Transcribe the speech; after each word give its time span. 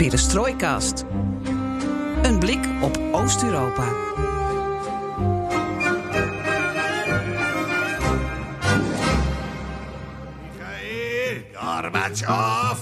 Perestrooikast. 0.00 1.04
Een 2.22 2.38
blik 2.38 2.68
op 2.82 3.00
Oost-Europa. 3.12 3.84
Michael 10.58 11.42
Gorbatschow, 11.52 12.76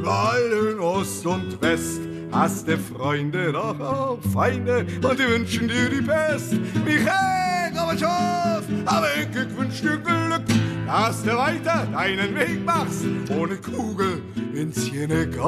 überall 0.00 0.72
in 0.72 0.80
Ost 0.80 1.26
und 1.26 1.60
West 1.60 2.00
hast 2.32 2.68
du 2.68 2.78
Freunde, 2.78 3.52
doch 3.52 3.78
auch 3.80 4.18
Feinde 4.32 4.86
und 5.02 5.18
die 5.18 5.28
wünschen 5.28 5.68
dir 5.68 5.90
die 5.90 6.00
Pest. 6.00 6.54
Michael 6.84 7.72
Gorbatschow, 7.74 8.62
aber 8.86 9.08
ich 9.20 9.56
wünsch 9.56 9.82
dir 9.82 9.98
Glück, 9.98 10.44
dass 10.86 11.22
du 11.22 11.36
weiter 11.36 11.86
deinen 11.92 12.34
Weg 12.34 12.64
machst, 12.64 13.04
ohne 13.36 13.56
Kugel 13.56 14.22
ins 14.54 14.90
Jenekoi. 14.90 15.40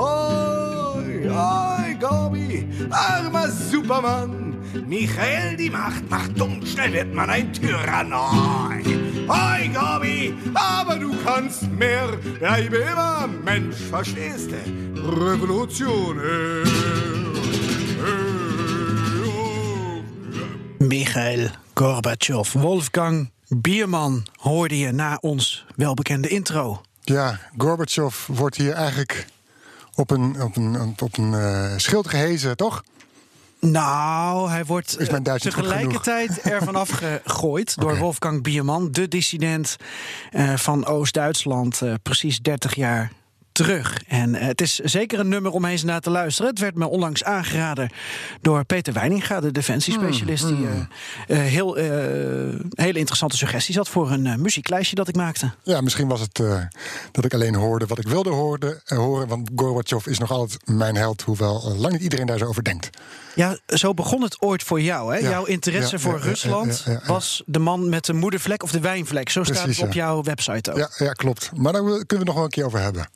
Oi, 1.31 1.95
Gorbi, 1.99 2.69
armer 2.91 3.49
Supermann, 3.49 4.52
Michael 4.75 5.57
die 5.57 5.71
Macht 5.71 6.09
macht 6.09 6.39
dumm, 6.39 6.65
schnell 6.65 6.93
wird 6.93 7.15
man 7.15 7.29
ein 7.29 7.53
Tyrann. 7.53 8.13
Oi, 8.13 8.83
oi, 9.29 9.69
Gorbi, 9.69 10.35
aber 10.55 10.97
du 10.97 11.15
kannst 11.25 11.71
mehr, 11.71 12.09
bleibe 12.39 12.77
immer 12.77 13.29
Mensch, 13.45 13.77
verstehst 13.91 14.51
du? 14.51 15.01
Revolution. 15.03 16.17
Michael 20.79 21.51
Gorbachev. 21.75 22.53
Wolfgang 22.53 23.31
Bierman 23.49 24.27
hoorde 24.37 24.79
je 24.79 24.93
na 24.93 25.19
ons 25.21 25.65
welbekende 25.77 26.29
intro. 26.29 26.81
Ja, 27.01 27.39
Gorbachev 27.57 28.27
wordt 28.27 28.57
hier 28.57 28.73
eigenlijk 28.73 29.27
op 29.95 30.11
een, 30.11 30.43
op 30.43 30.57
een, 30.57 30.95
op 31.01 31.19
een 31.19 31.35
eh, 31.35 31.77
schild 31.77 32.09
gehezen, 32.09 32.57
toch? 32.57 32.83
Nou, 33.67 34.51
hij 34.51 34.65
wordt 34.65 34.97
goed 34.99 35.41
tegelijkertijd 35.41 36.41
ervan 36.41 36.75
afgegooid 36.77 37.81
door. 37.81 37.97
Wolfgang 37.97 38.43
Bierman, 38.43 38.93
de 38.93 39.09
dissident 39.09 39.77
eh, 40.31 40.57
van 40.57 40.87
Oost-Duitsland, 40.87 41.83
eh, 41.83 41.95
precies 42.03 42.41
30 42.41 42.75
jaar 42.75 43.13
terug. 43.53 44.03
En 44.07 44.35
eh, 44.35 44.47
het 44.47 44.61
is 44.61 44.79
zeker 44.79 45.19
een 45.19 45.29
nummer 45.29 45.53
om 45.53 45.65
eens 45.65 45.83
naar 45.83 46.01
te 46.01 46.11
luisteren. 46.11 46.51
Het 46.51 46.61
werd 46.61 46.75
me 46.75 46.89
onlangs 46.89 47.25
aangeraden 47.25 47.91
door 48.41 48.65
Peter 48.65 48.93
Weininga, 48.93 49.41
de 49.41 49.51
defensiespecialist, 49.51 50.47
die 50.47 50.57
Hmm, 50.57 50.89
eh, 51.27 51.39
eh, 51.39 51.53
heel, 51.53 51.75
hele 52.75 52.99
interessante 52.99 53.37
suggesties 53.37 53.77
had 53.77 53.89
voor 53.89 54.11
een 54.11 54.41
muzieklijstje 54.41 54.97
dat 54.97 55.09
ik 55.09 55.17
maakte. 55.17 55.53
Ja, 55.63 55.81
misschien 55.81 56.09
was 56.09 56.21
het 56.21 56.43
dat 57.13 57.25
ik 57.25 57.35
alleen 57.35 57.55
hoorde 57.55 57.87
wat 57.87 57.99
ik 57.99 58.09
wilde 58.09 58.31
hoorde, 58.31 58.81
horen. 58.85 59.29
Want 59.29 59.51
Gorbachev 59.57 60.07
is 60.07 60.19
nog 60.19 60.31
altijd 60.31 60.69
mijn 60.69 60.97
held, 60.97 61.23
hoewel 61.23 61.75
lang 61.77 61.93
niet 61.93 62.03
iedereen 62.03 62.27
daar 62.27 62.39
zo 62.39 62.45
over 62.45 62.65
denkt. 62.65 62.91
Ja, 63.35 63.59
zo 63.67 63.95
begon 63.95 64.23
het 64.23 64.41
ooit 64.41 64.63
voor 64.63 64.81
jou. 64.81 65.15
Hè? 65.15 65.19
Ja. 65.19 65.31
Jouw 65.31 65.45
interesse 65.45 65.97
Ja, 65.97 66.03
voor 66.03 66.19
ja, 66.19 66.25
Rusland 66.25 66.85
was 67.07 67.43
de 67.47 67.59
man 67.59 67.89
met 67.89 68.05
de 68.05 68.13
moedervlek 68.13 68.63
of 68.63 68.71
de 68.71 68.81
wijnvlek. 68.81 69.29
Zo 69.29 69.45
staat 69.45 69.67
het 69.67 69.83
op 69.83 69.93
jouw 69.93 70.23
website 70.23 70.71
ook. 70.71 70.79
Ja, 70.79 70.91
ja, 70.97 71.13
klopt. 71.13 71.51
Maar 71.55 71.73
daar 71.73 71.83
kunnen 71.83 72.07
we 72.07 72.15
het 72.15 72.25
nog 72.25 72.35
wel 72.35 72.45
een 72.45 72.51
keer 72.51 72.65
over 72.65 72.81
hebben. 72.81 73.09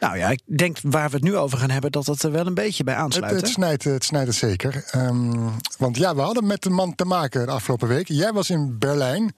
Nou 0.00 0.18
ja, 0.18 0.28
ik 0.28 0.40
denk 0.44 0.76
waar 0.82 1.08
we 1.08 1.14
het 1.14 1.24
nu 1.24 1.36
over 1.36 1.58
gaan 1.58 1.70
hebben, 1.70 1.92
dat 1.92 2.06
het 2.06 2.22
er 2.22 2.30
wel 2.30 2.46
een 2.46 2.54
beetje 2.54 2.84
bij 2.84 2.94
Het, 2.94 3.02
aansluit. 3.02 3.32
het, 3.32 3.40
hè? 3.40 3.48
snijdt, 3.48 3.84
het 3.84 4.04
snijdt 4.04 4.26
het 4.26 4.36
zeker. 4.36 4.84
Ehm, 4.90 5.48
want 5.78 5.96
ja, 5.96 6.14
we 6.14 6.20
hadden 6.20 6.46
met 6.46 6.62
de 6.62 6.70
man 6.70 6.94
te 6.94 7.04
maken 7.04 7.46
de 7.46 7.52
afgelopen 7.52 7.88
week. 7.88 8.08
Jij 8.08 8.32
was 8.32 8.50
in 8.50 8.78
Berlijn 8.78 9.34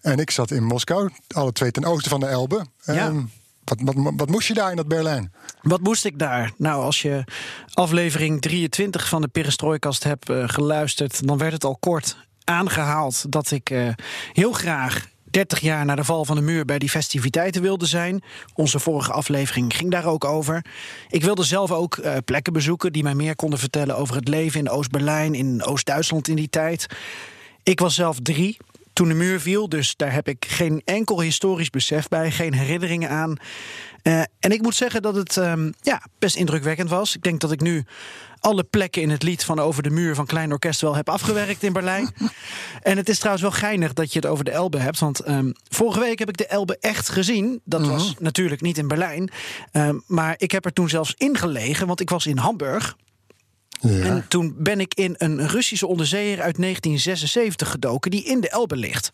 en 0.00 0.18
ik 0.18 0.30
zat 0.30 0.50
in 0.50 0.64
Moskou. 0.64 1.10
Alle 1.28 1.52
twee 1.52 1.70
ten 1.70 1.84
oosten 1.84 2.10
van 2.10 2.20
de 2.20 2.26
Elbe. 2.26 2.66
Ja. 2.84 2.94
Ehm, 2.94 3.22
wat, 3.64 3.78
wat, 3.94 4.12
wat 4.16 4.28
moest 4.28 4.48
je 4.48 4.54
daar 4.54 4.70
in 4.70 4.76
dat 4.76 4.88
Berlijn? 4.88 5.32
Wat 5.62 5.80
moest 5.80 6.04
ik 6.04 6.18
daar? 6.18 6.52
Nou, 6.56 6.82
als 6.82 7.02
je 7.02 7.24
aflevering 7.72 8.40
23 8.40 9.08
van 9.08 9.20
de 9.20 9.28
Perestrooikast 9.28 10.04
hebt 10.04 10.30
eh, 10.30 10.48
geluisterd, 10.48 11.26
dan 11.26 11.38
werd 11.38 11.52
het 11.52 11.64
al 11.64 11.76
kort 11.76 12.16
aangehaald 12.44 13.32
dat 13.32 13.50
ik 13.50 13.70
eh, 13.70 13.88
heel 14.32 14.52
graag 14.52 15.08
30 15.30 15.60
jaar 15.60 15.84
na 15.84 15.94
de 15.94 16.04
val 16.04 16.24
van 16.24 16.36
de 16.36 16.42
muur 16.42 16.64
bij 16.64 16.78
die 16.78 16.88
festiviteiten 16.88 17.62
wilde 17.62 17.86
zijn. 17.86 18.22
Onze 18.54 18.78
vorige 18.78 19.12
aflevering 19.12 19.76
ging 19.76 19.90
daar 19.90 20.06
ook 20.06 20.24
over. 20.24 20.64
Ik 21.08 21.24
wilde 21.24 21.44
zelf 21.44 21.70
ook 21.70 21.96
eh, 21.96 22.16
plekken 22.24 22.52
bezoeken 22.52 22.92
die 22.92 23.02
mij 23.02 23.14
meer 23.14 23.36
konden 23.36 23.58
vertellen 23.58 23.96
over 23.96 24.16
het 24.16 24.28
leven 24.28 24.60
in 24.60 24.70
Oost-Berlijn, 24.70 25.34
in 25.34 25.64
Oost-Duitsland 25.64 26.28
in 26.28 26.36
die 26.36 26.50
tijd. 26.50 26.86
Ik 27.62 27.80
was 27.80 27.94
zelf 27.94 28.18
drie 28.22 28.56
toen 28.92 29.08
de 29.08 29.14
muur 29.14 29.40
viel, 29.40 29.68
dus 29.68 29.96
daar 29.96 30.12
heb 30.12 30.28
ik 30.28 30.44
geen 30.48 30.82
enkel 30.84 31.20
historisch 31.20 31.70
besef 31.70 32.08
bij, 32.08 32.30
geen 32.30 32.54
herinneringen 32.54 33.10
aan. 33.10 33.36
Eh, 34.02 34.20
en 34.20 34.50
ik 34.52 34.62
moet 34.62 34.74
zeggen 34.74 35.02
dat 35.02 35.14
het 35.14 35.36
ehm, 35.36 35.70
ja, 35.80 36.02
best 36.18 36.36
indrukwekkend 36.36 36.90
was. 36.90 37.14
Ik 37.14 37.22
denk 37.22 37.40
dat 37.40 37.52
ik 37.52 37.60
nu 37.60 37.84
alle 38.40 38.64
plekken 38.64 39.02
in 39.02 39.10
het 39.10 39.22
lied 39.22 39.44
van 39.44 39.58
Over 39.58 39.82
de 39.82 39.90
Muur 39.90 40.14
van 40.14 40.26
Klein 40.26 40.52
Orkest 40.52 40.80
wel 40.80 40.94
heb 40.94 41.08
afgewerkt 41.08 41.62
in 41.62 41.72
Berlijn. 41.72 42.14
en 42.82 42.96
het 42.96 43.08
is 43.08 43.16
trouwens 43.16 43.42
wel 43.42 43.52
geinig 43.54 43.92
dat 43.92 44.12
je 44.12 44.18
het 44.18 44.28
over 44.28 44.44
de 44.44 44.50
Elbe 44.50 44.78
hebt. 44.78 44.98
Want 44.98 45.20
ehm, 45.20 45.50
vorige 45.68 46.00
week 46.00 46.18
heb 46.18 46.28
ik 46.28 46.36
de 46.36 46.46
Elbe 46.46 46.76
echt 46.80 47.08
gezien. 47.08 47.60
Dat 47.64 47.86
was 47.86 48.14
natuurlijk 48.18 48.60
niet 48.60 48.78
in 48.78 48.88
Berlijn. 48.88 49.30
Ehm, 49.72 49.98
maar 50.06 50.34
ik 50.36 50.50
heb 50.50 50.64
er 50.64 50.72
toen 50.72 50.88
zelfs 50.88 51.14
ingelegen, 51.16 51.86
want 51.86 52.00
ik 52.00 52.10
was 52.10 52.26
in 52.26 52.36
Hamburg. 52.38 52.96
Ja. 53.80 54.04
En 54.04 54.24
toen 54.28 54.54
ben 54.58 54.80
ik 54.80 54.94
in 54.94 55.14
een 55.18 55.48
Russische 55.48 55.86
onderzeeër 55.86 56.40
uit 56.40 56.58
1976 56.58 57.70
gedoken, 57.70 58.10
die 58.10 58.24
in 58.24 58.40
de 58.40 58.50
Elbe 58.50 58.76
ligt. 58.76 59.12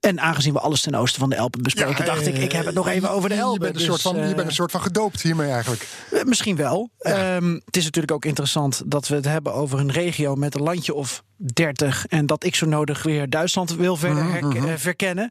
En 0.00 0.20
aangezien 0.20 0.52
we 0.52 0.60
alles 0.60 0.80
ten 0.80 0.94
oosten 0.94 1.20
van 1.20 1.30
de 1.30 1.36
Elbe 1.36 1.58
bespreken, 1.62 2.04
Ja, 2.04 2.12
dacht 2.14 2.26
ik, 2.26 2.36
ik 2.38 2.52
heb 2.52 2.64
het 2.66 2.74
nog 2.74 2.88
even 2.88 3.10
over 3.10 3.28
de 3.28 3.34
Elbe. 3.34 3.52
Je 3.52 3.58
bent, 3.58 3.70
een 3.72 3.78
Dus, 3.78 3.86
soort 3.88 4.00
van, 4.00 4.16
je 4.16 4.22
eh, 4.30 4.34
bent 4.34 4.48
een 4.48 4.54
soort 4.54 4.70
van 4.70 4.80
gedoopt 4.82 5.22
hiermee 5.22 5.50
eigenlijk. 5.50 5.86
eh, 6.12 6.22
Misschien 6.24 6.56
wel. 6.56 6.90
Ehm, 6.98 7.52
het 7.64 7.76
is 7.76 7.84
natuurlijk 7.84 8.12
ook 8.12 8.24
interessant 8.24 8.82
dat 8.86 9.08
we 9.08 9.14
het 9.14 9.24
hebben 9.24 9.54
over 9.54 9.78
een 9.78 9.90
regio 9.92 10.34
met 10.34 10.54
een 10.54 10.62
landje 10.62 10.94
of 10.94 11.22
30. 11.36 12.06
En 12.06 12.26
dat 12.26 12.44
ik 12.44 12.54
zo 12.54 12.66
nodig 12.66 13.02
weer 13.02 13.30
Duitsland 13.30 13.74
wil 13.76 13.96
verder 13.96 14.24
Mhm, 14.24 14.56
eh, 14.68 14.72
verkennen. 14.76 15.30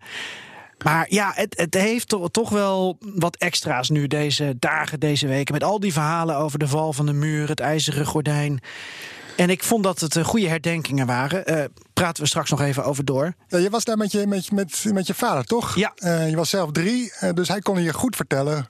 Maar 0.83 1.05
ja, 1.09 1.31
het, 1.35 1.57
het 1.57 1.73
heeft 1.73 2.07
to- 2.07 2.27
toch 2.27 2.49
wel 2.49 2.97
wat 2.99 3.35
extra's 3.35 3.89
nu 3.89 4.07
deze 4.07 4.55
dagen, 4.59 4.99
deze 4.99 5.27
weken. 5.27 5.53
Met 5.53 5.63
al 5.63 5.79
die 5.79 5.93
verhalen 5.93 6.35
over 6.37 6.59
de 6.59 6.67
val 6.67 6.93
van 6.93 7.05
de 7.05 7.13
muur, 7.13 7.49
het 7.49 7.59
ijzeren 7.59 8.05
gordijn. 8.05 8.59
En 9.39 9.49
ik 9.49 9.63
vond 9.63 9.83
dat 9.83 9.99
het 9.99 10.15
eh, 10.15 10.23
goede 10.23 10.47
herdenkingen 10.47 11.05
waren. 11.05 11.45
Eh, 11.45 11.63
praten 11.93 12.23
we 12.23 12.29
straks 12.29 12.49
nog 12.49 12.61
even 12.61 12.83
over 12.85 13.05
door. 13.05 13.33
Ja, 13.47 13.57
je 13.57 13.69
was 13.69 13.83
daar 13.83 13.97
met 13.97 14.11
je, 14.11 14.27
met, 14.27 14.51
met, 14.51 14.85
met 14.93 15.07
je 15.07 15.13
vader, 15.13 15.43
toch? 15.45 15.75
Ja. 15.75 15.91
Eh, 15.95 16.29
je 16.29 16.35
was 16.35 16.49
zelf 16.49 16.71
drie, 16.71 17.11
dus 17.33 17.47
hij 17.47 17.59
kon 17.59 17.81
je 17.83 17.93
goed 17.93 18.15
vertellen. 18.15 18.65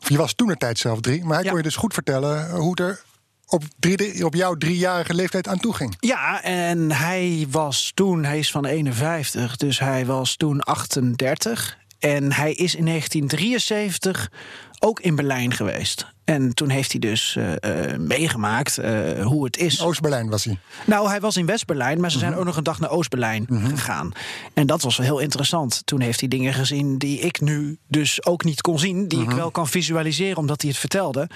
Of 0.00 0.08
je 0.08 0.16
was 0.16 0.34
toen 0.34 0.46
de 0.48 0.56
tijd 0.56 0.78
zelf 0.78 1.00
drie, 1.00 1.24
maar 1.24 1.34
hij 1.34 1.42
Ja. 1.44 1.48
kon 1.48 1.58
je 1.58 1.64
dus 1.64 1.76
goed 1.76 1.94
vertellen 1.94 2.50
hoe 2.50 2.70
het 2.70 2.80
er 2.80 3.02
op, 3.46 3.62
drie, 3.78 4.24
op 4.24 4.34
jouw 4.34 4.54
driejarige 4.54 5.14
leeftijd 5.14 5.48
aan 5.48 5.58
toe 5.58 5.74
ging. 5.74 5.94
Ja, 5.98 6.42
en 6.42 6.92
hij 6.92 7.46
was 7.50 7.92
toen, 7.94 8.24
hij 8.24 8.38
is 8.38 8.50
van 8.50 8.64
51, 8.64 9.56
dus 9.56 9.78
hij 9.78 10.06
was 10.06 10.36
toen 10.36 10.60
38. 10.60 11.76
En 11.98 12.32
hij 12.32 12.52
is 12.52 12.74
in 12.74 12.84
1973 12.84 14.30
ook 14.78 15.00
in 15.00 15.14
Berlijn 15.14 15.54
geweest. 15.54 16.14
En 16.24 16.54
toen 16.54 16.68
heeft 16.68 16.90
hij 16.90 17.00
dus 17.00 17.36
eh, 17.36 17.92
eh, 17.92 17.98
meegemaakt 18.00 18.78
eh, 18.78 19.24
hoe 19.24 19.44
het 19.44 19.56
is. 19.56 19.82
Oost-Berlijn 19.82 20.28
was 20.28 20.44
hij. 20.44 20.58
Nou, 20.86 21.08
hij 21.08 21.20
was 21.20 21.36
in 21.36 21.46
West-Berlijn, 21.46 22.00
maar 22.00 22.10
ze 22.10 22.18
zijn 22.18 22.34
ook 22.34 22.44
nog 22.44 22.56
een 22.56 22.64
dag 22.64 22.80
naar 22.80 22.90
Oost-Berlijn 22.90 23.46
gegaan. 23.50 24.12
En 24.54 24.66
dat 24.66 24.82
was 24.82 24.96
wel 24.96 25.06
heel 25.06 25.18
interessant. 25.18 25.82
Toen 25.84 26.00
heeft 26.00 26.20
hij 26.20 26.28
dingen 26.28 26.54
gezien 26.54 26.98
die 26.98 27.18
ik 27.18 27.40
nu 27.40 27.78
dus 27.88 28.24
ook 28.24 28.44
niet 28.44 28.60
kon 28.60 28.78
zien. 28.78 29.08
Die 29.08 29.22
ik 29.22 29.30
wel 29.30 29.50
kan 29.50 29.68
visualiseren, 29.68 30.36
omdat 30.36 30.60
hij 30.60 30.70
het 30.70 30.78
vertelde. 30.78 31.28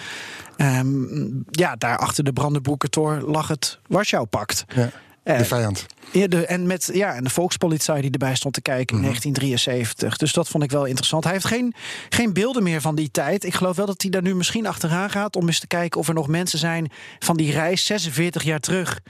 Ehm, 0.56 1.26
ja, 1.50 1.76
daar 1.76 1.98
achter 1.98 2.24
de 2.24 2.32
Brandenburger 2.32 3.30
lag 3.30 3.48
het 3.48 3.78
Warschau-pact. 3.86 4.64
Ja, 4.74 4.90
de 5.22 5.44
vijand. 5.44 5.86
Ja, 6.12 6.26
de, 6.26 6.46
en, 6.46 6.66
met, 6.66 6.90
ja, 6.92 7.14
en 7.14 7.24
de 7.24 7.30
Volkspolizei 7.30 8.00
die 8.00 8.10
erbij 8.10 8.34
stond 8.34 8.54
te 8.54 8.62
kijken 8.62 8.96
in 8.96 9.02
1973. 9.02 10.16
Dus 10.16 10.32
dat 10.32 10.48
vond 10.48 10.64
ik 10.64 10.70
wel 10.70 10.84
interessant. 10.84 11.24
Hij 11.24 11.32
heeft 11.32 11.44
geen, 11.44 11.74
geen 12.08 12.32
beelden 12.32 12.62
meer 12.62 12.80
van 12.80 12.94
die 12.94 13.10
tijd. 13.10 13.44
Ik 13.44 13.54
geloof 13.54 13.76
wel 13.76 13.86
dat 13.86 14.02
hij 14.02 14.10
daar 14.10 14.22
nu 14.22 14.34
misschien 14.34 14.66
achteraan 14.66 15.10
gaat... 15.10 15.36
om 15.36 15.46
eens 15.46 15.60
te 15.60 15.66
kijken 15.66 16.00
of 16.00 16.08
er 16.08 16.14
nog 16.14 16.28
mensen 16.28 16.58
zijn 16.58 16.90
van 17.18 17.36
die 17.36 17.52
reis 17.52 17.84
46 17.84 18.42
jaar 18.42 18.60
terug... 18.60 19.00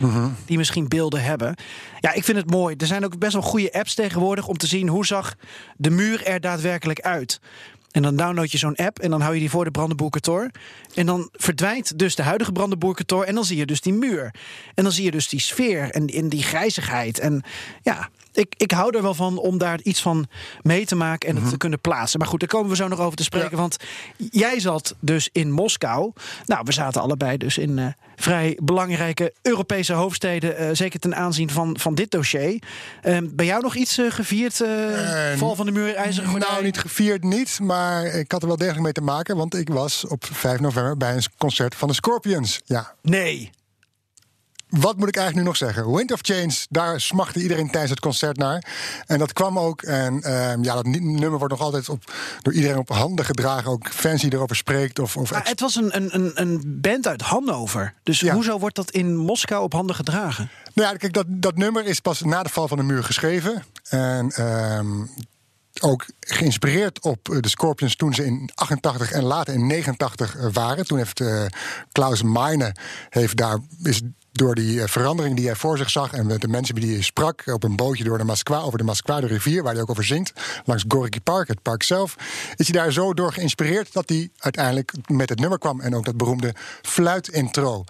die 0.46 0.56
misschien 0.56 0.88
beelden 0.88 1.22
hebben. 1.22 1.54
Ja, 2.00 2.12
ik 2.12 2.24
vind 2.24 2.38
het 2.38 2.50
mooi. 2.50 2.74
Er 2.78 2.86
zijn 2.86 3.04
ook 3.04 3.18
best 3.18 3.32
wel 3.32 3.42
goede 3.42 3.72
apps 3.72 3.94
tegenwoordig... 3.94 4.46
om 4.46 4.56
te 4.56 4.66
zien 4.66 4.88
hoe 4.88 5.06
zag 5.06 5.34
de 5.76 5.90
muur 5.90 6.24
er 6.26 6.40
daadwerkelijk 6.40 7.00
uit. 7.00 7.40
En 7.90 8.02
dan 8.02 8.16
download 8.16 8.50
je 8.50 8.58
zo'n 8.58 8.76
app 8.76 8.98
en 8.98 9.10
dan 9.10 9.20
hou 9.20 9.34
je 9.34 9.40
die 9.40 9.50
voor 9.50 9.64
de 9.64 9.70
Brandenburger 9.70 10.50
En 10.94 11.06
dan 11.06 11.28
verdwijnt 11.32 11.98
dus 11.98 12.14
de 12.14 12.22
huidige 12.22 12.52
Brandenburger 12.52 13.06
En 13.26 13.34
dan 13.34 13.44
zie 13.44 13.56
je 13.56 13.66
dus 13.66 13.80
die 13.80 13.92
muur. 13.92 14.34
En 14.74 14.82
dan 14.84 14.92
zie 14.92 15.04
je 15.04 15.10
dus 15.10 15.28
die 15.28 15.40
sfeer 15.40 15.90
en, 15.90 16.06
in 16.06 16.28
die 16.28 16.42
grijzigheid. 16.42 17.18
En 17.18 17.42
ja, 17.82 18.08
ik, 18.32 18.54
ik 18.56 18.70
hou 18.70 18.96
er 18.96 19.02
wel 19.02 19.14
van 19.14 19.38
om 19.38 19.58
daar 19.58 19.80
iets 19.82 20.02
van 20.02 20.26
mee 20.62 20.86
te 20.86 20.94
maken 20.94 21.28
en 21.28 21.36
het 21.36 21.48
te 21.50 21.56
kunnen 21.56 21.80
plaatsen. 21.80 22.18
Maar 22.18 22.28
goed, 22.28 22.40
daar 22.40 22.48
komen 22.48 22.70
we 22.70 22.76
zo 22.76 22.88
nog 22.88 23.00
over 23.00 23.16
te 23.16 23.22
spreken. 23.22 23.56
Want 23.56 23.76
jij 24.30 24.60
zat 24.60 24.94
dus 25.00 25.28
in 25.32 25.50
Moskou. 25.50 26.12
Nou, 26.46 26.62
we 26.64 26.72
zaten 26.72 27.02
allebei 27.02 27.36
dus 27.36 27.58
in 27.58 27.78
uh, 27.78 27.86
vrij 28.16 28.58
belangrijke 28.62 29.32
Europese 29.42 29.92
hoofdsteden. 29.92 30.62
Uh, 30.62 30.68
zeker 30.72 31.00
ten 31.00 31.16
aanzien 31.16 31.50
van, 31.50 31.78
van 31.78 31.94
dit 31.94 32.10
dossier. 32.10 32.62
Uh, 33.04 33.18
bij 33.22 33.46
jou 33.46 33.62
nog 33.62 33.74
iets 33.74 33.98
uh, 33.98 34.10
gevierd? 34.10 34.56
val 35.36 35.54
van 35.54 35.66
de 35.66 35.72
muur, 35.72 35.94
ijzeren 35.94 36.28
gordijn? 36.28 36.52
Nou, 36.52 36.64
niet 36.64 36.78
gevierd 36.78 37.24
niet. 37.24 37.58
Maar 37.62 38.04
ik 38.04 38.32
had 38.32 38.42
er 38.42 38.48
wel 38.48 38.56
degelijk 38.56 38.82
mee 38.82 38.92
te 38.92 39.00
maken. 39.00 39.36
Want 39.36 39.54
ik 39.54 39.68
was 39.68 40.06
op 40.06 40.24
5 40.32 40.60
november 40.60 40.96
bij 40.96 41.14
een 41.14 41.22
concert 41.38 41.74
van 41.74 41.88
de 41.88 41.94
Scorpions. 41.94 42.60
Ja. 42.64 42.94
Nee 43.02 43.50
wat 44.70 44.96
moet 44.96 45.08
ik 45.08 45.16
eigenlijk 45.16 45.36
nu 45.36 45.42
nog 45.42 45.56
zeggen? 45.56 45.92
Wind 45.92 46.12
of 46.12 46.18
Change, 46.22 46.66
daar 46.68 47.00
smachtte 47.00 47.42
iedereen 47.42 47.70
tijdens 47.70 47.90
het 47.90 48.00
concert 48.00 48.36
naar. 48.36 48.64
En 49.06 49.18
dat 49.18 49.32
kwam 49.32 49.58
ook. 49.58 49.82
En 49.82 50.14
uh, 50.14 50.52
ja, 50.62 50.74
dat 50.74 50.86
nummer 50.86 51.38
wordt 51.38 51.52
nog 51.52 51.62
altijd 51.62 51.88
op, 51.88 52.12
door 52.42 52.52
iedereen 52.52 52.78
op 52.78 52.88
handen 52.88 53.24
gedragen. 53.24 53.70
Ook 53.70 53.88
fans 53.88 54.22
die 54.22 54.32
erover 54.32 54.56
spreekt. 54.56 54.98
Of, 54.98 55.16
of 55.16 55.30
maar 55.30 55.48
het 55.48 55.60
was 55.60 55.76
een, 55.76 55.96
een, 56.14 56.30
een 56.34 56.62
band 56.80 57.06
uit 57.06 57.22
Hannover. 57.22 57.94
Dus 58.02 58.20
hoezo 58.20 58.58
wordt 58.58 58.76
dat 58.76 58.90
in 58.90 59.16
Moskou 59.16 59.62
op 59.62 59.72
handen 59.72 59.96
gedragen? 59.96 60.50
Nou 60.74 60.92
ja, 60.92 60.96
kijk, 60.96 61.12
dat, 61.12 61.26
dat 61.28 61.56
nummer 61.56 61.86
is 61.86 62.00
pas 62.00 62.20
na 62.20 62.42
de 62.42 62.48
val 62.48 62.68
van 62.68 62.76
de 62.76 62.82
muur 62.82 63.04
geschreven. 63.04 63.64
En 63.88 64.32
uh, 64.38 64.80
ook 65.80 66.06
geïnspireerd 66.20 67.00
op 67.00 67.36
de 67.40 67.48
Scorpions 67.48 67.96
toen 67.96 68.14
ze 68.14 68.24
in 68.24 68.50
88 68.54 69.10
en 69.10 69.22
later 69.22 69.54
in 69.54 69.66
89 69.66 70.36
waren. 70.52 70.86
Toen 70.86 70.98
heeft 70.98 71.20
uh, 71.20 71.44
Klaus 71.92 72.22
Meine 72.22 72.74
heeft 73.08 73.36
daar 73.36 73.58
is 73.82 74.00
door 74.32 74.54
die 74.54 74.82
eh, 74.82 74.88
verandering 74.88 75.36
die 75.36 75.46
hij 75.46 75.56
voor 75.56 75.78
zich 75.78 75.90
zag 75.90 76.12
en 76.12 76.26
met 76.26 76.40
de 76.40 76.48
mensen 76.48 76.74
die 76.74 76.94
hij 76.94 77.02
sprak 77.02 77.42
op 77.46 77.62
een 77.64 77.76
bootje 77.76 78.04
door 78.04 78.18
de 78.18 78.24
Moskwa, 78.24 78.60
over 78.60 78.78
de 78.78 78.84
Moskwa, 78.84 79.20
de 79.20 79.26
rivier, 79.26 79.62
waar 79.62 79.72
hij 79.72 79.82
ook 79.82 79.90
over 79.90 80.04
zingt, 80.04 80.32
langs 80.64 80.84
Gorky 80.88 81.20
Park, 81.20 81.48
het 81.48 81.62
park 81.62 81.82
zelf, 81.82 82.16
is 82.56 82.68
hij 82.68 82.80
daar 82.80 82.92
zo 82.92 83.14
door 83.14 83.32
geïnspireerd 83.32 83.92
dat 83.92 84.08
hij 84.08 84.30
uiteindelijk 84.38 84.92
met 85.06 85.28
het 85.28 85.40
nummer 85.40 85.58
kwam 85.58 85.80
en 85.80 85.94
ook 85.94 86.04
dat 86.04 86.16
beroemde 86.16 86.54
fluitintro. 86.82 87.84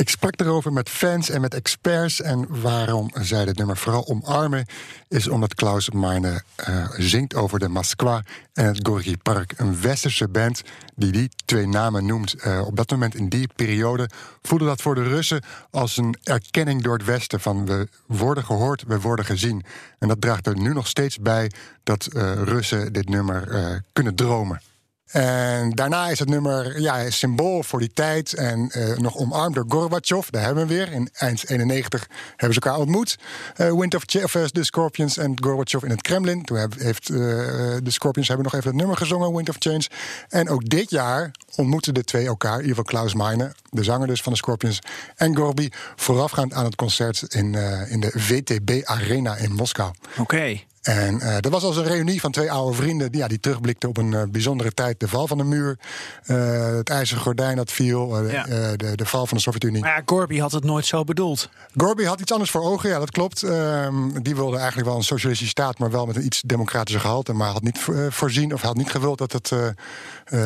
Ik 0.00 0.08
sprak 0.08 0.40
erover 0.40 0.72
met 0.72 0.88
fans 0.88 1.30
en 1.30 1.40
met 1.40 1.54
experts. 1.54 2.20
En 2.20 2.60
waarom 2.60 3.10
zij 3.14 3.44
dit 3.44 3.56
nummer 3.56 3.76
vooral 3.76 4.08
omarmen, 4.08 4.66
is 5.08 5.28
omdat 5.28 5.54
Klaus 5.54 5.90
Meine 5.90 6.42
uh, 6.68 6.90
zingt 6.96 7.34
over 7.34 7.58
de 7.58 7.68
Moskwa 7.68 8.22
en 8.52 8.64
het 8.64 8.86
Gorky 8.86 9.16
Park. 9.16 9.52
Een 9.56 9.80
westerse 9.80 10.28
band 10.28 10.62
die 10.94 11.12
die 11.12 11.30
twee 11.44 11.66
namen 11.66 12.06
noemt. 12.06 12.34
Uh, 12.44 12.66
op 12.66 12.76
dat 12.76 12.90
moment 12.90 13.14
in 13.14 13.28
die 13.28 13.48
periode 13.56 14.10
voelde 14.42 14.64
dat 14.64 14.82
voor 14.82 14.94
de 14.94 15.02
Russen 15.02 15.42
als 15.70 15.96
een 15.96 16.16
erkenning 16.22 16.82
door 16.82 16.96
het 16.96 17.06
Westen 17.06 17.40
van 17.40 17.66
we 17.66 17.88
worden 18.06 18.44
gehoord, 18.44 18.84
we 18.86 19.00
worden 19.00 19.24
gezien. 19.24 19.64
En 19.98 20.08
dat 20.08 20.20
draagt 20.20 20.46
er 20.46 20.58
nu 20.58 20.72
nog 20.72 20.86
steeds 20.86 21.18
bij 21.18 21.50
dat 21.82 22.08
uh, 22.12 22.32
Russen 22.32 22.92
dit 22.92 23.08
nummer 23.08 23.82
kunnen 23.92 24.14
dromen. 24.14 24.60
En 25.10 25.70
daarna 25.70 26.08
is 26.08 26.18
het 26.18 26.28
nummer 26.28 26.80
ja, 26.80 27.10
symbool 27.10 27.62
voor 27.62 27.78
die 27.78 27.92
tijd. 27.94 28.34
En 28.34 28.70
uh, 28.76 28.98
nog 28.98 29.16
omarmd 29.16 29.54
door 29.54 29.64
Gorbachev. 29.68 30.28
Daar 30.28 30.44
hebben 30.44 30.66
we 30.66 30.74
weer. 30.74 30.92
In 30.92 31.08
eind 31.12 31.48
91 31.48 32.08
hebben 32.36 32.54
ze 32.54 32.60
elkaar 32.60 32.80
ontmoet. 32.80 33.18
Uh, 33.56 33.72
Wind 33.72 33.94
of, 33.94 34.02
of 34.24 34.34
uh, 34.34 34.44
de 34.52 34.64
Scorpions 34.64 35.16
en 35.16 35.42
Gorbachev 35.42 35.82
in 35.82 35.90
het 35.90 36.02
Kremlin. 36.02 36.44
Toen 36.44 36.56
heb, 36.56 36.74
heeft 36.78 37.06
de 37.06 37.80
Scorpions 37.84 38.28
hebben 38.28 38.46
nog 38.46 38.54
even 38.54 38.68
het 38.68 38.78
nummer 38.78 38.96
gezongen, 38.96 39.34
Wind 39.34 39.48
of 39.48 39.56
Change. 39.58 39.86
En 40.28 40.48
ook 40.48 40.68
dit 40.68 40.90
jaar 40.90 41.30
ontmoeten 41.56 41.94
de 41.94 42.04
twee 42.04 42.26
elkaar. 42.26 42.54
In 42.54 42.66
ieder 42.66 42.76
geval 42.76 43.00
Klaus 43.00 43.14
Meine, 43.14 43.52
de 43.70 43.84
zanger 43.84 44.06
dus 44.06 44.22
van 44.22 44.32
de 44.32 44.38
Scorpions. 44.38 44.78
En 45.16 45.36
Gorby, 45.36 45.68
voorafgaand 45.96 46.52
aan 46.52 46.64
het 46.64 46.74
concert 46.74 47.22
in, 47.22 47.54
in 47.88 48.00
de 48.00 48.12
VTB 48.14 48.84
Arena 48.84 49.36
in 49.36 49.52
Moskou. 49.52 49.92
Oké. 50.18 50.60
En 50.80 51.14
uh, 51.14 51.36
dat 51.40 51.52
was 51.52 51.62
als 51.62 51.76
een 51.76 51.84
reunie 51.84 52.20
van 52.20 52.30
twee 52.30 52.52
oude 52.52 52.76
vrienden 52.76 53.12
die, 53.12 53.20
ja, 53.20 53.28
die 53.28 53.40
terugblikten 53.40 53.88
op 53.88 53.96
een 53.96 54.12
uh, 54.12 54.22
bijzondere 54.28 54.72
tijd. 54.72 55.00
De 55.00 55.08
val 55.08 55.26
van 55.26 55.38
de 55.38 55.44
muur, 55.44 55.78
uh, 56.26 56.76
het 56.76 56.88
ijzeren 56.88 57.22
gordijn 57.22 57.56
dat 57.56 57.72
viel, 57.72 58.28
ja. 58.28 58.44
de, 58.76 58.92
de, 58.94 59.06
val 59.06 59.26
van 59.26 59.36
de 59.36 59.42
Sovjet-Unie. 59.42 59.80
Maar 59.80 59.96
ja, 59.96 60.02
Gorby 60.04 60.38
had 60.38 60.52
het 60.52 60.64
nooit 60.64 60.86
zo 60.86 61.04
bedoeld. 61.04 61.48
Gorby 61.76 62.04
had 62.04 62.20
iets 62.20 62.32
anders 62.32 62.50
voor 62.50 62.62
ogen, 62.62 62.90
ja, 62.90 62.98
dat 62.98 63.10
klopt. 63.10 63.42
Ehm, 63.42 64.22
die 64.22 64.34
wilde 64.34 64.56
eigenlijk 64.56 64.88
wel 64.88 64.96
een 64.96 65.02
socialistische 65.02 65.52
staat, 65.52 65.78
maar 65.78 65.90
wel 65.90 66.06
met 66.06 66.16
een 66.16 66.24
iets 66.24 66.42
democratischer 66.46 67.00
gehalte. 67.00 67.32
Maar 67.32 67.50
had 67.50 67.62
niet 67.62 67.78
voorzien 68.08 68.54
of 68.54 68.62
had 68.62 68.76
niet 68.76 68.90
gewild 68.90 69.18
dat, 69.18 69.32
het, 69.32 69.48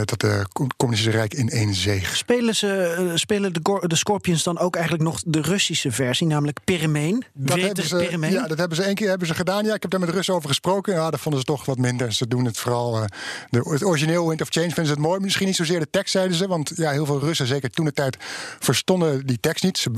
dat 0.04 0.20
de 0.20 0.46
communistische 0.76 1.18
rijk 1.18 1.34
in 1.34 1.48
één 1.48 1.74
zeeg. 1.74 2.16
Spelen, 2.16 2.54
ze, 2.54 3.12
spelen 3.14 3.52
de, 3.52 3.82
de 3.86 3.96
Scorpions 3.96 4.42
dan 4.42 4.58
ook 4.58 4.74
eigenlijk 4.74 5.04
nog 5.04 5.22
de 5.26 5.40
Russische 5.40 5.92
versie, 5.92 6.26
namelijk 6.26 6.58
Peremeen? 6.64 7.24
Dat 7.32 7.60
hebben 7.60 7.84
ze, 7.84 8.16
Ja, 8.30 8.46
dat 8.46 8.58
hebben 8.58 8.76
ze 8.76 8.82
één 8.82 8.94
keer 8.94 9.08
hebben 9.08 9.26
ze 9.26 9.34
gedaan. 9.34 9.64
Ja, 9.64 9.74
ik 9.74 9.82
heb 9.82 9.90
daar 9.90 10.00
met 10.00 10.08
Russen 10.08 10.23
over 10.30 10.48
gesproken. 10.48 10.94
Ja, 10.94 11.10
dat 11.10 11.20
vonden 11.20 11.40
ze 11.40 11.46
toch 11.46 11.64
wat 11.64 11.78
minder. 11.78 12.12
Ze 12.12 12.28
doen 12.28 12.44
het 12.44 12.58
vooral. 12.58 12.96
Uh, 12.96 13.04
de, 13.50 13.58
het 13.68 13.84
origineel 13.84 14.28
Wind 14.28 14.40
of 14.40 14.48
Change 14.50 14.66
vinden 14.66 14.86
ze 14.86 14.92
het 14.92 15.00
mooi. 15.00 15.20
Misschien 15.20 15.46
niet 15.46 15.56
zozeer 15.56 15.80
de 15.80 15.90
tekst, 15.90 16.12
zeiden 16.12 16.36
ze. 16.36 16.46
Want 16.46 16.72
ja, 16.74 16.90
heel 16.90 17.06
veel 17.06 17.20
Russen, 17.20 17.46
zeker 17.46 17.70
toen 17.70 17.84
de 17.84 17.92
tijd, 17.92 18.16
verstonden 18.58 19.26
die 19.26 19.40
tekst 19.40 19.64
niet. 19.64 19.78
Ze, 19.78 19.90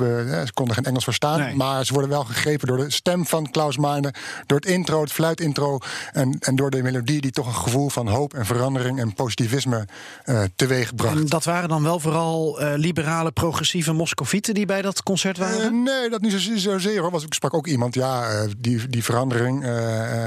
ze 0.46 0.52
konden 0.52 0.74
geen 0.74 0.84
Engels 0.84 1.04
verstaan. 1.04 1.56
Maar 1.56 1.84
ze 1.84 1.92
worden 1.92 2.10
wel 2.10 2.24
gegrepen 2.24 2.66
door 2.66 2.76
de 2.76 2.90
stem 2.90 3.26
van 3.26 3.50
Klaus 3.50 3.76
Meine. 3.76 4.14
Door 4.46 4.58
het 4.58 4.68
intro, 4.68 5.00
het 5.00 5.12
fluitintro. 5.12 5.78
En, 6.12 6.36
en 6.40 6.56
door 6.56 6.70
de 6.70 6.82
melodie 6.82 7.20
die 7.20 7.30
toch 7.30 7.46
een 7.46 7.54
gevoel 7.54 7.88
van 7.88 8.08
hoop 8.08 8.34
en 8.34 8.46
verandering 8.46 9.00
en 9.00 9.14
positivisme 9.14 9.86
uh, 10.24 10.42
teweeg 10.56 10.94
bracht. 10.94 11.16
En 11.16 11.26
dat 11.26 11.44
waren 11.44 11.68
dan 11.68 11.82
wel 11.82 12.00
vooral 12.00 12.62
uh, 12.62 12.72
liberale, 12.76 13.32
progressieve 13.32 13.92
Moscovieten 13.92 14.54
die 14.54 14.66
bij 14.66 14.82
dat 14.82 15.02
concert 15.02 15.38
waren? 15.38 15.82
nee, 15.82 16.10
dat 16.10 16.20
niet 16.20 16.32
zozeer 16.32 16.80
zo 16.80 17.00
hoor. 17.00 17.10
Was, 17.10 17.24
ik 17.24 17.34
sprak 17.34 17.54
ook 17.54 17.66
iemand, 17.66 17.94
ja, 17.94 18.46
die, 18.58 18.88
die 18.88 19.04
verandering 19.04 19.64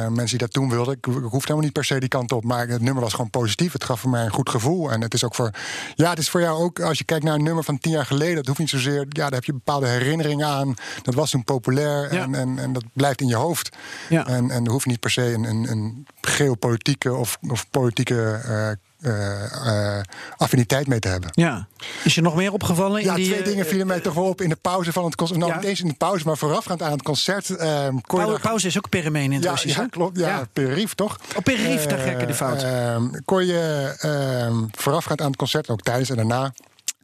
mensen 0.09 0.37
die 0.37 0.37
dat 0.37 0.53
toen 0.53 0.69
wilden. 0.69 0.93
Ik, 0.93 1.07
ik 1.07 1.13
hoefde 1.13 1.37
helemaal 1.37 1.63
niet 1.63 1.73
per 1.73 1.85
se 1.85 1.99
die 1.99 2.09
kant 2.09 2.31
op. 2.31 2.43
Maar 2.43 2.67
het 2.67 2.81
nummer 2.81 3.03
was 3.03 3.13
gewoon 3.13 3.29
positief. 3.29 3.73
Het 3.73 3.83
gaf 3.83 3.99
voor 3.99 4.09
mij 4.09 4.25
een 4.25 4.31
goed 4.31 4.49
gevoel. 4.49 4.91
En 4.91 5.01
het 5.01 5.13
is 5.13 5.23
ook 5.23 5.35
voor. 5.35 5.51
Ja, 5.95 6.09
het 6.09 6.19
is 6.19 6.29
voor 6.29 6.41
jou 6.41 6.63
ook. 6.63 6.79
Als 6.79 6.97
je 6.97 7.03
kijkt 7.03 7.23
naar 7.23 7.33
een 7.33 7.43
nummer 7.43 7.63
van 7.63 7.79
tien 7.79 7.91
jaar 7.91 8.05
geleden. 8.05 8.35
Dat 8.35 8.45
hoeft 8.45 8.59
niet 8.59 8.69
zozeer. 8.69 9.05
Ja, 9.09 9.23
daar 9.23 9.31
heb 9.31 9.43
je 9.43 9.53
bepaalde 9.53 9.87
herinneringen 9.87 10.47
aan. 10.47 10.75
Dat 11.03 11.13
was 11.13 11.29
toen 11.29 11.43
populair. 11.43 12.09
En, 12.09 12.35
en, 12.35 12.59
en 12.59 12.73
dat 12.73 12.83
blijft 12.93 13.21
in 13.21 13.27
je 13.27 13.35
hoofd. 13.35 13.75
Ja. 14.09 14.27
En, 14.27 14.51
en 14.51 14.65
er 14.65 14.71
hoeft 14.71 14.85
niet 14.85 14.99
per 14.99 15.11
se 15.11 15.33
een, 15.33 15.43
een, 15.43 15.71
een 15.71 16.07
geopolitieke 16.21 17.13
of, 17.13 17.37
of 17.47 17.69
politieke. 17.69 18.41
Uh, 18.47 18.71
affiniteit 20.37 20.87
mee 20.87 20.99
te 20.99 21.07
hebben. 21.07 21.29
Ja. 21.33 21.67
Is 22.03 22.15
je 22.15 22.21
nog 22.21 22.35
meer 22.35 22.53
opgevallen? 22.53 23.03
Ja, 23.03 23.09
in 23.09 23.15
die, 23.15 23.25
twee 23.25 23.41
dingen 23.41 23.65
vielen 23.65 23.87
mij 23.87 23.99
toch 23.99 24.13
wel 24.13 24.23
op 24.23 24.41
in 24.41 24.49
de 24.49 24.55
pauze 24.55 24.91
van 24.91 25.05
het 25.05 25.15
concert. 25.15 25.39
Nou, 25.39 25.51
ja. 25.51 25.57
niet 25.57 25.67
eens 25.67 25.81
in 25.81 25.87
de 25.87 25.93
pauze, 25.93 26.25
maar 26.25 26.37
voorafgaand 26.37 26.81
aan 26.81 26.91
het 26.91 27.01
concert. 27.01 27.55
Pauze, 28.07 28.39
pauze 28.41 28.67
is 28.67 28.77
ook 28.77 28.89
perimeen 28.89 29.23
in 29.23 29.31
het 29.31 29.43
ja, 29.43 29.51
Russisch, 29.51 29.77
ja, 29.77 29.87
klopt. 29.87 30.19
Ja, 30.19 30.47
ja. 30.55 30.85
toch? 30.95 31.15
Op 31.15 31.37
oh, 31.37 31.43
perief, 31.43 31.85
daar 31.85 32.07
ik 32.07 32.27
de 32.27 32.33
fout. 32.33 32.65
kon 33.25 33.45
je 33.45 33.93
ehm, 33.99 34.65
voorafgaand 34.71 35.21
aan 35.21 35.27
het 35.27 35.37
concert, 35.37 35.69
ook 35.69 35.81
tijdens 35.81 36.09
en 36.09 36.15
daarna 36.15 36.51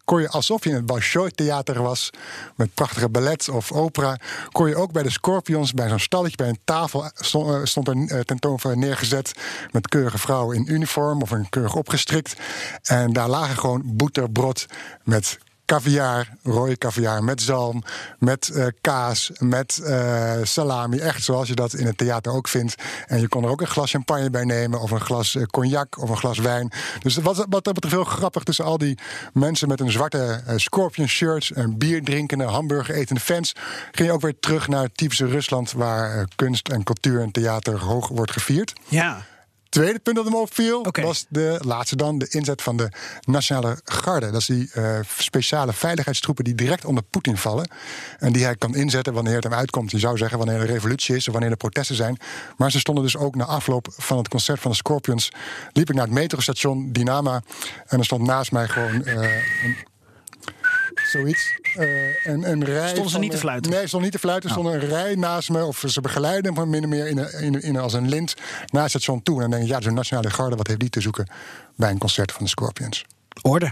kon 0.05 0.21
je 0.21 0.29
alsof 0.29 0.63
je 0.63 0.69
in 0.69 0.75
het 0.75 0.85
Bolshoi 0.85 1.31
Theater 1.31 1.81
was, 1.81 2.09
met 2.55 2.73
prachtige 2.73 3.09
ballet 3.09 3.49
of 3.49 3.71
opera, 3.71 4.17
kon 4.51 4.67
je 4.69 4.75
ook 4.75 4.91
bij 4.91 5.03
de 5.03 5.11
Scorpions, 5.11 5.73
bij 5.73 5.89
zo'n 5.89 5.99
stalletje, 5.99 6.37
bij 6.37 6.49
een 6.49 6.59
tafel 6.63 7.09
stond, 7.13 7.49
eh, 7.49 7.59
stond 7.63 7.87
er 7.87 8.07
eh, 8.07 8.19
tentoon 8.19 8.59
neergezet 8.73 9.31
met 9.71 9.87
keurige 9.87 10.17
vrouwen 10.17 10.55
in 10.55 10.73
uniform 10.73 11.21
of 11.21 11.31
een 11.31 11.49
keurig 11.49 11.75
opgestrikt. 11.75 12.35
En 12.83 13.13
daar 13.13 13.29
lagen 13.29 13.57
gewoon 13.57 13.81
boeterbrod 13.85 14.65
met 15.03 15.37
caviar, 15.65 16.27
rode 16.43 16.77
caviar 16.77 17.23
met 17.23 17.41
zalm, 17.41 17.83
met 18.19 18.51
uh, 18.53 18.65
kaas, 18.81 19.31
met 19.39 19.79
uh, 19.83 20.33
salami. 20.43 20.99
Echt 20.99 21.23
zoals 21.23 21.47
je 21.47 21.55
dat 21.55 21.73
in 21.73 21.85
het 21.85 21.97
theater 21.97 22.31
ook 22.31 22.47
vindt. 22.47 22.75
En 23.07 23.19
je 23.19 23.27
kon 23.27 23.43
er 23.43 23.49
ook 23.49 23.61
een 23.61 23.67
glas 23.67 23.91
champagne 23.91 24.29
bij 24.29 24.43
nemen, 24.43 24.79
of 24.79 24.91
een 24.91 25.01
glas 25.01 25.35
uh, 25.35 25.43
cognac, 25.43 26.01
of 26.01 26.09
een 26.09 26.17
glas 26.17 26.37
wijn. 26.37 26.71
Dus 26.99 27.15
wat, 27.15 27.45
wat 27.49 27.63
dat 27.63 27.73
betreft 27.73 27.95
heel 27.95 28.03
grappig 28.03 28.43
tussen 28.43 28.65
al 28.65 28.77
die 28.77 28.97
mensen 29.33 29.67
met 29.67 29.79
een 29.79 29.91
zwarte 29.91 30.43
scorpion 30.55 31.07
shirts 31.07 31.51
en 31.51 31.77
bier 31.77 32.03
drinkende, 32.03 32.43
hamburger 32.43 32.95
etende 32.95 33.21
fans. 33.21 33.53
Ging 33.91 34.07
je 34.07 34.13
ook 34.13 34.21
weer 34.21 34.39
terug 34.39 34.67
naar 34.67 34.83
het 34.83 34.97
typische 34.97 35.25
Rusland, 35.25 35.71
waar 35.71 36.27
kunst 36.35 36.67
en 36.67 36.83
cultuur 36.83 37.21
en 37.21 37.31
theater 37.31 37.79
hoog 37.79 38.07
wordt 38.07 38.31
gevierd. 38.31 38.73
Ja 38.87 39.25
tweede 39.75 39.99
punt 39.99 40.15
dat 40.15 40.25
hem 40.25 40.35
opviel 40.35 40.85
was 40.91 41.25
de 41.29 41.59
laatste 41.61 41.95
dan 41.95 42.17
de 42.17 42.27
inzet 42.29 42.61
van 42.61 42.77
de 42.77 42.89
Nationale 43.21 43.79
Garde. 43.83 44.31
Dat 44.31 44.41
is 44.41 44.45
die 44.45 44.69
uh, 44.75 44.99
speciale 45.17 45.73
veiligheidstroepen 45.73 46.43
die 46.43 46.55
direct 46.55 46.85
onder 46.85 47.03
Poetin 47.03 47.37
vallen. 47.37 47.69
En 48.19 48.33
die 48.33 48.43
hij 48.43 48.55
kan 48.55 48.75
inzetten 48.75 49.13
wanneer 49.13 49.35
het 49.35 49.43
hem 49.43 49.53
uitkomt. 49.53 49.91
Je 49.91 49.99
zou 49.99 50.17
zeggen 50.17 50.37
wanneer 50.37 50.59
er 50.59 50.65
revolutie 50.65 51.15
is 51.15 51.27
of 51.27 51.33
wanneer 51.33 51.51
er 51.51 51.57
protesten 51.57 51.95
zijn. 51.95 52.17
Maar 52.57 52.71
ze 52.71 52.79
stonden 52.79 53.03
dus 53.03 53.17
ook 53.17 53.35
na 53.35 53.45
afloop 53.45 53.87
van 53.97 54.17
het 54.17 54.27
concert 54.27 54.59
van 54.59 54.71
de 54.71 54.77
Scorpions. 54.77 55.31
liep 55.71 55.89
ik 55.89 55.95
naar 55.95 56.05
het 56.05 56.13
metrostation 56.13 56.91
Dynama. 56.91 57.43
En 57.87 57.99
er 57.99 58.05
stond 58.05 58.21
naast 58.21 58.51
mij 58.51 58.67
gewoon. 58.67 59.01
Uh, 59.05 59.13
een 59.63 59.75
zoiets. 61.19 61.59
Uh, 61.77 62.43
een 62.43 62.63
rij 62.65 62.87
stonden 62.89 63.11
ze 63.11 63.19
niet 63.19 63.31
te 63.31 63.37
fluiten? 63.37 63.71
Nee, 63.71 63.79
ze 63.81 63.87
stonden 63.87 64.09
niet 64.11 64.21
te 64.21 64.27
fluiten. 64.27 64.49
Er 64.49 64.57
Oh. 64.57 64.63
stond 64.65 64.83
een 64.83 64.89
rij 64.89 65.15
naast 65.15 65.49
me. 65.49 65.65
Of 65.65 65.83
ze 65.87 66.01
begeleiden 66.01 66.53
me 66.53 66.65
min 66.65 66.83
of 66.83 66.89
meer 66.89 67.07
in, 67.07 67.17
een- 67.17 67.41
in, 67.41 67.61
in, 67.61 67.77
als 67.77 67.93
een 67.93 68.09
lint 68.09 68.33
naar 68.71 68.81
het 68.81 68.89
station 68.91 69.23
toe. 69.23 69.35
En 69.35 69.41
dan 69.41 69.49
denk 69.49 69.63
ik, 69.63 69.69
ja, 69.69 69.81
zo'n 69.81 69.93
nationale 69.93 70.29
garde, 70.29 70.55
wat 70.55 70.67
heeft 70.67 70.79
die 70.79 70.89
te 70.89 71.01
zoeken 71.01 71.27
bij 71.75 71.89
een 71.89 71.97
concert 71.97 72.31
van 72.31 72.43
de 72.43 72.49
Scorpions? 72.49 73.05
Orde. 73.41 73.71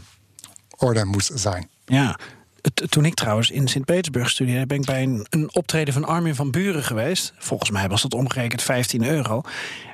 Orde 0.78 1.06
moest 1.06 1.32
zijn. 1.36 1.70
Ja. 1.86 2.20
Het- 2.64 2.92
Toen 2.92 3.06
ik 3.06 3.14
trouwens 3.14 3.50
in 3.50 3.68
Sint-Petersburg 3.68 4.30
studeerde, 4.30 4.66
ben 4.66 4.78
ik 4.80 4.86
bij 4.86 5.04
een, 5.04 5.26
een 5.30 5.50
optreden 5.56 5.94
van 5.94 6.06
Armin 6.06 6.36
van 6.36 6.52
Buren 6.52 6.84
geweest. 6.84 7.34
Volgens 7.38 7.70
mij 7.70 7.88
was 7.88 8.02
dat 8.02 8.14
omgerekend 8.14 8.62
15 8.62 9.04
euro. 9.04 9.42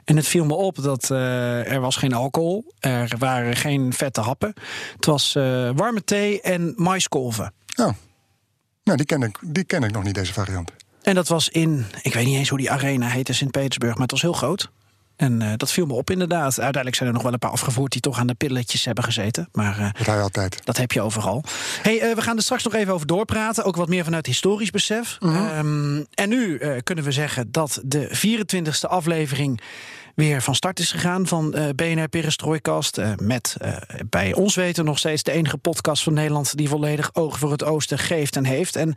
En 0.06 0.16
het 0.16 0.28
viel 0.28 0.46
me 0.46 0.54
op 0.54 0.76
dat 0.84 1.12
eh, 1.12 1.72
er 1.72 1.80
was 1.80 1.96
geen 1.96 2.14
alcohol, 2.14 2.74
er 2.80 3.16
waren 3.18 3.56
geen 3.56 3.94
vette 3.94 4.22
happen. 4.22 4.54
Het 4.96 5.06
was 5.06 5.36
eh, 5.36 5.70
warme 5.76 6.04
thee 6.04 6.42
en 6.42 6.74
maiskolven. 6.76 7.54
Oh. 7.76 7.90
Nou, 8.84 8.98
die 8.98 9.06
ken, 9.06 9.22
ik, 9.22 9.38
die 9.42 9.64
ken 9.64 9.84
ik 9.84 9.92
nog 9.92 10.04
niet, 10.04 10.16
deze 10.16 10.34
variant. 10.34 10.72
En 11.02 11.16
dat 11.16 11.28
was 11.28 11.50
in, 11.50 11.86
ik 12.02 12.14
weet 12.14 12.26
niet 12.26 12.38
eens 12.38 12.50
hoe 12.50 12.58
die 12.58 12.72
arena 12.72 13.08
heette, 13.08 13.34
Sint-Petersburg, 13.34 13.94
maar 13.94 14.02
het 14.02 14.12
was 14.12 14.22
heel 14.22 14.34
groot. 14.34 14.72
En 15.20 15.42
eh, 15.42 15.52
dat 15.58 15.72
viel 15.72 15.86
me 15.86 15.94
op 15.94 16.10
inderdaad. 16.10 16.48
Uiteindelijk 16.54 16.96
zijn 16.96 17.08
er 17.10 17.14
nog 17.16 17.24
wel 17.24 17.34
een 17.34 17.40
paar 17.40 17.52
afgevoerd 17.52 17.92
die 17.92 18.02
toch 18.02 18.20
aan 18.20 18.28
de 18.28 18.34
pilletjes 18.34 18.86
hebben 18.86 19.04
gezeten. 19.04 19.50
Maar 19.52 19.80
eh, 19.80 19.90
Dat 19.98 20.06
hij 20.06 20.22
altijd. 20.22 20.66
dat 20.66 20.78
heb 20.78 20.92
je 20.92 21.02
overal. 21.02 21.44
Hey, 21.82 22.00
eh, 22.02 22.16
we 22.16 22.22
gaan 22.22 22.36
er 22.38 22.42
straks 22.44 22.64
nog 22.64 22.74
even 22.74 22.94
over 22.94 23.08
doorpraten. 23.08 23.64
Ook 23.64 23.76
wat 23.76 23.88
meer 23.90 24.04
vanuit 24.04 24.26
historisch 24.26 24.70
besef. 24.72 25.18
Ehm, 25.22 26.04
en 26.14 26.30
nu 26.30 26.58
eh, 26.58 26.78
kunnen 26.84 27.04
we 27.04 27.12
zeggen 27.12 27.52
dat 27.52 27.80
de 27.84 28.08
24e 28.12 28.88
aflevering 28.90 29.62
weer 30.16 30.42
van 30.42 30.56
start 30.56 30.80
is 30.80 30.92
gegaan 30.92 31.28
van 31.28 31.54
eh, 31.54 31.70
BNR 31.76 32.08
Perestrooikast. 32.10 32.98
eh, 32.98 33.12
met 33.18 33.56
eh, 33.60 33.74
bij 34.10 34.34
ons 34.34 34.56
weten 34.56 34.86
nog 34.86 34.98
steeds 34.98 35.24
de 35.24 35.32
enige 35.32 35.58
podcast 35.58 36.04
van 36.04 36.14
Nederland... 36.14 36.58
die 36.58 36.70
volledig 36.70 37.10
oog 37.14 37.40
voor 37.40 37.52
het 37.52 37.64
oosten 37.64 37.98
geeft 38.00 38.36
en 38.36 38.46
heeft. 38.46 38.76
En 38.76 38.96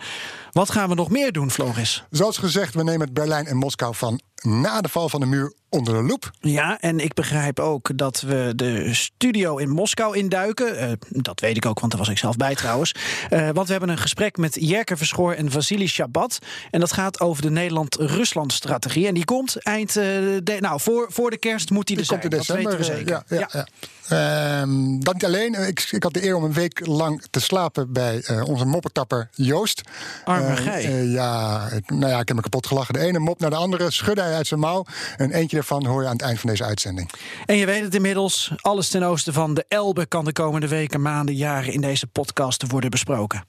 wat 0.50 0.70
gaan 0.70 0.88
we 0.88 0.94
nog 0.94 1.10
meer 1.10 1.32
doen, 1.32 1.50
Floris? 1.50 2.04
Zoals 2.10 2.38
gezegd, 2.38 2.74
we 2.74 2.84
nemen 2.84 3.00
het 3.00 3.12
Berlijn 3.14 3.46
en 3.46 3.56
Moskou 3.56 3.94
van 3.94 4.20
na 4.42 4.80
de 4.80 4.88
val 4.88 5.08
van 5.08 5.20
de 5.20 5.26
muur 5.26 5.52
onder 5.68 5.94
de 5.94 6.02
loep. 6.02 6.30
Ja, 6.40 6.80
en 6.80 7.00
ik 7.00 7.14
begrijp 7.14 7.60
ook 7.60 7.90
dat 7.98 8.20
we 8.20 8.52
de 8.56 8.94
studio 8.94 9.56
in 9.56 9.68
Moskou 9.70 10.16
induiken. 10.16 10.78
Eh, 10.78 10.92
dat 11.08 11.40
weet 11.40 11.56
ik 11.56 11.66
ook, 11.66 11.80
want 11.80 11.92
daar 11.92 12.00
was 12.00 12.10
ik 12.10 12.18
zelf 12.18 12.36
bij 12.36 12.54
trouwens. 12.54 12.94
Eh, 13.30 13.48
want 13.52 13.66
we 13.66 13.70
hebben 13.72 13.90
een 13.90 13.98
gesprek 13.98 14.36
met 14.36 14.56
Jerker 14.60 14.96
Verschoor 14.96 15.32
en 15.32 15.50
Vasily 15.50 15.86
Shabat. 15.86 16.38
En 16.70 16.80
dat 16.80 16.92
gaat 16.92 17.20
over 17.20 17.42
de 17.42 17.50
Nederland-Rusland-strategie. 17.50 19.06
En 19.06 19.14
die 19.14 19.24
komt 19.24 19.56
eind... 19.56 19.88
eh, 19.88 20.04
de, 20.42 20.56
nou, 20.60 20.80
voor, 20.80 21.06
voor 21.10 21.30
de 21.30 21.38
kerst 21.38 21.70
moet 21.70 21.86
die 21.86 21.96
er 21.96 22.02
Die 22.02 22.10
zijn. 22.10 22.20
komt 22.20 22.32
in 22.32 22.38
december. 22.38 22.64
Dat 22.64 22.86
weten 22.86 22.94
we 22.94 22.98
zeker. 23.04 23.24
Ja, 23.28 23.38
ja, 23.38 23.48
ja. 23.52 23.66
Ehm, 24.08 24.98
dat 24.98 25.14
niet 25.14 25.24
alleen. 25.24 25.66
Ik, 25.66 25.88
ik 25.90 26.02
had 26.02 26.12
de 26.12 26.24
eer 26.24 26.36
om 26.36 26.44
een 26.44 26.52
week 26.52 26.86
lang 26.86 27.22
te 27.30 27.40
slapen 27.40 27.92
bij 27.92 28.20
eh, 28.20 28.48
onze 28.48 28.64
moppetapper 28.64 29.28
Joost. 29.32 29.82
Arme 30.24 30.56
gij. 30.56 30.84
eh, 30.84 31.12
ja, 31.12 31.68
ik, 31.72 31.90
nou 31.90 32.12
ja, 32.12 32.20
ik 32.20 32.28
heb 32.28 32.36
me 32.36 32.42
kapot 32.42 32.66
gelachen. 32.66 32.94
De 32.94 33.00
ene 33.00 33.18
mop 33.18 33.40
naar 33.40 33.50
de 33.50 33.56
andere 33.56 33.90
schudde 33.90 34.22
hij 34.22 34.34
uit 34.34 34.46
zijn 34.46 34.60
mouw. 34.60 34.84
En 35.16 35.30
eentje 35.30 35.56
daarvan 35.56 35.86
hoor 35.86 36.00
je 36.02 36.06
aan 36.06 36.12
het 36.12 36.22
eind 36.22 36.40
van 36.40 36.50
deze 36.50 36.64
uitzending. 36.64 37.10
En 37.46 37.56
je 37.56 37.66
weet 37.66 37.82
het 37.82 37.94
inmiddels, 37.94 38.52
alles 38.60 38.88
ten 38.88 39.02
oosten 39.02 39.32
van 39.32 39.54
de 39.54 39.64
Elbe... 39.68 40.06
kan 40.06 40.24
de 40.24 40.32
komende 40.32 40.68
weken, 40.68 41.02
maanden, 41.02 41.34
jaren 41.34 41.72
in 41.72 41.80
deze 41.80 42.06
podcast 42.06 42.64
worden 42.66 42.90
besproken. 42.90 43.44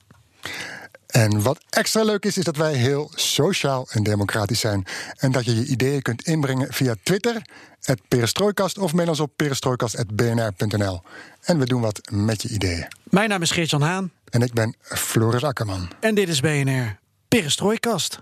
En 1.13 1.41
wat 1.41 1.63
extra 1.69 2.03
leuk 2.03 2.25
is, 2.25 2.37
is 2.37 2.43
dat 2.43 2.55
wij 2.55 2.73
heel 2.73 3.11
sociaal 3.15 3.87
en 3.89 4.03
democratisch 4.03 4.59
zijn. 4.59 4.85
En 5.17 5.31
dat 5.31 5.45
je 5.45 5.55
je 5.55 5.65
ideeën 5.65 6.01
kunt 6.01 6.21
inbrengen 6.21 6.73
via 6.73 6.95
Twitter, 7.03 7.41
het 7.81 8.01
Perestrooikast... 8.07 8.77
of 8.77 8.93
mail 8.93 9.07
ons 9.07 9.19
op 9.19 9.31
perestrooikast.bnr.nl. 9.35 11.01
En 11.41 11.59
we 11.59 11.65
doen 11.65 11.81
wat 11.81 12.01
met 12.11 12.41
je 12.41 12.49
ideeën. 12.49 12.87
Mijn 13.03 13.29
naam 13.29 13.41
is 13.41 13.51
Geert-Jan 13.51 13.81
Haan 13.81 14.11
En 14.29 14.41
ik 14.41 14.53
ben 14.53 14.75
Floris 14.79 15.43
Akkerman. 15.43 15.89
en 15.99 16.15
dit 16.15 16.29
is 16.29 16.39
BNR 16.39 16.97
Perestrooikast. 17.27 18.19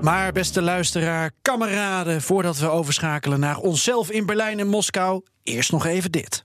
Maar 0.00 0.32
beste 0.32 0.62
luisteraar, 0.62 1.30
kameraden, 1.42 2.22
voordat 2.22 2.58
we 2.58 2.68
overschakelen 2.68 3.40
naar 3.40 3.56
onszelf 3.56 4.10
in 4.10 4.26
Berlijn 4.26 4.58
en 4.58 4.66
Moskou, 4.66 5.22
eerst 5.42 5.72
nog 5.72 5.86
even 5.86 6.12
dit. 6.12 6.44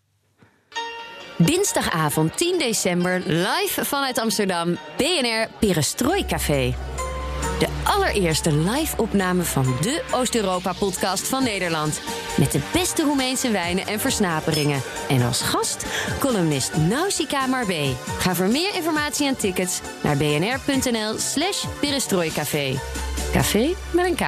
Dinsdagavond 1.37 2.37
10 2.37 2.59
december 2.59 3.21
live 3.25 3.85
vanuit 3.85 4.19
Amsterdam 4.19 4.77
BNR 4.97 5.47
Perestrooi 5.59 6.25
Café. 6.25 6.73
De 7.59 7.67
allereerste 7.83 8.55
live-opname 8.55 9.43
van 9.43 9.75
de 9.81 10.03
Oost-Europa-podcast 10.11 11.27
van 11.27 11.43
Nederland. 11.43 12.01
Met 12.37 12.51
de 12.51 12.59
beste 12.73 13.03
Roemeense 13.03 13.51
wijnen 13.51 13.87
en 13.87 13.99
versnaperingen. 13.99 14.81
En 15.09 15.21
als 15.21 15.41
gast 15.41 15.85
columnist 16.19 16.77
Nausicaa 16.77 17.45
Marbé. 17.45 17.95
Ga 18.19 18.35
voor 18.35 18.47
meer 18.47 18.75
informatie 18.75 19.27
en 19.27 19.37
tickets 19.37 19.81
naar 20.03 20.17
bnr.nl 20.17 21.17
slash 21.17 21.65
perestrooicafé. 21.79 22.79
Café 23.31 23.73
met 23.91 24.05
een 24.05 24.15
K. 24.15 24.23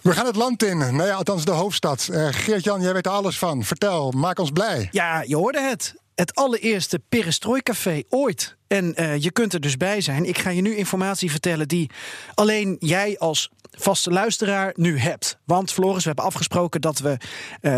We 0.00 0.12
gaan 0.12 0.26
het 0.26 0.36
land 0.36 0.62
in. 0.62 0.78
Nou 0.78 1.04
ja, 1.04 1.14
althans 1.14 1.44
de 1.44 1.50
hoofdstad. 1.50 2.08
Eh, 2.12 2.28
Geert-Jan, 2.30 2.80
jij 2.80 2.92
weet 2.92 3.06
er 3.06 3.12
alles 3.12 3.38
van. 3.38 3.64
Vertel, 3.64 4.10
maak 4.10 4.38
ons 4.38 4.50
blij. 4.50 4.88
Ja, 4.90 5.22
je 5.26 5.36
hoorde 5.36 5.60
het. 5.60 6.01
Het 6.14 6.34
allereerste 6.34 7.00
Perestrooicafé 7.08 8.02
ooit. 8.08 8.56
En 8.66 8.94
eh, 8.94 9.16
je 9.16 9.30
kunt 9.30 9.52
er 9.52 9.60
dus 9.60 9.76
bij 9.76 10.00
zijn. 10.00 10.24
Ik 10.24 10.38
ga 10.38 10.50
je 10.50 10.62
nu 10.62 10.76
informatie 10.76 11.30
vertellen 11.30 11.68
die 11.68 11.90
alleen 12.34 12.76
jij 12.78 13.18
als 13.18 13.50
vaste 13.70 14.10
luisteraar 14.10 14.72
nu 14.76 14.98
hebt. 14.98 15.38
Want 15.44 15.72
Floris, 15.72 16.02
we 16.02 16.06
hebben 16.06 16.24
afgesproken 16.24 16.80
dat 16.80 16.98
we 16.98 17.10
eh, 17.10 17.70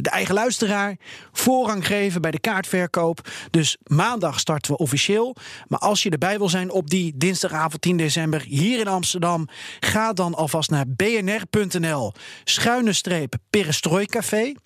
de 0.00 0.10
eigen 0.10 0.34
luisteraar 0.34 0.96
voorrang 1.32 1.86
geven 1.86 2.20
bij 2.20 2.30
de 2.30 2.40
kaartverkoop. 2.40 3.30
Dus 3.50 3.76
maandag 3.82 4.40
starten 4.40 4.72
we 4.72 4.78
officieel. 4.78 5.36
Maar 5.68 5.78
als 5.78 6.02
je 6.02 6.10
erbij 6.10 6.38
wil 6.38 6.48
zijn 6.48 6.70
op 6.70 6.90
die 6.90 7.12
dinsdagavond 7.16 7.82
10 7.82 7.96
december 7.96 8.42
hier 8.42 8.78
in 8.78 8.88
Amsterdam, 8.88 9.48
ga 9.80 10.12
dan 10.12 10.34
alvast 10.34 10.70
naar 10.70 10.84
bnr.nl 10.88 12.12
schuine 12.44 12.92
streep. 12.92 13.34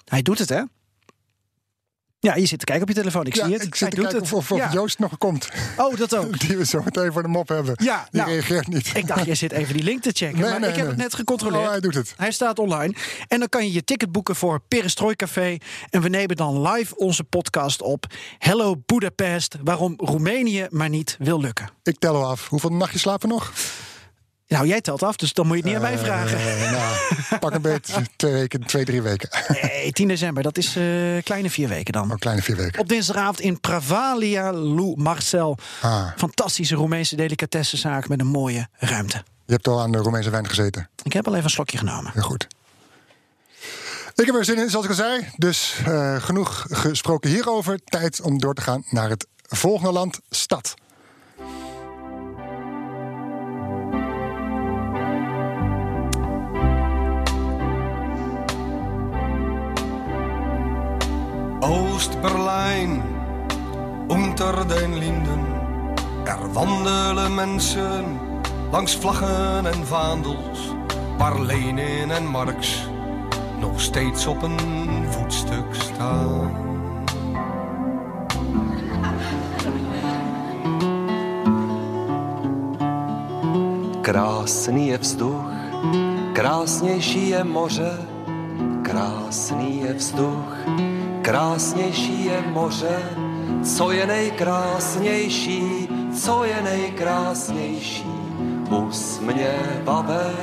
Hij 0.05 0.23
doet 0.23 0.39
het, 0.39 0.49
hè? 0.49 0.63
Ja, 2.27 2.35
je 2.37 2.47
zit 2.47 2.59
te 2.59 2.65
kijken 2.65 2.83
op 2.83 2.89
je 2.89 2.95
telefoon. 3.01 3.27
Ik 3.27 3.35
Ja, 3.35 3.45
zie 3.45 3.53
het. 3.55 3.63
ik 3.63 3.75
zit 3.75 3.81
Hij 3.81 3.89
te 3.91 3.97
doet 3.97 4.05
kijken 4.05 4.23
het. 4.25 4.33
of, 4.33 4.39
of, 4.39 4.53
of 4.53 4.59
Ja. 4.59 4.73
Joost 4.73 4.99
nog 4.99 5.19
komt. 5.19 5.49
Oh, 5.77 5.97
dat 5.97 6.17
ook. 6.17 6.39
Die 6.47 6.57
we 6.57 6.65
zo 6.67 6.83
meteen 6.85 7.13
voor 7.13 7.23
de 7.23 7.29
mop 7.29 7.49
hebben. 7.49 7.75
Ja, 7.83 8.07
Die 8.11 8.21
nou, 8.21 8.33
reageert 8.33 8.67
niet. 8.69 8.91
Ik 8.95 9.07
dacht, 9.07 9.25
jij 9.25 9.35
zit 9.35 9.53
even 9.53 9.75
die 9.75 9.83
link 9.83 10.03
te 10.03 10.11
checken. 10.13 10.41
Nee, 10.41 10.51
maar 10.51 10.61
nee, 10.61 10.69
ik 10.69 10.75
heb 10.77 10.85
nee. 10.85 10.95
het 10.95 11.03
net 11.03 11.15
gecontroleerd. 11.15 11.63
Oh, 11.65 11.71
hij 11.71 11.81
doet 11.81 11.95
het. 11.95 12.15
Hij 12.17 12.31
staat 12.33 12.59
online. 12.59 12.95
En 13.29 13.39
dan 13.39 13.49
kan 13.49 13.67
je 13.67 13.73
je 13.73 13.85
ticket 13.85 14.13
boeken 14.13 14.37
voor 14.37 14.61
Perestrooi 14.69 15.15
Café. 15.17 15.57
En 15.91 16.03
we 16.03 16.09
nemen 16.09 16.37
dan 16.37 16.63
live 16.69 16.97
onze 16.97 17.25
podcast 17.25 17.83
op. 17.83 18.07
Hello 18.39 18.83
Budapest. 18.87 19.57
Waarom 19.65 19.95
Roemenië 19.97 20.67
maar 20.71 20.89
niet 20.89 21.17
wil 21.19 21.41
lukken. 21.41 21.69
Ik 21.83 21.99
tel 21.99 22.15
al 22.17 22.25
af. 22.31 22.49
Hoeveel 22.49 22.71
nachtjes 22.73 23.01
slapen 23.01 23.29
nog? 23.29 23.53
Nou, 24.49 24.67
jij 24.67 24.81
telt 24.81 25.03
af, 25.03 25.17
dus 25.17 25.33
dan 25.33 25.47
moet 25.47 25.57
je 25.57 25.63
het 25.63 25.73
niet 25.73 25.83
aan 25.83 25.91
mij 25.91 25.99
vragen. 25.99 26.39
Eh, 26.39 26.71
nou, 26.71 26.95
pak 27.41 27.55
een 27.55 27.63
beetje 27.63 28.03
twee 28.17 28.33
weken, 28.33 28.67
twee, 28.67 28.85
drie 28.85 29.03
weken. 29.03 29.29
Nee, 29.63 29.93
10 29.93 30.09
december, 30.09 30.43
dat 30.43 30.59
is 30.59 30.77
eh, 30.77 31.23
kleine 31.23 31.51
vier 31.51 31.69
weken 31.69 31.93
dan. 31.93 32.11
Een 32.11 32.19
kleine 32.19 32.43
vier 32.43 32.57
weken. 32.57 32.81
Op 32.81 32.89
dinsdagavond 32.89 33.41
in 33.41 33.61
Pravalia 33.61 34.53
Lou 34.53 34.95
Marcel. 34.97 35.59
Ah. 35.81 36.09
Fantastische 36.17 36.75
Roemeense 36.75 37.17
delicatessenzaak 37.17 38.09
met 38.09 38.21
een 38.21 38.27
mooie 38.27 38.69
ruimte. 38.73 39.23
Je 39.47 39.53
hebt 39.53 39.69
al 39.69 39.81
aan 39.81 39.93
de 39.93 39.99
Romeinse 39.99 40.31
wijn 40.31 40.49
gezeten. 40.49 40.89
Ik 41.03 41.13
heb 41.13 41.27
al 41.27 41.33
even 41.33 41.45
een 41.45 41.51
slokje 41.51 41.79
genomen. 41.79 42.11
Heel 42.15 42.23
goed. 42.23 42.47
Ik 44.15 44.27
heb 44.27 44.35
er 44.35 44.45
zin 44.45 44.59
in, 44.59 44.71
zoals 44.71 44.85
ik 44.85 44.91
al 44.91 44.97
zei. 44.97 45.29
Dus 45.37 45.75
eh, 45.85 46.17
genoeg 46.23 46.67
gesproken 46.69 47.31
hierover. 47.31 47.79
Tijd 47.85 48.21
om 48.21 48.41
door 48.41 48.55
te 48.55 48.63
gaan 48.63 48.85
naar 48.91 49.09
het 49.09 49.27
volgende 49.43 49.93
land, 49.93 50.21
stad. 50.31 50.75
Oost-Berlijn, 61.67 63.03
unter 64.09 64.69
den 64.69 64.99
Linden. 64.99 65.47
Er 66.25 66.53
wandelen 66.53 67.35
mensen 67.35 68.21
langs 68.71 68.97
vlaggen 68.97 69.67
en 69.67 69.87
vaandels. 69.87 70.75
Waar 71.19 71.41
Lenin 71.41 72.11
en 72.11 72.27
Marx 72.27 72.89
nog 73.61 73.81
steeds 73.81 74.27
op 74.27 74.43
een 74.43 74.59
voetstuk 75.11 75.75
staan. 75.75 76.51
Krásný 84.03 84.87
je 84.87 84.99
vzduch, 84.99 85.51
krásnější 86.33 87.29
je 87.29 87.45
moře, 87.45 87.99
krásný 88.83 89.83
Najkrásnější 91.27 92.25
je 92.25 92.43
moře, 92.43 93.03
co 93.77 93.91
je 93.91 94.07
nejkrásnější, 94.07 95.89
co 96.23 96.45
je 96.45 96.63
nejkrásnější, 96.63 98.05
usměvavé 98.71 100.35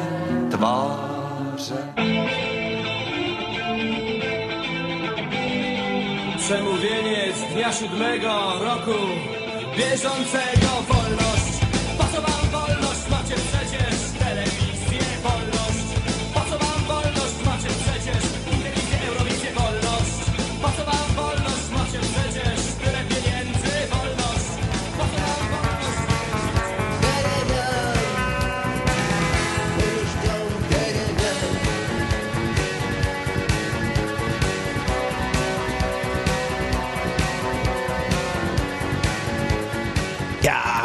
tváře. 0.52 1.94
Przemówienie 6.38 7.32
z 7.32 7.42
dnia 7.54 7.72
siódmego 7.72 8.36
roku 8.60 9.00
bieżącego 9.76 10.72
wolności. 10.90 11.43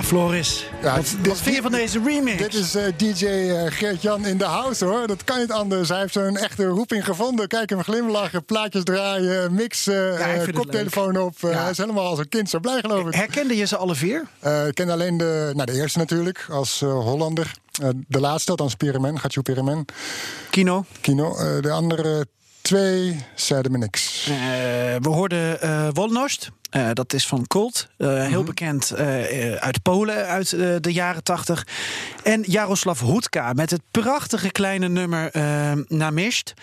Floris. 0.09 0.67
Ja, 0.83 0.97
wat, 0.97 1.15
dit- 1.19 1.27
wat 1.27 1.38
vind 1.41 1.57
je 1.57 1.62
van 1.62 1.73
deze 1.73 2.00
remix? 2.05 2.38
Dit 2.38 2.55
is 2.55 2.75
eh, 2.75 2.85
DJ 2.97 3.27
eh, 3.27 3.73
Geert-Jan 3.73 4.27
in 4.27 4.38
de 4.38 4.45
house 4.45 4.85
hoor. 4.85 5.07
Dat 5.07 5.25
kan 5.25 5.38
niet 5.38 5.53
anders. 5.53 5.88
Hij 5.88 5.99
heeft 6.00 6.12
zo'n 6.12 6.37
echte 6.37 6.65
roeping 6.67 7.05
gevonden. 7.05 7.49
Kijk 7.49 7.71
hem 7.71 7.83
glimlachen, 7.83 8.45
plaatjes 8.45 8.85
draaien, 8.85 9.55
mix, 9.55 9.87
eh, 9.87 10.15
vind 10.17 10.47
het 10.47 10.57
koptelefoon 10.57 11.17
op. 11.21 11.35
Eh, 11.41 11.50
Ja. 11.50 11.61
Hij 11.62 11.71
is 11.71 11.77
helemaal 11.79 12.07
als 12.07 12.19
een 12.19 12.29
kind 12.29 12.50
zo 12.50 12.59
blij 12.61 12.81
geloof 12.81 13.07
ik. 13.07 13.15
Herkende 13.15 13.57
je 13.57 13.65
ze 13.67 13.77
alle 13.77 13.95
vier? 13.95 14.25
Eh, 14.41 14.67
ik 14.67 14.75
ken 14.75 14.91
alleen 14.91 15.17
de, 15.17 15.50
nou, 15.55 15.67
de 15.67 15.73
eerste 15.81 15.99
natuurlijk, 15.99 16.47
als 16.50 16.83
eh, 16.83 16.88
Hollander. 16.88 17.53
Eh, 17.83 17.88
de 18.07 18.21
laatste, 18.21 18.50
althans 18.50 18.75
Pirimen, 18.75 19.19
Gatjo 19.21 19.43
Pirimen. 19.43 19.85
Kino. 20.50 20.85
Kino. 21.00 21.37
Eh, 21.37 21.62
de 21.62 21.71
andere 21.71 22.27
twee 22.68 23.25
zeiden 23.34 23.72
me 23.72 23.78
niks. 23.78 24.26
Eh, 24.28 24.37
we 25.00 25.08
hoorden 25.08 25.60
eh 25.60 25.88
Wolnost. 25.92 26.50
Eh, 26.70 26.88
dat 26.92 27.12
is 27.12 27.26
van 27.26 27.46
Cult. 27.46 27.88
Eh, 27.96 28.26
Heel 28.26 28.42
bekend 28.42 28.90
eh, 28.90 29.52
eh, 29.52 29.62
uit 29.62 29.82
Polen 29.82 30.26
uit 30.26 30.50
de 30.82 30.92
jaren 30.92 31.22
tachtig. 31.22 31.66
En 32.22 32.42
Jaroslav 32.46 33.00
Hoetka 33.00 33.52
met 33.52 33.70
het 33.70 33.80
prachtige 33.90 34.50
kleine 34.50 34.88
nummer 34.88 35.30
eh 35.30 35.72
Namisht. 35.87 36.54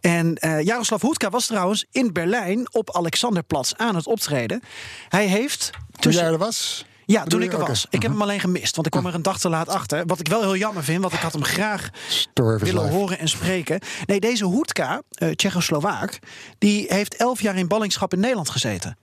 En 0.00 0.38
Jaroslav 0.62 1.02
Hoetka 1.02 1.30
was 1.30 1.46
trouwens 1.46 1.84
in 1.90 2.12
Berlijn 2.12 2.74
op 2.74 2.96
Alexanderplatz 2.96 3.72
aan 3.76 3.94
het 3.94 4.06
optreden. 4.06 4.62
Hij 5.08 5.26
heeft 5.26 5.70
Toen 6.00 6.12
jij 6.12 6.24
er 6.24 6.38
was? 6.38 6.84
Ja, 7.10 7.24
toen 7.24 7.42
ik 7.42 7.52
er 7.52 7.58
was. 7.58 7.86
Ik 7.90 8.02
heb 8.02 8.10
hem 8.10 8.22
alleen 8.22 8.40
gemist, 8.40 8.74
want 8.74 8.86
ik 8.86 8.92
kwam 8.92 9.06
er 9.06 9.14
een 9.14 9.22
dag 9.22 9.38
te 9.38 9.48
laat 9.48 9.68
achter. 9.68 10.06
Wat 10.06 10.20
ik 10.20 10.28
wel 10.28 10.40
heel 10.40 10.56
jammer 10.56 10.84
vind, 10.84 11.00
want 11.00 11.12
ik 11.12 11.20
had 11.20 11.32
hem 11.32 11.44
graag 11.44 11.88
willen 12.34 12.82
life. 12.82 12.94
horen 12.94 13.18
en 13.18 13.28
spreken. 13.28 13.80
Nee, 14.06 14.20
deze 14.20 14.44
Hoetka, 14.44 15.02
eh 15.10 15.30
Tsjechoslowaak, 15.30 16.18
die 16.58 16.86
heeft 16.88 17.16
elf 17.16 17.40
jaar 17.40 17.56
in 17.56 17.68
ballingschap 17.68 18.12
in 18.12 18.20
Nederland 18.20 18.50
gezeten. 18.50 18.96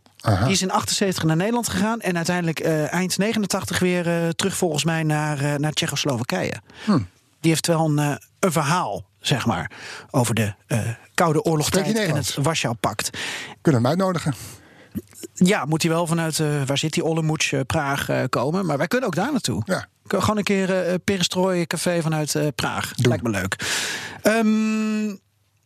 Die 0.44 0.52
is 0.52 0.62
in 0.62 0.72
78 0.72 1.24
naar 1.24 1.36
Nederland 1.36 1.70
gegaan 1.70 2.02
en 2.02 2.16
uiteindelijk 2.16 2.60
eh, 2.60 2.94
eind 2.94 3.18
89 3.18 3.80
weer 3.80 4.08
eh, 4.08 4.30
terug 4.30 4.58
volgens 4.58 4.84
mij 4.84 5.04
naar, 5.04 5.60
naar 5.60 5.72
Tsjechoslowakije. 5.72 6.62
Hm. 6.86 7.00
Die 7.40 7.52
heeft 7.52 7.68
wel 7.68 7.86
een, 7.86 8.20
een 8.40 8.52
verhaal, 8.52 9.06
zeg 9.20 9.46
maar, 9.46 9.72
over 10.12 10.36
de 10.36 10.54
Koude 11.14 11.44
hij 11.96 12.08
en 12.08 12.16
het? 12.16 12.36
Warschau-pact. 12.42 13.10
Kunnen 13.62 13.82
we 13.82 13.88
hem 13.88 13.98
uitnodigen? 13.98 14.34
Ja, 15.34 15.66
moet 15.66 15.82
hij 15.82 15.92
wel 15.92 16.08
vanuit, 16.08 16.40
eh, 16.40 16.64
waar 16.66 16.78
zit 16.78 16.94
die 16.94 17.04
Ollemoets, 17.04 17.52
eh, 17.52 17.60
Praag 17.68 18.10
eh, 18.10 18.24
komen. 18.30 18.66
Maar 18.66 18.78
wij 18.78 18.88
kunnen 18.88 19.08
ook 19.08 19.16
daar 19.16 19.32
naartoe. 19.32 19.62
Ja. 19.66 19.88
Gewoon 20.08 20.38
een 20.38 20.44
keer 20.44 20.88
eh 20.88 20.94
Perestrooi 21.04 21.68
Café 21.68 22.02
vanuit 22.02 22.56
Praag. 22.56 22.92
Lijkt 22.96 23.24
me 23.24 23.30
leuk. 23.30 23.56
Ehm, 24.22 25.08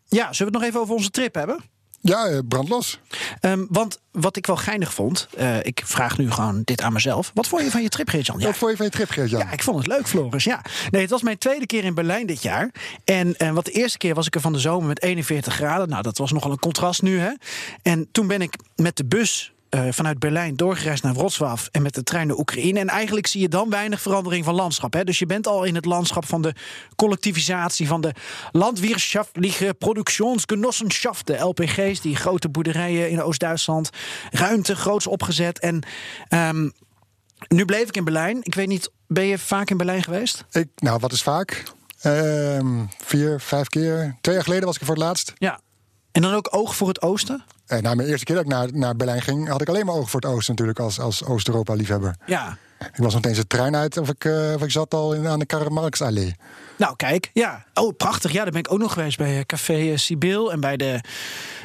ja, 0.08 0.34
zullen 0.34 0.38
we 0.38 0.44
het 0.44 0.54
nog 0.54 0.64
even 0.64 0.80
over 0.80 0.96
onze 0.96 1.10
trip 1.10 1.36
hebben? 1.36 1.60
Ja, 2.02 2.26
eh, 2.28 2.40
brand 2.48 2.70
los. 2.70 3.00
Ehm, 3.40 3.66
want 3.70 4.00
wat 4.12 4.36
ik 4.38 4.46
wel 4.46 4.56
geinig 4.56 4.94
vond, 4.94 5.28
eh, 5.38 5.58
ik 5.64 5.82
vraag 5.86 6.18
nu 6.18 6.32
gewoon 6.32 6.62
dit 6.64 6.82
aan 6.82 6.94
mezelf. 6.94 7.32
Wat 7.34 7.48
vond 7.48 7.62
je 7.64 7.72
van 7.72 7.82
je 7.82 7.90
trip, 7.90 8.10
Geert-Jan? 8.10 8.40
Ja, 8.40 8.46
Wat 8.46 8.58
vond 8.58 8.72
je 8.72 8.78
van 8.78 8.86
je 8.86 8.92
trip, 8.92 9.10
Geert-Jan? 9.10 9.40
ja, 9.40 9.52
ik 9.52 9.64
vond 9.64 9.78
het 9.78 9.88
leuk, 9.88 10.08
Floris. 10.08 10.44
Ja. 10.44 10.62
Nee, 10.92 11.02
het 11.02 11.10
was 11.10 11.22
mijn 11.22 11.38
tweede 11.38 11.66
keer 11.66 11.84
in 11.84 11.94
Berlijn 11.94 12.26
dit 12.28 12.42
jaar. 12.42 12.72
En, 13.06 13.38
en 13.38 13.54
wat 13.54 13.66
de 13.66 13.72
eerste 13.72 13.98
keer 13.98 14.14
was 14.14 14.28
ik 14.28 14.36
er 14.36 14.42
van 14.42 14.54
de 14.54 14.60
zomer 14.60 14.88
met 14.88 15.02
41 15.02 15.54
graden. 15.54 15.90
Nou, 15.90 16.02
dat 16.02 16.18
was 16.18 16.32
nogal 16.32 16.52
een 16.52 16.60
contrast 16.60 17.02
nu, 17.02 17.20
hè. 17.20 17.32
En 17.82 18.08
toen 18.12 18.28
ben 18.28 18.42
ik 18.42 18.56
met 18.76 18.98
de 18.98 19.06
bus 19.06 19.54
eh, 19.70 19.88
vanuit 19.90 20.20
Berlijn 20.20 20.56
doorgereisd 20.56 21.04
naar 21.04 21.14
Wrocław 21.14 21.60
en 21.72 21.82
met 21.82 21.94
de 21.94 22.04
trein 22.04 22.28
naar 22.28 22.38
Oekraïne. 22.38 22.80
En 22.80 22.88
eigenlijk 22.88 23.28
zie 23.28 23.42
je 23.42 23.50
dan 23.50 23.70
weinig 23.70 24.02
verandering 24.02 24.46
van 24.46 24.56
landschap. 24.56 24.94
Hè? 24.94 25.04
Dus 25.04 25.20
je 25.20 25.26
bent 25.26 25.48
al 25.48 25.64
in 25.64 25.76
het 25.76 25.86
landschap 25.86 26.26
van 26.26 26.42
de 26.42 26.54
collectivisatie 26.96 27.88
van 27.88 28.02
de 28.02 28.14
landwirtschaftliche 28.52 29.76
Produktionsgenossenschaft, 29.80 31.28
de 31.28 31.38
LPG's, 31.38 32.02
die 32.02 32.16
grote 32.16 32.50
boerderijen 32.50 33.10
in 33.10 33.22
Oost-Duitsland, 33.22 33.90
ruimte 34.32 34.76
groots 34.76 35.08
opgezet. 35.08 35.60
En 35.60 35.84
ehm, 36.28 36.70
nu 37.48 37.66
bleef 37.66 37.88
ik 37.88 37.98
in 37.98 38.04
Berlijn. 38.04 38.40
Ik 38.42 38.56
weet 38.56 38.68
niet, 38.68 38.92
ben 39.08 39.26
je 39.26 39.38
vaak 39.38 39.70
in 39.70 39.78
Berlijn 39.78 40.04
geweest? 40.04 40.46
Ik, 40.52 40.68
nou, 40.76 41.00
wat 41.00 41.12
is 41.12 41.22
vaak? 41.22 41.64
Ehm, 42.02 42.86
vier, 42.98 43.40
vijf 43.40 43.68
keer. 43.68 44.18
Twee 44.22 44.36
jaar 44.36 44.44
geleden 44.44 44.66
was 44.66 44.76
ik 44.76 44.82
er 44.82 44.88
voor 44.88 44.96
het 44.96 45.04
laatst. 45.04 45.34
Ja. 45.38 45.60
En 46.12 46.22
dan 46.22 46.34
ook 46.34 46.48
oog 46.52 46.76
voor 46.76 46.88
het 46.88 47.02
oosten? 47.02 47.44
En 47.70 47.84
nou, 47.84 47.96
mijn 47.96 48.08
eerste 48.08 48.26
keer 48.26 48.36
dat 48.36 48.44
ik 48.44 48.52
naar, 48.52 48.68
naar 48.72 48.96
Berlijn 48.96 49.22
ging, 49.22 49.48
had 49.48 49.62
ik 49.62 49.70
alleen 49.70 49.86
maar 49.86 49.96
oog 49.96 50.10
voor 50.10 50.20
het 50.20 50.30
oosten 50.30 50.54
natuurlijk 50.54 50.80
als, 50.80 51.00
als 51.00 51.24
Oost-Europa-liefhebber. 51.26 52.16
Ja. 52.26 52.58
Ik 52.80 53.04
was 53.04 53.14
nog 53.14 53.24
eens 53.24 53.38
de 53.38 53.48
trein 53.48 53.76
uit 53.76 53.98
of 53.98 54.10
ik, 54.10 54.26
eh, 54.26 54.54
of 54.56 54.64
ik 54.64 54.72
zat 54.72 54.94
al 54.94 55.14
in, 55.14 55.28
aan 55.28 55.40
de 55.40 55.46
Karl 55.46 55.70
Marx-allee. 55.70 56.36
Nou, 56.78 56.96
kijk. 56.96 57.30
Ja. 57.34 57.66
Oh, 57.74 57.96
prachtig. 57.98 58.32
Ja, 58.32 58.44
daar 58.44 58.52
ben 58.52 58.62
ik 58.62 58.72
ook 58.72 58.80
nog 58.80 58.94
geweest 58.94 59.18
bij 59.18 59.38
eh, 59.38 59.46
Café 59.46 59.74
eh, 59.74 59.98
Sibyl 59.98 60.52
en 60.52 60.60
bij 60.60 60.78
de 60.78 61.02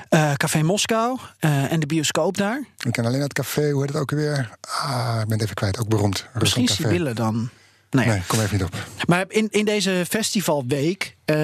eh, 0.09 0.33
Café 0.35 0.63
Moskou 0.63 1.19
eh, 1.39 1.73
en 1.73 1.81
de 1.81 1.87
bioscoop 1.87 2.37
daar. 2.37 2.65
Ik 2.79 2.93
ken 2.93 3.05
alleen 3.05 3.21
het 3.21 3.33
café, 3.33 3.71
hoe 3.71 3.81
heet 3.81 3.93
het 3.93 4.01
ook 4.01 4.11
weer? 4.11 4.51
Ah, 4.61 5.19
ik 5.21 5.29
ben 5.29 5.33
het 5.33 5.43
even 5.43 5.55
kwijt. 5.55 5.79
Ook 5.79 5.89
beroemd. 5.89 6.27
Misschien. 6.39 6.69
Sibylle 6.69 7.13
dan. 7.13 7.49
Nou 7.95 8.07
ja. 8.07 8.15
Nee, 8.15 8.23
kom 8.27 8.41
even 8.41 8.57
niet 8.57 8.65
op. 8.65 8.75
Maar 9.07 9.25
in, 9.29 9.49
in 9.51 9.65
deze 9.65 10.05
festivalweek 10.09 11.17
eh, 11.25 11.37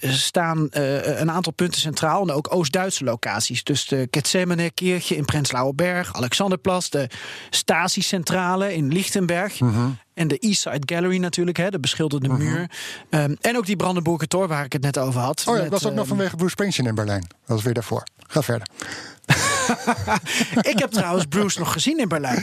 staan 0.00 0.70
eh, 0.70 1.20
een 1.20 1.30
aantal 1.30 1.52
punten 1.52 1.80
centraal. 1.80 2.22
En 2.22 2.30
ook 2.30 2.54
Oost-Duitse 2.54 3.04
locaties. 3.04 3.64
Dus 3.64 3.86
de 3.86 4.08
Gethsemane 4.10 4.70
Kirche 4.70 5.16
in 5.16 5.24
Prenzlauer 5.24 5.74
Berg, 5.74 6.14
Alexanderplatz, 6.14 6.88
de 6.88 7.08
Stasi-centrale 7.50 8.74
in 8.74 8.92
Lichtenberg. 8.92 9.60
Mhm. 9.60 9.88
En 10.14 10.28
de 10.28 10.38
Eastside 10.38 10.94
Gallery 10.94 11.18
natuurlijk, 11.18 11.56
hè, 11.56 11.70
de 11.70 11.80
beschilderde 11.80 12.28
muur. 12.28 12.70
Ehm, 13.10 13.34
en 13.40 13.56
ook 13.56 13.66
die 13.66 13.76
Brandenburger 13.76 14.28
Tor 14.28 14.48
waar 14.48 14.64
ik 14.64 14.72
het 14.72 14.82
net 14.82 14.98
over 14.98 15.20
had. 15.20 15.44
Oh 15.46 15.56
ja, 15.56 15.62
ik 15.62 15.70
was 15.70 15.86
ook 15.86 15.92
nog 15.92 16.00
ehm, 16.00 16.08
vanwege 16.08 16.36
Bruce 16.36 16.52
Springsteen 16.52 16.86
in 16.86 16.94
Berlijn. 16.94 17.20
Dat 17.20 17.30
was 17.46 17.62
weer 17.62 17.74
daarvoor. 17.74 18.02
Ga 18.26 18.42
verder. 18.42 18.66
Ik 20.72 20.78
heb 20.78 20.90
trouwens 20.90 21.24
Bruce 21.28 21.58
nog 21.58 21.72
gezien 21.72 21.98
in 21.98 22.08
Berlijn. 22.08 22.42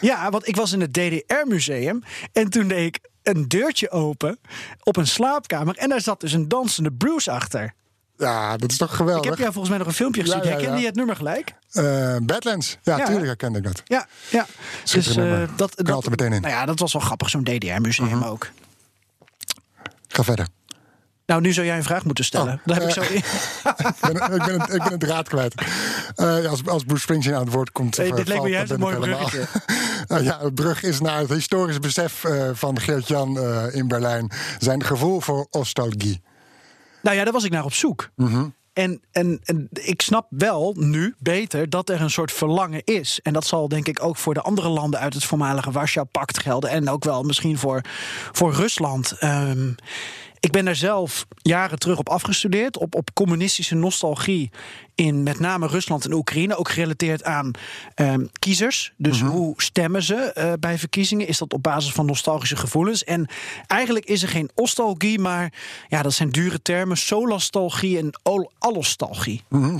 Ja, 0.00 0.30
want 0.30 0.48
ik 0.48 0.56
was 0.56 0.72
in 0.72 0.80
het 0.80 0.92
DDR-museum. 0.94 2.02
En 2.32 2.50
toen 2.50 2.68
deed 2.68 2.86
ik 2.86 2.98
een 3.22 3.48
deurtje 3.48 3.90
open 3.90 4.38
op 4.82 4.96
een 4.96 5.06
slaapkamer. 5.06 5.76
En 5.76 5.88
daar 5.88 6.00
zat 6.00 6.20
dus 6.20 6.32
een 6.32 6.48
dansende 6.48 6.92
Bruce 6.92 7.30
achter. 7.30 7.74
Ja, 8.16 8.56
dat 8.56 8.70
is 8.70 8.76
toch 8.76 8.90
Ik 8.90 8.96
geweldig. 8.96 9.28
heb 9.30 9.38
jou 9.38 9.52
volgens 9.52 9.68
mij 9.68 9.78
nog 9.78 9.86
een 9.86 9.94
filmpje 9.94 10.20
gezien. 10.20 10.38
Ja, 10.38 10.44
ja, 10.44 10.50
Herkende 10.50 10.80
je 10.80 10.86
het 10.86 10.94
nummer 10.94 11.16
gelijk? 11.16 11.54
Eh, 11.72 12.16
Badlands. 12.22 12.78
Ja, 12.82 13.04
tuurlijk 13.04 13.26
herkende 13.26 13.58
ik 13.58 13.64
dat. 13.64 13.82
Ja, 13.84 14.06
ja. 14.30 14.46
Dus 14.92 15.16
nummer. 15.16 15.48
dat, 15.56 15.78
er 16.04 16.10
meteen 16.10 16.32
in. 16.32 16.40
Nou 16.40 16.54
ja, 16.54 16.64
dat 16.66 16.78
was 16.78 16.92
wel 16.92 17.02
grappig, 17.02 17.30
zo'n 17.30 17.44
DDR-museum 17.44 18.08
Mhm. 18.08 18.22
ook. 18.22 18.48
Ga 20.08 20.24
verder. 20.24 20.46
Nou, 21.28 21.40
nu 21.40 21.52
zou 21.52 21.66
jij 21.66 21.76
een 21.76 21.82
vraag 21.82 22.04
moeten 22.04 22.24
stellen. 22.24 22.54
Oh, 22.54 22.60
Daar 22.64 22.80
heb 22.80 22.88
ik 22.88 22.96
eh, 22.96 23.02
zo 23.02 23.12
in. 23.12 23.18
ik, 23.88 23.96
ben, 24.00 24.36
ik, 24.36 24.44
ben 24.44 24.60
het, 24.60 24.74
ik 24.74 24.82
ben 24.82 24.92
het 24.92 25.00
draad 25.00 25.28
kwijt. 25.28 25.54
Eh, 26.14 26.50
als, 26.50 26.66
als 26.66 26.84
Bruce 26.84 27.02
Springsteen 27.02 27.34
aan 27.34 27.44
het 27.44 27.52
woord 27.52 27.72
komt. 27.72 27.96
Hey, 27.96 28.10
of, 28.10 28.16
dit 28.16 28.28
eh, 28.28 28.34
leek 28.34 28.42
me 28.42 28.48
juist 28.48 28.70
een 28.70 28.80
mooi 28.80 28.96
bruggetje. 28.96 29.46
Nou 30.08 30.22
ja, 30.22 30.38
het 30.40 30.54
brug 30.54 30.82
is 30.82 31.00
naar 31.00 31.18
het 31.18 31.30
historische 31.30 31.80
besef 31.80 32.24
eh, 32.24 32.50
van 32.52 32.80
Geert-Jan 32.80 33.38
eh, 33.38 33.74
in 33.74 33.88
Berlijn. 33.88 34.30
Zijn 34.58 34.84
gevoel 34.84 35.20
voor 35.20 35.46
nostalgie. 35.50 36.22
Nou 37.02 37.16
ja, 37.16 37.24
daar 37.24 37.32
was 37.32 37.44
ik 37.44 37.50
naar 37.50 37.64
op 37.64 37.72
zoek. 37.72 38.10
Mhm. 38.16 38.46
En, 38.72 39.00
en, 39.12 39.40
en 39.44 39.68
ik 39.72 40.02
snap 40.02 40.26
wel 40.28 40.74
nu 40.76 41.14
beter 41.18 41.70
dat 41.70 41.88
er 41.88 42.00
een 42.00 42.10
soort 42.10 42.32
verlangen 42.32 42.82
is. 42.84 43.20
En 43.22 43.32
dat 43.32 43.46
zal 43.46 43.68
denk 43.68 43.88
ik 43.88 44.02
ook 44.02 44.16
voor 44.16 44.34
de 44.34 44.40
andere 44.40 44.68
landen 44.68 45.00
uit 45.00 45.14
het 45.14 45.24
voormalige 45.24 45.70
Warschau-pact 45.70 46.38
gelden. 46.38 46.70
En 46.70 46.88
ook 46.88 47.04
wel 47.04 47.22
misschien 47.22 47.58
voor, 47.58 47.80
voor 48.32 48.52
Rusland. 48.52 49.12
Ehm, 49.18 49.70
ik 50.40 50.52
ben 50.52 50.64
daar 50.64 50.76
zelf 50.76 51.26
jaren 51.42 51.78
terug 51.78 51.98
op 51.98 52.08
afgestudeerd. 52.08 52.78
Op, 52.78 52.94
op 52.94 53.14
communistische 53.14 53.74
nostalgie 53.74 54.50
in 54.94 55.22
met 55.22 55.38
name 55.38 55.66
Rusland 55.66 56.04
en 56.04 56.12
Oekraïne. 56.12 56.56
Ook 56.56 56.70
gerelateerd 56.70 57.24
aan 57.24 57.50
ehm, 57.94 58.26
kiezers. 58.38 58.92
Dus 58.96 59.20
hoe 59.20 59.54
stemmen 59.56 60.02
ze 60.02 60.14
eh, 60.14 60.52
bij 60.60 60.78
verkiezingen? 60.78 61.26
Is 61.26 61.38
dat 61.38 61.52
op 61.52 61.62
basis 61.62 61.92
van 61.92 62.06
nostalgische 62.06 62.56
gevoelens? 62.56 63.04
En 63.04 63.28
eigenlijk 63.66 64.04
is 64.04 64.22
er 64.22 64.28
geen 64.28 64.50
nostalgie, 64.54 65.18
maar 65.18 65.52
ja, 65.88 66.02
dat 66.02 66.12
zijn 66.12 66.30
dure 66.30 66.62
termen. 66.62 66.96
Solastalgie 66.96 67.98
en 67.98 68.10
allostalgie. 68.58 69.42
Mhm. 69.48 69.78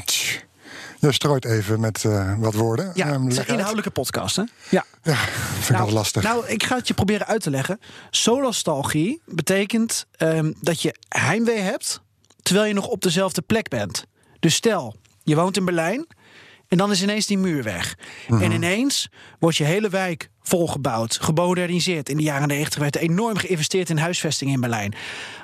Je 1.01 1.13
strooit 1.13 1.45
even 1.45 1.81
met 1.81 2.05
eh, 2.05 2.35
wat 2.39 2.55
woorden. 2.55 2.91
Ja, 2.95 3.07
Ehm, 3.07 3.23
het 3.23 3.33
is 3.33 3.39
een 3.39 3.47
inhoudelijke 3.47 3.91
podcast, 3.91 4.37
hè? 4.37 4.43
Ja. 4.71 4.85
Ja, 5.03 5.15
vind 5.61 5.79
ik 5.79 5.85
wel 5.85 5.95
lastig. 5.95 6.23
Nou, 6.23 6.47
ik 6.47 6.63
ga 6.63 6.77
het 6.77 6.89
je 6.89 6.95
proberen 6.95 7.27
uit 7.27 7.43
te 7.43 7.51
leggen. 7.51 7.81
Solastalgie 8.11 9.23
betekent 9.27 10.07
ehm, 10.17 10.53
dat 10.61 10.83
je 10.83 10.95
heimwee 11.09 11.59
hebt 11.61 12.01
terwijl 12.43 12.67
je 12.67 12.75
nog 12.75 12.87
op 12.87 13.03
dezelfde 13.03 13.43
plek 13.43 13.69
bent. 13.69 14.05
Dus 14.41 14.55
stel, 14.55 14.97
je 15.23 15.35
woont 15.35 15.57
in 15.57 15.65
Berlijn 15.65 16.07
En 16.69 16.79
dan 16.79 16.91
is 16.91 17.03
ineens 17.03 17.27
die 17.27 17.39
muur 17.39 17.63
weg. 17.63 17.95
En 18.29 18.53
ineens 18.53 19.09
wordt 19.39 19.57
je 19.57 19.65
hele 19.65 19.89
wijk 19.89 20.31
volgebouwd, 20.43 21.19
gemoderniseerd. 21.21 22.09
In 22.09 22.17
de 22.17 22.23
jaren 22.23 22.49
90 22.49 22.79
werd 22.81 22.95
er 22.95 23.01
enorm 23.01 23.37
geïnvesteerd 23.37 23.91
in 23.91 23.97
huisvesting 23.99 24.51
in 24.51 24.61
Berlijn. 24.61 24.95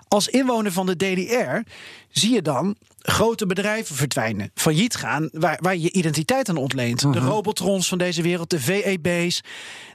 Als 0.08 0.28
inwoner 0.28 0.72
van 0.72 0.86
de 0.86 0.96
DDR 0.96 1.70
zie 2.10 2.32
je 2.32 2.42
dan 2.42 2.76
grote 2.98 3.46
bedrijven 3.46 3.96
verdwijnen, 3.96 4.50
failliet 4.54 4.96
gaan, 4.96 5.28
waar, 5.32 5.58
waar 5.60 5.74
je 5.74 5.82
je 5.82 5.92
identiteit 5.92 6.48
aan 6.48 6.56
ontleent. 6.56 7.12
De 7.12 7.18
Robotrons 7.18 7.88
van 7.88 7.98
deze 7.98 8.22
wereld, 8.22 8.50
de 8.50 8.60
VEB's. 8.60 9.40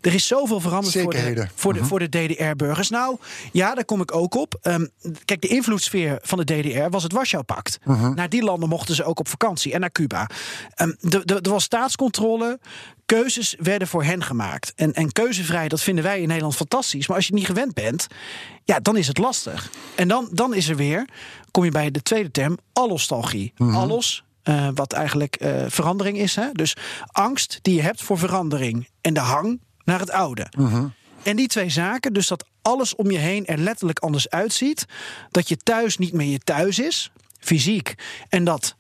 Er 0.02 0.14
is 0.14 0.28
zoveel 0.28 0.60
veranderd 0.60 1.02
voor 1.56 1.74
de, 1.74 1.82
voor 1.82 2.00
de, 2.00 2.10
de 2.10 2.28
DDR-burgers. 2.28 2.90
Nou, 2.90 3.18
ja, 3.52 3.76
daar 3.76 3.86
kom 3.86 4.02
ik 4.02 4.16
ook 4.16 4.36
op. 4.36 4.58
Ehm, 4.62 4.86
kijk, 5.26 5.42
de 5.42 5.48
invloedssfeer 5.48 6.20
van 6.22 6.38
de 6.38 6.44
DDR 6.44 6.90
was 6.90 7.04
het 7.04 7.12
Warschau-pact. 7.12 7.80
Naar 8.16 8.30
die 8.30 8.44
landen 8.44 8.70
mochten 8.70 8.96
ze 8.96 9.04
ook 9.04 9.20
op 9.20 9.28
vakantie 9.28 9.74
en 9.74 9.80
naar 9.80 9.92
Cuba. 9.92 10.30
Ehm, 10.76 10.92
er 11.26 11.50
was 11.50 11.64
staatscontrole. 11.64 12.60
Keuzes 13.10 13.56
werden 13.60 13.88
voor 13.88 14.04
hen 14.04 14.24
gemaakt. 14.24 14.74
En, 14.76 14.94
en 14.94 15.12
keuzevrij, 15.12 15.68
dat 15.68 15.82
vinden 15.82 16.04
wij 16.04 16.22
in 16.22 16.28
Nederland 16.28 16.56
fantastisch. 16.56 17.08
Maar 17.08 17.16
als 17.16 17.26
je 17.26 17.32
het 17.32 17.42
niet 17.42 17.50
gewend 17.50 17.74
bent, 17.74 18.08
ja, 18.64 18.80
dan 18.80 18.98
is 18.98 19.08
het 19.08 19.18
lastig. 19.18 19.72
En 19.96 20.08
dan, 20.08 20.30
dan 20.32 20.54
is 20.54 20.70
er 20.70 20.76
weer, 20.76 21.08
kom 21.52 21.64
je 21.64 21.72
bij 21.72 21.92
de 21.92 22.02
tweede 22.02 22.32
term, 22.32 22.58
allostalgie. 22.74 23.54
Allos, 23.58 24.24
eh, 24.44 24.68
wat 24.74 24.94
eigenlijk 24.94 25.36
eh, 25.36 25.64
verandering 25.68 26.18
is. 26.18 26.36
Hè? 26.36 26.52
Dus 26.52 26.76
angst 27.12 27.60
die 27.62 27.76
je 27.76 27.82
hebt 27.82 28.02
voor 28.02 28.18
verandering. 28.18 28.88
En 29.02 29.14
de 29.14 29.20
hang 29.20 29.62
naar 29.84 30.00
het 30.00 30.12
oude. 30.12 30.52
En 31.24 31.36
die 31.36 31.48
twee 31.48 31.70
zaken, 31.70 32.14
dus 32.14 32.28
dat 32.28 32.46
alles 32.62 32.96
om 32.96 33.12
je 33.12 33.18
heen 33.18 33.46
er 33.46 33.58
letterlijk 33.58 34.00
anders 34.00 34.30
uitziet. 34.30 34.86
Dat 35.32 35.50
je 35.50 35.58
thuis 35.58 35.98
niet 35.98 36.14
meer 36.14 36.32
je 36.32 36.40
thuis 36.40 36.80
is, 36.80 37.12
fysiek. 37.40 37.96
En 38.30 38.44
dat 38.44 38.76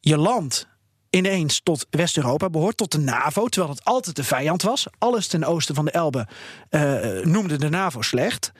je 0.00 0.16
land 0.16 0.70
ineens 1.16 1.60
tot 1.62 1.86
West-Europa 1.90 2.50
behoort, 2.50 2.76
tot 2.76 2.92
de 2.92 2.98
NAVO, 2.98 3.48
terwijl 3.48 3.72
het 3.74 3.84
altijd 3.84 4.16
de 4.16 4.24
vijand 4.24 4.62
was. 4.62 4.86
Alles 4.98 5.26
ten 5.26 5.44
oosten 5.44 5.74
van 5.74 5.84
de 5.84 5.90
Elbe 5.90 6.26
eh, 6.68 7.00
noemde 7.22 7.56
de 7.56 7.68
NAVO 7.68 8.02
slecht. 8.02 8.52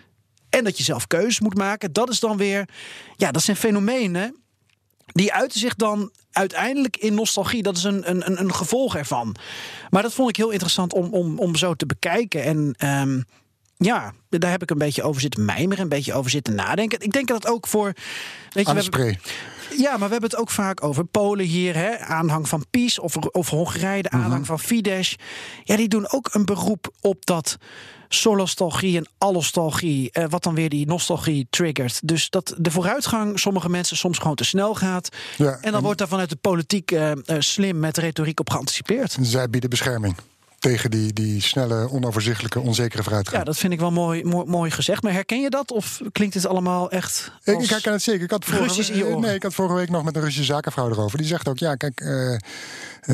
En 0.48 0.64
dat 0.64 0.78
je 0.78 0.84
zelf 0.84 1.06
keuzes 1.06 1.40
moet 1.40 1.54
maken, 1.54 1.92
dat 1.92 2.08
is 2.10 2.20
dan 2.20 2.36
weer. 2.36 2.68
Ja, 3.16 3.30
dat 3.30 3.42
zijn 3.42 3.56
fenomenen. 3.56 4.36
Die 5.06 5.32
uiten 5.32 5.60
zich 5.60 5.74
dan 5.74 6.12
uiteindelijk 6.30 6.96
in 6.96 7.14
nostalgie. 7.14 7.62
Dat 7.62 7.76
is 7.76 7.84
een, 7.84 8.10
een, 8.10 8.40
een- 8.40 8.54
gevolg 8.54 8.96
ervan. 8.96 9.36
Maar 9.90 10.02
dat 10.02 10.12
vond 10.12 10.28
ik 10.28 10.36
heel 10.36 10.50
interessant 10.50 10.92
om, 10.92 11.12
om, 11.12 11.38
om 11.38 11.56
zo 11.56 11.74
te 11.74 11.86
bekijken. 11.86 12.42
En 12.42 12.74
ehm, 12.76 13.20
ja, 13.76 14.12
daar 14.28 14.50
heb 14.50 14.62
ik 14.62 14.70
een 14.70 14.78
beetje 14.78 15.02
over 15.02 15.20
zitten 15.20 15.44
mijmeren, 15.44 15.82
een 15.82 15.88
beetje 15.88 16.14
over 16.14 16.30
zitten 16.30 16.54
nadenken. 16.54 17.00
Ik 17.00 17.12
denk 17.12 17.28
dat 17.28 17.42
het 17.42 17.52
ook 17.52 17.66
voor. 17.66 17.92
Weet 18.50 18.66
je, 18.66 18.72
we 18.74 18.80
hebben-. 18.82 18.90
Ja, 19.76 19.90
maar 19.90 20.06
we 20.06 20.12
hebben 20.12 20.30
het 20.30 20.36
ook 20.36 20.50
vaak 20.50 20.84
over 20.84 21.04
Polen 21.04 21.46
hier, 21.46 21.74
hè? 21.74 21.98
aanhang 21.98 22.48
van 22.48 22.64
PiS 22.70 22.98
of, 22.98 23.16
of 23.16 23.48
Hongarije, 23.48 24.02
de 24.02 24.10
aanhang 24.10 24.46
van 24.46 24.58
Fidesz. 24.58 25.14
Ja, 25.64 25.76
die 25.76 25.88
doen 25.88 26.10
ook 26.10 26.28
een 26.32 26.44
beroep 26.44 26.90
op 27.00 27.26
dat 27.26 27.56
solostalgie 28.08 28.96
en 28.96 29.06
allostalgie, 29.18 30.10
eh, 30.10 30.24
wat 30.28 30.42
dan 30.42 30.54
weer 30.54 30.68
die 30.68 30.86
nostalgie 30.86 31.46
triggert. 31.50 32.00
Dus 32.08 32.30
dat 32.30 32.54
de 32.58 32.70
vooruitgang 32.70 33.38
sommige 33.40 33.68
mensen 33.68 33.96
soms 33.96 34.18
gewoon 34.18 34.34
te 34.36 34.44
snel 34.44 34.74
gaat. 34.74 35.08
Ja, 35.36 35.52
en 35.52 35.58
dan 35.62 35.74
en- 35.74 35.82
wordt 35.82 35.98
daar 35.98 36.08
vanuit 36.08 36.28
de 36.30 36.36
politiek 36.36 36.90
eh, 36.90 37.10
eh, 37.10 37.16
slim 37.38 37.78
met 37.78 37.96
retoriek 37.96 38.40
op 38.40 38.50
geanticipeerd. 38.50 39.16
Zij 39.20 39.50
bieden 39.50 39.70
bescherming 39.70 40.14
tegen 40.62 40.90
die, 40.90 41.12
die 41.12 41.42
snelle, 41.42 41.90
onoverzichtelijke, 41.90 42.60
onzekere 42.60 43.02
vooruitgang. 43.02 43.38
Ja, 43.38 43.44
dat 43.44 43.56
vind 43.56 43.72
ik 43.72 43.80
wel 43.80 43.90
mooi, 43.90 44.24
mooi, 44.24 44.46
mooi 44.46 44.70
gezegd. 44.70 45.02
Maar 45.02 45.12
herken 45.12 45.40
je 45.40 45.50
dat? 45.50 45.72
Of 45.72 46.00
klinkt 46.12 46.34
dit 46.34 46.46
allemaal 46.46 46.90
echt. 46.90 47.32
Ik, 47.44 47.60
ik 47.60 47.70
herken 47.70 47.92
het 47.92 48.02
zeker. 48.02 48.22
Ik 48.22 48.30
had, 48.30 48.44
vorige, 48.44 49.16
nee, 49.16 49.34
ik 49.34 49.42
had 49.42 49.54
vorige 49.54 49.74
week 49.74 49.90
nog 49.90 50.04
met 50.04 50.16
een 50.16 50.22
Russische 50.22 50.52
zakenvrouw 50.52 50.90
erover. 50.90 51.18
Die 51.18 51.26
zegt 51.26 51.48
ook, 51.48 51.58
ja, 51.58 51.74
kijk, 51.74 52.00
eh, 52.00 52.34
eh, 52.34 52.38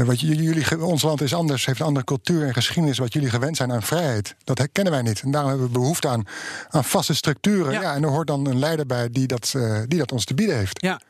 wat 0.02 0.20
jullie, 0.20 0.84
ons 0.84 1.02
land 1.02 1.20
is 1.20 1.34
anders, 1.34 1.66
heeft 1.66 1.80
een 1.80 1.86
andere 1.86 2.04
cultuur 2.04 2.46
en 2.46 2.54
geschiedenis. 2.54 2.98
Wat 2.98 3.12
jullie 3.12 3.30
gewend 3.30 3.56
zijn 3.56 3.72
aan 3.72 3.82
vrijheid, 3.82 4.34
dat 4.44 4.58
herkennen 4.58 4.92
wij 4.92 5.02
niet. 5.02 5.20
En 5.20 5.30
daarom 5.30 5.50
hebben 5.50 5.66
we 5.66 5.78
behoefte 5.78 6.08
aan, 6.08 6.24
aan 6.68 6.84
vaste 6.84 7.14
structuren. 7.14 7.72
Ja. 7.72 7.80
Ja. 7.80 7.94
en 7.94 8.02
er 8.02 8.08
hoort 8.08 8.26
dan 8.26 8.46
een 8.46 8.58
leider 8.58 8.86
bij 8.86 9.08
die 9.10 9.26
dat, 9.26 9.52
eh, 9.56 9.78
die 9.86 9.98
dat 9.98 10.12
ons 10.12 10.24
te 10.24 10.34
bieden 10.34 10.56
heeft. 10.56 10.82
Ja. 10.82 11.00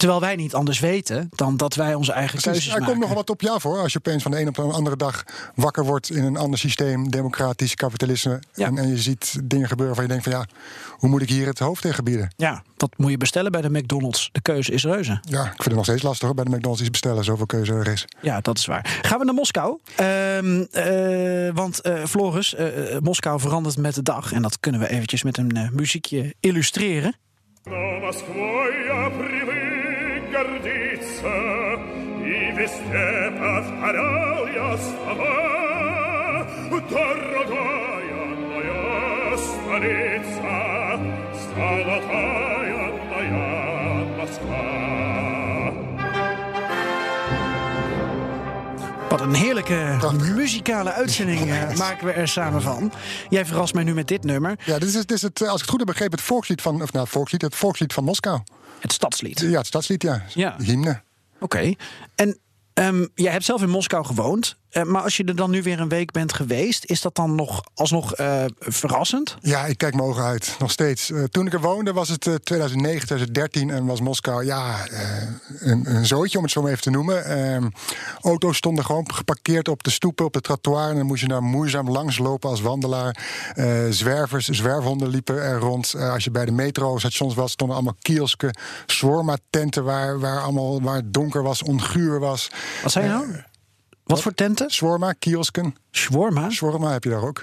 Terwijl 0.00 0.20
wij 0.20 0.36
niet 0.36 0.54
anders 0.54 0.80
weten 0.80 1.28
dan 1.30 1.56
dat 1.56 1.74
wij 1.74 1.94
onze 1.94 2.12
eigen 2.12 2.30
Precies. 2.40 2.50
keuzes 2.50 2.72
Er 2.72 2.78
maken. 2.80 2.94
komt 2.94 3.06
nog 3.06 3.14
wat 3.16 3.30
op 3.30 3.40
jou 3.40 3.60
voor. 3.60 3.78
Als 3.78 3.92
je 3.92 3.98
opeens 3.98 4.22
van 4.22 4.30
de 4.30 4.40
een 4.40 4.48
op 4.48 4.54
de 4.54 4.62
andere 4.62 4.96
dag 4.96 5.24
wakker 5.54 5.84
wordt 5.84 6.10
in 6.10 6.24
een 6.24 6.36
ander 6.36 6.58
systeem, 6.58 7.10
democratisch 7.10 7.74
kapitalisme. 7.74 8.42
Ja. 8.54 8.66
En, 8.66 8.78
en 8.78 8.88
je 8.88 8.98
ziet 8.98 9.40
dingen 9.44 9.68
gebeuren 9.68 9.96
waarvan 9.96 10.04
je 10.04 10.08
denkt 10.10 10.24
van 10.24 10.32
ja, 10.32 10.46
hoe 10.90 11.08
moet 11.08 11.22
ik 11.22 11.28
hier 11.28 11.46
het 11.46 11.58
hoofd 11.58 11.82
tegen 11.82 12.04
bieden? 12.04 12.32
Ja, 12.36 12.62
dat 12.76 12.90
moet 12.96 13.10
je 13.10 13.16
bestellen 13.16 13.52
bij 13.52 13.60
de 13.60 13.70
McDonald's. 13.70 14.28
De 14.32 14.40
keuze 14.40 14.72
is 14.72 14.84
reuze. 14.84 15.18
Ja, 15.22 15.40
ik 15.40 15.46
vind 15.46 15.64
het 15.64 15.74
nog 15.74 15.84
steeds 15.84 16.02
lastig 16.02 16.26
hoor, 16.26 16.34
bij 16.34 16.44
de 16.44 16.50
McDonald's 16.50 16.80
iets 16.80 16.90
bestellen, 16.90 17.24
zoveel 17.24 17.46
keuze 17.46 17.72
er 17.72 17.88
is. 17.88 18.04
Ja, 18.22 18.40
dat 18.40 18.58
is 18.58 18.66
waar. 18.66 18.98
Gaan 19.02 19.18
we 19.18 19.24
naar 19.24 19.34
Moskou? 19.34 19.78
Ehm, 19.96 20.62
eh, 20.70 21.54
want 21.54 21.80
eh, 21.80 22.04
Floris, 22.04 22.54
eh, 22.54 22.66
Moskou 23.00 23.40
verandert 23.40 23.76
met 23.76 23.94
de 23.94 24.02
dag. 24.02 24.32
En 24.32 24.42
dat 24.42 24.60
kunnen 24.60 24.80
we 24.80 24.88
eventjes 24.88 25.22
met 25.22 25.38
een 25.38 25.70
muziekje 25.72 26.34
illustreren 26.40 27.14
Но 30.29 30.29
Москвой 30.29 30.29
я 30.29 30.29
привык 30.29 30.31
гордиться, 30.31 31.35
И 32.21 32.51
везде 32.55 33.31
повторял 33.39 34.47
я 34.47 34.77
слова. 34.77 36.47
Дорогая 36.89 38.25
моя 38.35 39.37
столица, 39.37 40.57
Золотая 41.55 42.93
моя 43.09 44.05
Москва. 44.17 44.65
Wat 49.09 49.21
een 49.21 49.33
heerlijke 49.33 49.95
Prachtig. 49.99 50.35
muzikale 50.35 50.93
uitzending 50.93 51.39
eh, 51.51 51.75
maken 51.77 52.05
we 52.07 52.11
er 52.11 52.27
samen 52.27 52.61
van. 52.61 52.91
Jij 53.29 53.45
verrast 53.45 53.73
mij 53.73 53.83
nu 53.83 53.93
met 53.93 54.07
dit 54.07 54.23
nummer, 54.23 54.55
Ja, 54.65 54.79
dit 54.79 54.87
is, 54.87 54.93
dit 54.93 55.11
is 55.11 55.21
het, 55.21 55.41
eh, 55.41 55.47
als 55.47 55.55
ik 55.55 55.61
het 55.61 55.69
goed 55.69 55.79
heb 55.79 55.87
begrepen, 55.87 56.17
het 56.17 56.27
volkslied 56.27 56.61
van, 56.61 56.81
of 56.81 56.91
nou, 56.91 57.03
het 57.03 57.13
volkslied, 57.13 57.41
het 57.41 57.55
volkslied 57.55 57.93
van 57.93 58.03
Moskou. 58.03 58.39
het 58.80 58.92
stadslied. 58.92 59.40
Ja, 59.40 59.58
het 59.58 59.66
stadslied, 59.66 60.02
ja. 60.02 60.22
Ja. 60.34 60.54
De 60.58 60.64
hymne. 60.64 61.02
Oké. 61.40 61.74
En 62.14 62.38
ehm, 62.72 63.06
jij 63.14 63.32
hebt 63.32 63.44
zelf 63.44 63.62
in 63.62 63.70
Moskou 63.70 64.04
gewoond. 64.04 64.56
Eh, 64.70 64.82
maar 64.82 65.02
als 65.02 65.16
je 65.16 65.24
er 65.24 65.36
dan 65.36 65.50
nu 65.50 65.62
weer 65.62 65.80
een 65.80 65.88
week 65.88 66.10
bent 66.10 66.32
geweest, 66.32 66.84
is 66.84 67.00
dat 67.00 67.14
dan 67.14 67.34
nog 67.34 67.62
alsnog 67.74 68.14
eh, 68.14 68.44
verrassend? 68.58 69.36
Ja, 69.40 69.66
ik 69.66 69.78
kijk 69.78 69.94
mijn 69.94 70.08
ogen 70.08 70.22
uit, 70.22 70.56
nog 70.58 70.70
steeds. 70.70 71.10
Eh, 71.10 71.24
toen 71.24 71.46
ik 71.46 71.52
er 71.52 71.60
woonde 71.60 71.92
was 71.92 72.08
het 72.08 72.26
eh, 72.26 72.34
2009, 72.34 73.06
2013 73.06 73.70
en 73.70 73.86
was 73.86 74.00
Moskou, 74.00 74.44
ja, 74.44 74.86
een, 75.58 75.94
een 75.94 76.06
zootje 76.06 76.38
om 76.38 76.44
het 76.44 76.52
zo 76.52 76.62
maar 76.62 76.70
even 76.70 76.82
te 76.82 76.90
noemen. 76.90 77.24
Ehm, 77.24 77.68
auto's 78.20 78.56
stonden 78.56 78.84
gewoon 78.84 79.14
geparkeerd 79.14 79.68
op 79.68 79.82
de 79.82 79.90
stoepen, 79.90 80.24
op 80.24 80.32
de 80.32 80.40
trottoir. 80.40 80.88
En 80.88 80.96
dan 80.96 81.06
moest 81.06 81.22
je 81.22 81.28
daar 81.28 81.42
moeizaam 81.42 81.90
langs 81.90 82.18
lopen 82.18 82.50
als 82.50 82.60
wandelaar. 82.60 83.16
Zwervers, 83.90 84.48
zwerfhonden 84.48 85.08
liepen 85.08 85.42
er 85.42 85.58
rond. 85.58 85.94
Als 85.94 86.24
je 86.24 86.30
bij 86.30 86.44
de 86.44 86.52
metrostations 86.52 87.34
was, 87.34 87.52
stonden 87.52 87.76
allemaal 87.76 87.96
kiosken, 88.02 88.58
swarma-tenten 88.86 89.84
waar, 89.84 90.20
waar, 90.20 90.40
allemaal, 90.40 90.82
waar 90.82 90.96
het 90.96 91.12
donker 91.12 91.42
was, 91.42 91.62
onguur 91.62 92.18
was. 92.18 92.50
Wat 92.82 92.92
zei 92.92 93.04
je 93.04 93.10
nou? 93.10 93.48
Wat 94.10 94.22
voor 94.22 94.34
tenten? 94.34 94.70
Swarma, 94.70 95.12
kiosken. 95.12 95.74
Shawarma? 95.92 96.50
Shawarma 96.50 96.92
heb 96.92 97.04
je 97.04 97.10
daar 97.10 97.22
ook. 97.22 97.42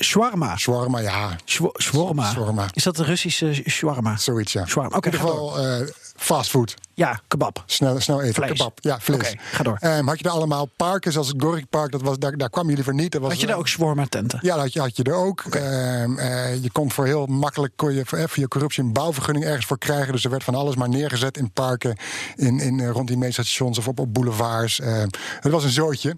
Shawarma. 0.00 0.56
Shawarma, 0.56 0.98
ja, 0.98 1.36
Shawarma. 1.78 2.68
Is 2.72 2.82
dat 2.82 2.96
de 2.96 3.04
Russische 3.04 3.54
shawarma? 3.54 4.16
zoiets, 4.16 4.52
ja. 4.52 4.66
Shawarma. 4.66 4.96
Oké, 4.96 5.08
In 5.08 5.12
ieder 5.14 5.28
geval 5.28 5.58
eh 5.58 5.86
fastfood. 6.16 6.74
Ja, 7.00 7.20
kebab. 7.28 7.62
Snel, 7.66 8.00
snel 8.00 8.22
eten, 8.22 8.34
Vlees. 8.34 8.50
kebab. 8.50 8.78
Ja, 8.80 9.00
vlees. 9.00 9.34
Ga 9.38 9.62
door. 9.62 9.76
Ehm, 9.80 10.06
had 10.06 10.18
je 10.18 10.24
er 10.24 10.30
allemaal 10.30 10.66
parken, 10.76 11.12
zoals 11.12 11.28
het 11.28 11.42
Gorikpark, 11.42 11.92
dat 11.92 12.02
was, 12.02 12.18
daar, 12.18 12.36
daar 12.36 12.50
kwamen 12.50 12.70
jullie 12.70 12.84
voor 12.84 12.94
niet. 12.94 13.12
Dat 13.12 13.20
was, 13.20 13.30
Had 13.30 13.40
je 13.40 13.46
daar 13.46 13.56
ook 13.56 13.68
shawarma 13.68 14.06
tenten? 14.06 14.38
Ja, 14.42 14.54
dat 14.54 14.62
had 14.62 14.72
je, 14.72 14.80
had 14.80 14.96
je 14.96 15.02
er 15.02 15.14
ook. 15.14 15.44
Ehm, 15.50 16.18
eh, 16.18 16.62
je 16.62 16.70
kon 16.72 16.90
voor 16.90 17.06
heel 17.06 17.26
makkelijk 17.26 17.72
kon 17.76 17.94
je 17.94 18.02
voor, 18.04 18.18
eh, 18.18 18.24
via 18.28 18.46
corruptie 18.46 18.82
een 18.82 18.92
bouwvergunning 18.92 19.46
ergens 19.46 19.66
voor 19.66 19.78
krijgen. 19.78 20.12
Dus 20.12 20.24
er 20.24 20.30
werd 20.30 20.44
van 20.44 20.54
alles 20.54 20.76
maar 20.76 20.88
neergezet 20.88 21.36
in 21.36 21.50
parken, 21.50 21.96
in, 22.36 22.60
in, 22.60 22.80
eh, 22.80 22.90
rond 22.90 23.08
die 23.08 23.16
meestations 23.16 23.78
of 23.78 23.88
op, 23.88 23.98
op 23.98 24.14
boulevards. 24.14 24.80
Ehm, 24.80 25.08
het 25.40 25.52
was 25.52 25.64
een 25.64 25.70
zootje. 25.70 26.16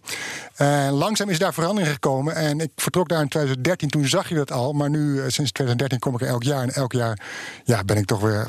En 0.55 0.93
langzaam 0.93 1.29
is 1.29 1.39
daar 1.39 1.55
verandering 1.55 1.93
gekomen. 1.93 2.35
En 2.35 2.61
ik 2.61 2.71
vertrok 2.77 3.09
daar 3.09 3.23
in 3.23 3.29
2013, 3.29 3.89
toen 3.89 4.07
zag 4.07 4.29
je 4.29 4.35
dat 4.35 4.53
al. 4.53 4.73
Maar 4.73 4.91
nu, 4.91 5.21
eh, 5.21 5.25
sinds 5.29 5.53
2013, 5.53 5.99
kom 5.99 6.15
ik 6.15 6.21
er 6.21 6.27
elk 6.27 6.43
jaar. 6.43 6.63
En 6.63 6.73
elk 6.73 6.93
jaar 6.93 7.19
ja, 7.65 7.85
ben 7.85 7.97
ik 7.97 8.07
toch 8.07 8.21
weer 8.21 8.47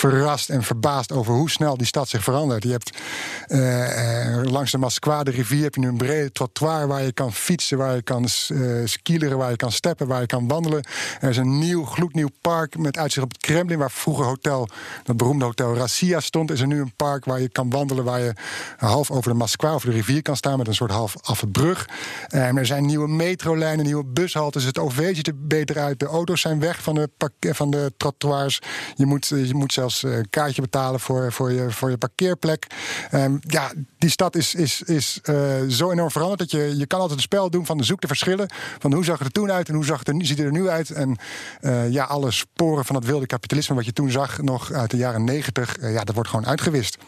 verrast 0.00 0.48
en 0.48 0.62
verbaasd 0.62 1.12
over 1.12 1.34
hoe 1.34 1.50
snel 1.50 1.76
die 1.76 1.86
stad 1.86 2.08
zich 2.08 2.22
verandert. 2.22 2.62
Je 2.62 2.70
hebt 2.70 2.98
eh, 3.46 4.38
eh, 4.38 4.44
langs 4.44 4.70
de 4.70 4.78
Moskwa, 4.78 5.22
de 5.22 5.30
rivier, 5.30 5.62
heb 5.62 5.74
je 5.74 5.80
nu 5.80 5.88
een 5.88 5.96
brede 5.96 6.32
trottoir 6.32 6.86
waar 6.86 7.02
je 7.02 7.12
kan 7.12 7.32
fietsen, 7.32 7.78
waar 7.78 7.94
je 7.94 8.02
kan 8.02 8.28
uh, 8.52 9.36
waar 9.36 9.50
je 9.50 9.56
kan 9.56 9.72
steppen, 9.72 10.06
waar 10.06 10.20
je 10.20 10.26
kan 10.26 10.48
wandelen. 10.48 10.84
Er 11.20 11.28
is 11.28 11.36
een 11.36 11.58
nieuw, 11.58 11.84
gloednieuw 11.84 12.28
park 12.40 12.78
met 12.78 12.96
uitzicht 12.98 13.24
op 13.24 13.32
het 13.32 13.40
Kremlin, 13.40 13.78
waar 13.78 13.90
vroeger 13.90 14.24
hotel, 14.24 14.68
dat 15.04 15.16
beroemde 15.16 15.44
hotel 15.44 15.74
Rassia 15.74 16.20
stond. 16.20 16.50
Is 16.50 16.60
er 16.60 16.66
nu 16.66 16.80
een 16.80 16.92
park 16.96 17.24
waar 17.24 17.40
je 17.40 17.48
kan 17.48 17.70
wandelen, 17.70 18.04
waar 18.04 18.20
je 18.20 18.32
half 18.76 19.10
over 19.10 19.30
de 19.30 19.36
Moskwa, 19.36 19.70
over 19.70 19.88
de 19.88 19.96
rivier 19.96 20.22
kan 20.22 20.36
staan 20.36 20.58
met 20.58 20.66
een 20.66 20.74
soort 20.74 20.90
half 20.90 21.14
af 21.22 21.44
brug. 21.52 21.88
Um, 22.34 22.58
er 22.58 22.66
zijn 22.66 22.86
nieuwe 22.86 23.08
metrolijnen, 23.08 23.84
nieuwe 23.84 24.04
bushaltes. 24.04 24.64
Het 24.64 24.78
OV 24.78 25.14
ziet 25.14 25.26
er 25.26 25.46
beter 25.46 25.78
uit. 25.78 25.98
De 25.98 26.06
auto's 26.06 26.40
zijn 26.40 26.60
weg 26.60 26.82
van 26.82 26.94
de, 26.94 27.08
van 27.54 27.70
de 27.70 27.92
trottoirs. 27.96 28.60
Je 28.94 29.06
moet, 29.06 29.26
je 29.26 29.54
moet 29.54 29.72
zelfs 29.72 29.89
zelfs 29.90 30.16
eh, 30.16 30.24
kaartje 30.30 30.60
betalen 30.60 31.00
voor, 31.00 31.32
voor, 31.32 31.52
je, 31.52 31.70
voor 31.70 31.90
je 31.90 31.98
parkeerplek. 31.98 32.66
Ehm, 33.10 33.36
ja, 33.40 33.72
die 33.98 34.10
stad 34.10 34.36
is, 34.36 34.54
is, 34.54 34.82
is 34.82 35.18
eh, 35.22 35.34
zo 35.68 35.90
enorm 35.90 36.10
veranderd 36.10 36.38
dat 36.38 36.50
je, 36.50 36.76
je 36.76 36.86
kan 36.86 37.00
altijd 37.00 37.18
een 37.18 37.24
spel 37.24 37.50
doen 37.50 37.66
van 37.66 37.78
de 37.78 37.84
zoek 37.84 38.00
de 38.00 38.06
verschillen. 38.06 38.48
Van 38.78 38.92
hoe 38.92 39.04
zag 39.04 39.18
het 39.18 39.26
er 39.26 39.32
toen 39.32 39.52
uit 39.52 39.68
en 39.68 39.74
hoe 39.74 39.84
zag 39.84 39.98
het 39.98 40.08
er, 40.08 40.14
ziet 40.18 40.38
het 40.38 40.46
er 40.46 40.52
nu 40.52 40.68
uit. 40.68 40.90
En 40.90 41.16
eh, 41.60 41.90
ja, 41.90 42.04
alle 42.04 42.30
sporen 42.30 42.84
van 42.84 42.96
het 42.96 43.04
wilde 43.04 43.26
kapitalisme 43.26 43.74
wat 43.74 43.84
je 43.84 43.92
toen 43.92 44.10
zag, 44.10 44.42
nog 44.42 44.72
uit 44.72 44.90
de 44.90 44.96
jaren 44.96 45.24
negentig, 45.24 45.76
eh, 45.76 45.92
ja, 45.92 46.04
dat 46.04 46.14
wordt 46.14 46.30
gewoon 46.30 46.46
uitgewist. 46.46 46.98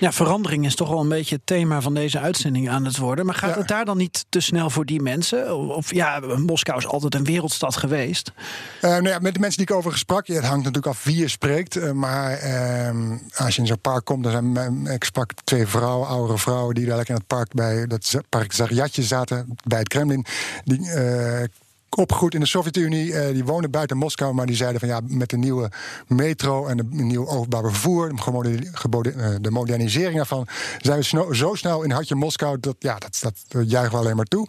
Ja, 0.00 0.12
verandering 0.12 0.64
is 0.66 0.74
toch 0.74 0.88
wel 0.88 1.00
een 1.00 1.08
beetje 1.08 1.34
het 1.34 1.46
thema 1.46 1.80
van 1.80 1.94
deze 1.94 2.18
uitzending 2.18 2.68
aan 2.70 2.84
het 2.84 2.96
worden. 2.98 3.26
Maar 3.26 3.34
gaat 3.34 3.50
Ja. 3.50 3.58
het 3.58 3.68
daar 3.68 3.84
dan 3.84 3.96
niet 3.96 4.24
te 4.28 4.40
snel 4.40 4.70
voor 4.70 4.84
die 4.84 5.00
mensen? 5.02 5.56
Of 5.56 5.94
ja, 5.94 6.20
Moskou 6.36 6.78
is 6.78 6.86
altijd 6.86 7.14
een 7.14 7.24
wereldstad 7.24 7.76
geweest. 7.76 8.32
Eh, 8.80 8.90
nou 8.90 9.08
ja, 9.08 9.18
met 9.18 9.34
de 9.34 9.40
mensen 9.40 9.58
die 9.66 9.68
ik 9.68 9.82
over 9.82 9.98
sprak, 9.98 10.26
ja, 10.26 10.34
het 10.34 10.44
hangt 10.44 10.58
natuurlijk 10.64 10.86
af 10.86 11.04
wie 11.04 11.16
je 11.16 11.28
spreekt. 11.28 11.76
eh, 11.76 11.90
maar 11.92 12.32
ehm, 12.32 13.16
als 13.36 13.54
je 13.54 13.60
in 13.60 13.66
zo'n 13.66 13.80
park 13.80 14.04
komt, 14.04 14.22
dan 14.24 14.32
zijn 14.32 14.86
ik 14.86 15.04
sprak 15.04 15.30
twee 15.44 15.66
vrouwen, 15.66 16.08
oudere 16.08 16.38
vrouwen, 16.38 16.74
die 16.74 16.86
daar 16.86 16.96
lekker 16.96 17.14
in 17.14 17.20
het 17.20 17.28
park 17.28 17.52
bij 17.54 17.86
dat 17.86 18.14
park 18.28 18.52
Zaryatje 18.52 19.02
zaten, 19.02 19.56
bij 19.66 19.78
het 19.78 19.88
Kremlin. 19.88 20.24
Die 20.64 20.90
eh, 20.90 21.44
opgegroeid 21.96 22.34
in 22.34 22.40
de 22.40 22.46
Sovjet-Unie, 22.46 23.14
eh, 23.14 23.32
die 23.32 23.44
woonden 23.44 23.70
buiten 23.70 23.96
Moskou, 23.96 24.34
maar 24.34 24.46
die 24.46 24.56
zeiden 24.56 24.80
van 24.80 24.88
ja, 24.88 25.00
met 25.06 25.30
de 25.30 25.36
nieuwe 25.36 25.70
metro 26.06 26.66
en 26.66 26.76
de 26.76 26.84
nieuwe 26.90 27.26
openbaar 27.26 27.62
vervoer, 27.62 28.08
de, 28.42 29.12
eh, 29.12 29.30
de 29.40 29.50
modernisering 29.50 30.16
daarvan, 30.16 30.46
zijn 30.78 30.98
we 30.98 31.36
zo 31.36 31.54
snel 31.54 31.82
in 31.82 31.90
hartje 31.90 32.14
Moskou 32.14 32.56
dat 32.60 32.76
ja, 32.78 32.98
dat, 32.98 33.18
dat, 33.20 33.68
juichen 33.68 33.92
we 33.92 33.98
alleen 33.98 34.16
maar 34.16 34.24
toe. 34.24 34.48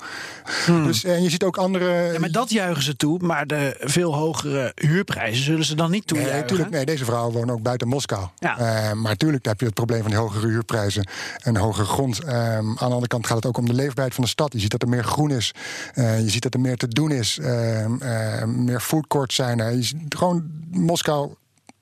Dus 0.65 1.04
en 1.04 1.23
je 1.23 1.30
ziet 1.30 1.43
ook 1.43 1.58
andere. 1.58 2.13
Ja, 2.13 2.19
maar 2.19 2.32
dat 2.32 2.49
juichen 2.49 2.84
ze 2.84 2.95
toe. 2.95 3.19
Maar 3.21 3.47
de 3.47 3.75
veel 3.80 4.15
hogere 4.15 4.71
huurprijzen 4.75 5.43
zullen 5.43 5.65
ze 5.65 5.75
dan 5.75 5.91
niet 5.91 6.12
Nee, 6.12 6.21
toejuichen. 6.21 6.41
natuurlijk. 6.41 6.69
Nee, 6.69 6.86
deze 6.86 7.06
vrouwen 7.06 7.34
wonen 7.34 7.54
ook 7.54 7.62
buiten 7.62 7.88
Moskou. 7.88 8.28
Ja. 8.39 8.58
Eh, 8.58 8.65
maar 8.93 9.12
natuurlijk 9.12 9.45
heb 9.45 9.60
je 9.60 9.65
het 9.65 9.73
probleem 9.73 10.02
van 10.02 10.10
die 10.10 10.19
hogere 10.19 10.47
huurprijzen 10.47 11.08
en 11.43 11.56
hogere 11.56 11.86
grond. 11.86 12.19
Ehm, 12.23 12.36
aan 12.38 12.75
de 12.75 12.84
andere 12.84 13.08
kant 13.08 13.28
gaat 13.28 13.36
het 13.36 13.45
ook 13.45 13.58
om 13.58 13.65
de 13.65 13.73
leefbaarheid 13.73 14.13
van 14.13 14.23
de 14.23 14.30
stad. 14.30 14.54
Je 14.54 14.60
ziet 14.60 14.71
dat 14.71 14.82
er 14.82 14.89
meer 14.89 15.04
groen 15.04 15.32
is. 15.32 15.52
Eh, 15.93 16.19
je 16.19 16.30
ziet 16.30 16.43
dat 16.43 16.54
er 16.54 16.60
meer 16.60 16.78
te 16.78 16.88
doen 16.88 17.12
is. 17.12 17.29
Ehm, 17.38 18.02
eh, 18.02 18.44
meer 18.44 18.80
foodcourts 18.80 19.36
zijn 19.36 19.60
er. 19.60 19.92
Gewoon 20.10 20.52
Moskou 20.72 21.34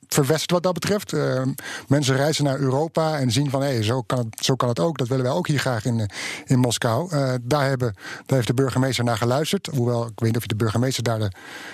verwesterd 0.07 0.51
wat 0.51 0.63
dat 0.63 0.73
betreft. 0.73 1.13
Ehm, 1.13 1.49
mensen 1.87 2.15
reizen 2.15 2.43
naar 2.43 2.59
Europa 2.59 3.19
en 3.19 3.31
zien 3.31 3.49
van 3.49 3.61
hé, 3.61 3.83
zo, 3.83 4.01
kan 4.01 4.17
het, 4.17 4.45
zo 4.45 4.55
kan 4.55 4.69
het 4.69 4.79
ook. 4.79 4.97
Dat 4.97 5.07
willen 5.07 5.23
wij 5.23 5.33
ook 5.33 5.47
hier 5.47 5.59
graag 5.59 5.85
in, 5.85 5.99
eh, 5.99 6.05
in 6.45 6.59
Moskou. 6.59 7.11
Eh, 7.11 7.33
daar, 7.41 7.65
hebben, 7.65 7.95
daar 8.25 8.35
heeft 8.35 8.47
de 8.47 8.53
burgemeester 8.53 9.03
naar 9.03 9.17
geluisterd. 9.17 9.69
Hoewel, 9.71 10.05
ik 10.05 10.11
weet 10.15 10.27
niet 10.27 10.35
of 10.35 10.41
je 10.41 10.47
de 10.47 10.55
burgemeester 10.55 11.03
daar 11.03 11.19
de, 11.19 11.29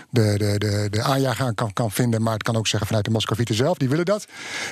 de, 0.10 0.38
de, 0.38 0.58
de, 0.58 0.88
de 0.90 1.02
aanjager 1.02 1.46
aan 1.46 1.56
kan, 1.56 1.74
kan 1.74 1.92
vinden. 1.92 2.22
Maar 2.22 2.34
het 2.34 2.44
kan 2.44 2.56
ook 2.56 2.68
zeggen 2.68 2.88
vanuit 2.88 3.06
de 3.06 3.12
Moscovieten 3.12 3.56
zelf. 3.56 3.78
Die 3.78 3.90
willen 3.90 4.06
dat. 4.06 4.26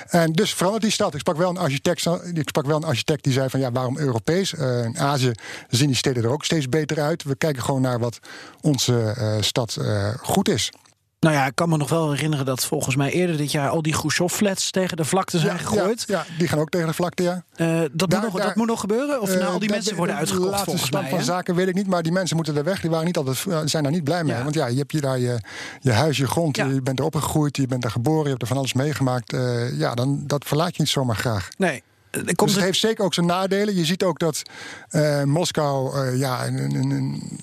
En 0.08 0.34
dus 0.34 0.54
verandert 0.54 0.84
die 0.84 0.92
stad. 0.92 1.14
Ik 1.14 1.20
sprak 1.20 1.38
wel 1.38 1.50
een 1.50 1.58
architect, 1.58 2.06
ik 2.34 2.48
sprak 2.48 2.66
wel 2.66 2.78
een 2.78 2.84
architect 2.84 3.24
die 3.24 3.34
zei 3.34 3.50
van 3.50 3.60
ja, 3.60 3.72
waarom 3.72 3.98
Europees? 3.98 4.54
Eh, 4.54 4.84
in 4.84 5.00
Azië 5.00 5.32
zien 5.70 5.88
die 5.88 5.96
steden 5.96 6.24
er 6.24 6.30
ook 6.30 6.46
steeds 6.46 6.70
beter 6.70 7.02
uit. 7.02 7.24
We 7.24 7.36
kijken 7.36 7.64
gewoon 7.64 7.82
naar 7.82 8.00
wat 8.00 8.20
onze 8.62 9.14
eh, 9.18 9.36
stad 9.40 9.76
eh, 9.76 10.10
goed 10.22 10.50
is. 10.50 10.72
Nou 11.22 11.36
ja, 11.36 11.46
ik 11.46 11.56
kan 11.56 11.70
me 11.70 11.78
nog 11.78 11.90
wel 11.90 12.12
herinneren 12.12 12.46
dat 12.46 12.66
volgens 12.66 12.96
mij 12.96 13.12
eerder 13.12 13.38
dit 13.38 13.52
jaar 13.52 13.70
al 13.70 13.82
die 13.82 13.94
Khrushchev-flats 13.94 14.72
tegen 14.72 14.98
de 14.98 15.06
vlakte 15.06 15.40
zijn 15.40 15.60
gegooid. 15.60 16.04
Ja, 16.08 16.18
ja, 16.28 16.38
die 16.38 16.48
gaan 16.48 16.60
ook 16.60 16.70
tegen 16.70 16.88
de 16.88 16.94
vlakte, 16.94 17.24
ja. 17.24 17.44
Eh, 17.56 17.68
dat, 17.68 18.10
Daar- 18.10 18.20
moet 18.20 18.22
nog, 18.22 18.38
daar- 18.38 18.48
dat 18.48 18.56
moet 18.56 18.68
nog 18.68 18.80
gebeuren? 18.80 19.22
Of 19.22 19.30
Eh, 19.30 19.40
nou, 19.40 19.54
al 19.54 19.60
die 19.60 19.70
mensen 19.70 19.96
worden 19.96 20.16
de 20.16 20.20
uitgekocht 20.22 20.50
laatste 20.50 20.66
volgens 20.66 20.88
stand 20.88 21.04
mij? 21.04 21.12
van 21.14 21.24
zaken 21.24 21.56
weet 21.56 21.68
ik 21.68 21.76
niet, 21.76 21.88
maar 21.88 22.04
die 22.04 22.12
mensen 22.12 22.36
moeten 22.36 22.56
er 22.58 22.64
weg. 22.64 22.82
Die 22.82 22.90
waren 22.90 23.06
niet 23.06 23.18
altijd, 23.18 23.46
eh, 23.50 23.60
zijn 23.66 23.84
daar 23.84 23.92
niet 23.92 24.04
blij 24.04 24.24
mee. 24.24 24.36
Ja. 24.36 24.44
Want 24.44 24.56
ja, 24.56 24.66
je 24.68 24.78
hebt 24.78 24.92
hier 24.92 25.02
daar 25.02 25.20
je, 25.20 25.40
je 25.80 25.92
huis, 25.92 26.18
je 26.18 26.28
grond, 26.28 26.56
je 26.56 26.82
bent 26.84 27.00
er 27.00 27.06
opgegroeid, 27.06 27.58
je 27.58 27.68
bent 27.68 27.82
daar 27.82 27.92
geboren, 27.92 28.24
je 28.24 28.30
hebt 28.30 28.42
er 28.42 28.48
van 28.48 28.58
alles 28.58 28.74
meegemaakt. 28.74 29.32
Ja, 29.74 29.94
dan, 29.96 30.24
dat 30.28 30.46
verlaat 30.46 30.76
je 30.76 30.82
niet 30.82 30.92
zomaar 30.92 31.16
graag. 31.16 31.50
Nee. 31.58 31.84
Komt 32.12 32.38
dus 32.38 32.54
het 32.54 32.64
heeft 32.64 32.80
zeker 32.80 33.04
ook 33.06 33.14
zijn 33.14 33.26
nadelen. 33.26 33.76
Je 33.76 33.86
ziet 33.86 34.04
ook 34.04 34.20
dat 34.20 34.42
Moskou 35.26 36.08
ja, 36.18 36.46
een, 36.48 36.58
een, 36.60 36.92
een, 36.92 37.40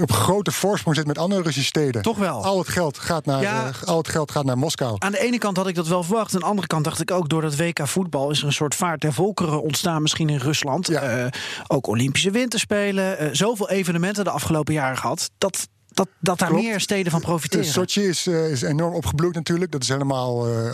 op 0.00 0.12
grote 0.12 0.52
voorsprong 0.52 0.96
zit 0.96 1.06
met 1.06 1.18
andere 1.18 1.42
Russische 1.42 1.68
steden. 1.68 2.02
Toch 2.02 2.18
wel. 2.18 2.44
Al 2.44 2.58
het 2.58 2.68
geld 2.68 2.98
gaat 2.98 3.24
naar, 3.26 3.42
Ja. 3.42 3.66
eh, 3.66 3.82
al 3.88 3.96
het 3.98 4.08
geld 4.08 4.30
gaat 4.30 4.44
naar 4.44 4.58
Moskou. 4.58 4.96
Aan 4.98 5.12
de 5.12 5.18
ene 5.20 5.38
kant 5.38 5.56
had 5.56 5.66
ik 5.66 5.74
dat 5.74 5.86
wel 5.88 6.02
verwacht. 6.02 6.34
Aan 6.34 6.40
de 6.40 6.46
andere 6.46 6.66
kant 6.66 6.84
dacht 6.84 7.00
ik 7.00 7.10
ook, 7.10 7.28
door 7.28 7.42
dat 7.42 7.56
WK 7.56 7.86
voetbal 7.88 8.30
is 8.30 8.40
er 8.40 8.46
een 8.46 8.52
soort 8.52 8.74
vaart 8.74 9.00
der 9.00 9.12
volkeren 9.12 9.62
ontstaan, 9.62 10.02
misschien 10.02 10.28
in 10.28 10.38
Rusland. 10.38 10.86
Ja. 10.86 11.00
Eh, 11.00 11.26
ook 11.66 11.86
Olympische 11.86 12.30
Winterspelen. 12.30 13.18
eh, 13.18 13.28
zoveel 13.32 13.70
evenementen 13.70 14.24
de 14.24 14.30
afgelopen 14.30 14.74
jaren 14.74 14.96
gehad. 14.98 15.30
Dat, 15.38 15.68
dat, 15.94 16.08
dat 16.18 16.38
daar 16.38 16.48
Klopt. 16.48 16.64
meer 16.64 16.80
steden 16.80 17.12
van 17.12 17.20
profiteren. 17.20 17.66
Uh, 17.66 17.72
Sochi 17.72 18.02
is, 18.02 18.26
eh, 18.26 18.50
is 18.50 18.62
enorm 18.62 18.94
opgebloeid 18.94 19.34
natuurlijk. 19.34 19.72
Dat 19.72 19.82
is 19.82 19.88
helemaal 19.88 20.46
eh 20.48 20.68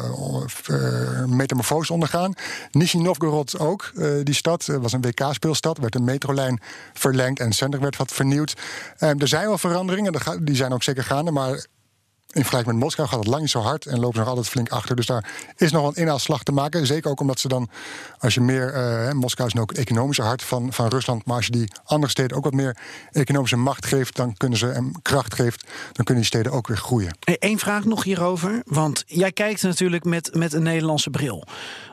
eh, 0.67 1.25
metamorfose 1.25 1.93
ondergaan. 1.93 2.33
Nizhny 2.71 3.03
Novgorod 3.03 3.59
ook, 3.59 3.93
eh, 3.97 4.11
die 4.23 4.35
stad. 4.35 4.69
eh, 4.69 4.77
was 4.77 4.93
een 4.93 5.01
WK-speelstad. 5.01 5.79
werd 5.79 5.95
een 5.95 6.05
metrolijn 6.05 6.61
verlengd 6.93 7.41
en 7.41 7.47
het 7.47 7.55
centrum 7.55 7.83
werd 7.83 7.97
wat 7.97 8.13
vernieuwd. 8.13 8.55
Eh, 8.99 9.21
er 9.21 9.29
zijn 9.29 9.47
wel 9.47 9.59
veranderingen, 9.59 10.15
die 10.43 10.57
zijn 10.57 10.73
ook 10.73 10.83
zeker 10.83 11.05
gaande. 11.05 11.31
Maar 11.31 11.67
in 12.29 12.41
vergelijking 12.41 12.75
met 12.75 12.85
Moskou 12.85 13.09
gaat 13.09 13.19
het 13.19 13.29
lang 13.29 13.41
niet 13.41 13.51
zo 13.51 13.61
hard 13.61 13.87
en 13.87 13.99
lopen 13.99 14.13
ze 14.15 14.19
nog 14.21 14.29
altijd 14.29 14.49
flink 14.49 14.69
achter. 14.69 14.97
Dus 14.97 15.07
daar 15.07 15.31
is 15.57 15.73
nog 15.73 15.81
wel 15.81 15.91
een 15.91 16.03
inhaalslag 16.03 16.43
te 16.43 16.53
maken. 16.53 16.87
Zeker 16.87 17.11
ook 17.11 17.21
omdat 17.21 17.41
ze 17.41 17.49
dan, 17.49 17.69
als 18.19 18.35
je 18.35 18.41
meer. 18.41 18.73
eh, 18.73 19.13
Moskou 19.13 19.49
is 19.49 19.55
nu 19.55 19.61
ook 19.61 19.71
het 19.71 19.79
economische 19.79 20.23
hart 20.23 20.43
van, 20.43 20.73
van 20.73 20.89
Rusland. 20.89 21.25
Maar 21.25 21.37
als 21.37 21.47
je 21.47 21.53
die 21.53 21.73
andere 21.85 22.11
steden 22.11 22.37
ook 22.37 22.45
wat 22.45 22.53
meer 22.53 22.77
economische 23.11 23.57
macht 23.57 23.87
geeft, 23.87 24.17
dan 24.17 24.37
kunnen 24.37 24.59
ze 24.59 24.71
en 24.71 24.93
kracht 25.03 25.35
geeft, 25.35 25.63
dan 25.93 26.05
kunnen 26.05 26.17
die 26.17 26.25
steden 26.25 26.53
ook 26.53 26.67
weer 26.67 26.77
groeien. 26.77 27.17
Eén 27.25 27.59
vraag 27.59 27.85
nog 27.85 28.05
hierover. 28.05 28.63
Want 28.65 29.05
jij 29.07 29.33
kijkt 29.33 29.63
natuurlijk 29.63 30.05
met, 30.05 30.35
met 30.35 30.53
een 30.53 30.63
Nederlandse 30.63 31.11
bril. 31.11 31.45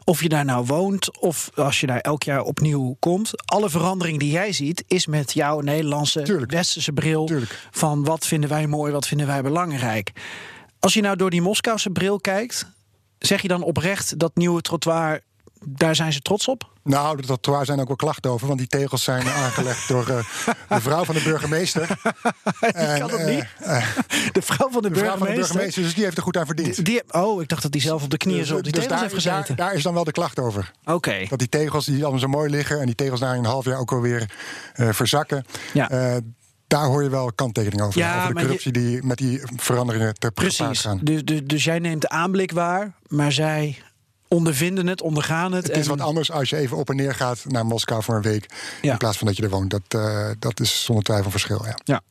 Of 0.08 0.22
je 0.22 0.30
daar 0.30 0.46
nou 0.46 0.66
woont 0.66 1.20
of 1.20 1.52
als 1.56 1.80
je 1.80 1.88
daar 1.88 2.00
elk 2.00 2.24
jaar 2.24 2.42
opnieuw 2.42 2.96
komt. 3.00 3.32
Alle 3.46 3.70
verandering 3.70 4.20
die 4.20 4.32
jij 4.32 4.54
ziet 4.54 4.84
is 4.88 5.06
met 5.06 5.34
jouw 5.34 5.60
Nederlandse 5.60 6.22
Tuurlijk. 6.22 6.52
westerse 6.52 6.92
bril. 6.92 7.26
Tuurlijk. 7.26 7.68
Van 7.72 8.04
wat 8.04 8.28
vinden 8.28 8.50
wij 8.50 8.68
mooi, 8.68 8.92
wat 8.92 9.08
vinden 9.08 9.28
wij 9.28 9.42
belangrijk. 9.42 10.12
Als 10.80 10.94
je 10.94 11.02
nou 11.02 11.16
door 11.16 11.30
die 11.30 11.42
Moskouse 11.42 11.90
bril 11.90 12.20
kijkt. 12.20 12.74
Zeg 13.20 13.42
je 13.42 13.48
dan 13.48 13.64
oprecht 13.64 14.20
dat 14.20 14.36
nieuwe 14.36 14.62
trottoir, 14.62 15.22
daar 15.68 15.96
zijn 15.96 16.14
ze 16.14 16.20
trots 16.20 16.48
op? 16.48 16.74
Nou, 16.84 17.16
dat 17.16 17.26
trottoir 17.26 17.66
zijn 17.66 17.80
ook 17.80 17.88
wel 17.88 17.96
klachten 17.96 18.32
over, 18.32 18.48
want 18.48 18.60
die 18.60 18.68
tegels 18.68 19.04
zijn 19.04 19.28
aangelegd 19.28 19.88
door 19.88 20.08
eh, 20.10 20.18
de 20.70 20.82
vrouw 20.82 21.04
van 21.04 21.16
de 21.16 21.22
burgemeester. 21.24 21.90
En, 22.60 23.00
kan 23.00 23.10
dat 23.10 23.20
eh, 23.20 23.36
niet. 23.36 23.46
eh, 23.60 23.88
De 24.32 24.42
vrouw 24.42 24.70
van 24.72 24.82
de, 24.82 24.90
de 24.92 25.00
vrouw 25.00 25.18
van 25.18 25.28
de 25.28 25.34
burgemeester. 25.34 25.84
dus 25.84 25.94
die 25.94 26.04
heeft 26.04 26.18
er 26.18 26.24
goed 26.24 26.38
aan 26.38 26.46
verdiend. 26.46 26.86
Die, 26.86 27.02
oh, 27.12 27.42
ik 27.42 27.48
dacht 27.50 27.62
dat 27.62 27.74
hij 27.74 27.82
zelf 27.82 28.04
op 28.04 28.10
de 28.10 28.18
knieën 28.18 28.46
zo 28.46 28.56
op 28.56 28.64
die 28.64 28.72
Dus 28.72 28.82
tegels 28.84 29.00
daar, 29.02 29.10
heeft 29.12 29.24
daar, 29.26 29.34
gezeten. 29.36 29.56
daar 29.56 29.74
is 29.74 29.84
dan 29.84 29.94
wel 29.94 30.04
de 30.04 30.12
klacht 30.12 30.40
over. 30.40 30.72
Oké. 30.86 31.26
Dat 31.30 31.40
die 31.40 31.50
tegels 31.50 31.86
die 31.86 32.02
allemaal 32.02 32.20
zo 32.20 32.28
mooi 32.28 32.50
liggen 32.50 32.80
en 32.80 32.86
die 32.86 32.96
tegels 32.96 33.20
daar 33.20 33.34
in 33.34 33.40
een 33.40 33.50
half 33.50 33.66
jaar 33.66 33.80
ook 33.80 33.92
alweer 33.92 34.30
eh 34.74 34.90
verzakken. 34.92 35.46
Ja. 35.74 36.20
Daar 36.68 36.86
hoor 36.86 37.04
je 37.04 37.10
wel 37.10 37.32
kanttekening 37.36 37.82
over. 37.82 38.00
Ja, 38.00 38.22
over 38.22 38.34
de 38.34 38.40
je- 38.40 38.46
corruptie 38.46 38.72
die 38.72 39.04
met 39.04 39.18
die 39.18 39.42
veranderingen 39.56 40.14
te 40.14 40.28
gepaard 40.28 40.56
Precies. 40.56 40.82
gaan. 40.82 41.00
Dus, 41.04 41.24
dus, 41.24 41.42
dus 41.44 41.64
jij 41.64 41.80
neemt 41.80 42.02
de 42.02 42.10
aanblik 42.10 42.52
waar, 42.52 42.94
maar 43.08 43.32
zij 43.32 43.78
ondervinden 44.28 44.88
het, 44.88 45.02
ondergaan 45.02 45.52
het. 45.52 45.68
Het 45.68 45.78
is 45.78 45.88
wat 45.88 46.02
anders 46.02 46.32
als 46.32 46.50
je 46.50 46.58
even 46.58 46.78
op 46.78 46.90
en 46.90 46.96
neer 46.96 47.16
gaat 47.16 47.46
naar 47.48 47.66
Moskou 47.66 48.04
voor 48.04 48.16
een 48.16 48.22
week. 48.22 48.50
Ja. 48.82 48.92
In 48.92 48.98
plaats 48.98 49.18
van 49.18 49.28
dat 49.28 49.38
je 49.38 49.44
er 49.44 49.50
woont. 49.50 49.70
Dat, 49.70 49.82
eh, 49.88 50.30
dat 50.40 50.60
is 50.60 50.84
zonder 50.84 51.04
twijfel 51.04 51.26
een 51.26 51.32
verschil. 51.32 51.66
Ja. 51.66 51.78
Ja. 51.84 52.02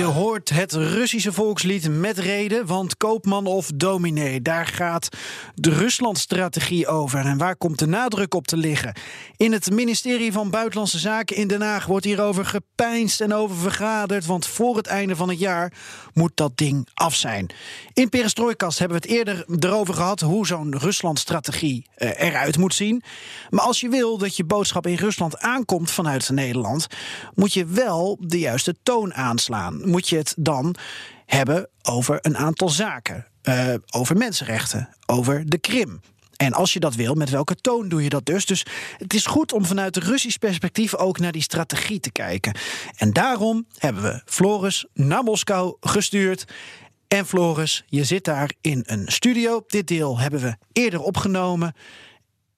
Je 0.00 0.06
hoort 0.06 0.50
het 0.50 0.72
Russische 0.72 1.32
volkslied 1.32 1.88
met 1.88 2.18
reden, 2.18 2.66
want 2.66 2.96
koopman 2.96 3.46
of 3.46 3.70
dominee, 3.74 4.42
daar 4.42 4.66
gaat 4.66 5.08
de 5.54 5.70
Ruslandstrategie 5.70 6.86
over. 6.86 7.26
En 7.26 7.38
waar 7.38 7.56
komt 7.56 7.78
de 7.78 7.86
nadruk 7.86 8.34
op 8.34 8.46
te 8.46 8.56
liggen? 8.56 8.94
In 9.36 9.52
het 9.52 9.70
ministerie 9.70 10.32
van 10.32 10.50
Buitenlandse 10.50 10.98
Zaken 10.98 11.36
in 11.36 11.48
Den 11.48 11.62
Haag 11.62 11.86
wordt 11.86 12.04
hierover 12.04 12.44
gepeinst 12.44 13.20
en 13.20 13.32
over 13.32 13.56
vergaderd, 13.56 14.26
want 14.26 14.46
voor 14.46 14.76
het 14.76 14.86
einde 14.86 15.16
van 15.16 15.28
het 15.28 15.38
jaar 15.38 15.72
moet 16.14 16.32
dat 16.34 16.52
ding 16.54 16.88
af 16.94 17.14
zijn. 17.14 17.46
In 17.92 18.08
Perestrooikast 18.08 18.78
hebben 18.78 19.00
we 19.00 19.06
het 19.06 19.16
eerder 19.16 19.44
erover 19.58 19.94
gehad 19.94 20.20
hoe 20.20 20.46
zo'n 20.46 20.78
Ruslandstrategie 20.78 21.86
eh, 21.94 22.28
eruit 22.28 22.58
moet 22.58 22.74
zien. 22.74 23.02
Maar 23.50 23.64
als 23.64 23.80
je 23.80 23.88
wil 23.88 24.18
dat 24.18 24.36
je 24.36 24.44
boodschap 24.44 24.86
in 24.86 24.94
Rusland 24.94 25.38
aankomt 25.38 25.90
vanuit 25.90 26.30
Nederland, 26.30 26.86
moet 27.34 27.52
je 27.52 27.66
wel 27.66 28.18
de 28.20 28.38
juiste 28.38 28.76
toon 28.82 29.14
aanslaan. 29.14 29.88
Moet 29.90 30.08
je 30.08 30.16
het 30.16 30.34
dan 30.38 30.74
hebben 31.26 31.68
over 31.82 32.18
een 32.20 32.36
aantal 32.36 32.68
zaken. 32.68 33.26
Eh, 33.42 33.74
over 33.90 34.16
mensenrechten, 34.16 34.88
over 35.06 35.48
de 35.48 35.58
Krim. 35.58 36.00
En 36.36 36.52
als 36.52 36.72
je 36.72 36.80
dat 36.80 36.94
wil, 36.94 37.14
met 37.14 37.30
welke 37.30 37.56
toon 37.56 37.88
doe 37.88 38.02
je 38.02 38.08
dat 38.08 38.26
dus? 38.26 38.46
Dus 38.46 38.66
het 38.98 39.14
is 39.14 39.26
goed 39.26 39.52
om 39.52 39.64
vanuit 39.64 39.96
Russisch 39.96 40.36
perspectief 40.36 40.94
ook 40.94 41.18
naar 41.18 41.32
die 41.32 41.42
strategie 41.42 42.00
te 42.00 42.10
kijken. 42.10 42.54
En 42.96 43.12
daarom 43.12 43.66
hebben 43.78 44.02
we 44.02 44.22
Floris 44.24 44.86
naar 44.94 45.22
Moskou 45.22 45.76
gestuurd. 45.80 46.44
En 47.08 47.26
Floris, 47.26 47.84
je 47.86 48.04
zit 48.04 48.24
daar 48.24 48.52
in 48.60 48.82
een 48.86 49.04
studio. 49.06 49.64
Dit 49.66 49.86
deel 49.86 50.18
hebben 50.18 50.40
we 50.40 50.56
eerder 50.72 51.00
opgenomen. 51.00 51.74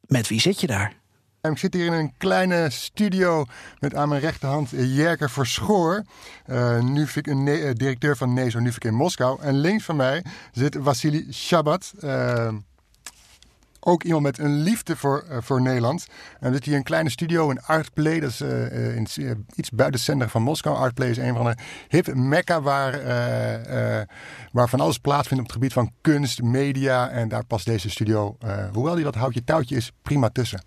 Met 0.01 0.29
wie 0.29 0.40
zit 0.40 0.61
je 0.61 0.66
daar? 0.66 1.01
Ik 1.50 1.59
zit 1.59 1.74
hier 1.74 1.87
in 1.87 1.92
een 1.92 2.16
kleine 2.16 2.70
studio 2.70 3.44
met 3.78 3.94
aan 3.94 4.09
mijn 4.09 4.20
rechterhand 4.20 4.70
Jerker 4.70 5.31
Verschoor. 5.31 6.05
Uh, 6.46 6.81
nu 6.81 7.07
een 7.14 7.46
uh, 7.46 7.70
directeur 7.72 8.16
van 8.16 8.35
NESO 8.35 8.59
Nuvik 8.59 8.85
in 8.85 8.94
Moskou. 8.94 9.40
En 9.40 9.55
links 9.55 9.85
van 9.85 9.96
mij 9.96 10.24
zit 10.52 10.76
Vassili 10.81 11.33
Shabat. 11.33 11.92
Ook 13.81 14.02
iemand 14.02 14.22
met 14.22 14.38
een 14.38 14.62
liefde 14.62 14.96
voor, 14.96 15.24
voor 15.40 15.62
Nederland. 15.62 16.07
En 16.40 16.46
we 16.46 16.52
zitten 16.52 16.70
hier 16.70 16.78
een 16.78 16.85
kleine 16.85 17.11
studio 17.11 17.50
in 17.50 17.62
Artplay. 17.62 18.20
Dat 18.20 18.31
is 18.31 18.40
in, 18.40 19.46
iets 19.55 19.70
buiten 19.70 19.98
het 19.98 20.09
centrum 20.09 20.28
van 20.28 20.42
Moskou. 20.42 20.76
Artplay 20.76 21.09
is 21.09 21.16
een 21.16 21.35
van 21.35 21.44
de 21.44 21.57
hip 21.88 22.14
mekka 22.14 22.61
waar, 22.61 23.00
waar 24.52 24.68
van 24.68 24.81
alles 24.81 24.98
plaatsvindt 24.98 25.42
op 25.42 25.48
het 25.48 25.59
gebied 25.59 25.72
van 25.72 25.92
kunst, 26.00 26.42
media. 26.42 27.09
En 27.09 27.28
daar 27.28 27.44
past 27.44 27.66
deze 27.66 27.90
studio, 27.90 28.37
hoewel 28.72 28.94
die 28.94 29.05
wat 29.05 29.14
houtje 29.14 29.44
touwtje 29.44 29.76
is, 29.76 29.92
prima 30.02 30.28
tussen. 30.28 30.62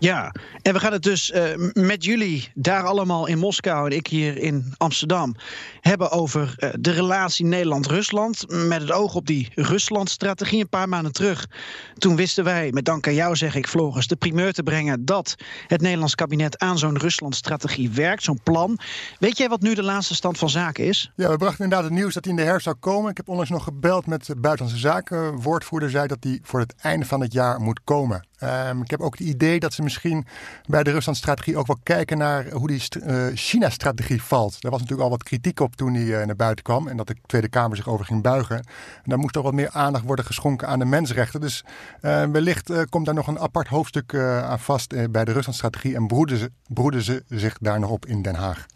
Ja, 0.00 0.32
en 0.62 0.72
we 0.72 0.80
gaan 0.80 0.92
het 0.92 1.02
dus 1.02 1.30
uh, 1.30 1.42
met 1.72 2.04
jullie 2.04 2.50
daar 2.54 2.82
allemaal 2.82 3.26
in 3.26 3.38
Moskou 3.38 3.90
en 3.90 3.96
ik 3.96 4.06
hier 4.06 4.36
in 4.36 4.74
Amsterdam 4.76 5.34
hebben 5.80 6.10
over 6.10 6.54
uh, 6.58 6.70
de 6.80 6.90
relatie 6.90 7.46
Nederland-Rusland. 7.46 8.44
Met 8.48 8.80
het 8.80 8.92
oog 8.92 9.14
op 9.14 9.26
die 9.26 9.48
Rusland-strategie. 9.54 10.60
Een 10.60 10.68
paar 10.68 10.88
maanden 10.88 11.12
terug, 11.12 11.46
toen 11.94 12.16
wisten 12.16 12.44
wij, 12.44 12.70
met 12.72 12.84
dank 12.84 13.06
aan 13.06 13.14
jou 13.14 13.36
zeg 13.36 13.54
ik, 13.54 13.66
Floris, 13.66 14.06
de 14.06 14.16
primeur 14.16 14.52
te 14.52 14.62
brengen 14.62 15.04
dat 15.04 15.34
het 15.66 15.80
Nederlands 15.80 16.14
kabinet 16.14 16.58
aan 16.58 16.78
zo'n 16.78 16.98
Rusland-strategie 16.98 17.90
werkt, 17.90 18.22
zo'n 18.22 18.40
plan. 18.42 18.78
Weet 19.18 19.38
jij 19.38 19.48
wat 19.48 19.60
nu 19.60 19.74
de 19.74 19.82
laatste 19.82 20.14
stand 20.14 20.38
van 20.38 20.50
zaken 20.50 20.84
is? 20.84 21.12
Ja, 21.16 21.30
we 21.30 21.36
brachten 21.36 21.64
inderdaad 21.64 21.88
het 21.90 21.98
nieuws 21.98 22.14
dat 22.14 22.24
hij 22.24 22.32
in 22.32 22.38
de 22.38 22.46
herfst 22.46 22.64
zou 22.64 22.76
komen. 22.76 23.10
Ik 23.10 23.16
heb 23.16 23.28
onlangs 23.28 23.50
nog 23.50 23.64
gebeld 23.64 24.06
met 24.06 24.34
Buitenlandse 24.38 24.80
Zaken. 24.80 25.40
Woordvoerder 25.40 25.90
zei 25.90 26.06
dat 26.06 26.18
hij 26.20 26.38
voor 26.42 26.60
het 26.60 26.74
einde 26.80 27.06
van 27.06 27.20
het 27.20 27.32
jaar 27.32 27.60
moet 27.60 27.80
komen. 27.84 28.27
Um, 28.44 28.82
ik 28.82 28.90
heb 28.90 29.00
ook 29.00 29.18
het 29.18 29.26
idee 29.26 29.60
dat 29.60 29.72
ze 29.72 29.82
misschien 29.82 30.26
bij 30.66 30.82
de 30.82 30.90
Rusland-strategie 30.90 31.56
ook 31.56 31.66
wel 31.66 31.78
kijken 31.82 32.18
naar 32.18 32.50
hoe 32.50 32.66
die 32.66 32.82
uh, 33.06 33.26
China-strategie 33.34 34.22
valt. 34.22 34.60
Daar 34.60 34.70
was 34.70 34.80
natuurlijk 34.80 35.08
al 35.08 35.16
wat 35.16 35.22
kritiek 35.22 35.60
op 35.60 35.76
toen 35.76 35.94
hij 35.94 36.04
uh, 36.04 36.26
naar 36.26 36.36
buiten 36.36 36.64
kwam 36.64 36.88
en 36.88 36.96
dat 36.96 37.06
de 37.06 37.16
Tweede 37.26 37.48
Kamer 37.48 37.76
zich 37.76 37.88
over 37.88 38.04
ging 38.04 38.22
buigen. 38.22 38.56
En 38.56 39.02
daar 39.04 39.18
moest 39.18 39.36
ook 39.36 39.44
wat 39.44 39.54
meer 39.54 39.70
aandacht 39.70 40.04
worden 40.04 40.24
geschonken 40.24 40.68
aan 40.68 40.78
de 40.78 40.84
mensenrechten. 40.84 41.40
Dus 41.40 41.64
uh, 42.02 42.24
wellicht 42.24 42.88
komt 42.88 43.06
daar 43.06 43.14
nog 43.14 43.26
een 43.26 43.38
apart 43.38 43.68
hoofdstuk 43.68 44.14
aan 44.14 44.58
vast 44.58 45.10
bij 45.10 45.24
de 45.24 45.32
Rusland-strategie 45.32 45.94
en 45.94 46.06
broeden 46.06 46.38
ze, 46.38 46.50
broeden 46.66 47.02
ze 47.02 47.24
zich 47.28 47.58
daar 47.60 47.80
nog 47.80 47.90
op 47.90 48.06
in 48.06 48.22
Den 48.22 48.34
Haag. 48.34 48.66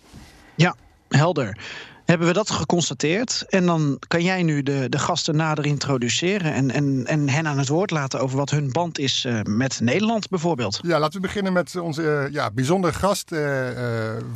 Ja, 0.54 0.74
helder 1.08 1.58
hebben 2.04 2.26
we 2.26 2.32
dat 2.32 2.50
geconstateerd. 2.50 3.44
En 3.48 3.66
dan 3.66 3.98
kan 4.08 4.22
jij 4.22 4.42
nu 4.42 4.62
de, 4.62 4.88
de 4.88 4.98
gasten 4.98 5.36
nader 5.36 5.66
introduceren 5.66 6.52
en, 6.52 6.70
en, 6.70 7.06
en 7.06 7.28
hen 7.28 7.46
aan 7.46 7.58
het 7.58 7.68
woord 7.68 7.90
laten 7.90 8.20
over 8.20 8.36
wat 8.36 8.50
hun 8.50 8.72
band 8.72 8.98
is 8.98 9.24
uh, 9.24 9.40
met 9.42 9.80
Nederland 9.80 10.28
bijvoorbeeld. 10.28 10.80
Ja, 10.82 10.98
laten 10.98 11.20
we 11.20 11.26
beginnen 11.26 11.52
met 11.52 11.76
onze 11.76 12.02
uh, 12.02 12.32
ja, 12.32 12.50
bijzondere 12.50 12.92
gast, 12.92 13.32
uh, 13.32 13.68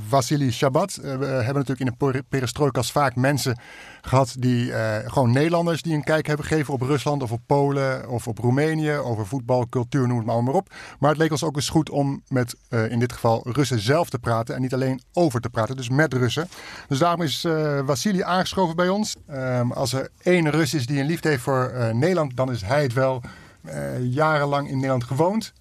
Vasily 0.08 0.52
Shabat. 0.52 0.94
we 0.94 1.08
hebben 1.08 1.64
natuurlijk 1.64 1.80
in 1.80 1.96
de 1.98 2.24
perestrojkas 2.28 2.92
vaak 2.92 3.14
mensen 3.14 3.58
gehad 4.02 4.36
die 4.38 4.72
gewoon 5.06 5.32
Nederlanders 5.32 5.82
die 5.82 5.94
een 5.94 6.04
kijk 6.04 6.26
hebben 6.26 6.46
gegeven 6.46 6.74
op 6.74 6.80
Rusland 6.80 7.22
of 7.22 7.32
op 7.32 7.40
Polen 7.46 8.08
of 8.08 8.28
op 8.28 8.38
Roemenië, 8.38 8.92
over 8.92 9.26
voetbal, 9.26 9.68
cultuur, 9.68 10.08
noem 10.08 10.16
het 10.16 10.26
maar, 10.26 10.42
maar 10.42 10.54
op. 10.54 10.74
Maar 10.98 11.10
het 11.10 11.18
leek 11.18 11.30
ons 11.30 11.44
ook 11.44 11.56
eens 11.56 11.68
goed 11.68 11.90
om 11.90 12.22
met 12.28 12.56
in 12.70 12.98
dit 12.98 13.12
geval 13.12 13.46
Russen 13.52 13.80
zelf 13.80 14.10
te 14.10 14.18
praten 14.18 14.54
en 14.54 14.60
niet 14.60 14.74
alleen 14.74 15.00
over 15.12 15.40
te 15.40 15.50
praten, 15.50 15.76
dus 15.76 15.88
met 15.88 16.14
Russen. 16.14 16.48
Dus 16.88 16.98
daarom 16.98 17.22
is 17.22 17.44
uh, 17.56 17.86
Vassili 17.86 18.22
aangeschoven 18.22 18.76
bij 18.76 18.88
ons. 18.88 19.16
Um, 19.30 19.72
als 19.72 19.92
er 19.92 20.08
één 20.22 20.50
Rus 20.50 20.74
is 20.74 20.86
die 20.86 21.00
een 21.00 21.06
liefde 21.06 21.28
heeft 21.28 21.42
voor 21.42 21.72
uh, 21.74 21.90
Nederland, 21.90 22.36
dan 22.36 22.50
is 22.50 22.62
hij 22.62 22.82
het 22.82 22.92
wel. 22.92 23.22
Uh, 23.64 23.72
jarenlang 24.12 24.68
in 24.68 24.74
Nederland 24.74 25.04
gewoond. 25.04 25.52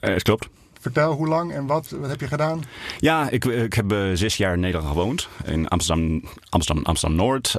dat 0.00 0.22
klopt. 0.22 0.48
Vertel 0.80 1.12
hoe 1.12 1.28
lang 1.28 1.52
en 1.52 1.66
wat, 1.66 1.88
wat 1.90 2.10
heb 2.10 2.20
je 2.20 2.26
gedaan? 2.26 2.62
Ja, 2.98 3.30
ik, 3.30 3.44
ik 3.44 3.74
heb 3.74 3.94
zes 4.14 4.36
jaar 4.36 4.52
in 4.52 4.60
Nederland 4.60 4.88
gewoond. 4.88 5.28
In 5.44 5.68
Amsterdam, 5.68 6.22
Amsterdam, 6.48 6.84
Amsterdam 6.84 7.18
Noord. 7.18 7.56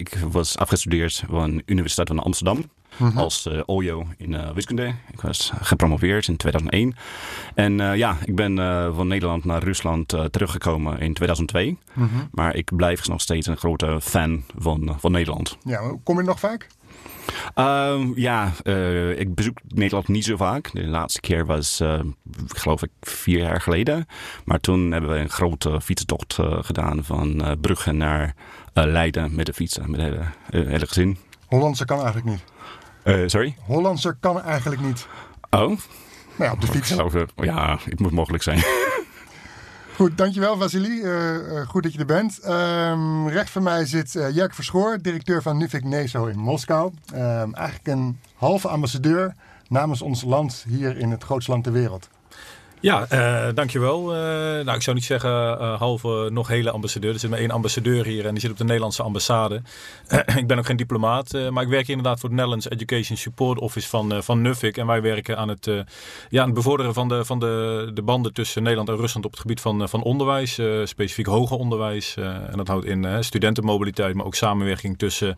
ik 0.00 0.18
was 0.30 0.58
afgestudeerd 0.58 1.24
van 1.28 1.56
de 1.56 1.62
Universiteit 1.66 2.08
van 2.08 2.18
Amsterdam. 2.18 2.64
Mm 2.96 3.08
-hmm. 3.08 3.18
als 3.18 3.48
OJO 3.66 4.06
in 4.16 4.32
uh, 4.32 4.50
wiskunde. 4.50 4.94
Ik 5.12 5.20
was 5.20 5.52
gepromoveerd 5.60 6.28
in 6.28 6.36
2001. 6.36 6.96
En 7.54 7.78
uh, 7.78 7.96
ja, 7.96 8.16
ik 8.24 8.34
ben 8.34 8.56
van 8.94 9.06
Nederland 9.06 9.44
naar 9.44 9.62
Rusland 9.62 10.08
teruggekomen 10.30 10.98
in 10.98 11.14
2002. 11.14 11.78
Mm 11.92 12.08
-hmm. 12.08 12.28
Maar 12.30 12.54
ik 12.54 12.76
blijf 12.76 13.08
nog 13.08 13.20
steeds 13.20 13.46
een 13.46 13.56
grote 13.56 13.98
fan 14.00 14.44
van, 14.58 14.96
van 14.98 15.12
Nederland. 15.12 15.56
Ja, 15.64 15.96
kom 16.04 16.18
je 16.18 16.24
nog 16.24 16.40
vaak? 16.40 16.66
Uh, 17.54 18.00
ja, 18.14 18.52
uh, 18.64 19.18
ik 19.18 19.34
bezoek 19.34 19.58
Nederland 19.68 20.08
niet 20.08 20.24
zo 20.24 20.36
vaak. 20.36 20.70
De 20.72 20.86
laatste 20.86 21.20
keer 21.20 21.46
was, 21.46 21.80
uh, 21.80 22.00
geloof 22.46 22.82
ik, 22.82 22.90
vier 23.00 23.38
jaar 23.38 23.60
geleden. 23.60 24.06
Maar 24.44 24.60
toen 24.60 24.90
hebben 24.90 25.10
we 25.10 25.16
een 25.16 25.30
grote 25.30 25.80
fietstocht 25.80 26.38
gedaan 26.60 27.04
van 27.04 27.56
Brugge 27.60 27.92
naar 27.92 28.34
Leiden 28.72 29.34
met 29.34 29.46
de 29.46 29.52
fietsen, 29.52 29.90
met 29.90 30.00
het 30.00 30.12
hele, 30.50 30.68
hele 30.68 30.86
gezin. 30.86 31.18
Hollandse 31.46 31.84
kan 31.84 31.96
eigenlijk 31.96 32.26
niet. 32.26 32.44
Uh, 33.06 33.22
sorry? 33.26 33.56
Hollandser 33.66 34.16
kan 34.20 34.42
eigenlijk 34.42 34.80
niet. 34.80 35.06
Oh? 35.50 35.60
Nou 35.60 35.78
ja, 36.38 36.52
op 36.52 36.60
de 36.60 36.66
fiets. 36.66 36.90
Geloof, 36.90 37.12
ja, 37.36 37.78
het 37.84 38.00
moet 38.00 38.12
mogelijk 38.12 38.42
zijn. 38.42 38.62
Goed, 39.96 40.18
dankjewel 40.18 40.56
Vasily. 40.56 41.00
Uh, 41.00 41.66
goed 41.68 41.82
dat 41.82 41.92
je 41.92 41.98
er 41.98 42.06
bent. 42.06 42.48
Um, 42.48 43.28
recht 43.28 43.50
van 43.50 43.62
mij 43.62 43.86
zit 43.86 44.14
uh, 44.14 44.34
Jerk 44.34 44.54
Verschoor, 44.54 44.98
directeur 45.02 45.42
van 45.42 45.56
Nuvik 45.56 45.84
Neso 45.84 46.26
in 46.26 46.38
Moskou. 46.38 46.92
Um, 47.14 47.54
eigenlijk 47.54 47.86
een 47.86 48.20
halve 48.34 48.68
ambassadeur 48.68 49.34
namens 49.68 50.02
ons 50.02 50.22
land 50.22 50.64
hier 50.68 50.98
in 50.98 51.10
het 51.10 51.24
grootste 51.24 51.50
land 51.50 51.64
ter 51.64 51.72
wereld. 51.72 52.08
Ja, 52.86 53.06
uh, 53.12 53.54
dankjewel. 53.54 54.14
Uh, 54.14 54.18
nou, 54.64 54.74
ik 54.74 54.82
zou 54.82 54.96
niet 54.96 55.04
zeggen 55.04 55.30
uh, 55.30 55.78
halve, 55.78 56.28
nog 56.32 56.48
hele 56.48 56.70
ambassadeur. 56.70 57.12
Er 57.12 57.18
zit 57.18 57.30
maar 57.30 57.38
één 57.38 57.50
ambassadeur 57.50 58.04
hier 58.04 58.26
en 58.26 58.30
die 58.30 58.40
zit 58.40 58.50
op 58.50 58.56
de 58.56 58.64
Nederlandse 58.64 59.02
ambassade. 59.02 59.62
ik 60.36 60.46
ben 60.46 60.58
ook 60.58 60.66
geen 60.66 60.76
diplomaat, 60.76 61.32
maar 61.50 61.62
ik 61.62 61.68
werk 61.68 61.88
inderdaad 61.88 62.20
voor 62.20 62.28
het 62.28 62.38
Netherlands 62.38 62.70
Education 62.70 63.16
Support 63.16 63.58
Office 63.58 63.88
van, 63.88 64.22
van 64.22 64.42
Nuffic. 64.42 64.76
En 64.76 64.86
wij 64.86 65.02
werken 65.02 65.38
aan 65.38 65.48
het, 65.48 65.64
ja, 66.28 66.40
aan 66.40 66.46
het 66.46 66.54
bevorderen 66.54 66.94
van, 66.94 67.08
de, 67.08 67.24
van 67.24 67.38
de, 67.38 67.90
de 67.94 68.02
banden 68.02 68.32
tussen 68.32 68.62
Nederland 68.62 68.88
en 68.88 68.96
Rusland 68.96 69.26
op 69.26 69.30
het 69.30 69.40
gebied 69.40 69.60
van, 69.60 69.88
van 69.88 70.02
onderwijs. 70.02 70.60
specifiek 70.84 71.26
hoger 71.26 71.56
onderwijs. 71.56 72.16
en 72.16 72.56
dat 72.56 72.68
houdt 72.68 72.84
in 72.84 73.24
studentenmobiliteit, 73.24 74.14
maar 74.14 74.26
ook 74.26 74.34
samenwerking 74.34 74.98
tussen 74.98 75.36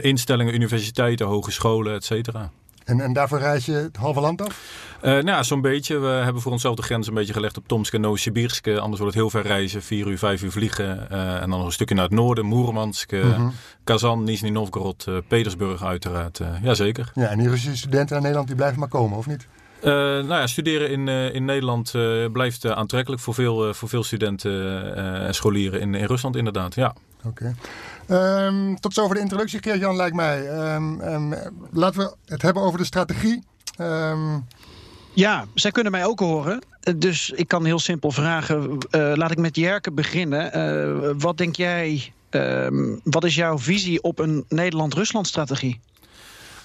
instellingen, 0.00 0.54
universiteiten, 0.54 1.26
hogescholen, 1.26 1.94
et 1.94 2.04
cetera. 2.04 2.50
En, 2.84 3.00
en 3.00 3.12
daarvoor 3.12 3.38
reis 3.38 3.66
je 3.66 3.72
het 3.72 3.96
halve 3.96 4.20
land 4.20 4.42
af? 4.42 4.60
Uh, 5.02 5.22
nou, 5.22 5.44
zo'n 5.44 5.60
beetje. 5.60 5.98
We 5.98 6.06
hebben 6.06 6.42
voor 6.42 6.52
onszelf 6.52 6.76
de 6.76 6.82
grens 6.82 7.06
een 7.06 7.14
beetje 7.14 7.32
gelegd 7.32 7.56
op 7.56 7.68
Tomsk 7.68 7.92
en 7.94 8.00
Novosibirsk. 8.00 8.68
Anders 8.68 9.00
wordt 9.00 9.14
het 9.14 9.14
heel 9.14 9.30
ver 9.30 9.42
reizen. 9.42 9.82
Vier 9.82 10.06
uur, 10.06 10.18
vijf 10.18 10.42
uur 10.42 10.50
vliegen. 10.50 11.06
Uh, 11.12 11.34
en 11.34 11.50
dan 11.50 11.58
nog 11.58 11.64
een 11.64 11.72
stukje 11.72 11.94
naar 11.94 12.04
het 12.04 12.12
noorden. 12.12 12.46
Moermansk, 12.46 13.12
uh, 13.12 13.34
-hmm. 13.34 13.52
Kazan, 13.84 14.24
Nizhny 14.24 14.48
Novgorod, 14.48 15.06
Petersburg 15.28 15.84
uiteraard. 15.84 16.40
Jazeker. 16.62 17.10
Ja, 17.14 17.26
en 17.28 17.38
die 17.38 17.48
Russische 17.48 17.76
studenten 17.76 18.10
naar 18.10 18.20
Nederland 18.20 18.46
die 18.46 18.56
blijven 18.56 18.78
maar 18.78 18.88
komen, 18.88 19.18
of 19.18 19.26
niet? 19.26 19.46
Uh, 19.82 19.92
nou 19.92 20.28
ja, 20.28 20.46
studeren 20.46 20.90
in, 20.90 21.06
uh, 21.06 21.34
in 21.34 21.44
Nederland 21.44 21.92
uh, 21.96 22.26
blijft 22.32 22.66
aantrekkelijk 22.66 23.22
voor 23.22 23.34
veel, 23.34 23.74
voor 23.74 23.88
veel 23.88 24.04
studenten 24.04 24.94
en 25.26 25.34
scholieren 25.34 25.80
in, 25.80 25.94
in 25.94 26.06
Rusland 26.06 26.36
inderdaad, 26.36 26.74
ja. 26.74 26.94
Oké. 27.24 27.54
Okay. 28.08 28.46
Um, 28.46 28.80
tot 28.80 28.94
zover 28.94 29.14
de 29.14 29.20
introductie, 29.20 29.62
Geert-Jan, 29.62 29.96
lijkt 29.96 30.16
mij. 30.16 30.48
Um, 30.74 31.00
um, 31.00 31.34
laten 31.72 32.00
we 32.00 32.14
het 32.26 32.42
hebben 32.42 32.62
over 32.62 32.78
de 32.78 32.84
strategie. 32.84 33.42
Ja, 35.14 35.44
zij 35.54 35.70
kunnen 35.70 35.92
mij 35.92 36.06
ook 36.06 36.20
horen. 36.20 36.62
Dus 36.96 37.30
ik 37.30 37.48
kan 37.48 37.64
heel 37.64 37.78
simpel 37.78 38.10
vragen. 38.10 38.78
laat 38.90 39.30
ik 39.30 39.38
met 39.38 39.56
Jerke 39.56 39.92
beginnen. 39.92 41.20
wat 41.20 41.38
denk 41.38 41.56
jij, 41.56 42.12
wat 43.02 43.24
is 43.24 43.34
jouw 43.34 43.58
visie 43.58 44.02
op 44.02 44.18
een 44.18 44.44
Nederland-Rusland-strategie? 44.48 45.80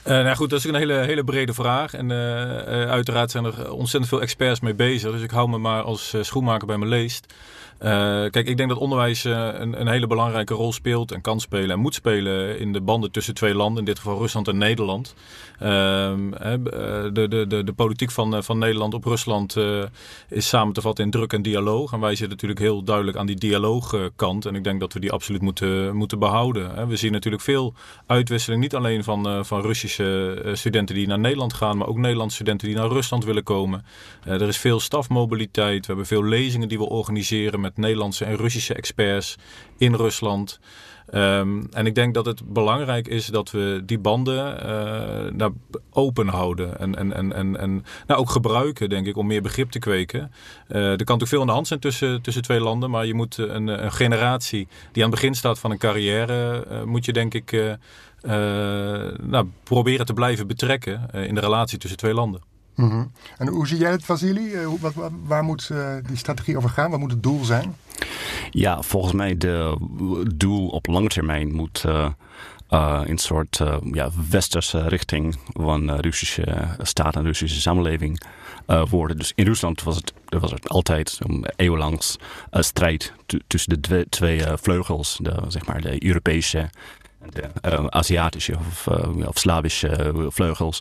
Uh, 0.08 0.14
nou 0.14 0.36
goed, 0.36 0.50
dat 0.50 0.60
is 0.60 0.66
een 0.66 0.76
hele, 0.76 0.94
hele 0.94 1.24
brede 1.24 1.54
vraag. 1.54 1.94
En 1.94 2.10
uh, 2.10 2.18
uh, 2.18 2.90
uiteraard 2.90 3.32
zijn 3.32 3.46
er 3.46 3.72
ontzettend 3.72 4.08
veel 4.08 4.22
experts 4.22 4.60
mee 4.60 4.74
bezig. 4.74 5.12
Dus 5.12 5.22
ik 5.22 5.32
hou 5.32 5.50
me 5.50 5.58
maar 5.58 5.82
als 5.82 6.16
schoenmaker 6.22 6.68
bij 6.68 6.78
mijn 6.78 6.90
leest. 6.90 7.34
Kijk, 7.80 8.48
ik 8.48 8.58
denk 8.58 8.70
dat 8.70 8.78
onderwijs 8.78 9.24
een, 9.24 9.80
een, 9.80 9.88
hele 9.88 10.08
belangrijke 10.08 10.54
rol 10.54 10.74
speelt 10.74 11.12
en 11.12 11.22
kan 11.22 11.40
spelen 11.40 11.70
en 11.70 11.80
moet 11.80 11.94
spelen 11.94 12.60
in 12.60 12.74
de 12.74 12.82
banden 12.82 13.12
tussen 13.12 13.34
twee 13.34 13.56
landen, 13.56 13.80
in 13.80 13.86
dit 13.86 13.98
geval 13.98 14.18
Rusland 14.18 14.48
en 14.48 14.58
Nederland. 14.58 15.16
Ehm, 15.60 16.30
de, 17.14 17.28
de, 17.30 17.46
de, 17.48 17.64
de 17.64 17.74
politiek 17.74 18.12
van, 18.12 18.44
van 18.44 18.58
Nederland 18.58 18.94
op 18.94 19.06
Rusland 19.06 19.58
is 20.30 20.48
samen 20.48 20.74
te 20.74 20.82
vatten 20.82 21.06
in 21.06 21.12
druk 21.12 21.34
en 21.34 21.42
dialoog. 21.42 21.94
En 21.94 22.00
wij 22.00 22.10
zitten 22.10 22.30
natuurlijk 22.30 22.60
heel 22.60 22.84
duidelijk 22.84 23.18
aan 23.18 23.26
die 23.26 23.36
dialoogkant. 23.36 24.46
En 24.46 24.56
ik 24.56 24.64
denk 24.64 24.80
dat 24.80 24.94
we 24.94 25.00
die 25.00 25.12
absoluut 25.12 25.42
moeten, 25.42 25.96
moeten 25.96 26.20
behouden. 26.20 26.88
We 26.88 26.96
zien 26.96 27.12
natuurlijk 27.12 27.44
veel 27.44 27.74
uitwisseling, 28.06 28.62
niet 28.62 28.76
alleen 28.76 29.04
van, 29.04 29.46
van 29.46 29.62
Russische 29.62 30.42
studenten 30.54 30.96
die 30.96 31.08
naar 31.08 31.20
Nederland 31.20 31.54
gaan, 31.54 31.78
maar 31.78 31.88
ook 31.88 31.98
Nederlandse 31.98 32.36
studenten 32.36 32.68
die 32.68 32.78
naar 32.78 32.88
Rusland 32.88 33.26
willen 33.26 33.44
komen. 33.44 33.86
Er 34.24 34.48
is 34.48 34.58
veel 34.58 34.80
stafmobiliteit. 34.80 35.80
We 35.80 35.88
hebben 35.88 36.06
veel 36.06 36.24
lezingen 36.24 36.68
die 36.68 36.78
we 36.78 36.90
organiseren 36.90 37.60
met 37.68 37.78
Nederlandse 37.78 38.26
en 38.26 38.36
Russische 38.36 38.74
experts 38.74 39.36
in 39.78 39.94
Rusland. 39.94 40.60
Ehm, 41.08 41.64
en 41.72 41.86
ik 41.86 41.96
denk 41.96 42.14
dat 42.14 42.26
het 42.26 42.54
belangrijk 42.54 43.08
is 43.08 43.26
dat 43.26 43.52
we 43.52 43.82
die 43.86 44.00
banden 44.00 44.62
eh, 44.62 45.32
nou, 45.32 45.54
open 45.92 46.28
houden. 46.28 46.80
En, 46.80 46.96
en, 46.96 47.14
en, 47.14 47.34
en, 47.34 47.60
en 47.60 47.86
nou, 48.08 48.20
ook 48.20 48.30
gebruiken, 48.30 48.90
denk 48.90 49.08
ik, 49.08 49.18
om 49.18 49.28
meer 49.28 49.42
begrip 49.42 49.72
te 49.72 49.80
kweken. 49.80 50.32
Eh, 50.68 50.76
er 50.76 50.82
kan 50.82 50.98
natuurlijk 50.98 51.30
veel 51.30 51.42
aan 51.42 51.48
de 51.48 51.54
hand 51.54 51.68
zijn 51.68 51.80
tussen, 51.80 52.22
tussen 52.22 52.44
twee 52.44 52.60
landen. 52.60 52.90
Maar 52.90 53.06
je 53.06 53.14
moet 53.14 53.38
een, 53.38 53.68
een 53.68 53.92
generatie 53.92 54.68
die 54.92 55.04
aan 55.04 55.10
het 55.10 55.20
begin 55.20 55.36
staat 55.36 55.60
van 55.60 55.72
een 55.72 55.78
carrière, 55.78 56.66
eh, 56.70 56.84
moet 56.84 57.06
je 57.06 57.14
denk 57.14 57.34
ik 57.34 57.76
nou, 59.22 59.50
proberen 59.64 60.06
te 60.06 60.14
blijven 60.14 60.48
betrekken 60.48 61.10
in 61.12 61.36
de 61.36 61.42
relatie 61.42 61.78
tussen 61.78 61.98
twee 61.98 62.14
landen. 62.14 62.57
Mhm. 62.78 63.04
En 63.38 63.48
hoe 63.48 63.68
zie 63.68 63.78
jij 63.78 63.92
het, 63.92 64.06
Vasili? 64.06 64.54
Eh, 64.54 64.68
waar 65.26 65.44
moet 65.44 65.70
eh, 65.70 65.96
die 66.08 66.18
strategie 66.18 66.58
over 66.58 66.70
gaan? 66.70 66.92
Wat 66.92 67.00
moet 67.00 67.12
het 67.12 67.24
doel 67.24 67.44
zijn? 67.44 67.76
Ja, 68.52 68.82
volgens 68.82 69.14
mij 69.14 69.38
de 69.38 69.78
doel 70.36 70.68
op 70.68 70.88
lange 70.88 71.08
termijn 71.08 71.56
moet 71.56 71.84
eh, 71.86 72.10
eh, 72.70 73.02
een 73.06 73.18
soort 73.18 73.62
ja, 73.92 74.10
westerse 74.30 74.88
richting 74.88 75.38
van 75.54 75.90
eh, 75.90 75.98
Russische 76.00 76.68
staat 76.82 77.16
en 77.16 77.24
Russische 77.24 77.62
samenleving 77.62 78.22
worden. 78.90 79.18
Dus 79.18 79.32
in 79.36 79.46
Rusland 79.46 79.84
was 79.84 79.96
het, 79.96 80.14
was 80.40 80.52
het 80.52 80.70
altijd 80.70 81.18
een 81.22 81.98
strijd 82.52 83.14
tu- 83.26 83.42
tussen 83.48 83.82
de 83.82 84.06
twee 84.10 84.42
vleugels, 84.62 85.20
de, 85.22 85.36
zeg 85.48 85.66
maar 85.66 85.82
de 85.82 86.06
Europese 86.06 86.70
de 87.30 87.42
eh, 87.62 87.86
Aziatische 87.90 88.58
of, 88.68 88.88
of 89.28 89.38
Slavische 89.38 90.14
vleugels. 90.30 90.80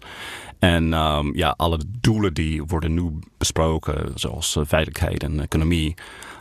En 0.59 0.93
ehm, 0.93 1.37
ja, 1.37 1.55
alle 1.57 1.79
doelen 2.01 2.35
die 2.35 2.65
worden 2.65 2.95
nu 2.95 3.19
besproken, 3.39 4.13
zoals 4.15 4.57
eh, 4.57 4.63
veiligheid 4.67 5.23
en 5.23 5.41
economie, 5.41 5.95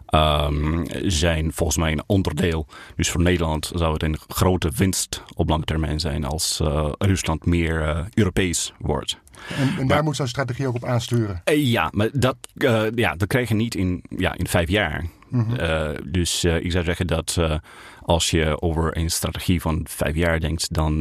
ehm, 0.06 0.84
zijn 1.10 1.54
volgens 1.54 1.78
mij 1.78 1.92
een 1.92 2.04
onderdeel. 2.06 2.68
Dus 2.96 3.10
voor 3.10 3.22
Nederland 3.22 3.72
zou 3.76 3.94
het 3.94 4.04
een 4.04 4.18
grote 4.28 4.72
winst 4.76 5.24
op 5.36 5.50
lange 5.50 5.64
termijn 5.64 6.00
zijn 6.00 6.26
als 6.26 6.60
eh, 6.60 6.92
Rusland 6.98 7.46
meer 7.46 7.82
eh, 7.82 8.00
Europees 8.14 8.74
wordt. 8.80 9.18
En, 9.58 9.78
en 9.80 9.88
daar 9.88 10.04
moet 10.04 10.16
zo'n 10.16 10.28
strategie 10.28 10.68
ook 10.68 10.76
op 10.76 10.86
aansturen. 10.86 11.42
Ja, 11.56 11.90
maar 11.92 12.10
dat, 12.14 12.38
ja, 12.96 13.16
dat 13.16 13.28
krijg 13.28 13.50
je 13.50 13.56
niet 13.56 13.76
in, 13.76 14.04
ja, 14.10 14.36
in 14.38 14.48
vijf 14.48 14.70
jaar. 14.70 15.06
Eh, 15.58 15.90
dus 16.06 16.44
eh, 16.44 16.56
ik 16.56 16.72
zou 16.72 16.84
zeggen 16.84 17.08
dat 17.08 17.36
eh, 17.40 17.56
als 18.02 18.30
je 18.30 18.62
over 18.62 18.98
een 18.98 19.10
strategie 19.10 19.62
van 19.62 19.86
vijf 19.90 20.16
jaar 20.16 20.40
denkt, 20.40 20.74
dan 20.74 20.98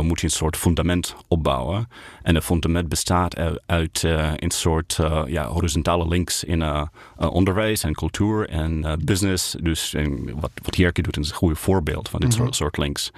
moet 0.00 0.20
je 0.20 0.26
een 0.26 0.32
soort 0.32 0.56
fundament 0.56 1.14
opbouwen. 1.28 1.88
En 2.22 2.34
het 2.34 2.44
fundament 2.44 2.88
bestaat 2.88 3.36
uit, 3.36 3.62
uit 3.66 4.02
een 4.36 4.50
soort 4.50 4.98
ja, 5.26 5.46
horizontale 5.46 6.08
links 6.08 6.44
in 6.44 6.88
onderwijs 7.16 7.82
en 7.82 7.92
cultuur 7.92 8.48
en 8.48 8.98
business. 9.04 9.56
Dus 9.60 9.94
eh, 9.94 10.06
wat, 10.40 10.50
wat 10.62 10.76
Jerke 10.76 11.02
doet 11.02 11.18
is 11.18 11.30
een 11.30 11.36
goede 11.36 11.54
voorbeeld 11.54 12.08
van 12.08 12.20
dit 12.20 12.32
soort, 12.32 12.54
soort 12.54 12.76
links. 12.76 13.10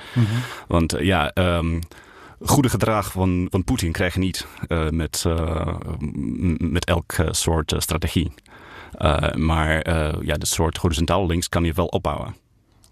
Want 0.69 0.93
eh, 0.93 1.05
ja, 1.05 1.33
ehm, 1.33 1.81
goede 2.41 2.69
gedrag 2.69 3.13
van, 3.13 3.47
van 3.51 3.65
Poetin 3.65 3.93
krijg 3.93 4.15
je 4.15 4.21
niet 4.21 4.47
met, 4.91 5.25
met 6.59 6.85
elk 6.85 7.15
soort 7.31 7.75
strategie. 7.79 8.33
Eh, 9.01 9.35
maar 9.35 9.81
eh, 9.81 10.13
ja, 10.23 10.35
dit 10.35 10.49
soort 10.49 10.77
horizontale 10.77 11.27
links 11.27 11.49
kan 11.49 11.65
je 11.65 11.73
wel 11.73 11.87
opbouwen. 11.87 12.35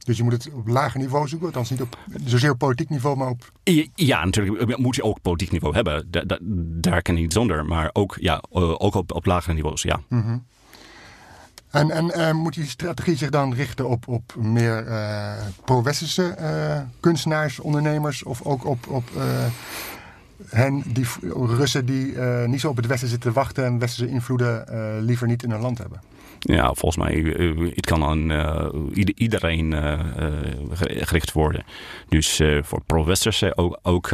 Dus 0.04 0.16
je 0.16 0.22
moet 0.22 0.32
het 0.32 0.50
op 0.54 0.66
lager 0.68 1.00
niveau 1.00 1.28
zoeken. 1.28 1.46
Althans 1.46 1.70
niet 1.70 1.80
op 1.82 1.98
zozeer 2.24 2.50
op 2.50 2.58
politiek 2.58 2.88
niveau, 2.88 3.16
maar 3.16 3.28
op... 3.28 3.52
Ja, 3.94 4.24
natuurlijk 4.24 4.78
moet 4.78 4.94
je 4.96 5.02
ook 5.02 5.20
politiek 5.22 5.50
niveau 5.50 5.74
hebben. 5.74 6.06
Da- 6.10 6.24
da- 6.24 6.38
daar 6.80 7.02
kan 7.02 7.14
je 7.16 7.20
niet 7.20 7.32
zonder. 7.32 7.64
Maar 7.64 7.90
ook, 7.92 8.16
ja, 8.20 8.42
eh, 8.52 8.74
ook 8.78 8.94
op, 8.94 9.12
op 9.12 9.26
lagere 9.26 9.54
niveaus, 9.54 9.82
ja. 9.82 10.00
En, 11.70 11.90
en 11.90 12.10
eh, 12.10 12.32
moet 12.32 12.54
die 12.54 12.66
strategie 12.66 13.16
zich 13.16 13.30
dan 13.30 13.54
richten 13.54 13.88
op, 13.88 14.08
op 14.08 14.34
meer 14.36 14.86
eh, 14.86 15.32
pro-westerse 15.64 16.28
eh, 16.28 16.80
kunstenaars, 17.00 17.60
ondernemers... 17.60 18.22
of 18.22 18.42
ook 18.42 18.64
op, 18.64 18.86
op 18.88 19.04
eh, 19.16 19.44
hen, 20.46 20.82
die 20.86 21.06
Russen 21.46 21.86
die 21.86 22.14
eh, 22.14 22.46
niet 22.48 22.60
zo 22.60 22.68
op 22.68 22.76
het 22.76 22.86
Westen 22.86 23.08
zitten 23.08 23.30
te 23.32 23.36
wachten... 23.38 23.64
en 23.64 23.78
westerse 23.78 24.12
invloeden 24.12 24.68
eh, 24.68 24.96
liever 25.00 25.26
niet 25.26 25.42
in 25.42 25.50
hun 25.50 25.60
land 25.60 25.78
hebben? 25.78 26.00
Ja, 26.40 26.74
volgens 26.74 26.96
mij 26.96 27.34
eh, 27.34 27.74
het 27.74 27.86
kan 27.86 28.04
aan 28.04 28.30
ieder- 28.94 29.14
iedereen 29.16 29.72
ge- 30.72 31.04
gericht 31.04 31.32
worden. 31.32 31.64
Dus 32.08 32.40
voor 32.62 32.82
pro-westerse 32.86 33.56
ook. 33.56 33.78
ook 33.82 34.10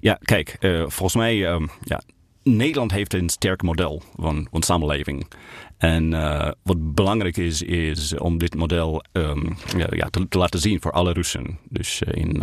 ja, 0.00 0.18
kijk, 0.22 0.56
volgens 0.86 1.14
mij, 1.14 1.46
ehm, 1.46 1.66
ja, 1.82 2.00
Nederland 2.42 2.90
heeft 2.90 3.14
een 3.14 3.28
sterk 3.28 3.62
model 3.62 4.02
van, 4.16 4.46
samenleving. 4.62 5.26
En 5.78 6.10
wat 6.62 6.94
belangrijk 6.94 7.36
is, 7.36 7.62
is 7.62 8.18
om 8.18 8.38
dit 8.38 8.54
model 8.54 9.04
ehm, 9.12 9.46
ja, 9.76 9.86
ja, 9.90 10.06
te, 10.10 10.28
te 10.28 10.38
laten 10.38 10.60
zien 10.60 10.80
voor 10.80 10.92
alle 10.92 11.12
Russen. 11.12 11.58
Dus 11.68 12.02
in, 12.02 12.42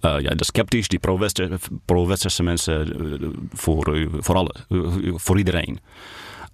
ja, 0.00 0.34
de 0.34 0.44
sceptisch, 0.44 0.88
die 0.88 0.98
pro-Wester- 0.98 1.58
pro-westerse 1.84 2.42
mensen, 2.42 3.00
eh, 3.22 3.28
voor, 3.52 3.94
eh, 3.94 4.06
voor, 4.18 4.34
alle, 4.34 4.54
eh, 4.68 5.12
voor 5.16 5.38
iedereen. 5.38 5.78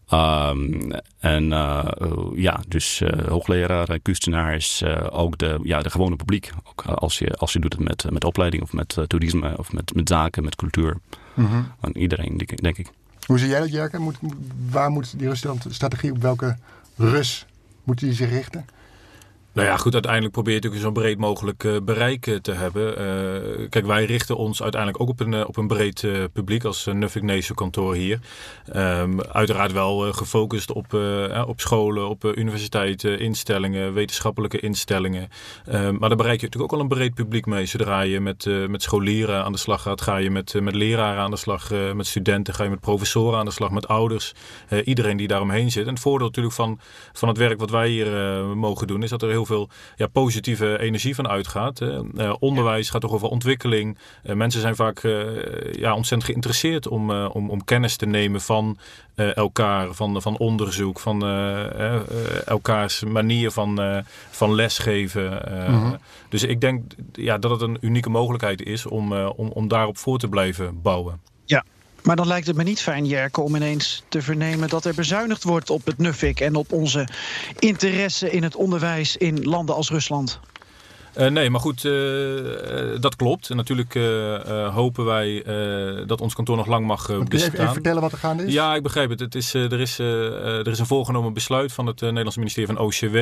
Ehm, 0.08 0.90
en 1.18 1.52
eh, 1.52 1.84
eh, 1.98 2.10
ja, 2.34 2.60
dus 2.68 3.00
eh 3.00 3.26
hoogleraren, 3.28 4.02
kunstenaars, 4.02 4.82
eh, 4.82 5.06
ook 5.10 5.38
de, 5.38 5.58
ja, 5.62 5.82
de 5.82 5.90
gewone 5.90 6.16
publiek. 6.16 6.50
Ook 6.68 6.84
eh, 6.86 6.92
als 6.94 7.18
je, 7.18 7.30
als 7.34 7.52
je 7.52 7.58
doet 7.58 7.72
het 7.72 7.82
met, 7.84 8.04
eh, 8.04 8.10
met 8.10 8.24
opleiding 8.24 8.62
of 8.62 8.72
met 8.72 8.96
eh, 8.96 9.04
toerisme 9.04 9.58
of 9.58 9.72
met, 9.72 9.94
met 9.94 10.08
zaken, 10.08 10.44
met 10.44 10.56
cultuur. 10.56 10.96
Aan 11.80 11.92
iedereen, 11.92 12.36
denk 12.36 12.50
ik- 12.52 12.62
denk 12.62 12.78
ik. 12.78 12.88
Hoe 13.26 13.38
zie 13.38 13.48
jij 13.48 13.60
dat, 13.60 13.70
Jerke? 13.72 13.98
Moet, 13.98 14.16
waar 14.70 14.90
moet 14.90 15.18
die 15.18 15.28
Rusland-strategie, 15.28 16.10
op 16.12 16.22
welke 16.22 16.56
Rus 16.96 17.46
moet 17.84 17.98
die 17.98 18.12
zich 18.12 18.30
richten? 18.30 18.66
Nou 19.56 19.68
ja, 19.68 19.76
goed, 19.76 19.92
uiteindelijk 19.92 20.32
probeer 20.32 20.54
je 20.54 20.60
natuurlijk 20.60 20.84
zo'n 20.84 21.02
breed 21.02 21.18
mogelijk 21.18 21.64
eh, 21.64 21.76
bereik 21.82 22.26
eh, 22.26 22.34
te 22.34 22.52
hebben. 22.52 22.98
Eh, 22.98 23.68
kijk, 23.68 23.86
wij 23.86 24.04
richten 24.04 24.36
ons 24.36 24.62
uiteindelijk 24.62 25.02
ook 25.02 25.08
op 25.08 25.20
een, 25.20 25.46
op 25.46 25.56
een 25.56 25.66
breed 25.66 26.06
publiek 26.32 26.64
als 26.64 26.86
uh, 26.86 26.94
Nuffic 26.94 27.22
Nation 27.22 27.56
kantoor 27.56 27.94
hier. 27.94 28.18
Ehm, 28.72 29.20
uiteraard 29.20 29.72
wel 29.72 30.12
gefocust 30.12 30.72
op, 30.72 30.94
op 31.46 31.60
scholen, 31.60 32.08
op 32.08 32.24
universiteiten, 32.24 33.18
instellingen, 33.18 33.92
wetenschappelijke 33.92 34.60
instellingen. 34.60 35.28
Ehm, 35.66 35.96
maar 35.98 36.08
daar 36.08 36.18
bereik 36.18 36.40
je 36.40 36.46
natuurlijk 36.46 36.72
ook 36.72 36.78
al 36.78 36.84
een 36.84 36.96
breed 36.96 37.14
publiek 37.14 37.46
mee. 37.46 37.66
Zodra 37.66 38.00
je 38.00 38.20
met, 38.20 38.68
met 38.68 38.82
scholieren 38.82 39.44
aan 39.44 39.52
de 39.52 39.58
slag 39.58 39.82
gaat, 39.82 40.00
ga 40.00 40.16
je 40.16 40.30
met, 40.30 40.60
met 40.60 40.74
leraren 40.74 41.22
aan 41.22 41.30
de 41.30 41.36
slag, 41.36 41.70
met 41.94 42.06
studenten, 42.06 42.54
ga 42.54 42.64
je 42.64 42.70
met 42.70 42.80
professoren 42.80 43.38
aan 43.38 43.44
de 43.44 43.50
slag, 43.50 43.70
met 43.70 43.88
ouders. 43.88 44.34
Iedereen 44.84 45.16
die 45.16 45.28
daaromheen 45.28 45.70
zit. 45.70 45.86
En 45.86 45.92
het 45.92 46.02
voordeel 46.02 46.26
natuurlijk 46.26 46.54
van, 46.54 46.80
van 47.12 47.28
het 47.28 47.38
werk 47.38 47.60
wat 47.60 47.70
wij 47.70 47.88
hier 47.88 48.10
mogen 48.56 48.86
doen, 48.86 49.02
is 49.02 49.10
dat 49.10 49.22
er 49.22 49.28
heel 49.28 49.45
veel 49.46 49.68
ja, 49.96 50.06
positieve 50.06 50.78
energie 50.78 51.14
van 51.14 51.28
uitgaat. 51.28 51.78
hè. 51.78 52.00
Eh, 52.16 52.34
onderwijs 52.38 52.90
gaat 52.90 53.00
toch 53.00 53.12
over 53.12 53.28
ontwikkeling. 53.28 53.98
Eh, 54.22 54.34
mensen 54.34 54.60
zijn 54.60 54.76
vaak 54.76 54.98
eh, 54.98 55.72
ja, 55.72 55.94
ontzettend 55.94 56.24
geïnteresseerd 56.30 56.88
om, 56.88 57.10
om, 57.10 57.50
om 57.50 57.64
kennis 57.64 57.96
te 57.96 58.06
nemen 58.06 58.40
van 58.40 58.78
elkaar, 59.14 59.92
van, 59.92 60.22
van 60.22 60.38
onderzoek, 60.38 61.00
van 61.00 61.24
elkaars 62.46 63.04
manier 63.04 63.50
van, 63.50 63.80
van 64.30 64.54
lesgeven. 64.54 65.46
eh. 65.46 65.92
Dus 66.28 66.42
ik 66.42 66.60
denk 66.60 66.82
ja, 67.12 67.38
dat 67.38 67.50
het 67.50 67.60
een 67.60 67.78
unieke 67.80 68.10
mogelijkheid 68.10 68.62
is 68.62 68.86
om, 68.86 69.12
om, 69.12 69.48
om 69.48 69.68
daarop 69.68 69.98
voor 69.98 70.18
te 70.18 70.28
blijven 70.28 70.82
bouwen. 70.82 71.20
Maar 72.06 72.16
dan 72.16 72.26
lijkt 72.26 72.46
het 72.46 72.56
me 72.56 72.62
niet 72.62 72.80
fijn, 72.80 73.06
Jerke, 73.06 73.40
om 73.40 73.56
ineens 73.56 74.02
te 74.08 74.22
vernemen 74.22 74.68
dat 74.68 74.84
er 74.84 74.94
bezuinigd 74.94 75.44
wordt 75.44 75.70
op 75.70 75.86
het 75.86 75.98
NUFIC 75.98 76.40
en 76.40 76.54
op 76.54 76.72
onze 76.72 77.08
interesse 77.58 78.30
in 78.30 78.42
het 78.42 78.56
onderwijs 78.56 79.16
in 79.16 79.44
landen 79.44 79.74
als 79.74 79.90
Rusland. 79.90 80.40
Eh, 81.16 81.30
nee, 81.30 81.50
maar 81.50 81.60
goed, 81.60 81.84
eh, 81.84 82.92
eh, 82.92 83.00
dat 83.00 83.16
klopt. 83.16 83.50
En 83.50 83.56
natuurlijk 83.56 83.94
hopen 84.72 85.04
wij 85.04 85.42
dat 86.06 86.20
ons 86.20 86.34
kantoor 86.34 86.56
nog 86.56 86.66
lang 86.66 86.86
mag 86.86 87.00
eh, 87.00 87.06
Kun 87.06 87.16
je 87.16 87.22
even, 87.22 87.30
bestaan. 87.30 87.60
even 87.60 87.72
vertellen 87.72 88.02
wat 88.02 88.12
er 88.12 88.18
gaande 88.18 88.44
is? 88.46 88.52
Ja, 88.52 88.74
ik 88.74 88.82
begrijp 88.82 89.10
het. 89.10 89.20
het 89.20 89.34
is, 89.34 89.54
er, 89.54 89.80
is, 89.80 89.98
er 89.98 90.68
is 90.68 90.78
een 90.78 90.86
voorgenomen 90.86 91.32
besluit 91.32 91.72
van 91.72 91.86
het 91.86 92.00
Nederlandse 92.00 92.38
ministerie 92.38 92.74
van 92.74 92.78
OCW 92.78 93.16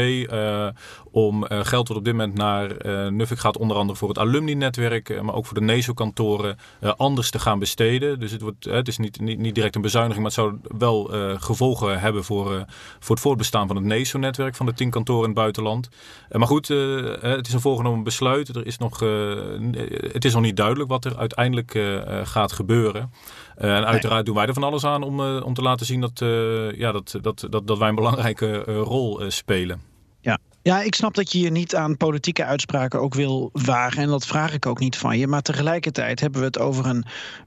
om 1.11 1.45
geld 1.49 1.89
wat 1.89 1.97
op 1.97 2.05
dit 2.05 2.13
moment 2.13 2.35
naar 2.35 2.71
Nuffic 3.13 3.39
gaat, 3.39 3.59
onder 3.59 3.77
andere 3.77 3.99
voor 3.99 4.09
het 4.09 4.19
alumni-netwerk, 4.19 5.23
maar 5.23 5.35
ook 5.35 5.47
voor 5.47 5.59
de 5.59 5.65
NESO-kantoren, 5.65 6.59
anders 6.97 7.31
te 7.31 7.39
gaan 7.39 7.59
besteden. 7.59 8.21
Dus 8.21 8.31
het, 8.31 8.41
wordt, 8.41 8.65
het 8.65 8.89
is 8.89 8.99
niet, 8.99 9.21
niet, 9.21 9.39
niet 9.39 9.55
direct 9.55 9.75
een 9.75 9.83
bezuiniging, 9.83 10.23
maar 10.23 10.33
het 10.33 10.61
zou 10.61 10.79
wel 10.79 11.11
gevolgen 11.41 12.01
hebben 12.01 12.25
voor, 12.25 12.65
voor 12.99 13.15
het 13.15 13.25
voortbestaan 13.25 13.67
van 13.67 13.77
het 13.77 13.85
NESO-netwerk 13.85 14.55
van 14.55 14.67
de 14.67 14.75
tien 14.75 14.91
kantoren 14.91 15.23
in 15.23 15.31
het 15.31 15.39
buitenland. 15.39 15.89
Maar 16.31 16.49
goed, 16.49 16.69
het 16.69 17.47
is 17.47 17.53
een 17.53 17.61
voorgenomen 17.85 18.05
besluit. 18.05 18.49
Er 18.57 18.67
is 18.67 18.79
nog, 18.79 19.03
eh, 19.03 20.13
het 20.13 20.25
is 20.25 20.33
nog 20.33 20.43
niet 20.43 20.57
duidelijk 20.57 20.91
wat 20.91 21.05
er 21.05 21.17
uiteindelijk 21.17 21.75
eh, 21.75 21.97
eh, 21.97 22.27
gaat 22.27 22.53
gebeuren. 22.53 23.11
Eh, 23.57 23.77
en 23.77 23.85
uiteraard 23.85 24.27
doen 24.27 24.35
wij 24.35 24.47
er 24.47 24.55
van 24.55 24.63
alles 24.63 24.85
aan 24.85 25.03
om, 25.03 25.21
eh, 25.21 25.45
om 25.45 25.55
te 25.55 25.63
laten 25.63 25.87
zien 25.87 26.01
dat, 26.01 26.21
eh, 26.21 26.73
ja, 26.73 26.93
dat, 26.93 27.19
dat, 27.21 27.47
dat, 27.51 27.67
dat 27.67 27.79
wij 27.79 27.89
een 27.89 27.95
belangrijke 27.95 28.65
eh, 28.65 28.77
rol 28.77 29.21
eh, 29.21 29.31
spelen. 29.31 29.94
Ja. 30.65 30.83
Ik 30.83 30.95
snap 30.95 31.15
dat 31.15 31.33
je 31.33 31.39
je 31.39 31.51
niet 31.51 31.75
aan 31.75 31.97
politieke 31.97 32.45
uitspraken 32.45 33.01
ook 33.01 33.15
wil 33.15 33.51
wagen. 33.53 34.03
En 34.03 34.09
dat 34.09 34.27
vraag 34.27 34.53
ik 34.53 34.67
ook 34.67 34.79
niet 34.79 34.97
van 34.97 35.19
je. 35.19 35.27
Maar 35.27 35.43
tegelijkertijd 35.43 36.21
hebben 36.21 36.41
we 36.41 36.47
het 36.47 36.59
over 36.59 36.87
een 36.87 37.05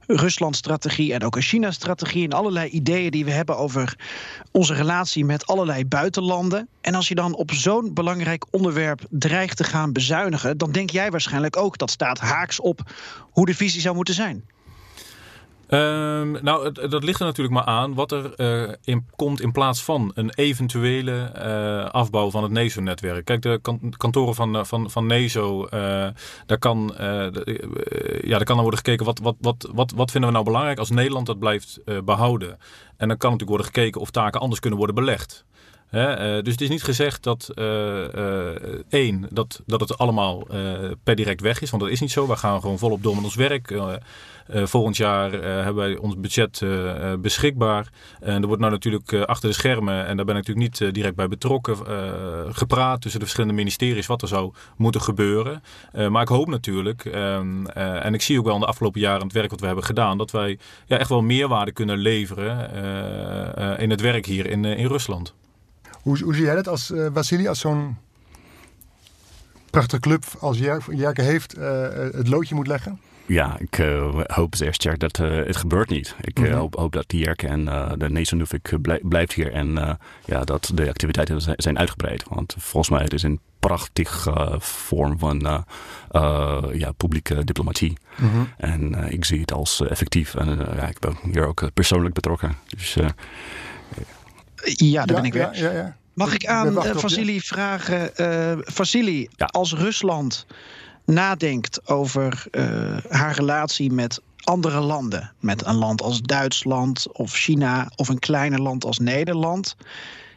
Rusland-strategie 0.07 1.13
en 1.13 1.23
ook 1.23 1.35
een 1.35 1.41
China-strategie. 1.41 2.23
En 2.23 2.33
allerlei 2.33 2.69
ideeën 2.69 3.11
die 3.11 3.25
we 3.25 3.31
hebben 3.31 3.57
over 3.57 3.97
onze 4.51 4.73
relatie 4.73 5.25
met 5.25 5.47
allerlei 5.47 5.85
buitenlanden. 5.85 6.67
En 6.81 6.95
als 6.95 7.07
je 7.07 7.15
dan 7.15 7.35
op 7.35 7.51
zo'n 7.51 7.93
belangrijk 7.93 8.45
onderwerp 8.51 9.01
dreigt 9.09 9.57
te 9.57 9.63
gaan 9.63 9.93
bezuinigen. 9.93 10.57
dan 10.57 10.71
denk 10.71 10.89
jij 10.89 11.11
waarschijnlijk 11.11 11.57
ook 11.57 11.77
dat 11.77 11.91
staat 11.91 12.19
haaks 12.19 12.59
op 12.59 12.81
hoe 13.31 13.45
de 13.45 13.55
visie 13.55 13.81
zou 13.81 13.95
moeten 13.95 14.13
zijn. 14.13 14.43
Ehm, 15.67 16.31
nou, 16.43 16.71
dat 16.71 17.03
ligt 17.03 17.19
er 17.19 17.25
natuurlijk 17.25 17.55
maar 17.55 17.65
aan 17.65 17.93
wat 17.93 18.11
er 18.11 18.33
eh, 18.33 18.73
in, 18.83 19.05
komt 19.15 19.41
in 19.41 19.51
plaats 19.51 19.83
van 19.83 20.11
een 20.13 20.31
eventuele 20.35 21.21
eh, 21.21 21.89
afbouw 21.89 22.31
van 22.31 22.43
het 22.43 22.51
NESO-netwerk. 22.51 23.25
Kijk, 23.25 23.41
de 23.41 23.59
kan- 23.61 23.93
kantoren 23.97 24.35
van, 24.35 24.55
eh, 24.55 24.63
van, 24.63 24.91
van 24.91 25.05
NESO, 25.05 25.67
daar, 26.45 26.59
kan, 26.59 26.93
ja, 26.97 27.29
daar 28.21 28.43
kan 28.43 28.55
dan 28.55 28.61
worden 28.61 28.77
gekeken 28.77 29.05
wat, 29.05 29.19
wat, 29.19 29.35
wat, 29.39 29.69
wat, 29.73 29.91
wat 29.95 30.11
vinden 30.11 30.29
we 30.29 30.35
nou 30.35 30.45
belangrijk 30.47 30.79
als 30.79 30.89
Nederland 30.89 31.25
dat 31.25 31.39
blijft 31.39 31.79
eh, 31.85 31.97
behouden. 32.05 32.57
En 32.97 33.07
dan 33.07 33.17
kan 33.17 33.31
natuurlijk 33.31 33.49
worden 33.57 33.65
gekeken 33.65 34.01
of 34.01 34.11
taken 34.11 34.39
anders 34.39 34.59
kunnen 34.59 34.79
worden 34.79 34.95
belegd. 34.95 35.45
Dus 35.91 36.51
het 36.51 36.61
is 36.61 36.69
niet 36.69 36.83
gezegd 36.83 37.23
dat 37.23 37.49
eh, 37.53 38.03
één, 38.89 39.27
dat, 39.29 39.61
dat 39.65 39.79
het 39.79 39.97
allemaal 39.97 40.47
per 41.03 41.15
direct 41.15 41.41
weg 41.41 41.61
is. 41.61 41.69
Want 41.69 41.83
dat 41.83 41.91
is 41.91 41.99
niet 41.99 42.11
zo. 42.11 42.27
We 42.27 42.35
gaan 42.35 42.61
gewoon 42.61 42.77
volop 42.77 43.03
door 43.03 43.15
met 43.15 43.23
ons 43.23 43.35
werk. 43.35 43.71
Eh, 44.47 44.65
volgend 44.65 44.97
jaar 44.97 45.33
eh, 45.33 45.41
hebben 45.41 45.75
wij 45.75 45.97
ons 45.97 46.19
budget 46.19 46.61
eh, 46.61 47.13
beschikbaar. 47.19 47.89
En 48.19 48.41
er 48.41 48.47
wordt 48.47 48.61
nou 48.61 48.73
natuurlijk 48.73 49.13
achter 49.13 49.49
de 49.49 49.55
schermen, 49.55 50.05
en 50.05 50.15
daar 50.15 50.25
ben 50.25 50.35
ik 50.35 50.47
natuurlijk 50.47 50.79
niet 50.81 50.93
direct 50.93 51.15
bij 51.15 51.27
betrokken, 51.27 51.75
gepraat 52.55 53.01
tussen 53.01 53.19
de 53.19 53.25
verschillende 53.25 53.55
ministeries 53.55 54.05
wat 54.05 54.21
er 54.21 54.27
zou 54.27 54.53
moeten 54.77 55.01
gebeuren. 55.01 55.63
Maar 56.09 56.21
ik 56.21 56.27
hoop 56.27 56.47
natuurlijk, 56.47 57.05
ehm, 57.05 57.65
eh, 57.65 58.05
en 58.05 58.13
ik 58.13 58.21
zie 58.21 58.39
ook 58.39 58.45
wel 58.45 58.53
in 58.53 58.59
de 58.59 58.65
afgelopen 58.65 59.01
jaren 59.01 59.23
het 59.23 59.33
werk 59.33 59.49
wat 59.49 59.59
we 59.59 59.65
hebben 59.65 59.83
gedaan, 59.83 60.17
dat 60.17 60.31
wij 60.31 60.59
ja, 60.85 60.97
echt 60.97 61.09
wel 61.09 61.21
meerwaarde 61.21 61.71
kunnen 61.71 61.97
leveren 61.97 62.71
in 63.79 63.89
het 63.89 64.01
werk 64.01 64.25
hier 64.25 64.45
in, 64.45 64.65
in 64.65 64.87
Rusland. 64.87 65.33
Hoe, 66.01 66.23
hoe 66.23 66.35
zie 66.35 66.43
jij 66.43 66.55
dat 66.55 66.67
als 66.67 66.91
eh 66.91 67.07
Vasili, 67.13 67.47
als 67.47 67.59
zo'n 67.59 67.97
prachtige 69.69 70.01
club 70.01 70.23
als 70.39 70.57
Jer- 70.57 70.95
Jerke 70.95 71.21
heeft, 71.21 71.55
het 72.11 72.27
loodje 72.27 72.55
moet 72.55 72.67
leggen? 72.67 72.99
Ja, 73.27 73.55
ik 73.59 73.77
eh, 73.77 74.19
hoop 74.25 74.55
zeer 74.55 74.73
sterk 74.73 74.99
dat 74.99 75.19
eh, 75.19 75.35
het 75.35 75.55
gebeurt 75.55 75.89
niet. 75.89 76.15
Ik 76.21 76.37
eh, 76.39 76.43
Mhm. 76.43 76.53
hoop, 76.53 76.75
hoop 76.75 76.91
dat 76.91 77.09
Dierke 77.09 77.47
en 77.47 77.67
eh, 77.67 77.91
de 77.97 78.09
Nation 78.09 78.39
Nufik 78.39 78.81
blij- 78.81 79.01
blijft 79.03 79.33
hier 79.33 79.51
en 79.53 79.77
eh, 79.77 79.93
ja, 80.25 80.43
dat 80.43 80.71
de 80.73 80.89
activiteiten 80.89 81.41
zijn- 81.41 81.55
zijn 81.61 81.77
uitgebreid. 81.79 82.23
Want 82.29 82.55
volgens 82.57 82.89
mij 82.89 83.01
het 83.03 83.13
is 83.13 83.23
een 83.23 83.39
prachtige 83.59 84.55
vorm 84.59 85.19
van 85.19 85.45
eh, 85.45 85.59
eh, 86.11 86.63
ja, 86.73 86.91
publieke 86.91 87.43
diplomatie. 87.43 87.97
Mhm. 88.17 88.43
En 88.57 88.93
ik 89.11 89.25
zie 89.25 89.39
het 89.41 89.51
als 89.53 89.81
effectief. 89.87 90.35
En 90.35 90.57
ja, 90.75 90.87
ik 90.87 90.99
ben 90.99 91.15
hier 91.31 91.47
ook 91.47 91.69
persoonlijk 91.73 92.13
betrokken. 92.13 92.55
Dus 92.67 92.95
eh, 92.95 93.07
Ja, 94.63 95.05
daar 95.05 95.15
ben 95.15 95.25
ik 95.25 95.33
ja, 95.33 95.49
weer. 95.49 95.63
ja, 95.63 95.71
ja. 95.71 95.95
Mag 96.13 96.33
ik 96.33 96.45
aan 96.45 96.73
uh. 96.73 96.95
Vasili 96.95 97.41
vragen? 97.41 98.15
eh 98.15 98.57
Vasili, 98.61 99.27
Ja. 99.35 99.45
als 99.45 99.73
Rusland 99.73 100.45
nadenkt 101.07 101.89
over 101.89 102.47
eh, 102.51 102.97
haar 103.09 103.35
relatie 103.35 103.91
met 103.91 104.21
andere 104.43 104.79
landen, 104.79 105.31
met 105.39 105.65
een 105.65 105.75
land 105.75 106.01
als 106.01 106.21
Duitsland 106.21 107.11
of 107.11 107.33
China 107.33 107.91
of 107.95 108.09
een 108.09 108.19
kleiner 108.19 108.61
land 108.61 108.85
als 108.85 108.99
Nederland, 108.99 109.75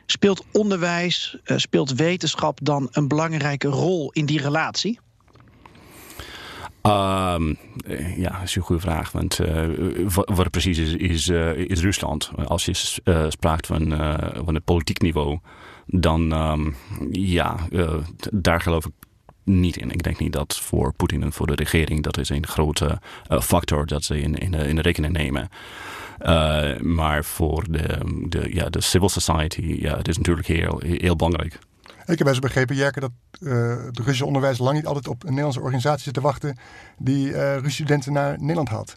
speelt 0.07 0.45
onderwijs, 0.53 1.39
eh, 1.45 1.57
speelt 1.57 1.95
wetenschap 1.95 2.59
dan 2.62 2.89
een 2.91 3.09
belangrijke 3.09 3.68
rol 3.68 4.11
in 4.12 4.27
die 4.27 4.41
relatie? 4.41 4.99
Ehm, 6.83 7.55
eh, 7.87 8.18
ja, 8.18 8.31
dat 8.31 8.43
is 8.43 8.57
een 8.57 8.62
goede 8.62 8.83
vraag. 8.83 9.12
Want 9.12 9.39
eh, 9.39 9.68
wat, 10.25 10.51
precies 10.51 10.79
is, 10.79 10.93
is, 10.93 11.29
is 11.68 11.81
Rusland. 11.81 12.31
Als 12.45 12.64
je 12.64 13.01
uh, 13.05 13.25
spraakt 13.29 13.66
van, 13.66 13.93
uh, 13.93 14.14
van 14.45 14.55
het 14.55 14.64
politiek 14.64 15.01
niveau, 15.01 15.39
dan 15.87 16.33
um, 16.33 16.77
ja, 17.11 17.57
uh, 17.71 17.95
daar 18.33 18.61
geloof 18.61 18.87
ik 18.87 18.93
niet 19.45 19.76
in. 19.76 19.91
Ik 19.91 20.03
denk 20.03 20.18
niet 20.18 20.32
dat 20.32 20.59
voor 20.59 20.93
Poetin 20.93 21.22
en 21.22 21.32
voor 21.32 21.47
de 21.47 21.55
regering 21.55 22.03
dat 22.03 22.18
is 22.18 22.28
een 22.28 22.47
grote 22.47 23.01
uh, 23.30 23.41
factor 23.41 23.86
dat 23.86 24.05
ze 24.05 24.20
in, 24.20 24.34
in, 24.34 24.55
in 24.55 24.76
de 24.76 24.82
rekening 24.82 25.12
nemen. 25.12 25.49
Uh, 26.22 26.78
maar 26.78 27.24
voor 27.24 27.64
de, 27.70 27.99
de, 28.28 28.55
ja, 28.55 28.68
de 28.68 28.80
civil 28.80 29.09
society, 29.09 29.76
ja, 29.80 29.97
het 29.97 30.09
is 30.09 30.16
natuurlijk 30.16 30.47
heel, 30.47 30.82
heel 30.84 31.16
belangrijk. 31.16 31.59
Ik 32.07 32.18
heb 32.18 32.26
best 32.26 32.41
begrepen, 32.41 32.76
Jerke, 32.76 33.01
dat 33.01 33.11
uh, 33.41 33.84
het 33.84 33.97
Russische 33.97 34.26
onderwijs 34.26 34.59
lang 34.59 34.76
niet 34.76 34.86
altijd 34.86 35.09
op 35.09 35.22
een 35.22 35.28
Nederlandse 35.28 35.61
organisatie 35.61 36.03
zit 36.03 36.14
te 36.14 36.20
wachten 36.20 36.59
die 36.99 37.32
Russische 37.32 37.82
studenten 37.82 38.12
naar 38.12 38.38
Nederland 38.38 38.68
haalt. 38.68 38.97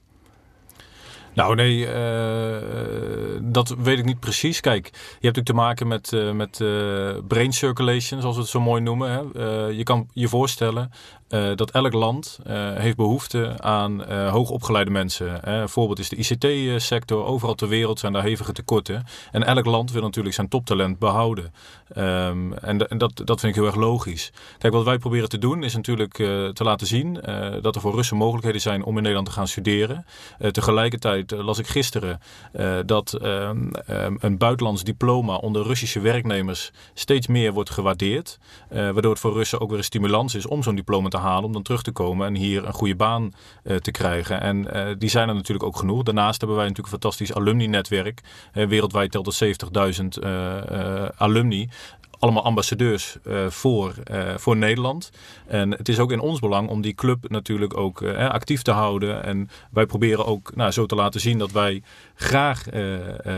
Nou 1.34 1.56
nee, 1.56 1.78
uh, 1.78 3.40
dat 3.42 3.76
weet 3.78 4.00
ik 4.00 4.06
niet 4.06 4.20
precies. 4.20 4.60
Kijk, 4.60 4.86
je 4.86 5.28
hebt 5.28 5.38
natuurlijk 5.38 5.46
te 5.46 5.54
maken 5.54 5.88
met, 5.88 6.12
uh, 6.12 6.32
met 6.32 6.60
uh, 6.60 7.12
brain 7.28 7.54
circulation, 7.54 8.22
zoals 8.22 8.36
we 8.36 8.42
het 8.42 8.52
zo 8.52 8.60
mooi 8.60 8.82
noemen. 8.82 9.12
Hè. 9.12 9.66
je 9.66 9.84
kan 9.84 10.08
je 10.14 10.28
voorstellen 10.28 10.92
dat 11.56 11.72
elk 11.72 11.94
land 11.94 12.40
heeft 12.74 12.96
behoefte 12.96 13.54
aan 13.62 14.12
hoogopgeleide 14.12 14.92
mensen. 14.92 15.52
Een 15.52 15.70
voorbeeld 15.70 16.00
is 16.00 16.10
de 16.10 16.16
ICT-sector. 16.16 17.26
Overal 17.26 17.56
ter 17.56 17.68
wereld 17.68 18.00
zijn 18.00 18.14
daar 18.14 18.24
hevige 18.24 18.52
tekorten. 18.52 19.06
En 19.32 19.44
elk 19.44 19.66
land 19.66 19.92
wil 19.92 20.02
natuurlijk 20.02 20.36
zijn 20.36 20.48
toptalent 20.48 21.00
behouden. 21.00 21.54
Um, 21.98 22.54
en, 22.54 22.90
en 22.90 22.98
dat, 22.98 23.22
dat 23.26 23.40
vind 23.40 23.56
ik 23.56 23.62
heel 23.62 23.66
erg 23.72 23.80
logisch. 23.80 24.32
Kijk, 24.58 24.74
wat 24.74 24.84
wij 24.84 24.98
proberen 24.98 25.30
te 25.30 25.38
doen 25.38 25.64
is 25.64 25.76
natuurlijk 25.76 26.14
te 26.54 26.64
laten 26.64 26.88
zien 26.88 27.14
dat 27.62 27.76
er 27.76 27.82
voor 27.82 27.96
Russen 27.96 28.18
mogelijkheden 28.18 28.62
zijn 28.62 28.84
om 28.84 28.96
in 28.96 29.02
Nederland 29.02 29.28
te 29.28 29.34
gaan 29.34 29.48
studeren. 29.48 30.06
tegelijkertijd 30.52 31.32
las 31.32 31.60
ik 31.60 31.68
gisteren 31.68 32.20
uh, 32.54 32.80
dat 32.86 33.18
um, 33.22 33.72
um, 33.90 34.18
een 34.20 34.38
buitenlands 34.38 34.84
diploma 34.84 35.36
onder 35.36 35.64
Russische 35.64 36.00
werknemers 36.00 36.72
steeds 36.94 37.28
meer 37.28 37.54
wordt 37.54 37.70
gewaardeerd. 37.70 38.38
Uh, 38.72 38.78
waardoor 38.78 39.12
het 39.12 39.20
voor 39.20 39.34
Russen 39.34 39.60
ook 39.60 39.70
weer 39.70 39.78
een 39.78 39.84
stimulans 39.84 40.36
is 40.36 40.46
om 40.46 40.64
zo'n 40.64 40.76
diploma 40.76 41.10
te 41.10 41.18
halen, 41.24 41.44
om 41.44 41.54
dan 41.54 41.64
terug 41.64 41.82
te 41.82 41.92
komen 41.92 42.28
en 42.28 42.36
hier 42.36 42.66
een 42.66 42.74
goede 42.74 42.96
baan 42.96 43.34
uh, 43.64 43.76
te 43.76 43.92
krijgen. 43.92 44.42
En 44.42 44.68
die 44.98 45.10
zijn 45.10 45.30
er 45.30 45.36
natuurlijk 45.36 45.66
ook 45.66 45.78
genoeg. 45.78 46.04
Daarnaast 46.04 46.38
hebben 46.38 46.58
wij 46.58 46.68
natuurlijk 46.68 46.94
een 46.94 47.02
fantastisch 47.02 47.34
alumni-netwerk. 47.34 48.22
wereldwijd 48.54 49.12
telt 49.12 49.40
het 49.40 49.64
70.000 50.18 50.28
alumni 51.18 51.70
allemaal 52.24 52.44
ambassadeurs 52.44 53.18
uh, 53.28 53.50
voor, 53.50 53.94
uh, 54.12 54.38
voor 54.38 54.58
Nederland. 54.58 55.10
En 55.48 55.72
het 55.72 55.90
is 55.90 56.00
ook 56.00 56.12
in 56.12 56.20
ons 56.20 56.40
belang 56.40 56.70
om 56.70 56.82
die 56.82 56.94
club 56.94 57.30
natuurlijk 57.30 57.78
ook 57.78 58.02
uh, 58.02 58.30
actief 58.30 58.62
te 58.62 58.72
houden. 58.72 59.24
En 59.24 59.50
wij 59.72 59.86
proberen 59.86 60.26
ook 60.26 60.56
nou, 60.56 60.72
zo 60.72 60.86
te 60.86 60.96
laten 60.96 61.20
zien 61.20 61.38
dat 61.38 61.52
wij 61.52 61.84
graag 62.16 62.64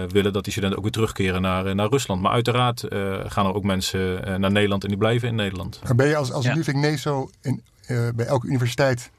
willen 0.07 0.33
dat 0.33 0.43
die 0.43 0.51
studenten 0.51 0.77
ook 0.77 0.83
weer 0.83 0.91
terugkeren 0.91 1.41
naar, 1.41 1.75
naar 1.75 1.89
Rusland. 1.89 2.21
Maar 2.21 2.31
uiteraard 2.31 2.85
gaan 3.27 3.45
er 3.45 3.53
ook 3.53 3.63
mensen 3.63 4.39
naar 4.41 4.51
Nederland 4.51 4.83
en 4.83 4.89
die 4.89 4.97
blijven 4.97 5.27
in 5.27 5.35
Nederland. 5.35 5.81
Ben 5.95 6.07
je 6.07 6.15
als, 6.15 6.31
als 6.31 6.45
ja. 6.45 6.55
Nuvik 6.55 6.75
NESO 6.75 7.29
in, 7.41 7.61
bij 8.15 8.25
elke 8.25 8.47
universiteit 8.47 9.11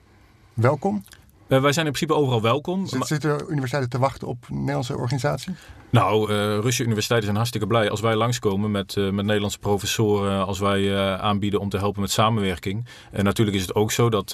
welkom? 0.55 1.05
wij 1.47 1.73
zijn 1.73 1.87
in 1.87 1.93
principe 1.93 2.15
overal 2.15 2.43
welkom. 2.43 2.87
Zit, 2.87 3.07
zitten 3.07 3.51
universiteiten 3.51 3.91
te 3.91 3.99
wachten 3.99 4.29
op 4.29 4.47
Nederlandse 4.49 4.97
organisatie? 4.97 5.55
Nou, 5.91 6.31
uh, 6.31 6.37
Russische 6.37 6.83
universiteiten 6.83 7.25
zijn 7.25 7.37
hartstikke 7.37 7.67
blij 7.67 7.91
als 7.91 8.01
wij 8.01 8.15
langskomen 8.15 8.71
met, 8.71 8.97
uh, 8.97 9.11
met 9.11 9.25
Nederlandse 9.25 9.59
professoren, 9.59 10.47
als 10.47 10.59
wij 10.59 10.81
uh, 10.81 11.15
aanbieden 11.15 11.61
om 11.61 11.69
te 11.69 11.77
helpen 11.77 12.01
met 12.01 12.11
samenwerking. 12.11 12.87
En 13.11 13.25
natuurlijk 13.25 13.57
is 13.57 13.63
het 13.63 13.75
ook 13.75 13.93
zo 13.93 14.09
dat, 14.11 14.31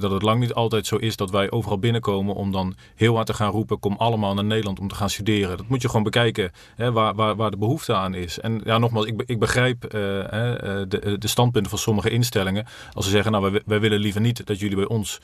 dat 0.00 0.10
het 0.10 0.22
lang 0.22 0.40
niet 0.40 0.54
altijd 0.54 0.86
zo 0.86 0.96
is 0.96 1.16
dat 1.16 1.30
wij 1.30 1.50
overal 1.50 1.78
binnenkomen 1.78 2.34
om 2.34 2.52
dan 2.52 2.74
heel 2.94 3.14
hard 3.14 3.26
te 3.26 3.34
gaan 3.34 3.50
roepen, 3.50 3.78
kom 3.78 3.96
allemaal 3.96 4.34
naar 4.34 4.44
Nederland 4.44 4.80
om 4.80 4.88
te 4.88 4.94
gaan 4.94 5.10
studeren. 5.10 5.56
Dat 5.56 5.68
moet 5.68 5.82
je 5.82 5.88
gewoon 5.88 6.02
bekijken 6.02 6.50
hè, 6.76 6.92
waar, 6.92 7.14
waar, 7.14 7.36
waar 7.36 7.50
de 7.50 7.56
behoefte 7.56 7.94
aan 7.94 8.14
is. 8.14 8.40
En 8.40 8.60
ja, 8.64 8.78
nogmaals, 8.78 9.06
ik, 9.06 9.22
ik 9.26 9.38
begrijp 9.38 9.80
de, 9.90 11.16
de 11.18 11.28
standpunten 11.28 11.70
van 11.70 11.78
sommige 11.78 12.10
instellingen. 12.10 12.66
Als 12.92 13.04
ze 13.04 13.10
zeggen, 13.10 13.32
nou 13.32 13.50
wij, 13.50 13.62
wij 13.66 13.80
willen 13.80 14.00
liever 14.00 14.20
niet 14.20 14.46
dat 14.46 14.58
jullie 14.58 14.76
bij 14.76 14.88
ons 14.88 15.20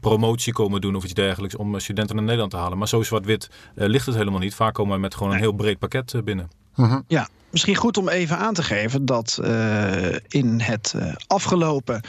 promotie 0.00 0.52
komen 0.52 0.80
doen 0.80 0.96
of 0.96 1.04
iets 1.04 1.14
dergelijks 1.14 1.56
om 1.56 1.78
studenten 1.78 2.14
naar 2.14 2.24
Nederland 2.24 2.50
te 2.50 2.58
halen. 2.58 2.78
Maar 2.78 2.88
zo 2.88 3.02
zwart-wit 3.02 3.50
ligt 3.74 4.06
het 4.06 4.14
helemaal 4.14 4.40
niet. 4.40 4.54
Vaak 4.54 4.74
komen 4.74 4.89
met 4.98 5.14
gewoon 5.14 5.32
een 5.32 5.38
heel 5.38 5.52
breed 5.52 5.78
pakket 5.78 6.14
binnen. 6.24 6.50
Mm-hmm. 6.74 7.04
Ja, 7.06 7.28
misschien 7.50 7.76
goed 7.76 7.96
om 7.96 8.08
even 8.08 8.38
aan 8.38 8.54
te 8.54 8.62
geven 8.62 9.04
dat 9.04 9.38
uh, 9.42 10.14
in 10.28 10.60
het 10.60 10.92
uh, 10.96 11.14
afgelopen 11.26 12.00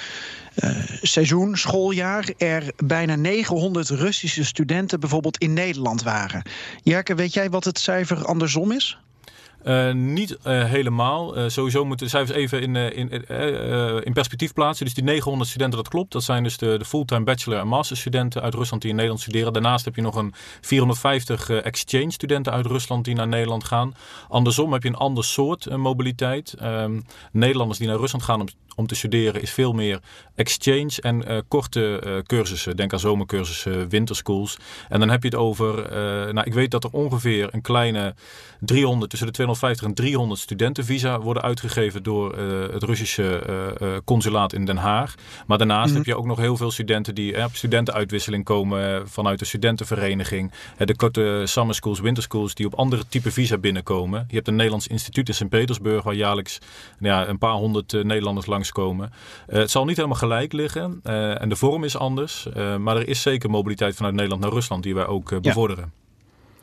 uh, 0.63 0.69
seizoen, 1.01 1.57
schooljaar, 1.57 2.29
er 2.37 2.71
bijna 2.83 3.15
900 3.15 3.89
Russische 3.89 4.45
studenten 4.45 4.99
bijvoorbeeld 4.99 5.37
in 5.37 5.53
Nederland 5.53 6.03
waren. 6.03 6.43
Jerke, 6.83 7.15
weet 7.15 7.33
jij 7.33 7.49
wat 7.49 7.63
het 7.63 7.79
cijfer 7.79 8.25
andersom 8.25 8.71
is? 8.71 8.99
Uh, 9.63 9.91
niet 9.93 10.37
uh, 10.47 10.65
helemaal. 10.65 11.37
Uh, 11.37 11.43
sowieso 11.47 11.85
moeten 11.85 12.05
de 12.05 12.11
cijfers 12.11 12.37
even 12.37 12.61
in, 12.61 12.75
in, 12.75 13.09
in 14.03 14.13
perspectief 14.13 14.53
plaatsen. 14.53 14.85
Dus 14.85 14.93
die 14.93 15.03
900 15.03 15.49
studenten, 15.49 15.77
dat 15.77 15.87
klopt. 15.87 16.11
Dat 16.11 16.23
zijn 16.23 16.43
dus 16.43 16.57
de, 16.57 16.77
de 16.77 16.85
fulltime 16.85 17.23
bachelor- 17.23 17.59
en 17.59 17.67
masterstudenten 17.67 18.41
uit 18.41 18.53
Rusland 18.53 18.81
die 18.81 18.91
in 18.91 18.95
Nederland 18.97 19.23
studeren. 19.23 19.53
Daarnaast 19.53 19.85
heb 19.85 19.95
je 19.95 20.01
nog 20.01 20.15
een 20.15 20.33
450 20.61 21.49
exchange 21.49 22.11
studenten 22.11 22.53
uit 22.53 22.65
Rusland 22.65 23.05
die 23.05 23.15
naar 23.15 23.27
Nederland 23.27 23.63
gaan. 23.63 23.95
Andersom 24.27 24.73
heb 24.73 24.83
je 24.83 24.89
een 24.89 24.95
ander 24.95 25.23
soort 25.23 25.77
mobiliteit. 25.77 26.55
Um, 26.61 27.05
Nederlanders 27.31 27.79
die 27.79 27.87
naar 27.87 27.97
Rusland 27.97 28.23
gaan 28.23 28.39
om, 28.39 28.47
om 28.81 28.87
te 28.87 28.95
studeren 28.95 29.41
is 29.41 29.51
veel 29.51 29.73
meer 29.73 29.99
exchange 30.35 30.91
en 31.01 31.45
korte 31.47 32.23
cursussen. 32.27 32.77
Denk 32.77 32.93
aan 32.93 32.99
zomercursussen, 32.99 33.89
winterschools. 33.89 34.57
En 34.89 34.99
dan 34.99 35.09
heb 35.09 35.23
je 35.23 35.29
het 35.29 35.37
over, 35.37 35.87
nou 36.33 36.41
ik 36.43 36.53
weet 36.53 36.71
dat 36.71 36.83
er 36.83 36.89
ongeveer 36.91 37.49
een 37.51 37.61
kleine 37.61 38.13
300, 38.59 39.09
tussen 39.09 39.27
de 39.27 39.33
250 39.33 39.87
en 39.87 39.93
300 39.93 40.39
studentenvisa 40.39 41.19
worden 41.19 41.43
uitgegeven 41.43 42.03
door 42.03 42.37
het 42.71 42.83
Russische 42.83 44.01
consulaat 44.05 44.53
in 44.53 44.65
Den 44.65 44.77
Haag. 44.77 45.15
Maar 45.47 45.57
daarnaast 45.57 45.89
mm. 45.89 45.95
heb 45.95 46.05
je 46.05 46.17
ook 46.17 46.25
nog 46.25 46.37
heel 46.37 46.57
veel 46.57 46.71
studenten 46.71 47.15
die 47.15 47.43
op 47.43 47.55
studentenuitwisseling 47.55 48.43
komen 48.43 49.09
vanuit 49.09 49.39
de 49.39 49.45
studentenvereniging. 49.45 50.51
de 50.77 50.95
korte 50.95 51.41
summer 51.45 51.75
schools, 51.75 51.99
winter 51.99 52.23
schools 52.23 52.55
die 52.55 52.65
op 52.65 52.75
andere 52.75 53.03
type 53.07 53.31
visa 53.31 53.57
binnenkomen. 53.57 54.25
Je 54.27 54.35
hebt 54.35 54.47
een 54.47 54.55
Nederlands 54.55 54.87
instituut 54.87 55.27
in 55.27 55.33
Sint-Petersburg 55.33 56.03
waar 56.03 56.13
jaarlijks 56.13 56.59
nou 56.99 57.15
ja, 57.15 57.27
een 57.27 57.37
paar 57.37 57.53
honderd 57.53 58.03
Nederlanders 58.03 58.45
langskomen. 58.77 59.11
het 59.47 59.71
zal 59.71 59.85
niet 59.85 59.95
helemaal 59.95 60.17
gelijk 60.17 60.53
liggen 60.53 60.99
en 61.39 61.49
de 61.49 61.55
vorm 61.55 61.83
is 61.83 61.97
anders. 61.97 62.47
maar 62.79 62.97
er 62.97 63.07
is 63.07 63.21
zeker 63.21 63.49
mobiliteit 63.49 63.95
vanuit 63.95 64.13
Nederland 64.13 64.41
naar 64.41 64.51
Rusland 64.51 64.83
die 64.83 64.95
wij 64.95 65.07
ook 65.07 65.41
bevorderen. 65.41 66.00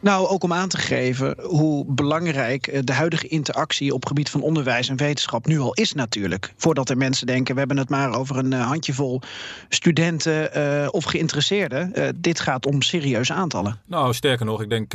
Nou, 0.00 0.26
ook 0.26 0.42
om 0.42 0.52
aan 0.52 0.68
te 0.68 0.78
geven 0.78 1.36
hoe 1.42 1.84
belangrijk 1.88 2.66
eh, 2.66 2.80
de 2.84 2.92
huidige 2.92 3.28
interactie 3.28 3.94
op 3.94 4.06
gebied 4.06 4.30
van 4.30 4.42
onderwijs 4.42 4.88
en 4.88 4.96
wetenschap 4.96 5.46
nu 5.46 5.58
al 5.58 5.72
is 5.72 5.92
natuurlijk. 5.92 6.52
Voordat 6.56 6.88
er 6.88 6.96
mensen 6.96 7.26
denken, 7.26 7.52
we 7.52 7.58
hebben 7.58 7.76
het 7.76 7.88
maar 7.88 8.18
over 8.18 8.36
een 8.36 8.52
eh, 8.52 8.66
handjevol 8.66 9.20
studenten 9.68 10.58
uh, 10.58 10.88
of 10.90 11.04
geïnteresseerden. 11.04 11.92
Dit 12.16 12.40
gaat 12.40 12.66
om 12.66 12.82
serieuze 12.82 13.32
aantallen. 13.32 13.80
Nou, 13.86 14.14
sterker 14.14 14.46
nog, 14.46 14.62
ik 14.62 14.70
denk 14.70 14.90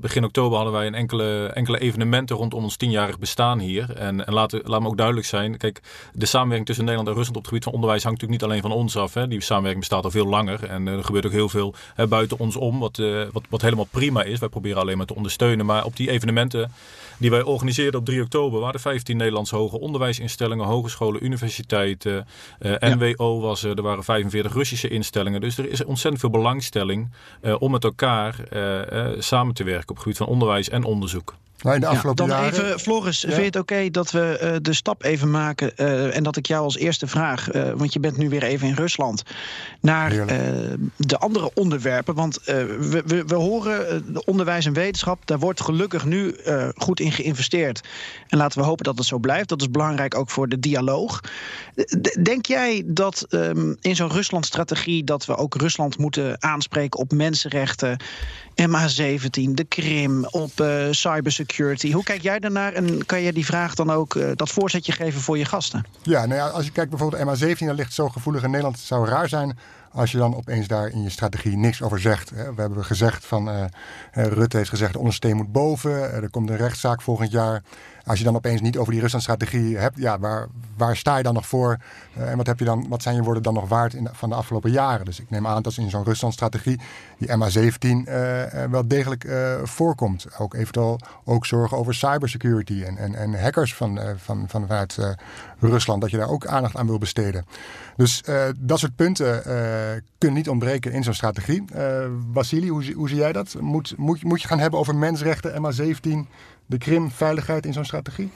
begin 0.00 0.24
oktober 0.24 0.56
hadden 0.56 0.74
wij 0.74 0.86
een 0.86 0.94
enkele, 0.94 1.46
enkele 1.46 1.78
evenementen 1.78 2.36
rondom 2.36 2.62
ons 2.62 2.76
tienjarig 2.76 3.18
bestaan 3.18 3.58
hier. 3.58 3.96
En, 3.96 4.26
en 4.26 4.32
laat, 4.32 4.52
me 4.52 4.86
ook 4.86 4.96
duidelijk 4.96 5.26
zijn, 5.26 5.56
kijk, 5.56 5.80
de 6.12 6.26
samenwerking 6.26 6.66
tussen 6.66 6.84
Nederland 6.84 7.08
en 7.10 7.16
Rusland 7.16 7.36
op 7.36 7.42
het 7.42 7.52
gebied 7.52 7.64
van 7.64 7.72
onderwijs 7.72 8.02
hangt 8.02 8.20
natuurlijk 8.20 8.42
niet 8.42 8.50
alleen 8.50 8.70
van 8.70 8.80
ons 8.80 8.96
af. 8.96 9.14
Hè. 9.14 9.28
Die 9.28 9.40
samenwerking 9.40 9.86
bestaat 9.86 10.04
al 10.04 10.10
veel 10.10 10.26
langer 10.26 10.64
en 10.64 10.86
er 10.86 11.04
gebeurt 11.04 11.26
ook 11.26 11.32
heel 11.32 11.48
veel 11.48 11.74
buiten 12.08 12.38
ons 12.38 12.56
om, 12.56 12.78
wat, 12.78 12.96
wat, 13.32 13.42
wat 13.48 13.62
helemaal 13.62 13.88
prima 13.90 14.19
is. 14.24 14.38
Wij 14.38 14.48
proberen 14.48 14.80
alleen 14.80 14.96
maar 14.96 15.06
te 15.06 15.14
ondersteunen. 15.14 15.66
Maar 15.66 15.84
op 15.84 15.96
die 15.96 16.10
evenementen 16.10 16.72
die 17.18 17.30
wij 17.30 17.42
organiseerden 17.42 18.00
op 18.00 18.06
3 18.06 18.22
oktober 18.22 18.60
waren 18.60 18.74
er 18.74 18.80
15 18.80 19.16
Nederlandse 19.16 19.56
hoger 19.56 19.78
onderwijsinstellingen, 19.78 20.66
hogescholen, 20.66 21.24
universiteiten. 21.24 22.26
Uh, 22.60 22.82
eh, 22.82 22.98
NWO 22.98 23.40
was 23.40 23.62
er, 23.62 23.76
er 23.76 23.82
waren 23.82 24.04
45 24.04 24.52
Russische 24.52 24.88
instellingen. 24.88 25.40
Dus 25.40 25.58
er 25.58 25.70
is 25.70 25.84
ontzettend 25.84 26.20
veel 26.20 26.30
belangstelling 26.30 27.10
uh, 27.42 27.56
om 27.58 27.70
met 27.70 27.84
elkaar 27.84 28.34
uh, 28.52 29.08
samen 29.18 29.54
te 29.54 29.64
werken 29.64 29.88
op 29.88 29.94
het 29.94 30.02
gebied 30.02 30.18
van 30.18 30.26
onderwijs 30.26 30.68
en 30.68 30.84
onderzoek. 30.84 31.34
Nou, 31.62 31.78
de 31.78 31.86
afgelopen 31.86 32.26
dan 32.26 32.36
jaren... 32.36 32.64
even, 32.64 32.80
Floris, 32.80 33.20
vind 33.20 33.36
je 33.36 33.42
het 33.42 33.56
oké 33.56 33.90
dat 33.90 34.10
we 34.10 34.40
uh, 34.42 34.56
de 34.62 34.72
stap 34.72 35.04
even 35.04 35.30
maken 35.30 35.72
uh, 35.76 36.16
en 36.16 36.22
dat 36.22 36.36
ik 36.36 36.46
jou 36.46 36.64
als 36.64 36.76
eerste 36.76 37.06
vraag, 37.06 37.52
uh, 37.52 37.70
want 37.76 37.92
je 37.92 38.00
bent 38.00 38.16
nu 38.16 38.28
weer 38.28 38.42
even 38.42 38.68
in 38.68 38.74
Rusland, 38.74 39.22
naar 39.80 40.10
de 40.96 41.18
andere 41.18 41.50
onderwerpen? 41.54 42.14
Want 42.14 42.38
we, 42.44 43.02
we, 43.06 43.24
we, 43.26 43.34
horen 43.34 44.04
de 44.12 44.24
onderwijs 44.24 44.66
en 44.66 44.72
wetenschap, 44.72 45.26
daar 45.26 45.38
wordt 45.38 45.60
gelukkig 45.60 46.04
nu 46.04 46.36
goed 46.76 47.00
in 47.00 47.12
geïnvesteerd. 47.12 47.80
En 48.28 48.38
laten 48.38 48.60
we 48.60 48.66
hopen 48.66 48.84
dat 48.84 48.98
het 48.98 49.06
zo 49.06 49.18
blijft. 49.18 49.48
Dat 49.48 49.60
is 49.60 49.70
belangrijk 49.70 50.14
ook 50.14 50.30
voor 50.30 50.48
de 50.48 50.58
dialoog. 50.58 51.20
Denk 52.22 52.46
jij 52.46 52.82
dat 52.86 53.26
um, 53.30 53.76
in 53.80 53.96
zo'n 53.96 54.12
Rusland-strategie 54.12 55.04
dat 55.04 55.26
we 55.26 55.36
ook 55.36 55.54
Rusland 55.54 55.98
moeten 55.98 56.42
aanspreken 56.42 57.00
op 57.00 57.12
mensenrechten, 57.12 57.96
MH17, 58.60 59.50
de 59.50 59.64
Krim, 59.68 60.24
op 60.24 60.50
cybersecurity? 60.90 61.28
security. 61.30 61.92
Hoe 61.92 62.02
kijk 62.02 62.22
jij 62.22 62.38
daarnaar 62.38 62.72
en 62.72 63.06
kan 63.06 63.20
je 63.20 63.32
die 63.32 63.44
vraag 63.44 63.74
dan 63.74 63.90
ook 63.90 64.14
uh, 64.14 64.30
dat 64.34 64.48
voorzetje 64.48 64.92
geven 64.92 65.20
voor 65.20 65.38
je 65.38 65.44
gasten? 65.44 65.84
Ja, 66.02 66.26
nou 66.26 66.40
ja, 66.40 66.48
als 66.48 66.64
je 66.64 66.70
kijkt 66.70 66.90
bijvoorbeeld 66.90 67.22
MH17, 67.22 67.66
dat 67.66 67.76
ligt 67.76 67.94
zo 67.94 68.08
gevoelig 68.08 68.42
in 68.42 68.50
Nederland. 68.50 68.76
Het 68.76 68.86
zou 68.86 69.08
raar 69.08 69.28
zijn 69.28 69.58
als 69.92 70.12
je 70.12 70.18
dan 70.18 70.36
opeens 70.36 70.66
daar 70.66 70.88
in 70.88 71.02
je 71.02 71.10
strategie 71.10 71.56
niks 71.56 71.82
over 71.82 72.00
zegt. 72.00 72.30
We 72.30 72.60
hebben 72.60 72.84
gezegd 72.84 73.26
van, 73.26 73.48
uh, 73.48 73.64
Rutte 74.10 74.56
heeft 74.56 74.68
gezegd, 74.68 74.96
ondersteen 74.96 75.36
moet 75.36 75.52
boven. 75.52 76.12
Er 76.12 76.30
komt 76.30 76.50
een 76.50 76.56
rechtszaak 76.56 77.02
volgend 77.02 77.30
jaar. 77.30 77.62
Als 78.04 78.18
je 78.18 78.24
dan 78.24 78.36
opeens 78.36 78.60
niet 78.60 78.78
over 78.78 78.92
die 78.92 79.00
Rusland-strategie 79.00 79.76
hebt, 79.76 79.98
ja, 79.98 80.18
waar, 80.18 80.46
waar 80.76 80.96
sta 80.96 81.16
je 81.16 81.22
dan 81.22 81.34
nog 81.34 81.46
voor? 81.46 81.78
Uh, 82.18 82.30
en 82.30 82.36
wat, 82.36 82.46
heb 82.46 82.58
je 82.58 82.64
dan, 82.64 82.86
wat 82.88 83.02
zijn 83.02 83.14
je 83.14 83.22
woorden 83.22 83.42
dan 83.42 83.54
nog 83.54 83.68
waard 83.68 83.94
in, 83.94 84.08
van 84.12 84.28
de 84.28 84.34
afgelopen 84.34 84.70
jaren? 84.70 85.04
Dus 85.04 85.20
ik 85.20 85.30
neem 85.30 85.46
aan 85.46 85.62
dat 85.62 85.76
in 85.76 85.90
zo'n 85.90 86.04
Rusland-strategie 86.04 86.80
die 87.18 87.28
MH17 87.28 87.88
uh, 87.88 88.64
wel 88.70 88.88
degelijk 88.88 89.28
voorkomt. 89.62 90.26
Ook 90.38 90.54
eventueel 90.54 91.00
ook 91.24 91.46
zorgen 91.46 91.76
over 91.76 91.94
cybersecurity 91.94 92.82
en, 92.82 92.96
en, 92.96 93.14
en 93.14 93.42
hackers 93.42 93.74
van, 93.74 94.00
van, 94.16 94.44
van, 94.48 94.66
vanuit 94.66 94.98
Rusland, 95.58 96.00
dat 96.00 96.10
je 96.10 96.16
daar 96.16 96.28
ook 96.28 96.46
aandacht 96.46 96.76
aan 96.76 96.86
wil 96.86 96.98
besteden. 96.98 97.46
Dus 97.96 98.22
dat 98.58 98.78
soort 98.78 98.96
punten 98.96 99.42
kunnen 100.18 100.38
niet 100.38 100.48
ontbreken 100.48 100.92
in 100.92 101.02
zo'n 101.02 101.14
strategie. 101.14 101.64
Vasili, 102.32 102.68
hoe, 102.68 102.92
hoe 102.92 103.08
zie 103.08 103.18
jij 103.18 103.32
dat? 103.32 103.56
Moet, 103.60 103.94
moet, 103.96 104.24
moet 104.24 104.42
je 104.42 104.48
gaan 104.48 104.58
hebben 104.58 104.80
over 104.80 104.94
mensenrechten, 104.94 105.62
MH17, 105.62 106.28
de 106.70 106.78
Krim, 106.78 107.10
veiligheid 107.10 107.66
in 107.66 107.72
zo'n 107.72 107.84
strategie? 107.84 108.30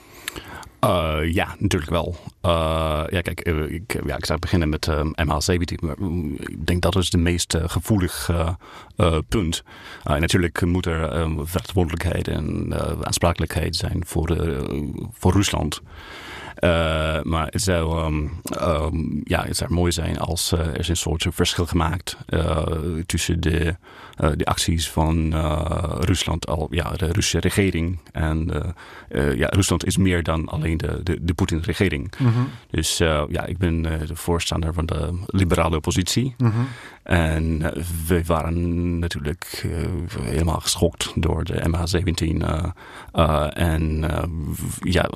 Uh, 0.85 1.33
ja, 1.33 1.55
natuurlijk 1.59 1.91
wel. 1.91 2.15
Uh, 2.45 3.03
ja, 3.09 3.21
kijk, 3.21 3.41
ik, 3.69 4.01
ja, 4.05 4.15
ik 4.17 4.25
zou 4.25 4.39
beginnen 4.39 4.69
met 4.69 4.87
uh, 4.87 4.99
MH17. 4.99 5.75
Maar 5.79 5.95
ik 6.37 6.65
denk 6.65 6.81
dat 6.81 6.95
is 6.95 7.09
de 7.09 7.17
meest 7.17 7.57
gevoelig 7.65 8.31
punt. 9.29 9.63
natuurlijk 10.03 10.65
moet 10.65 10.85
er 10.85 11.09
verantwoordelijkheid 11.43 12.27
en 12.27 12.73
aansprakelijkheid 13.05 13.75
zijn 13.75 14.03
voor, 14.05 14.37
voor 15.11 15.31
Rusland. 15.31 15.81
Maar 17.23 17.47
het 17.49 17.61
zou, 17.61 18.05
um, 18.05 19.21
ja, 19.23 19.43
het 19.43 19.57
zou 19.57 19.73
mooi 19.73 19.91
zijn 19.91 20.19
als 20.19 20.51
er 20.51 20.79
is 20.79 20.87
een 20.87 20.97
soort 20.97 21.25
verschil 21.29 21.65
gemaakt 21.65 22.17
uh, 22.29 22.63
tussen 23.05 23.39
de, 23.39 23.75
de 24.35 24.45
acties 24.45 24.89
van 24.89 25.33
Rusland, 25.99 26.47
al, 26.47 26.67
ja, 26.69 26.89
de 26.91 27.05
Russische 27.05 27.39
regering. 27.39 27.99
En 28.11 28.51
ja, 29.35 29.47
Rusland 29.47 29.85
is 29.85 29.97
meer 29.97 30.23
dan 30.23 30.47
alleen 30.47 30.74
de, 30.77 30.99
de, 31.03 31.17
de 31.21 31.33
Poetin-regering. 31.33 32.13
Mm 32.17 32.27
-hmm. 32.33 32.49
Dus 32.69 32.97
ja, 32.97 33.45
ik 33.45 33.57
ben 33.57 33.81
de 33.81 34.15
voorstander 34.15 34.73
van 34.73 34.85
de 34.85 35.19
liberale 35.25 35.75
oppositie. 35.75 36.33
Mm 36.37 36.51
-hmm. 36.51 36.67
En 37.03 37.59
we 38.07 38.23
waren 38.25 38.99
natuurlijk 38.99 39.65
helemaal 40.21 40.59
geschokt 40.59 41.11
door 41.15 41.43
de 41.43 41.53
MH17. 41.53 42.45
en 43.53 44.05
ja, 44.79 45.09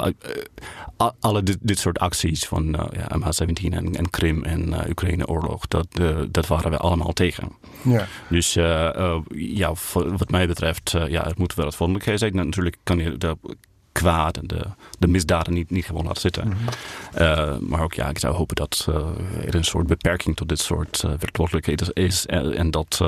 alle 1.19 1.43
dit, 1.43 1.57
dit, 1.61 1.79
soort 1.79 1.99
acties 1.99 2.45
van 2.45 2.89
ja, 2.91 3.07
MH17 3.17 3.73
en, 3.73 3.95
en, 3.95 4.09
Krim 4.09 4.43
en 4.43 4.89
Oekraïne-oorlog, 4.89 5.67
dat, 5.67 5.87
dat 6.31 6.47
waren 6.47 6.71
we 6.71 6.77
allemaal 6.77 7.13
tegen. 7.13 7.51
Ja. 7.81 8.07
Dus 8.29 8.53
ja, 9.33 9.73
wat 9.93 10.29
mij 10.29 10.47
betreft, 10.47 10.95
ja, 11.07 11.23
het 11.23 11.37
moet 11.37 11.53
wel 11.53 11.65
het 11.65 11.75
volgende 11.75 12.17
zijn. 12.17 12.35
Natuurlijk 12.35 12.77
kan 12.83 12.97
je 12.97 13.17
de 13.17 13.37
kwaad 13.91 14.37
en 14.37 14.47
de, 14.47 14.65
de 14.99 15.07
misdaden 15.07 15.53
niet, 15.53 15.69
niet 15.69 15.85
gewoon 15.85 16.05
laten 16.05 16.21
zitten. 16.21 16.47
Mm 16.47 16.53
-hmm. 16.53 17.69
maar 17.69 17.81
ook 17.81 17.93
ja, 17.93 18.09
ik 18.09 18.19
zou 18.19 18.35
hopen 18.35 18.55
dat 18.55 18.85
uh, 18.89 18.95
er 19.45 19.55
een 19.55 19.63
soort 19.63 19.87
beperking 19.87 20.35
tot 20.35 20.49
dit 20.49 20.59
soort 20.59 21.03
uh, 21.05 21.11
verantwoordelijkheden 21.17 21.93
is. 21.93 22.25
En, 22.25 22.55
en 22.55 22.71
dat, 22.71 23.01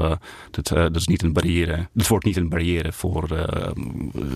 dat 0.51 0.95
is 0.95 1.07
niet 1.07 1.23
een 1.23 1.33
barrière. 1.33 1.87
Het 1.93 2.07
wordt 2.07 2.25
niet 2.25 2.37
een 2.37 2.49
barrière 2.49 2.91
voor 2.91 3.47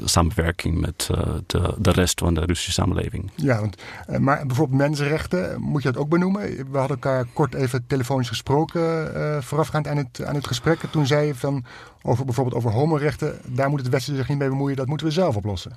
samenwerking 0.06 0.80
met 0.80 1.10
de, 1.46 1.74
de 1.78 1.92
rest 1.92 2.20
van 2.20 2.34
de 2.34 2.46
Russische 2.46 2.72
samenleving. 2.72 3.32
Ja, 3.36 3.60
want, 3.60 3.82
maar 4.20 4.46
bijvoorbeeld 4.46 4.80
mensenrechten, 4.80 5.62
moet 5.62 5.84
je 5.84 5.92
dat 5.92 6.02
ook 6.02 6.10
benoemen? 6.10 6.42
We 6.72 6.78
hadden 6.78 6.98
elkaar 7.02 7.26
kort 7.34 7.54
even 7.54 7.88
telefonisch 7.88 8.28
gesproken 8.28 9.44
voorafgaand 9.44 9.88
aan 9.88 9.98
het, 9.98 10.24
aan 10.24 10.36
het 10.36 10.48
gesprek. 10.48 10.80
Toen 10.92 11.08
zei 11.08 11.28
je 11.28 11.36
van 11.36 11.66
over 12.06 12.26
bijvoorbeeld 12.26 12.56
over 12.56 12.72
homorechten, 12.72 13.40
daar 13.46 13.70
moet 13.70 13.80
het 13.80 13.90
Westen 13.90 14.16
zich 14.16 14.30
niet 14.30 14.38
mee 14.38 14.50
bemoeien, 14.50 14.76
dat 14.76 14.88
moeten 14.88 15.08
we 15.08 15.14
zelf 15.14 15.36
oplossen. 15.36 15.72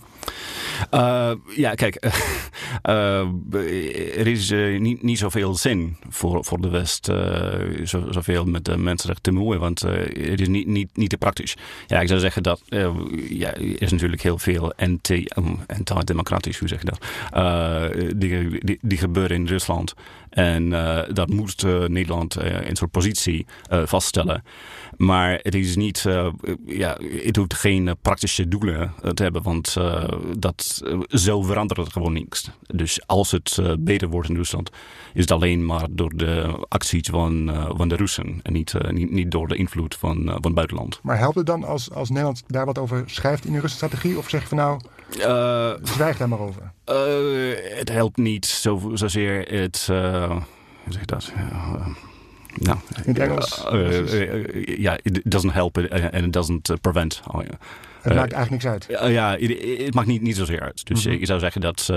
Uh, 0.95 1.31
ja, 1.57 1.75
kijk, 1.75 2.05
uh, 2.83 3.21
er 4.21 4.27
is 4.27 4.51
uh, 4.51 4.81
niet, 4.81 5.03
niet 5.03 5.19
zoveel 5.19 5.55
zin 5.55 5.97
voor, 6.09 6.45
voor 6.45 6.61
de 6.61 6.69
West 6.69 7.05
zo, 7.85 8.07
zoveel 8.11 8.45
met 8.45 8.65
de 8.65 8.77
mensenrechten 8.77 9.33
te 9.33 9.41
moeien, 9.41 9.61
want 9.61 9.81
het 9.81 10.41
is 10.41 10.49
niet, 10.49 10.67
niet, 10.67 10.97
niet 10.97 11.11
te 11.11 11.17
praktisch. 11.17 11.57
Ja, 11.87 12.01
ik 12.01 12.09
zou 12.09 12.21
zeggen 12.21 12.43
dat 12.43 12.63
ja, 13.29 13.55
er 13.55 13.83
is 13.83 13.91
natuurlijk 13.91 14.23
heel 14.23 14.39
veel 14.39 14.73
anti-democratisch, 14.75 16.59
hoe 16.59 16.69
zeg 16.69 16.81
je 16.83 16.91
dat, 16.91 17.01
die, 18.17 18.65
die, 18.65 18.79
die 18.81 18.99
gebeuren 18.99 19.37
in 19.37 19.47
Rusland. 19.47 19.95
En 20.31 20.71
dat 21.13 21.29
moet 21.29 21.63
Nederland 21.87 22.41
in 22.43 22.77
zo'n 22.77 22.91
positie 22.91 23.47
vaststellen. 23.69 24.43
Maar 24.99 25.39
het 25.43 25.55
is 25.55 25.77
niet, 25.77 26.05
ja, 26.67 26.99
het 27.25 27.37
hoeft 27.37 27.55
geen 27.55 27.97
praktische 28.03 28.49
doelen 28.49 28.93
te 29.15 29.23
hebben, 29.23 29.43
want 29.43 29.77
dat, 30.39 30.83
zo 31.09 31.43
verandert 31.43 31.81
het 31.81 31.93
gewoon 31.93 32.13
niks. 32.13 32.51
Dus 32.67 33.07
als 33.07 33.31
het 33.31 33.59
beter 33.79 34.09
wordt 34.09 34.29
in 34.29 34.37
Rusland, 34.37 34.71
is 35.15 35.21
het 35.21 35.31
alleen 35.31 35.67
maar 35.67 35.87
door 35.91 36.17
de 36.17 36.65
acties 36.69 37.09
van, 37.09 37.51
van 37.77 37.89
de 37.89 37.97
Russen 37.97 38.41
en 38.43 38.53
niet, 38.53 38.75
niet, 38.91 39.11
niet 39.11 39.31
door 39.31 39.49
de 39.49 39.57
invloed 39.57 39.95
van, 39.95 40.25
van 40.25 40.43
het 40.43 40.55
buitenland. 40.55 41.01
Maar 41.03 41.19
helpt 41.19 41.37
het 41.37 41.47
dan 41.47 41.65
als, 41.65 41.91
als 41.91 42.09
Nederland 42.09 42.43
daar 42.47 42.67
wat 42.67 42.79
over 42.79 43.03
schrijft 43.07 43.45
in 43.45 43.53
de 43.53 43.61
Russische 43.61 43.87
strategie? 43.87 44.19
Of 44.19 44.29
zeg 44.29 44.41
je 44.41 44.49
van 44.49 44.59
nou, 44.59 44.81
uh, 45.19 45.73
zwijg 45.83 46.17
daar 46.17 46.29
maar 46.29 46.41
over? 46.41 46.73
het 47.77 47.89
helpt 47.89 48.17
niet 48.17 48.47
zo, 48.47 48.91
zozeer 48.95 49.53
het, 49.53 49.87
hoe 49.87 50.93
zeg 50.93 51.01
je 51.01 51.07
dat? 51.07 51.33
Nou, 52.59 52.79
in 53.05 53.15
het 53.15 53.19
Engels? 53.19 53.65
Ja, 54.65 54.99
it 55.03 55.21
doesn't 55.25 55.53
help 55.53 55.77
and 56.13 56.25
it 56.25 56.33
doesn't 56.33 56.81
prevent. 56.81 57.21
Oh, 57.27 57.43
yeah. 57.43 57.55
Het 58.03 58.15
maakt 58.15 58.33
eigenlijk 58.33 58.65
niks 58.65 58.67
uit. 58.91 59.13
ja, 59.13 59.37
het 59.85 59.95
maakt 59.95 60.07
niet, 60.07 60.23
niet 60.23 60.37
zozeer 60.37 60.61
uit. 60.61 60.87
Dus 60.87 61.05
mm 61.05 61.11
-hmm. 61.11 61.21
ik 61.21 61.27
zou 61.27 61.39
zeggen 61.39 61.61
dat 61.61 61.91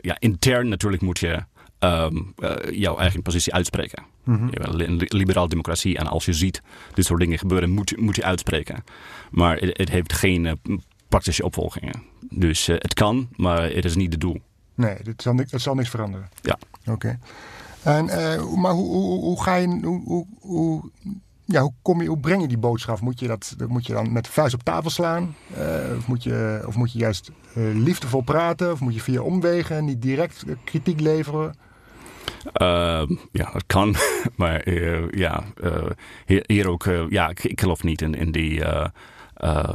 ja, 0.00 0.16
intern 0.18 0.68
natuurlijk 0.68 1.02
moet 1.02 1.18
je 1.18 1.44
um, 1.78 2.34
jouw 2.70 2.96
eigen 2.98 3.22
positie 3.22 3.54
uitspreken. 3.54 4.02
Mm 4.24 4.36
-hmm. 4.36 4.98
Liberaal 4.98 5.48
democratie. 5.48 5.98
En 5.98 6.06
als 6.06 6.24
je 6.24 6.32
ziet 6.32 6.62
dit 6.94 7.04
soort 7.04 7.20
dingen 7.20 7.38
gebeuren, 7.38 7.70
moet 7.70 7.90
je, 7.90 7.96
moet 8.00 8.16
je 8.16 8.24
uitspreken. 8.24 8.84
Maar 9.30 9.56
het, 9.56 9.78
het 9.78 9.88
heeft 9.88 10.12
geen 10.12 10.60
praktische 11.08 11.44
opvolgingen. 11.44 12.02
Dus 12.30 12.66
het 12.66 12.94
kan, 12.94 13.28
maar 13.36 13.62
het 13.62 13.84
is 13.84 13.96
niet 13.96 14.12
het 14.12 14.20
doel. 14.20 14.40
Nee, 14.74 14.96
het 15.04 15.22
zal, 15.22 15.36
het 15.36 15.62
zal 15.62 15.74
niks 15.74 15.88
veranderen. 15.88 16.28
Ja. 16.42 16.58
Oké. 16.86 17.18
En, 17.84 18.04
maar 18.60 18.72
hoe, 18.72 19.20
hoe, 19.20 19.42
ga 19.42 19.54
je... 19.54 19.78
Hoe, 19.82 20.26
hoe, 20.40 20.90
ja, 21.44 21.60
hoe, 21.60 21.72
kom 21.82 22.02
je, 22.02 22.08
hoe 22.08 22.18
breng 22.18 22.40
je 22.40 22.48
die 22.48 22.58
boodschap? 22.58 23.00
Moet 23.00 23.20
je, 23.20 23.26
dat, 23.26 23.54
moet 23.68 23.86
je 23.86 23.92
dan 23.92 24.12
met 24.12 24.28
vuist 24.28 24.54
op 24.54 24.62
tafel 24.62 24.90
slaan? 24.90 25.34
Uh, 25.58 25.96
of, 25.96 26.06
moet 26.06 26.22
je, 26.22 26.62
of 26.66 26.76
moet 26.76 26.92
je 26.92 26.98
juist 26.98 27.30
uh, 27.56 27.74
liefdevol 27.74 28.20
praten? 28.20 28.72
Of 28.72 28.80
moet 28.80 28.94
je 28.94 29.00
via 29.00 29.20
omwegen 29.20 29.84
niet 29.84 30.02
direct 30.02 30.44
kritiek 30.64 31.00
leveren? 31.00 31.54
Uh, 32.44 33.02
ja, 33.32 33.50
dat 33.52 33.64
kan. 33.66 33.94
maar 34.36 34.70
ja, 35.16 35.44
hier, 36.46 36.68
ook, 36.68 36.84
ja, 37.08 37.28
ik, 37.28 37.44
ik, 37.44 37.60
geloof 37.60 37.82
niet 37.82 38.02
in, 38.02 38.14
in 38.14 38.32
die 38.32 38.62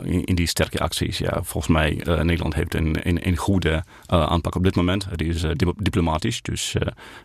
in, 0.03 0.23
in, 0.23 0.35
die 0.35 0.47
sterke 0.47 0.79
acties. 0.79 1.17
Ja, 1.17 1.43
volgens 1.43 1.67
mij 1.67 2.01
uh, 2.07 2.21
Nederland 2.21 2.53
heeft 2.53 2.73
een, 2.75 2.97
een, 3.07 3.27
een 3.27 3.35
goede 3.35 3.69
uh, 3.69 3.83
aanpak 4.25 4.55
op 4.55 4.63
dit 4.63 4.75
moment. 4.75 5.05
Het 5.09 5.21
is 5.21 5.45
diplomatisch, 5.75 6.41
dus 6.41 6.75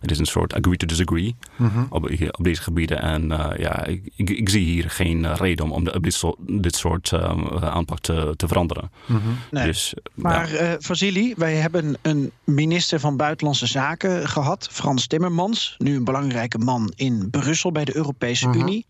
het 0.01 0.11
is 0.11 0.19
een 0.19 0.27
soort 0.27 0.55
agree 0.55 0.77
to 0.77 0.87
disagree 0.87 1.37
Mhm. 1.57 1.85
op, 1.89 2.11
op 2.31 2.45
deze 2.45 2.63
gebieden. 2.63 3.01
En 3.03 3.29
ja, 3.57 3.85
ik, 3.85 4.11
ik, 4.17 4.31
ik, 4.31 4.49
zie 4.49 4.65
hier 4.65 4.91
geen 4.91 5.35
reden 5.35 5.65
om, 5.65 5.73
om 5.73 5.85
de, 5.85 6.01
dit 6.01 6.15
soort, 6.15 6.37
dit 6.47 6.77
soort 6.77 7.13
aanpak 7.61 7.99
te, 8.01 8.35
te 8.37 8.47
veranderen. 8.49 8.91
Mhm. 9.07 9.19
Nee. 9.51 9.67
Dus, 9.67 9.95
maar 10.15 10.53
ja. 10.55 10.77
Vasili, 10.79 11.35
wij 11.37 11.55
hebben 11.55 11.97
een 12.03 12.31
minister 12.45 13.01
van 13.01 13.17
Buitenlandse 13.17 13.67
Zaken 13.67 14.29
gehad, 14.29 14.69
Frans 14.73 15.07
Timmermans, 15.07 15.75
nu 15.79 15.97
een 15.97 16.05
belangrijke 16.05 16.59
man 16.59 16.93
in 16.97 17.29
Brussel 17.31 17.73
bij 17.73 17.85
de 17.85 17.97
Europese 17.97 18.49
Mhm. 18.49 18.59
Unie. 18.61 18.87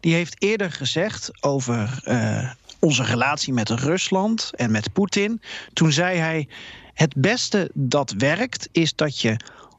Die 0.00 0.14
heeft 0.14 0.42
eerder 0.42 0.72
gezegd 0.72 1.30
over 1.40 2.00
uh, 2.04 2.50
onze 2.84 3.02
relatie 3.02 3.52
met 3.52 3.70
Rusland 3.70 4.50
en 4.54 4.70
met 4.70 4.92
Poetin. 4.92 5.40
Toen 5.72 5.92
zei 5.92 6.18
hij: 6.18 6.48
Het 6.94 7.14
beste 7.16 7.70
dat 7.74 8.14
werkt 8.18 8.68
is 8.72 8.94
dat 8.94 9.20
je 9.20 9.36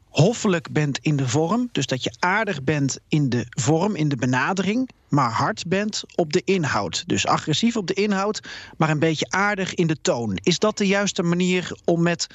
hoffelijk 0.08 0.72
bent 0.72 0.98
in 0.98 1.16
de 1.16 1.28
vorm. 1.28 1.68
Dus 1.72 1.86
dat 1.86 2.02
je 2.02 2.14
aardig 2.18 2.62
bent 2.62 2.98
in 3.08 3.28
de 3.28 3.46
vorm, 3.48 3.96
in 3.96 4.08
de 4.08 4.16
benadering. 4.16 4.88
Maar 5.08 5.30
hard 5.30 5.66
bent 5.66 6.02
op 6.14 6.32
de 6.32 6.42
inhoud. 6.44 7.04
Dus 7.06 7.26
agressief 7.26 7.76
op 7.76 7.86
de 7.86 7.94
inhoud, 7.94 8.40
maar 8.76 8.90
een 8.90 8.98
beetje 8.98 9.26
aardig 9.28 9.74
in 9.74 9.86
de 9.86 10.00
toon. 10.00 10.38
Is 10.42 10.58
dat 10.58 10.78
de 10.78 10.86
juiste 10.86 11.22
manier 11.22 11.78
om 11.84 12.02
met 12.02 12.26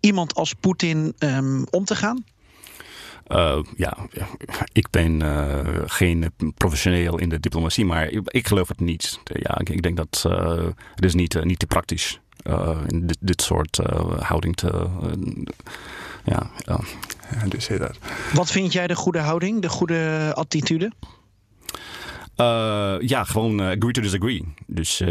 iemand 0.00 0.34
als 0.34 0.52
Poetin 0.52 1.14
um, 1.18 1.66
om 1.70 1.84
te 1.84 1.96
gaan? 1.96 2.24
Uh, 3.28 3.58
ja, 3.76 3.96
ik 4.72 4.90
ben 4.90 5.22
uh, 5.22 5.58
geen 5.86 6.32
professioneel 6.56 7.18
in 7.18 7.28
de 7.28 7.40
diplomatie, 7.40 7.84
maar 7.84 8.08
ik, 8.08 8.20
ik 8.24 8.46
geloof 8.46 8.68
het 8.68 8.80
niet. 8.80 9.18
Ja, 9.24 9.58
ik, 9.58 9.68
ik 9.68 9.82
denk 9.82 9.96
dat 9.96 10.24
uh, 10.26 10.64
het 10.94 11.04
is 11.04 11.14
niet, 11.14 11.44
niet 11.44 11.58
te 11.58 11.66
praktisch 11.66 12.20
in 12.88 13.06
dit, 13.06 13.16
dit 13.20 13.42
soort 13.42 13.76
houding 14.18 14.56
te. 14.56 14.86
ja, 16.24 16.50
dus 17.48 17.66
dat. 17.66 17.98
Wat 18.32 18.50
vind 18.50 18.72
jij 18.72 18.86
de 18.86 18.96
goede 18.96 19.18
houding, 19.18 19.62
de 19.62 19.68
goede 19.68 20.32
attitude? 20.34 20.92
Uh, 22.36 22.94
ja, 22.98 23.24
gewoon 23.24 23.60
uh, 23.60 23.66
agree 23.66 23.92
to 23.92 24.00
disagree. 24.00 24.44
Dus 24.66 25.00
uh, 25.00 25.08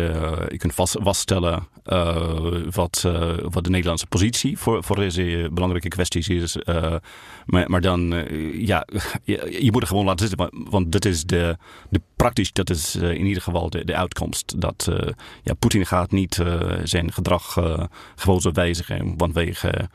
je 0.49 0.57
kunt 0.57 0.74
vast, 0.74 0.97
vaststellen 0.99 1.67
wat, 2.71 3.01
wat 3.41 3.63
de 3.63 3.69
Nederlandse 3.69 4.07
positie 4.07 4.57
voor, 4.57 4.84
voor 4.84 4.95
deze 4.95 5.49
belangrijke 5.53 5.88
kwesties 5.88 6.30
is. 6.30 6.57
maar, 7.45 7.69
maar 7.69 7.82
dan, 7.82 8.26
ja, 8.53 8.88
je, 9.24 9.69
moet 9.71 9.80
het 9.80 9.89
gewoon 9.89 10.05
laten 10.05 10.28
zitten. 10.28 10.49
Want 10.69 10.91
dit 10.91 11.05
is 11.05 11.26
de, 11.26 11.57
de 11.89 12.01
praktisch, 12.15 12.53
dat 12.53 12.69
is 12.69 12.95
in 12.95 13.26
ieder 13.26 13.43
geval 13.43 13.69
de, 13.69 13.86
de 13.86 13.95
uitkomst. 13.95 14.61
Dat 14.61 14.91
ja, 15.43 15.53
Poetin 15.53 15.86
gaat 15.86 16.11
niet 16.11 16.43
zijn 16.84 17.11
gedrag 17.11 17.57
gewoon 18.15 18.41
zo 18.41 18.51
wijzigen 18.51 19.13
vanwege 19.17 19.89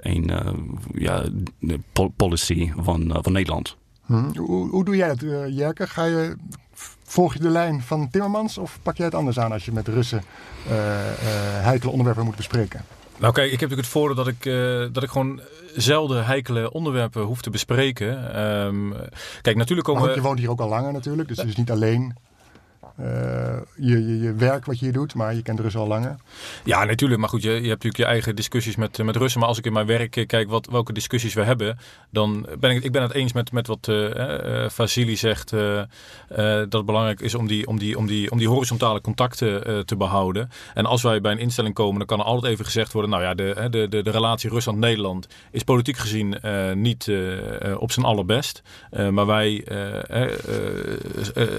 een 0.00 0.32
ja, 0.94 1.24
policy 2.16 2.72
van, 2.76 3.18
van 3.22 3.32
Nederland. 3.32 3.76
Hm. 4.08 4.38
Hoe, 4.38 4.68
hoe, 4.68 4.84
doe 4.84 4.96
jij 4.96 5.08
dat, 5.08 5.22
uh, 5.22 5.56
Jerke? 5.56 5.86
Ga 5.86 6.04
je, 6.04 6.36
volg 7.02 7.32
je 7.32 7.40
de 7.40 7.48
lijn 7.48 7.82
van 7.82 8.10
Timmermans 8.10 8.58
of 8.58 8.78
pak 8.82 8.96
jij 8.96 9.06
het 9.06 9.14
anders 9.14 9.38
aan 9.38 9.52
als 9.52 9.64
je 9.64 9.72
met 9.72 9.88
Russen 9.88 10.22
uh, 10.66 10.72
uh, 10.72 10.78
heikele 11.64 11.90
onderwerpen 11.90 12.24
moet 12.24 12.36
bespreken? 12.36 12.84
Nou 13.18 13.32
kijk, 13.32 13.52
ik 13.52 13.60
heb 13.60 13.70
natuurlijk 13.70 13.88
het 13.88 13.98
voordeel 13.98 14.16
dat 14.16 14.26
ik, 14.26 14.44
uh, 14.44 14.86
dat 14.92 15.02
ik 15.02 15.10
gewoon 15.10 15.40
zelden 15.76 16.26
heikele 16.26 16.72
onderwerpen 16.72 17.22
hoef 17.22 17.42
te 17.42 17.50
bespreken. 17.50 18.40
Um, 18.42 18.94
kijk, 19.42 19.56
natuurlijk 19.56 19.86
komen 19.86 20.02
maar 20.02 20.14
je 20.14 20.20
woont 20.20 20.38
hier 20.38 20.50
ook 20.50 20.60
al 20.60 20.68
langer 20.68 20.92
natuurlijk, 20.92 21.28
dus 21.28 21.38
het 21.38 21.48
is 21.48 21.56
niet 21.56 21.70
alleen 21.70 22.14
uh, 23.00 23.06
je, 23.76 24.20
je, 24.20 24.34
werk 24.34 24.64
wat 24.64 24.78
je 24.78 24.84
hier 24.84 24.94
doet, 24.94 25.14
maar 25.14 25.34
je 25.34 25.42
kent 25.42 25.60
Russen 25.60 25.80
al 25.80 25.86
langer. 25.86 26.16
Ja, 26.64 26.84
natuurlijk. 26.84 27.20
Maar 27.20 27.28
goed, 27.28 27.42
je, 27.42 27.48
je 27.48 27.54
hebt 27.54 27.68
natuurlijk 27.68 27.96
je 27.96 28.04
eigen 28.04 28.36
discussies 28.36 28.76
met, 28.76 28.98
met 28.98 29.16
Russen. 29.16 29.40
Maar 29.40 29.48
als 29.48 29.58
ik 29.58 29.66
in 29.66 29.72
mijn 29.72 29.86
werk 29.86 30.24
kijk 30.26 30.50
wat, 30.50 30.68
welke 30.70 30.92
discussies 30.92 31.34
we 31.34 31.42
hebben, 31.42 31.78
dan 32.10 32.46
ben 32.58 32.70
ik, 32.70 32.84
ik 32.84 32.92
ben 32.92 33.02
het 33.02 33.12
eens 33.12 33.32
met, 33.32 33.52
met 33.52 33.66
wat 33.66 33.90
Vasili 34.72 35.16
zegt. 35.16 35.50
dat 35.50 36.72
het 36.72 36.86
belangrijk 36.86 37.20
is 37.20 37.34
om 37.34 37.46
die, 37.46 37.66
om 37.66 37.78
die, 37.78 37.98
om 37.98 38.06
die, 38.06 38.30
om 38.30 38.38
die 38.38 38.48
horizontale 38.48 39.00
contacten 39.00 39.86
te 39.86 39.96
behouden. 39.96 40.50
En 40.74 40.86
als 40.86 41.02
wij 41.02 41.20
bij 41.20 41.32
een 41.32 41.38
instelling 41.38 41.74
komen, 41.74 41.98
dan 41.98 42.06
kan 42.06 42.18
er 42.18 42.24
altijd 42.24 42.52
even 42.52 42.64
gezegd 42.64 42.92
worden: 42.92 43.10
nou 43.10 43.22
ja, 43.22 43.34
de, 43.34 43.66
de, 43.70 43.88
de, 43.88 44.02
de 44.02 44.10
relatie 44.10 44.50
Rusland-Nederland 44.50 45.26
is 45.50 45.62
politiek 45.62 45.96
gezien 45.96 46.40
niet 46.74 47.10
op 47.78 47.92
zijn 47.92 48.06
allerbest. 48.06 48.62
maar 49.10 49.26
wij 49.26 49.64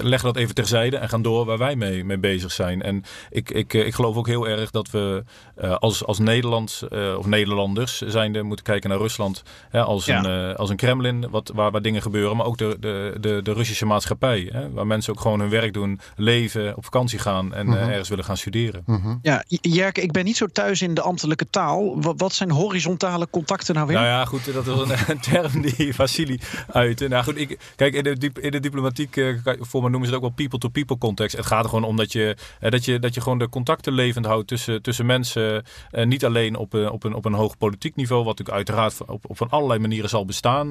leggen 0.02 0.32
dat 0.32 0.36
even 0.36 0.54
terzijde 0.54 0.96
en 0.96 1.08
gaan 1.08 1.22
door 1.22 1.29
waar 1.30 1.58
wij 1.58 1.76
mee, 1.76 2.04
mee 2.04 2.18
bezig 2.18 2.52
zijn. 2.52 2.82
En 2.82 3.02
ik, 3.30 3.50
ik, 3.50 3.72
ik 3.72 3.94
geloof 3.94 4.16
ook 4.16 4.26
heel 4.26 4.48
erg 4.48 4.70
dat 4.70 4.90
we 4.90 5.24
uh, 5.62 5.76
als, 5.76 6.04
als 6.04 6.18
Nederland 6.18 6.82
uh, 6.90 7.18
of 7.18 7.26
Nederlanders 7.26 8.00
zijnde 8.00 8.42
moeten 8.42 8.64
kijken 8.64 8.90
naar 8.90 8.98
Rusland 8.98 9.42
hè, 9.68 9.82
als, 9.82 10.04
ja. 10.04 10.24
een, 10.24 10.56
als 10.56 10.70
een 10.70 10.76
Kremlin, 10.76 11.30
wat, 11.30 11.50
waar, 11.54 11.70
waar 11.70 11.82
dingen 11.82 12.02
gebeuren. 12.02 12.36
Maar 12.36 12.46
ook 12.46 12.58
de, 12.58 12.76
de, 12.80 13.16
de, 13.20 13.40
de 13.42 13.52
Russische 13.52 13.86
maatschappij, 13.86 14.48
hè, 14.52 14.70
waar 14.70 14.86
mensen 14.86 15.12
ook 15.12 15.20
gewoon 15.20 15.40
hun 15.40 15.50
werk 15.50 15.72
doen, 15.72 16.00
leven, 16.16 16.76
op 16.76 16.84
vakantie 16.84 17.18
gaan 17.18 17.54
en 17.54 17.66
Mhm. 17.66 17.78
-huh. 17.78 17.88
ergens 17.88 18.08
willen 18.08 18.24
gaan 18.24 18.36
studeren. 18.36 18.82
-huh. 18.86 19.14
Ja, 19.22 19.44
Jerke, 19.46 20.00
ik 20.00 20.12
ben 20.12 20.24
niet 20.24 20.36
zo 20.36 20.46
thuis 20.46 20.82
in 20.82 20.94
de 20.94 21.00
ambtelijke 21.00 21.50
taal. 21.50 22.00
Wat, 22.00 22.20
wat 22.20 22.32
zijn 22.32 22.50
horizontale 22.50 23.28
contacten 23.30 23.74
nou 23.74 23.86
weer? 23.86 23.96
Nou 23.96 24.08
ja, 24.08 24.24
goed, 24.24 24.52
dat 24.52 24.66
is 24.66 24.76
een, 24.76 24.90
een 25.14 25.20
term 25.20 25.60
die 25.60 25.94
Vasili 25.94 26.40
uitte. 26.66 27.08
Nou 27.08 27.24
goed, 27.24 27.38
ik, 27.38 27.58
kijk, 27.76 27.94
in 27.94 28.02
de, 28.02 28.30
in 28.40 28.50
de 28.50 28.60
diplomatiek, 28.60 29.14
voor 29.60 29.82
me 29.82 29.88
noemen 29.88 30.08
ze 30.08 30.14
het 30.14 30.24
ook 30.24 30.28
wel 30.28 30.46
people-to-people 30.46 30.98
Het 31.20 31.46
gaat 31.46 31.62
er 31.62 31.68
gewoon 31.68 31.84
om 31.84 31.96
dat 31.96 32.12
je, 32.12 32.36
dat 32.60 32.84
je, 32.84 32.98
dat 32.98 33.14
je 33.14 33.20
gewoon 33.20 33.38
de 33.38 33.48
contacten 33.48 33.92
levend 33.92 34.26
houdt 34.26 34.48
tussen, 34.48 34.82
tussen 34.82 35.06
mensen. 35.06 35.64
Uh, 35.92 36.04
niet 36.04 36.24
alleen 36.24 36.56
op, 36.56 36.74
uh, 36.74 36.92
op, 36.92 37.04
een, 37.04 37.14
op 37.14 37.24
een 37.24 37.34
hoog 37.34 37.58
politiek 37.58 37.96
niveau, 37.96 38.24
wat 38.24 38.38
natuurlijk 38.38 38.56
uiteraard 38.56 39.10
op, 39.10 39.30
op 39.30 39.36
van 39.36 39.50
allerlei 39.50 39.80
manieren 39.80 40.08
zal 40.08 40.24
bestaan. 40.24 40.70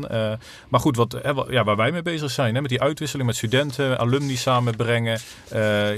Maar 0.70 0.80
goed, 0.80 0.96
wat, 0.96 1.18
ja, 1.50 1.64
waar 1.64 1.76
wij 1.76 1.92
mee 1.92 2.02
bezig 2.02 2.32
zijn, 2.32 2.56
hè, 2.56 2.62
met 2.62 2.70
die 2.70 2.82
uitwisseling 2.82 3.28
met 3.28 3.38
studenten, 3.38 4.00
alumni 4.00 4.36
samenbrengen, 4.36 5.20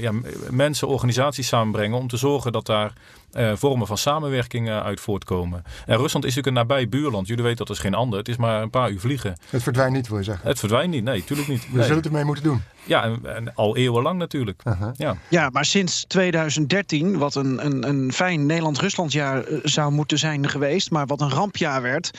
ja, 0.00 0.12
mensen, 0.50 0.88
organisaties 0.88 1.48
samenbrengen 1.48 1.98
om 1.98 2.08
te 2.08 2.16
zorgen 2.16 2.52
dat 2.52 2.66
daar 2.66 2.92
eh, 3.32 3.52
vormen 3.54 3.86
van 3.86 3.98
samenwerking 3.98 4.68
eh, 4.68 4.80
uit 4.84 5.00
voortkomen. 5.00 5.62
En 5.86 5.96
Rusland 5.96 6.24
is 6.24 6.34
natuurlijk 6.34 6.46
een 6.46 6.52
nabij 6.68 6.88
buurland. 6.88 7.26
Jullie 7.26 7.42
weten 7.44 7.66
dat 7.66 7.76
is 7.76 7.82
geen 7.82 7.94
ander. 7.94 8.18
Het 8.18 8.28
is 8.28 8.36
maar 8.36 8.62
een 8.62 8.70
paar 8.70 8.90
uur 8.90 9.00
vliegen. 9.00 9.36
Het 9.50 9.62
verdwijnt 9.62 9.92
niet, 9.94 10.08
wil 10.08 10.18
je 10.18 10.24
zeggen. 10.24 10.48
Het 10.48 10.58
verdwijnt 10.58 10.90
niet. 10.90 11.04
Nee, 11.04 11.24
tuurlijk 11.24 11.48
niet. 11.48 11.60
We 11.62 11.68
Nee. 11.72 11.82
zullen 11.82 11.96
het 11.96 12.06
ermee 12.06 12.24
moeten 12.24 12.44
doen. 12.44 12.62
Ja, 12.84 13.02
en, 13.04 13.20
en 13.36 13.54
al 13.54 13.76
eeuwenlang 13.76 14.18
natuurlijk. 14.18 14.62
Ja. 14.96 15.16
Ja, 15.28 15.48
maar 15.50 15.64
sinds 15.64 16.04
2013, 16.04 17.18
wat 17.18 17.34
een, 17.34 17.64
een, 17.64 17.88
een 17.88 18.12
fijn 18.12 18.46
Nederland-Ruslandjaar 18.46 19.44
eh, 19.44 19.58
zou 19.62 19.92
moeten 19.92 20.18
zijn 20.18 20.48
geweest, 20.48 20.90
maar 20.90 21.06
wat 21.06 21.20
een 21.20 21.30
rampjaar 21.30 21.82
werd. 21.82 22.10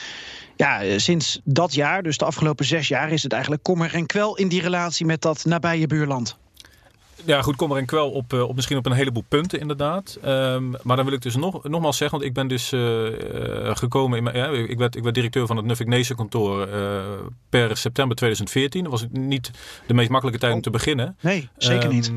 Ja, 0.56 0.98
sinds 0.98 1.40
dat 1.44 1.74
jaar, 1.74 2.02
dus 2.02 2.18
de 2.18 2.24
afgelopen 2.24 2.64
zes 2.64 2.88
jaar, 2.88 3.10
is 3.10 3.22
het 3.22 3.32
eigenlijk 3.32 3.62
kommer 3.62 3.94
en 3.94 4.06
kwel 4.06 4.36
in 4.36 4.48
die 4.48 4.62
relatie 4.62 5.06
met 5.06 5.22
dat 5.22 5.44
nabije 5.44 5.86
buurland. 5.86 6.36
Ja, 7.24 7.42
goed, 7.42 7.56
kom 7.56 7.70
er 7.70 7.76
en 7.76 7.86
kwel 7.86 8.10
op, 8.10 8.32
eh, 8.32 8.42
op 8.48 8.54
misschien 8.54 8.76
op 8.76 8.86
een 8.86 8.92
heleboel 8.92 9.24
punten 9.28 9.60
inderdaad. 9.60 10.18
Ehm, 10.22 10.70
maar 10.82 10.96
dan 10.96 11.04
wil 11.04 11.14
ik 11.14 11.22
dus 11.22 11.36
nog, 11.36 11.64
nogmaals 11.64 11.96
zeggen, 11.96 12.18
want 12.18 12.28
ik 12.30 12.34
ben 12.36 12.48
dus 12.48 12.72
eh, 12.72 13.68
eh, 13.68 13.76
gekomen, 13.76 14.18
in, 14.18 14.24
mijn- 14.24 14.36
ja, 14.36 14.48
ik, 14.48 14.78
werd, 14.78 14.96
ik 14.96 15.02
werd 15.02 15.14
directeur 15.14 15.46
van 15.46 15.56
het 15.56 15.64
Nuffic 15.66 15.86
Nation 15.86 16.16
kantoor 16.16 16.68
per 17.48 17.76
september 17.76 18.16
2014. 18.16 18.82
Dat 18.82 18.92
was 18.92 19.06
niet 19.10 19.50
de 19.86 19.94
meest 19.94 20.10
makkelijke 20.10 20.40
tijd 20.40 20.54
om 20.54 20.60
te 20.60 20.70
beginnen. 20.70 21.16
Nee, 21.20 21.48
zeker 21.56 21.88
niet. 21.88 22.12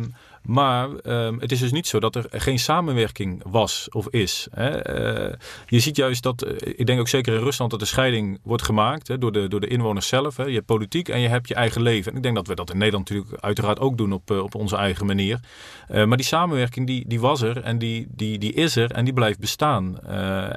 Maar 0.47 0.95
ehm, 0.95 1.39
het 1.39 1.51
is 1.51 1.59
dus 1.59 1.71
niet 1.71 1.87
zo 1.87 1.99
dat 1.99 2.15
er 2.15 2.25
geen 2.29 2.59
samenwerking 2.59 3.41
was 3.45 3.87
of 3.91 4.07
is. 4.09 4.47
Hè. 4.51 4.69
Eh, 4.69 5.33
je 5.65 5.79
ziet 5.79 5.95
juist 5.95 6.23
dat, 6.23 6.41
eh, 6.41 6.73
ik 6.75 6.85
denk 6.85 6.99
ook 6.99 7.07
zeker 7.07 7.33
in 7.33 7.43
Rusland, 7.43 7.71
dat 7.71 7.79
de 7.79 7.85
scheiding 7.85 8.39
wordt 8.43 8.63
gemaakt 8.63 9.07
hè, 9.07 9.17
door, 9.17 9.31
de, 9.31 9.47
door 9.47 9.59
de 9.59 9.67
inwoners 9.67 10.07
zelf. 10.07 10.37
Hè. 10.37 10.43
Je 10.43 10.53
hebt 10.53 10.65
politiek 10.65 11.09
en 11.09 11.19
je 11.19 11.27
hebt 11.27 11.47
je 11.47 11.55
eigen 11.55 11.81
leven. 11.81 12.11
En 12.11 12.17
ik 12.17 12.23
denk 12.23 12.35
dat 12.35 12.47
we 12.47 12.55
dat 12.55 12.69
in 12.69 12.77
Nederland 12.77 13.09
natuurlijk 13.09 13.43
uiteraard 13.43 13.79
ook 13.79 13.97
doen 13.97 14.11
op, 14.11 14.31
eh, 14.31 14.43
op 14.43 14.55
onze 14.55 14.75
eigen 14.75 15.05
manier. 15.05 15.39
Maar 15.87 16.17
die 16.17 16.25
samenwerking 16.25 16.87
die, 16.87 17.07
die 17.07 17.19
was 17.19 17.41
er 17.41 17.61
en 17.61 17.77
die, 17.77 18.07
die, 18.09 18.37
die 18.37 18.53
is 18.53 18.75
er 18.75 18.91
en 18.91 19.05
die 19.05 19.13
blijft 19.13 19.39
bestaan. 19.39 19.99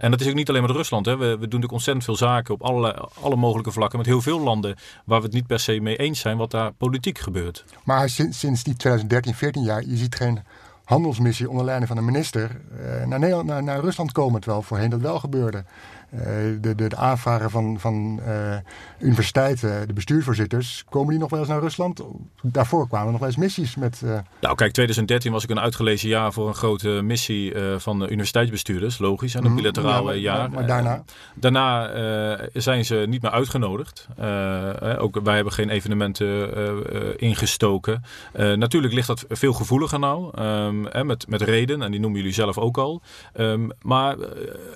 En 0.01 0.11
dat 0.11 0.21
is 0.21 0.29
ook 0.29 0.35
niet 0.35 0.49
alleen 0.49 0.63
met 0.63 0.71
Rusland. 0.71 1.07
Hè. 1.07 1.17
We, 1.17 1.25
we 1.25 1.27
doen 1.27 1.39
natuurlijk 1.41 1.73
ontzettend 1.73 2.05
veel 2.05 2.17
zaken 2.17 2.55
op 2.55 2.63
alle, 2.63 3.09
alle 3.21 3.37
mogelijke 3.37 3.73
vlakken 3.73 3.99
met 3.99 4.07
heel 4.07 4.21
veel 4.21 4.41
landen 4.41 4.77
waar 5.05 5.19
we 5.19 5.25
het 5.25 5.35
niet 5.35 5.47
per 5.47 5.61
se 5.61 5.81
mee 5.81 5.97
eens 5.97 6.21
zijn 6.21 6.37
wat 6.37 6.51
daar 6.51 6.73
politiek 6.73 7.19
gebeurt. 7.19 7.65
Maar 7.85 8.09
sinds, 8.09 8.39
sinds 8.39 8.63
die 8.63 8.77
2013, 8.77 9.35
14 9.35 9.63
jaar, 9.63 9.80
je 9.87 9.97
ziet 9.97 10.15
geen 10.15 10.39
handelsmissie 10.85 11.51
onder 11.51 11.65
leiding 11.65 11.89
van 11.89 11.97
de 11.97 12.03
minister 12.03 12.61
eh, 12.81 13.07
naar, 13.07 13.19
Nederland, 13.19 13.47
naar, 13.49 13.63
naar 13.63 13.81
Rusland 13.81 14.13
komen. 14.13 14.41
Terwijl 14.41 14.63
voorheen 14.63 14.91
dat 14.91 15.01
wel 15.01 15.19
gebeurde. 15.19 15.65
Eh, 16.11 16.21
de, 16.61 16.75
de, 16.75 16.89
de 16.89 16.97
aanvragen 16.97 17.51
van, 17.51 17.77
van 17.81 18.21
eh, 18.27 18.57
universiteiten, 18.99 19.87
de 19.87 19.93
bestuursvoorzitters, 19.93 20.85
komen 20.89 21.11
die 21.11 21.19
nog 21.19 21.31
wel 21.31 21.39
eens 21.41 21.49
naar 21.49 21.61
Rusland? 21.61 22.03
Daarvoor 22.43 22.87
kwamen 22.89 23.07
er 23.07 23.11
nog 23.13 23.21
wel 23.21 23.29
eens 23.31 23.39
missies 23.39 23.77
met. 23.77 24.03
eh, 24.05 24.19
Nou, 24.41 24.55
kijk, 24.55 24.73
2013 24.73 25.33
was 25.33 25.45
ik 25.45 25.51
een 25.51 25.61
uitgelezen 25.61 26.09
jaar 26.09 26.33
voor 26.33 26.49
een 26.49 26.55
grote 26.55 26.89
missie 26.89 27.53
van 27.77 27.99
de 27.99 28.09
universiteitsbestuurders, 28.09 28.99
logisch, 28.99 29.35
en 29.35 29.41
een 29.45 29.47
Mhm, 29.53 29.57
bilateraal 29.61 29.99
ja, 29.99 30.03
maar- 30.05 30.17
jaar. 30.17 30.39
maar- 30.39 30.51
maar 30.51 30.67
daarna? 30.67 31.03
Daarna 31.35 32.49
zijn 32.53 32.85
ze 32.85 33.05
niet 33.09 33.23
meer 33.23 33.31
uitgenodigd. 33.31 34.09
Ook 34.99 35.21
wij 35.25 35.35
hebben 35.35 35.53
geen 35.53 35.71
evenementen 35.71 37.19
ingestoken. 37.21 38.03
Natuurlijk 38.35 38.93
ligt 38.93 39.07
dat 39.07 39.25
veel 39.29 39.53
gevoeliger 39.53 39.99
nou, 39.99 40.31
ehm, 40.35 40.87
eh, 40.87 41.03
met, 41.03 41.29
met 41.29 41.43
reden, 41.43 41.83
en 41.83 41.91
die 41.91 42.01
noemen 42.01 42.19
jullie 42.19 42.35
zelf 42.35 42.59
ook 42.59 42.79
al. 42.79 43.03
Ehm, 43.33 43.69
maar 43.83 44.17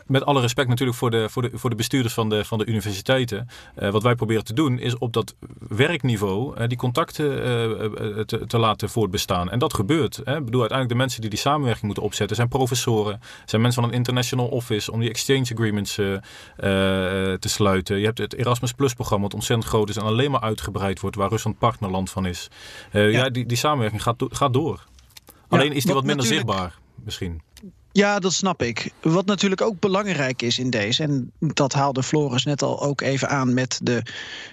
met 0.07 0.25
alle 0.25 0.41
respect 0.41 0.69
natuurlijk 0.69 0.99
voor 0.99 1.11
de, 1.11 1.24
voor 1.31 1.43
de, 1.43 1.51
voor 1.53 1.71
de 1.71 1.77
bestuurders 1.77 2.15
van 2.15 2.29
de, 2.29 2.45
van 2.45 2.59
de 2.59 2.67
universiteiten. 2.67 3.49
Eh, 3.75 3.91
wat 3.91 4.03
wij 4.03 4.15
proberen 4.15 4.45
te 4.45 4.55
doen 4.55 4.79
is 4.79 4.99
op 4.99 5.13
dat 5.13 5.35
werkniveau 5.69 6.57
eh, 6.57 6.69
die 6.69 6.79
contacten 6.79 7.45
eh, 7.45 8.21
te, 8.21 8.47
te 8.47 8.59
laten 8.59 8.89
voortbestaan. 8.89 9.51
En 9.51 9.59
dat 9.59 9.75
gebeurt. 9.75 10.21
Hè. 10.25 10.37
Ik 10.37 10.45
bedoel, 10.45 10.61
uiteindelijk 10.61 10.89
de 10.89 10.95
mensen 11.05 11.21
die 11.21 11.31
die 11.31 11.39
samenwerking 11.39 11.85
moeten 11.85 12.03
opzetten 12.03 12.37
zijn 12.37 12.49
professoren, 12.49 13.21
zijn 13.45 13.63
mensen 13.63 13.83
van 13.83 13.91
een 13.91 13.97
international 13.97 14.47
office 14.47 14.93
om 14.93 15.01
die 15.01 15.09
exchange 15.09 15.53
agreements 15.53 15.95
te 15.95 17.49
sluiten. 17.49 17.99
Je 17.99 18.05
hebt 18.05 18.19
het 18.19 18.35
Erasmus 18.35 18.73
Plus 18.73 18.95
programma 18.95 19.25
wat 19.25 19.35
ontzettend 19.35 19.69
groot 19.69 19.89
is 19.89 19.97
en 19.97 20.03
alleen 20.03 20.31
maar 20.31 20.41
uitgebreid 20.41 21.01
wordt, 21.01 21.17
waar 21.17 21.29
Rusland 21.29 21.59
partnerland 21.59 22.11
van 22.11 22.27
is. 22.27 22.49
Eh, 22.91 23.13
ja. 23.13 23.31
die, 23.31 23.47
die 23.47 23.57
samenwerking 23.57 24.03
gaat, 24.03 24.25
gaat 24.29 24.53
door. 24.53 24.85
Alleen 25.49 25.73
is 25.73 25.85
die 25.85 25.95
wat 25.95 26.05
minder 26.05 26.27
zichtbaar 26.27 26.79
misschien. 26.95 27.43
Ja, 27.95 28.19
dat 28.19 28.33
snap 28.33 28.63
ik. 28.63 28.93
Wat 29.01 29.27
natuurlijk 29.27 29.61
ook 29.61 29.81
belangrijk 29.81 30.43
is 30.43 30.59
in 30.59 30.71
deze, 30.71 31.03
en 31.03 31.33
dat 31.39 31.73
haalde 31.73 32.03
Floris 32.03 32.45
net 32.45 32.63
al 32.63 32.83
ook 32.83 33.01
even 33.01 33.29
aan 33.29 33.55
met 33.55 33.81
de 33.83 34.03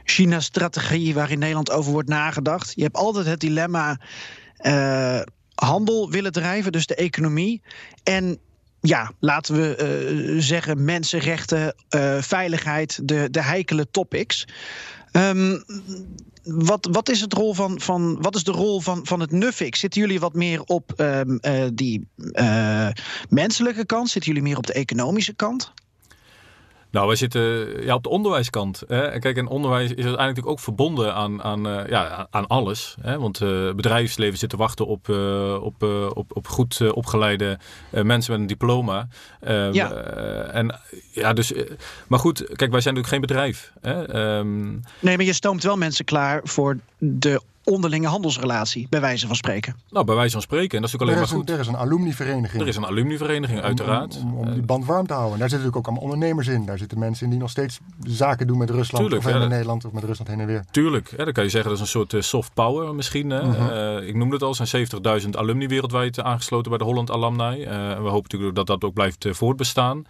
China-strategie 0.04 1.14
waar 1.14 1.32
in 1.32 1.40
Nederland 1.40 1.72
over 1.72 1.92
wordt 1.92 2.10
nagedacht. 2.10 2.74
Je 2.76 2.84
hebt 2.84 2.96
altijd 2.96 3.26
het 3.26 3.40
dilemma 3.40 4.00
eh, 4.58 5.22
handel 5.56 6.10
willen 6.10 6.32
drijven, 6.32 6.72
dus 6.72 6.86
de 6.86 6.96
economie. 6.96 7.62
En 8.04 8.40
ja, 8.82 9.12
laten 9.20 9.56
we 9.56 9.76
eh, 9.76 10.36
zeggen 10.42 10.86
mensenrechten, 10.86 11.76
eh, 11.90 12.22
veiligheid, 12.22 13.00
de, 13.04 13.28
de 13.32 13.44
heikele 13.44 13.88
topics. 13.92 14.48
Ehm, 15.12 15.60
wat, 16.44 16.88
wat, 16.92 17.10
is 17.10 17.22
het 17.22 17.34
rol 17.34 17.54
van, 17.54 17.82
van, 17.82 18.22
wat 18.22 18.36
is 18.36 18.44
de 18.44 18.52
rol 18.52 18.82
van, 18.82 19.06
van 19.06 19.20
het 19.20 19.32
NUFIX? 19.32 19.80
Zitten 19.80 20.02
jullie 20.02 20.20
wat 20.20 20.34
meer 20.34 20.62
op 20.64 20.94
ehm, 20.96 21.36
eh, 21.36 21.68
die 21.74 22.08
eh, 22.32 22.88
menselijke 23.30 23.86
kant? 23.86 24.10
Zitten 24.10 24.32
jullie 24.32 24.48
meer 24.48 24.58
op 24.58 24.68
de 24.68 24.74
economische 24.74 25.34
kant? 25.34 25.74
Nou, 26.92 27.08
wij 27.08 27.16
zitten 27.16 27.42
ja, 27.86 27.96
op 27.96 28.04
de 28.04 28.10
onderwijskant. 28.10 28.84
Hè. 28.88 29.20
Kijk, 29.20 29.38
en 29.38 29.48
onderwijs 29.48 29.84
is 29.84 29.90
uiteindelijk 29.90 30.20
natuurlijk 30.28 30.54
ook 30.54 30.60
verbonden 30.60 31.14
aan, 31.14 31.44
aan, 31.44 31.68
eh, 31.68 31.90
ja, 31.90 32.28
aan 32.30 32.48
alles. 32.48 32.96
Hè. 33.02 33.20
Want 33.20 33.42
eh, 33.42 33.72
bedrijfsleven 33.74 34.38
zit 34.38 34.50
te 34.50 34.58
wachten 34.58 34.88
op, 34.88 35.10
eh, 35.10 35.58
op, 35.62 35.84
op, 36.14 36.36
op 36.36 36.48
goed 36.48 36.92
opgeleide 36.92 37.60
mensen 37.90 38.32
met 38.32 38.42
een 38.42 38.48
diploma. 38.48 39.08
Eh, 39.40 39.74
Ja. 39.74 39.92
en, 39.92 40.80
ja, 41.12 41.34
dus, 41.34 41.54
maar 42.08 42.20
goed, 42.20 42.38
kijk, 42.56 42.72
wij 42.72 42.82
zijn 42.82 42.96
natuurlijk 42.96 43.08
geen 43.08 43.22
bedrijf. 43.22 43.72
Hè. 43.82 44.04
Ehm, 44.08 44.70
Nee, 45.00 45.18
maar 45.18 45.26
je 45.26 45.34
stoomt 45.34 45.64
wel 45.64 45.78
mensen 45.78 46.06
klaar 46.06 46.42
voor 46.44 46.78
de 46.98 47.42
onderlinge 47.64 48.08
handelsrelatie, 48.08 48.88
bij 48.90 49.02
wijze 49.02 49.28
van 49.28 49.36
spreken. 49.36 49.76
nou, 49.90 50.06
bij 50.06 50.16
wijze 50.16 50.32
van 50.32 50.42
spreken. 50.42 50.76
En 50.76 50.82
dat 50.82 50.94
is 50.94 51.00
er, 51.00 51.06
natuurlijk 51.06 51.24
is 51.28 51.32
alleen 51.32 51.40
een, 51.40 51.48
maar 51.48 51.56
er 51.56 51.62
is 51.62 51.68
een 51.68 51.88
alumnivereniging. 51.88 52.52
goed. 52.52 52.62
Er 52.62 52.68
is 52.68 52.76
een 52.76 52.86
alumnivereniging, 52.86 53.62
uiteraard. 53.62 54.18
Om, 54.18 54.34
om, 54.34 54.48
om 54.48 54.54
die 54.54 54.62
band 54.62 54.86
warm 54.86 55.08
te 55.08 55.14
houden. 55.14 55.40
Daar 55.40 55.50
zitten 55.50 55.68
natuurlijk 55.68 55.78
ook 55.78 55.94
allemaal 55.94 56.14
ondernemers 56.14 56.48
in. 56.48 56.66
Daar 56.66 56.78
zitten 56.78 57.00
mensen 57.00 57.24
in 57.24 57.32
die 57.32 57.40
nog 57.40 57.50
steeds 57.50 57.80
zaken 58.04 58.48
doen 58.48 58.58
met 58.58 58.70
Rusland. 58.70 59.04
Tuurlijk, 59.04 59.28
of 59.28 59.32
ja, 59.32 59.48
Nederland 59.48 59.86
of 59.86 59.92
met 59.92 60.04
Rusland 60.04 60.30
heen 60.30 60.40
en 60.40 60.46
weer. 60.46 60.66
Tuurlijk, 60.72 61.10
hè, 61.18 61.24
dan 61.24 61.34
kan 61.34 61.44
je 61.44 61.50
zeggen 61.50 61.70
dat 61.70 61.80
is 61.80 61.86
een 61.86 61.92
soort 61.92 62.14
eh, 62.14 62.22
soft 62.22 62.54
power 62.54 62.96
misschien. 62.96 63.30
Hè. 63.30 63.44
Mhm. 63.44 63.70
Eh, 63.70 64.08
ik 64.08 64.16
noemde 64.16 64.34
het 64.34 64.44
al, 64.44 64.56
er 64.60 64.68
zijn 64.68 65.22
70.000 65.24 65.30
alumni 65.38 65.68
wereldwijd 65.68 66.18
eh, 66.18 66.26
aangesloten 66.26 66.70
bij 66.70 66.80
de 66.80 66.84
Holland 66.86 67.12
Alumni. 67.12 67.64
Eh, 67.64 67.92
en 67.92 68.04
we 68.04 68.10
hopen 68.10 68.22
natuurlijk 68.22 68.56
dat 68.56 68.68
dat 68.68 68.84
ook 68.84 68.94
blijft 68.94 69.26
eh, 69.26 69.34
voortbestaan. 69.34 70.06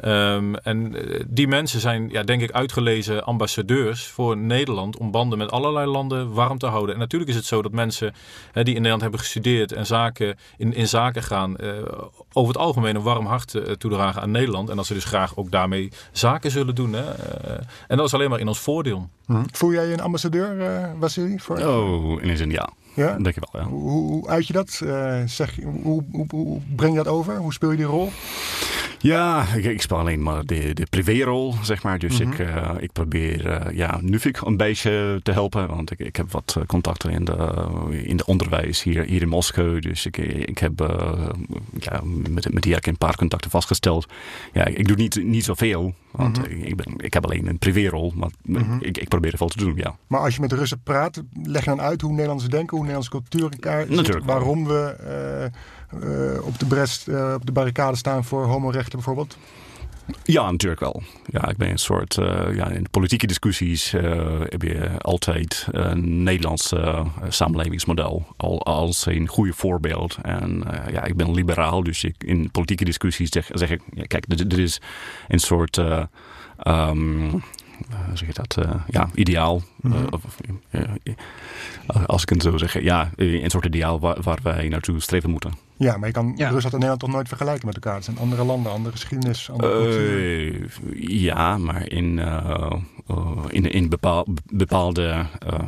Ehm, 0.00 0.54
en 0.54 0.94
eh, 0.94 1.20
die 1.26 1.48
mensen 1.48 1.80
zijn, 1.80 2.08
ja, 2.10 2.22
denk 2.22 2.42
ik, 2.42 2.50
uitgelezen 2.50 3.24
ambassadeurs 3.24 4.06
voor 4.06 4.36
Nederland 4.36 4.96
om 4.96 5.10
banden 5.10 5.38
met 5.38 5.50
allerlei 5.50 5.86
landen 5.86 6.32
warm 6.32 6.58
te 6.58 6.66
houden. 6.66 6.94
En 6.94 7.00
natuurlijk 7.00 7.30
is 7.30 7.36
het 7.36 7.44
zo 7.44 7.62
dat 7.62 7.72
mensen 7.72 8.14
hè, 8.52 8.62
die 8.62 8.74
in 8.74 8.82
Nederland 8.82 9.02
hebben 9.02 9.20
gestudeerd 9.20 9.72
en 9.72 9.86
zaken, 9.86 10.36
in, 10.56 10.74
in 10.74 10.88
zaken 10.88 11.22
gaan, 11.22 11.56
eh, 11.56 11.68
over 12.32 12.54
het 12.54 12.62
algemeen 12.62 12.96
een 12.96 13.02
warm 13.02 13.26
hart 13.26 13.54
eh, 13.54 13.72
toedragen 13.72 14.22
aan 14.22 14.30
Nederland. 14.30 14.70
En 14.70 14.76
dat 14.76 14.86
ze 14.86 14.94
dus 14.94 15.04
graag 15.04 15.36
ook 15.36 15.50
daarmee 15.50 15.92
zaken 16.12 16.50
zullen 16.50 16.74
doen. 16.74 16.92
Hè. 16.92 17.10
Eh, 17.14 17.52
en 17.88 17.96
dat 17.96 18.06
is 18.06 18.14
alleen 18.14 18.30
maar 18.30 18.40
in 18.40 18.48
ons 18.48 18.58
voordeel. 18.58 19.08
Hm. 19.26 19.42
Voel 19.52 19.72
jij 19.72 19.86
je 19.86 19.92
een 19.92 20.00
ambassadeur, 20.00 20.60
eh 20.60 20.90
Vassili? 21.00 21.38
Voor... 21.38 21.58
Oh, 21.58 22.22
in 22.22 22.28
een 22.28 22.36
zin 22.36 22.50
ja. 22.50 22.68
Ja? 22.94 23.16
Denk 23.18 23.34
je 23.34 23.42
wel, 23.50 23.62
ja. 23.62 23.68
Hoe, 23.68 23.90
hoe 23.90 24.28
uit 24.28 24.46
je 24.46 24.52
dat? 24.52 24.80
Eh, 24.84 25.22
zeg, 25.26 25.58
hoe, 25.82 26.04
hoe 26.28 26.60
breng 26.76 26.92
je 26.92 27.02
dat 27.02 27.12
over? 27.12 27.36
Hoe 27.36 27.52
speel 27.52 27.70
je 27.70 27.76
die 27.76 27.86
rol? 27.86 28.10
Ja, 28.98 29.46
ik, 29.54 29.64
ik 29.64 29.82
speel 29.82 29.98
alleen 29.98 30.22
maar 30.22 30.44
de, 30.44 30.74
de 30.74 30.86
privérol, 30.90 31.54
zeg 31.62 31.82
maar. 31.82 31.98
Dus 31.98 32.20
ik, 32.20 32.38
eh, 32.38 32.70
ik 32.78 32.92
probeer 32.92 33.46
uh, 33.46 33.76
ja, 33.76 33.98
Nufik 34.02 34.40
een 34.40 34.56
beetje 34.56 35.20
te 35.22 35.32
helpen. 35.32 35.68
Want 35.68 35.90
ik, 35.90 35.98
ik 35.98 36.16
heb 36.16 36.32
wat 36.32 36.54
eh, 36.58 36.66
contacten 36.66 37.10
in 37.10 37.24
de, 37.24 37.64
in 38.02 38.16
de 38.16 38.26
onderwijs 38.26 38.82
hier, 38.82 39.04
hier 39.04 39.22
in 39.22 39.28
Moskou. 39.28 39.80
Dus 39.80 40.06
ik, 40.06 40.16
ik 40.18 40.58
heb 40.58 40.80
uh, 40.80 41.28
ja, 41.78 42.00
met, 42.30 42.52
met 42.52 42.62
die 42.62 42.72
heb 42.72 42.80
ik 42.80 42.86
een 42.86 42.98
paar 42.98 43.16
contacten 43.16 43.50
vastgesteld. 43.50 44.06
Ja, 44.52 44.64
ik 44.64 44.88
doe 44.88 44.96
niet, 44.96 45.24
niet 45.24 45.44
zoveel. 45.44 45.94
Want 46.10 46.38
mm 46.38 46.44
-hmm. 46.44 46.62
ik, 46.62 46.76
ben, 46.76 46.94
ik 46.96 47.14
heb 47.14 47.24
alleen 47.24 47.46
een 47.46 47.58
privérol. 47.58 48.12
Maar 48.14 48.30
mm 48.42 48.56
-hmm. 48.56 48.78
ik, 48.80 48.98
ik 48.98 49.08
probeer 49.08 49.32
er 49.32 49.38
veel 49.38 49.48
te 49.48 49.58
doen, 49.58 49.76
ja. 49.76 49.96
Maar 50.06 50.20
als 50.20 50.34
je 50.34 50.40
met 50.40 50.50
de 50.50 50.56
Russen 50.56 50.80
praat, 50.82 51.22
leg 51.42 51.64
dan 51.64 51.80
uit 51.80 52.00
hoe 52.00 52.10
Nederlanders 52.10 52.50
denken, 52.50 52.76
hoe 52.76 52.86
Nederlandse 52.86 53.10
cultuur 53.10 53.50
elkaar 53.50 53.86
zit. 53.86 53.96
Natuurlijk. 53.96 54.26
Waarom 54.26 54.66
we 54.66 55.50
op, 56.42 56.58
de 56.58 56.66
brest, 56.66 57.08
uh, 57.08 57.32
op 57.34 57.46
de 57.46 57.52
barricade 57.52 57.96
staan 57.96 58.24
voor 58.24 58.44
homorechten 58.44 58.92
bijvoorbeeld? 58.92 59.38
Ja, 60.24 60.50
natuurlijk 60.50 60.80
wel. 60.80 61.02
Ja, 61.26 61.48
ik 61.48 61.56
ben 61.56 61.70
een 61.70 61.78
soort. 61.78 62.16
Uh, 62.16 62.54
ja, 62.54 62.68
in 62.68 62.86
politieke 62.90 63.26
discussies 63.26 63.90
heb 64.48 64.62
je 64.62 64.90
altijd 64.98 65.66
een 65.70 66.22
Nederlands 66.22 66.72
samenlevingsmodel 67.28 68.26
al, 68.36 68.62
als 68.62 69.06
een 69.06 69.28
goede 69.28 69.52
voorbeeld. 69.52 70.16
En 70.22 70.64
ja, 70.92 71.04
ik 71.04 71.16
ben 71.16 71.34
liberaal, 71.34 71.82
dus 71.82 72.04
ik, 72.04 72.14
in 72.18 72.50
politieke 72.50 72.84
discussies 72.84 73.28
zeg, 73.28 73.48
zeg 73.52 73.70
ik: 73.70 73.82
kijk, 74.06 74.36
dit, 74.36 74.58
is 74.58 74.80
een 75.28 75.40
soort. 75.40 75.76
Hoe 75.76 77.42
zeg 78.14 78.28
je 78.28 78.34
dat? 78.34 78.56
eh, 78.56 78.74
ja, 78.88 79.08
ideaal. 79.14 79.62
Mhm. 79.80 79.94
Eh, 79.96 80.02
of, 80.10 80.22
eh, 80.70 80.80
eh, 80.80 82.04
als 82.06 82.22
ik 82.22 82.28
het 82.28 82.42
zo 82.42 82.56
zeg, 82.56 82.82
ja, 82.82 83.10
een 83.16 83.50
soort 83.50 83.64
ideaal 83.64 84.00
waar, 84.00 84.16
waar 84.22 84.38
wij 84.42 84.68
naartoe 84.68 85.00
streven 85.00 85.30
moeten. 85.30 85.52
Ja, 85.78 85.96
maar 85.96 86.06
je 86.06 86.12
kan 86.14 86.32
Ja. 86.36 86.44
Rusland 86.48 86.64
en 86.64 86.70
Nederland 86.72 87.00
toch 87.00 87.10
nooit 87.10 87.28
vergelijken 87.28 87.66
met 87.66 87.74
elkaar. 87.74 87.94
Het 87.94 88.04
zijn 88.04 88.18
andere 88.18 88.44
landen, 88.44 88.72
andere 88.72 88.94
geschiedenis, 88.96 89.50
andere 89.50 89.72
cultuur. 89.72 90.60
Eh, 90.62 91.08
ja, 91.08 91.58
maar 91.58 91.88
in, 91.90 92.18
eh, 92.18 92.70
eh, 93.06 93.26
in, 93.48 93.70
in 93.72 93.88
bepaal, 93.88 94.26
bepaalde 94.52 95.26
eh, 95.46 95.58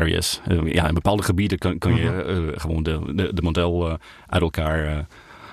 areas, 0.00 0.40
eh, 0.46 0.72
ja, 0.72 0.88
in 0.88 0.94
bepaalde 0.94 1.22
gebieden 1.22 1.58
kan, 1.58 1.78
kan 1.78 1.94
je 1.94 2.10
eh, 2.22 2.60
gewoon 2.60 2.82
de, 2.82 3.00
de, 3.14 3.34
de 3.34 3.42
model 3.42 3.88
eh, 3.88 3.94
uit 4.26 4.42
elkaar 4.42 4.84
eh, 4.86 4.98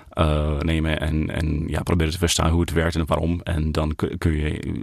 eh, 0.09 0.59
nemen 0.59 0.99
en, 0.99 1.29
en 1.29 1.63
ja, 1.67 1.81
proberen 1.83 2.11
te 2.13 2.19
verstaan 2.19 2.51
hoe 2.51 2.61
het 2.61 2.71
werkt 2.73 2.95
en 2.95 3.05
waarom. 3.05 3.41
En 3.43 3.71
dan 3.71 3.95
kun, 3.95 4.17
kun 4.17 4.31
je 4.37 4.81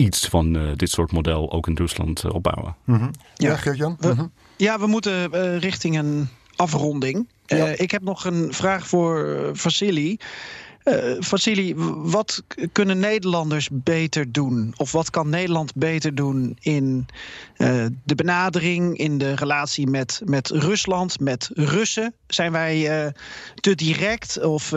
iets 0.00 0.26
van 0.28 0.56
eh, 0.56 0.62
dit 0.76 0.90
soort 0.90 1.12
model 1.12 1.52
ook 1.52 1.66
in 1.68 1.76
Rusland 1.76 2.24
eh, 2.24 2.34
opbouwen. 2.34 2.76
Mhm. 2.84 3.08
Ja, 3.34 3.58
Ja. 3.64 3.94
We- 3.98 4.08
Mhm. 4.08 4.26
Ja, 4.56 4.78
we 4.78 4.86
moeten 4.86 5.32
eh, 5.32 5.58
richting 5.58 5.98
een 5.98 6.28
afronding. 6.56 7.28
Eh, 7.46 7.58
Ja. 7.58 7.66
ik 7.66 7.90
heb 7.90 8.02
nog 8.02 8.24
een 8.24 8.52
vraag 8.52 8.86
voor 8.88 9.24
eh, 9.34 9.48
Vasili. 9.52 10.16
Eh 10.82 10.96
Vasili, 11.18 11.74
wat 11.96 12.42
k- 12.46 12.66
kunnen 12.72 12.98
Nederlanders 12.98 13.68
beter 13.72 14.32
doen? 14.32 14.74
Of 14.76 14.92
wat 14.92 15.10
kan 15.10 15.28
Nederland 15.28 15.74
beter 15.74 16.14
doen 16.14 16.56
in 16.60 17.06
eh, 17.56 17.84
de 18.04 18.14
benadering, 18.14 18.96
in 18.96 19.18
de 19.18 19.34
relatie 19.34 19.86
met, 19.86 20.22
met 20.24 20.48
Rusland, 20.50 21.20
met 21.20 21.50
Russen? 21.54 22.14
Zijn 22.26 22.52
wij 22.52 23.04
eh, 23.04 23.12
te 23.54 23.74
direct 23.74 24.42
of 24.44 24.72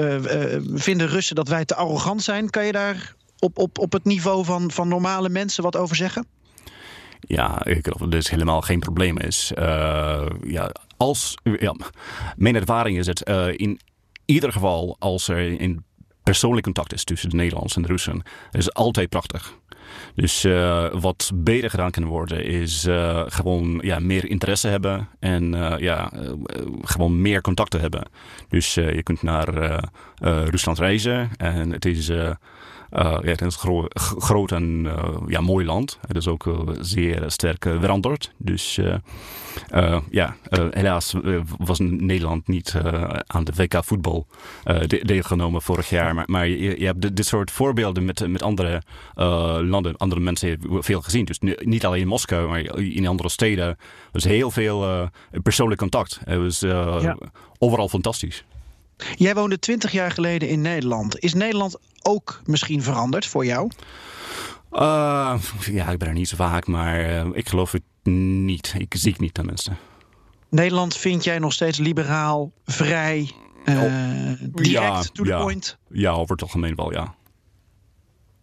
vinden 0.73 1.07
Russen 1.07 1.35
dat 1.35 1.47
wij 1.47 1.65
te 1.65 1.75
arrogant 1.75 2.23
zijn? 2.23 2.49
Kan 2.49 2.65
je 2.65 2.71
daar 2.71 3.15
op, 3.43 3.57
op, 3.57 3.77
op 3.77 3.91
het 3.91 4.03
niveau 4.03 4.45
van, 4.45 4.71
van 4.71 4.87
normale 4.87 5.29
mensen 5.29 5.63
wat 5.63 5.77
over 5.77 5.95
zeggen? 5.95 6.25
Ja, 7.27 7.65
ik 7.65 7.87
geloof 7.87 8.11
dat 8.11 8.27
helemaal 8.27 8.61
geen 8.61 8.79
probleem 8.79 9.17
is. 9.17 9.51
Eh, 9.55 10.25
ja, 10.43 10.71
als, 10.97 11.37
ja, 11.59 11.75
mijn 12.35 12.55
ervaring 12.55 12.97
is 12.97 13.07
het 13.07 13.23
eh, 13.23 13.47
in 13.51 13.79
ieder 14.25 14.51
geval 14.51 14.95
als 14.99 15.27
er 15.27 15.61
een 15.61 15.83
persoonlijk 16.23 16.63
contact 16.65 16.93
is 16.93 17.03
tussen 17.03 17.29
de 17.29 17.35
Nederlanders 17.35 17.75
en 17.75 17.81
de 17.81 17.87
Russen, 17.87 18.21
is 18.51 18.73
altijd 18.73 19.09
prachtig. 19.09 19.57
Dus 20.15 20.43
eh, 20.43 20.87
wat 20.91 21.31
beter 21.33 21.69
gedaan 21.69 21.91
kan 21.91 22.05
worden 22.05 22.45
is 22.45 22.87
gewoon 23.25 23.79
ja, 23.83 23.99
meer 23.99 24.25
interesse 24.29 24.67
hebben 24.67 25.07
en 25.19 25.51
ja, 25.79 26.11
gewoon 26.81 27.21
meer 27.21 27.41
contacten 27.41 27.79
hebben. 27.79 28.07
Dus 28.49 28.73
je 28.73 29.03
kunt 29.03 29.21
naar 29.21 29.79
Rusland 30.21 30.79
reizen 30.79 31.29
en 31.37 31.71
het 31.71 31.85
is, 31.85 32.11
ja, 32.99 33.19
het 33.21 33.41
is 33.41 33.45
een 33.45 33.51
gro- 33.51 33.87
groot 34.17 34.51
en 34.51 34.85
eh, 34.85 35.13
ja, 35.27 35.41
mooi 35.41 35.65
land. 35.65 35.99
Het 36.07 36.17
is 36.17 36.27
ook 36.27 36.47
eh, 36.47 36.59
zeer 36.79 37.23
sterk 37.27 37.65
eh, 37.65 37.79
veranderd. 37.79 38.31
Dus 38.37 38.77
eh, 38.77 38.95
eh, 39.69 39.99
ja, 40.09 40.35
eh, 40.49 40.65
helaas 40.69 41.13
eh, 41.13 41.39
was 41.57 41.79
Nederland 41.79 42.47
niet 42.47 42.73
eh, 42.83 43.03
aan 43.27 43.43
de 43.43 43.51
WK 43.55 43.83
voetbal 43.83 44.27
eh, 44.63 44.79
de- 44.87 45.05
deelgenomen 45.05 45.61
vorig 45.61 45.89
jaar. 45.89 46.15
Maar, 46.15 46.23
maar 46.27 46.47
je, 46.47 46.79
je 46.79 46.85
hebt 46.85 47.15
dit, 47.15 47.25
soort 47.25 47.51
voorbeelden 47.51 48.05
met, 48.05 48.27
met 48.27 48.43
andere 48.43 48.81
eh, 49.15 49.57
landen, 49.61 49.97
andere 49.97 50.21
mensen 50.21 50.57
veel 50.69 51.01
gezien. 51.01 51.25
Dus 51.25 51.39
ni- 51.39 51.55
niet 51.59 51.85
alleen 51.85 52.01
in 52.01 52.07
Moskou, 52.07 52.47
maar 52.49 52.79
in 52.79 53.07
andere 53.07 53.29
steden. 53.29 53.77
Was 54.11 54.23
heel 54.23 54.51
veel 54.51 54.83
eh, 54.83 55.07
persoonlijk 55.43 55.79
contact. 55.79 56.19
Het 56.25 56.37
was 56.39 56.61
eh, 56.61 56.97
Ja. 57.01 57.17
overal 57.57 57.89
fantastisch. 57.89 58.43
Jij 59.15 59.35
woonde 59.35 59.59
20 59.59 59.91
jaar 59.91 60.11
geleden 60.11 60.49
in 60.49 60.61
Nederland. 60.61 61.19
Is 61.19 61.33
Nederland 61.33 61.77
ook 62.01 62.41
misschien 62.45 62.83
veranderd 62.83 63.25
voor 63.25 63.45
jou? 63.45 63.69
Eh, 64.73 65.35
ja, 65.59 65.89
ik 65.89 65.97
ben 65.97 66.07
er 66.07 66.13
niet 66.13 66.29
zo 66.29 66.35
vaak, 66.35 66.67
maar 66.67 66.99
eh, 66.99 67.25
ik 67.33 67.49
geloof 67.49 67.71
het 67.71 67.83
niet. 68.03 68.73
Ik 68.77 68.95
zie 68.97 69.11
het 69.11 69.21
niet 69.21 69.33
tenminste. 69.33 69.71
Nederland 70.49 70.97
vind 70.97 71.23
jij 71.23 71.39
nog 71.39 71.53
steeds 71.53 71.77
liberaal, 71.77 72.51
vrij, 72.65 73.31
eh, 73.65 73.75
direct, 74.39 74.69
Ja, 74.69 75.01
to 75.01 75.23
the 75.23 75.29
ja. 75.29 75.41
point? 75.41 75.77
Ja, 75.89 76.11
over 76.11 76.31
het 76.31 76.41
algemeen 76.41 76.75
wel, 76.75 76.91
ja. 76.91 77.15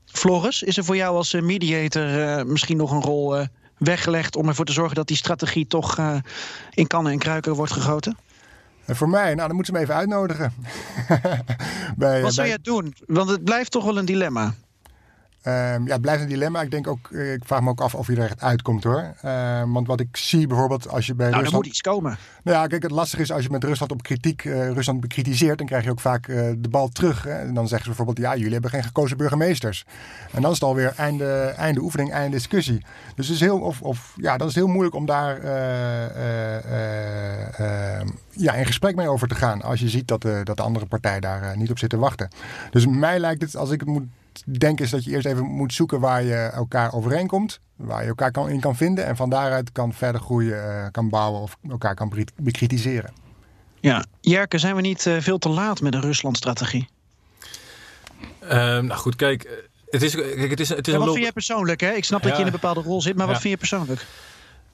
Floris, 0.04 0.62
is 0.62 0.76
er 0.76 0.84
voor 0.84 0.96
jou 0.96 1.16
als 1.16 1.32
mediator 1.32 2.46
misschien 2.46 2.76
nog 2.76 2.90
een 2.90 3.02
rol 3.02 3.46
weggelegd 3.78 4.36
om 4.36 4.48
ervoor 4.48 4.64
te 4.64 4.72
zorgen 4.72 4.94
dat 4.94 5.08
die 5.08 5.16
strategie 5.16 5.66
toch 5.66 5.98
in 6.70 6.86
kannen 6.86 7.12
en 7.12 7.18
kruiken 7.18 7.54
wordt 7.54 7.72
gegoten? 7.72 8.16
En 8.90 8.96
voor 8.96 9.08
mij, 9.08 9.34
nou, 9.34 9.46
dan 9.46 9.54
moeten 9.56 9.66
ze 9.66 9.72
me 9.72 9.78
even 9.84 9.94
uitnodigen. 9.94 10.52
bij, 11.96 12.22
Wat 12.22 12.32
zou 12.34 12.46
bij- 12.48 12.48
jij 12.48 12.58
doen? 12.62 12.94
Want 13.06 13.30
het 13.30 13.44
blijft 13.44 13.70
toch 13.70 13.84
wel 13.84 13.98
een 13.98 14.04
dilemma. 14.04 14.54
Ehm, 15.42 15.86
ja, 15.86 15.92
het 15.92 16.00
blijft 16.00 16.22
een 16.22 16.28
dilemma. 16.28 16.60
Ik 16.62 16.70
denk 16.70 16.86
ook, 16.86 17.08
eh, 17.12 17.32
ik 17.32 17.44
vraag 17.44 17.60
me 17.60 17.68
ook 17.68 17.80
af 17.80 17.94
of 17.94 18.06
je 18.06 18.16
er 18.16 18.22
echt 18.22 18.42
uitkomt 18.42 18.84
hoor. 18.84 19.14
Ehm, 19.22 19.70
want 19.70 19.86
wat 19.86 20.00
ik 20.00 20.16
zie 20.16 20.46
bijvoorbeeld 20.46 20.88
als 20.88 21.06
je 21.06 21.14
bij 21.14 21.26
Nou, 21.26 21.36
er 21.36 21.42
Rusland. 21.42 21.64
moet 21.64 21.72
iets 21.72 21.80
komen. 21.80 22.18
Nou 22.42 22.56
ja, 22.58 22.66
kijk, 22.66 22.82
het 22.82 22.90
lastige 22.90 23.22
is 23.22 23.32
als 23.32 23.42
je 23.42 23.50
met 23.50 23.64
Rusland 23.64 23.92
op 23.92 24.02
kritiek, 24.02 24.44
eh, 24.44 24.70
Rusland 24.70 25.00
bekritiseert, 25.00 25.58
dan 25.58 25.66
krijg 25.66 25.84
je 25.84 25.90
ook 25.90 26.00
vaak 26.00 26.28
eh, 26.28 26.50
de 26.58 26.68
bal 26.68 26.88
terug. 26.88 27.22
Hè? 27.24 27.30
En 27.30 27.54
dan 27.54 27.68
zeggen 27.68 27.90
ze 27.90 27.96
bijvoorbeeld, 27.96 28.26
ja, 28.26 28.36
jullie 28.36 28.52
hebben 28.52 28.70
geen 28.70 28.82
gekozen 28.82 29.16
burgemeesters. 29.16 29.84
En 30.32 30.42
dan 30.42 30.50
is 30.50 30.56
het 30.56 30.68
alweer 30.68 30.92
einde, 30.96 31.54
einde 31.56 31.80
oefening, 31.80 32.12
einde 32.12 32.36
discussie. 32.36 32.84
Dus 33.14 33.26
het 33.26 33.34
is 33.34 33.40
heel, 33.40 33.58
of, 33.58 33.82
of, 33.82 34.14
ja, 34.16 34.36
dan 34.36 34.48
is 34.48 34.54
het 34.54 34.64
heel 34.64 34.72
moeilijk 34.72 34.94
om 34.94 35.06
daar 35.06 35.38
eh, 35.38 36.04
eh, 36.04 36.64
eh, 37.58 37.98
eh, 38.00 38.06
ja, 38.30 38.52
in 38.54 38.66
gesprek 38.66 38.96
mee 38.96 39.08
over 39.08 39.28
te 39.28 39.34
gaan. 39.34 39.62
Als 39.62 39.80
je 39.80 39.88
ziet 39.88 40.08
dat, 40.08 40.22
de 40.22 40.40
dat 40.44 40.56
de 40.56 40.62
andere 40.62 40.86
partij 40.86 41.20
daar 41.20 41.56
niet 41.56 41.70
op 41.70 41.78
zit 41.78 41.90
te 41.90 41.98
wachten. 41.98 42.28
Dus 42.70 42.86
mij 42.86 43.18
lijkt 43.18 43.42
het, 43.42 43.56
als 43.56 43.70
ik 43.70 43.80
het 43.80 43.88
moet 43.88 44.04
denken, 44.44 44.84
is 44.84 44.90
dat 44.90 45.04
je 45.04 45.10
eerst 45.10 45.26
even 45.26 45.44
moet 45.44 45.72
zoeken 45.72 46.00
waar 46.00 46.22
je 46.22 46.34
elkaar 46.34 46.92
overeenkomt. 46.92 47.60
Waar 47.76 48.02
je 48.02 48.08
elkaar 48.08 48.30
kan, 48.30 48.48
in 48.48 48.60
kan 48.60 48.76
vinden. 48.76 49.06
En 49.06 49.16
van 49.16 49.30
daaruit 49.30 49.72
kan 49.72 49.92
verder 49.92 50.20
groeien, 50.20 50.84
eh, 50.84 50.86
kan 50.90 51.08
bouwen 51.08 51.40
of 51.40 51.56
elkaar 51.68 51.94
kan 51.94 52.12
bekritiseren. 52.36 53.12
Ja, 53.80 54.04
Jerke, 54.20 54.58
zijn 54.58 54.74
we 54.74 54.80
niet 54.80 55.06
eh, 55.06 55.16
veel 55.18 55.38
te 55.38 55.48
laat 55.48 55.80
met 55.80 55.94
een 55.94 56.00
Rusland-strategie? 56.00 56.88
Ehm, 58.40 58.86
nou 58.86 59.00
goed, 59.00 59.16
kijk, 59.16 59.42
eh, 59.42 59.52
het 59.90 60.02
is, 60.02 60.14
kijk, 60.14 60.50
het 60.50 60.60
is, 60.60 60.68
het 60.68 60.86
is 60.88 60.92
Ja, 60.92 60.98
wat 60.98 61.08
vind 61.08 61.22
jij 61.22 61.32
persoonlijk? 61.32 61.80
Hè? 61.80 61.92
Ik 61.92 62.04
snap 62.04 62.22
dat 62.22 62.32
je 62.32 62.40
in 62.40 62.46
een 62.46 62.52
bepaalde 62.52 62.80
rol 62.80 63.02
zit, 63.02 63.16
maar 63.16 63.26
wat 63.26 63.40
vind 63.40 63.52
je 63.52 63.58
persoonlijk? 63.58 64.06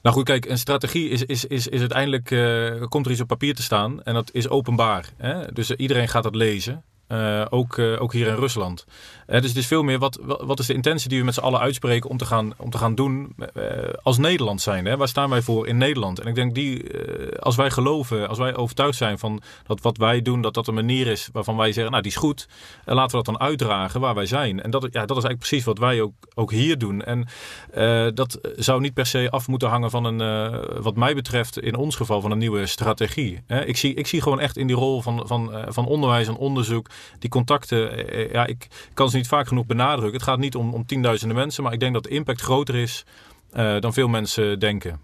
Nou 0.01 0.15
goed, 0.15 0.25
kijk, 0.25 0.45
een 0.45 0.57
strategie 0.57 1.09
is, 1.09 1.23
is, 1.23 1.45
is, 1.45 1.67
is 1.67 1.79
uiteindelijk, 1.79 2.31
eh, 2.31 2.87
komt 2.87 3.05
er 3.05 3.11
iets 3.11 3.21
op 3.21 3.27
papier 3.27 3.55
te 3.55 3.61
staan 3.61 4.03
en 4.03 4.13
dat 4.13 4.29
is 4.33 4.49
openbaar. 4.49 5.09
Hè? 5.17 5.51
Dus 5.53 5.71
iedereen 5.71 6.07
gaat 6.07 6.23
dat 6.23 6.35
lezen. 6.35 6.83
Eh, 7.07 7.45
ook, 7.49 7.77
eh, 7.77 8.01
ook 8.01 8.13
hier 8.13 8.27
in 8.27 8.35
Rusland. 8.35 8.85
Eh, 9.25 9.41
dus 9.41 9.49
het 9.49 9.57
is 9.57 9.67
veel 9.67 9.83
meer 9.83 9.99
wat, 9.99 10.19
wat 10.23 10.59
is 10.59 10.65
de 10.65 10.73
intentie 10.73 11.09
die 11.09 11.19
we 11.19 11.25
met 11.25 11.33
z'n 11.33 11.39
allen 11.39 11.59
uitspreken 11.59 12.09
om 12.09 12.17
te 12.17 12.25
gaan, 12.25 12.53
om 12.57 12.69
te 12.69 12.77
gaan 12.77 12.95
doen 12.95 13.35
als 14.01 14.17
Nederland 14.17 14.61
zijn. 14.61 14.85
Hè? 14.85 14.97
Waar 14.97 15.07
staan 15.07 15.29
wij 15.29 15.41
voor 15.41 15.67
in 15.67 15.77
Nederland? 15.77 16.19
En 16.19 16.27
ik 16.27 16.35
denk 16.35 16.55
die, 16.55 16.85
als 17.39 17.55
wij 17.55 17.71
geloven, 17.71 18.27
als 18.27 18.37
wij 18.37 18.55
overtuigd 18.55 18.97
zijn 18.97 19.19
van 19.19 19.41
dat 19.67 19.81
wat 19.81 19.97
wij 19.97 20.21
doen, 20.21 20.41
dat 20.41 20.53
dat 20.53 20.67
een 20.67 20.73
manier 20.73 21.07
is 21.07 21.29
waarvan 21.31 21.57
wij 21.57 21.71
zeggen, 21.71 21.91
nou 21.91 22.03
die 22.03 22.11
is 22.11 22.17
goed, 22.17 22.47
laten 22.85 23.17
we 23.17 23.23
dat 23.23 23.35
dan 23.35 23.47
uitdragen 23.47 24.01
waar 24.01 24.15
wij 24.15 24.25
zijn. 24.25 24.61
En 24.61 24.71
dat, 24.71 24.81
ja, 24.81 25.05
dat 25.05 25.17
is 25.17 25.23
eigenlijk 25.23 25.39
precies 25.39 25.63
wat 25.63 25.77
wij 25.77 26.01
ook, 26.01 26.13
ook 26.33 26.51
hier 26.51 26.77
doen. 26.77 27.03
En 27.03 27.27
dat 28.15 28.39
zou 28.55 28.81
niet 28.81 28.93
per 28.93 29.05
se 29.05 29.27
af 29.29 29.47
moeten 29.47 29.69
hangen 29.69 29.89
van 29.89 30.05
een, 30.05 30.81
wat 30.81 30.95
mij 30.95 31.15
betreft, 31.15 31.59
in 31.59 31.75
ons 31.75 31.95
geval, 31.95 32.21
van 32.21 32.31
een 32.31 32.37
nieuwe 32.37 32.65
strategie. 32.65 33.43
Ik, 33.65 33.77
zie, 33.77 33.93
ik 33.93 34.07
zie 34.07 34.21
gewoon 34.21 34.39
echt 34.39 34.57
in 34.57 34.67
die 34.67 34.75
rol 34.75 35.01
van, 35.01 35.27
van, 35.27 35.51
van 35.67 35.85
onderwijs 35.85 36.27
en 36.27 36.35
onderzoek, 36.35 36.89
die 37.19 37.29
contacten. 37.29 38.09
eh, 38.09 38.31
ja, 38.31 38.45
ik 38.45 38.67
kan 38.93 39.09
ze 39.09 39.17
niet 39.17 39.27
vaak 39.27 39.47
genoeg 39.47 39.65
benadrukken. 39.65 40.13
Het 40.13 40.23
gaat 40.23 40.39
niet 40.39 40.55
om, 40.55 40.73
om 40.73 40.85
tienduizenden 40.85 41.37
mensen, 41.37 41.63
maar 41.63 41.73
ik 41.73 41.79
denk 41.79 41.93
dat 41.93 42.03
de 42.03 42.09
impact 42.09 42.41
groter 42.41 42.75
is 42.75 43.05
eh, 43.51 43.79
dan 43.79 43.93
veel 43.93 44.07
mensen 44.07 44.59
denken. 44.59 44.99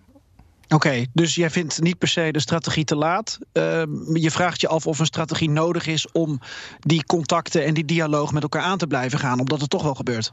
Oké, 0.69 1.05
dus 1.13 1.35
jij 1.35 1.49
vindt 1.49 1.81
niet 1.81 1.97
per 1.97 2.07
se 2.07 2.31
de 2.31 2.39
strategie 2.39 2.83
te 2.83 2.95
laat. 2.95 3.39
Ehm, 3.51 4.15
je 4.15 4.31
vraagt 4.31 4.61
je 4.61 4.67
af 4.67 4.87
of 4.87 4.99
een 4.99 5.05
strategie 5.05 5.49
nodig 5.49 5.87
is 5.87 6.11
om 6.11 6.39
die 6.79 7.05
contacten 7.05 7.65
en 7.65 7.73
die 7.73 7.85
dialoog 7.85 8.31
met 8.31 8.43
elkaar 8.43 8.61
aan 8.61 8.77
te 8.77 8.87
blijven 8.87 9.19
gaan, 9.19 9.39
omdat 9.39 9.61
het 9.61 9.69
toch 9.69 9.83
wel 9.83 9.93
gebeurt. 9.95 10.31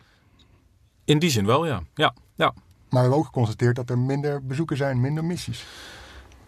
In 1.04 1.18
die 1.18 1.30
zin 1.30 1.46
wel, 1.46 1.66
ja. 1.66 1.82
ja, 1.94 2.14
ja. 2.34 2.52
Maar 2.54 2.54
we 2.88 2.98
hebben 2.98 3.18
ook 3.18 3.24
geconstateerd 3.24 3.76
dat 3.76 3.90
er 3.90 3.98
minder 3.98 4.46
bezoeken 4.46 4.76
zijn, 4.76 5.00
minder 5.00 5.24
missies. 5.24 5.64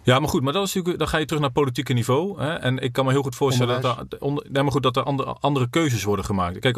Ja, 0.04 0.18
maar 0.18 0.28
goed, 0.28 0.42
maar 0.42 0.52
dat 0.52 0.66
is 0.66 0.74
natuurlijk, 0.74 0.98
dan 0.98 1.08
ga 1.08 1.18
je 1.18 1.24
terug 1.24 1.42
naar 1.42 1.52
politieke 1.52 1.92
niveau. 1.92 2.40
Hè? 2.40 2.54
En 2.54 2.78
ik 2.78 2.92
kan 2.92 3.04
me 3.04 3.10
heel 3.10 3.22
goed 3.22 3.34
voorstellen 3.34 3.80
dat 3.80 4.06
er, 4.08 4.20
onder, 4.20 4.46
nee, 4.48 4.62
maar 4.62 4.72
goed, 4.72 4.82
dat 4.82 4.96
er 4.96 5.02
andere, 5.02 5.36
andere 5.40 5.70
keuzes 5.70 6.04
worden 6.04 6.24
gemaakt. 6.24 6.58
Kijk, 6.58 6.76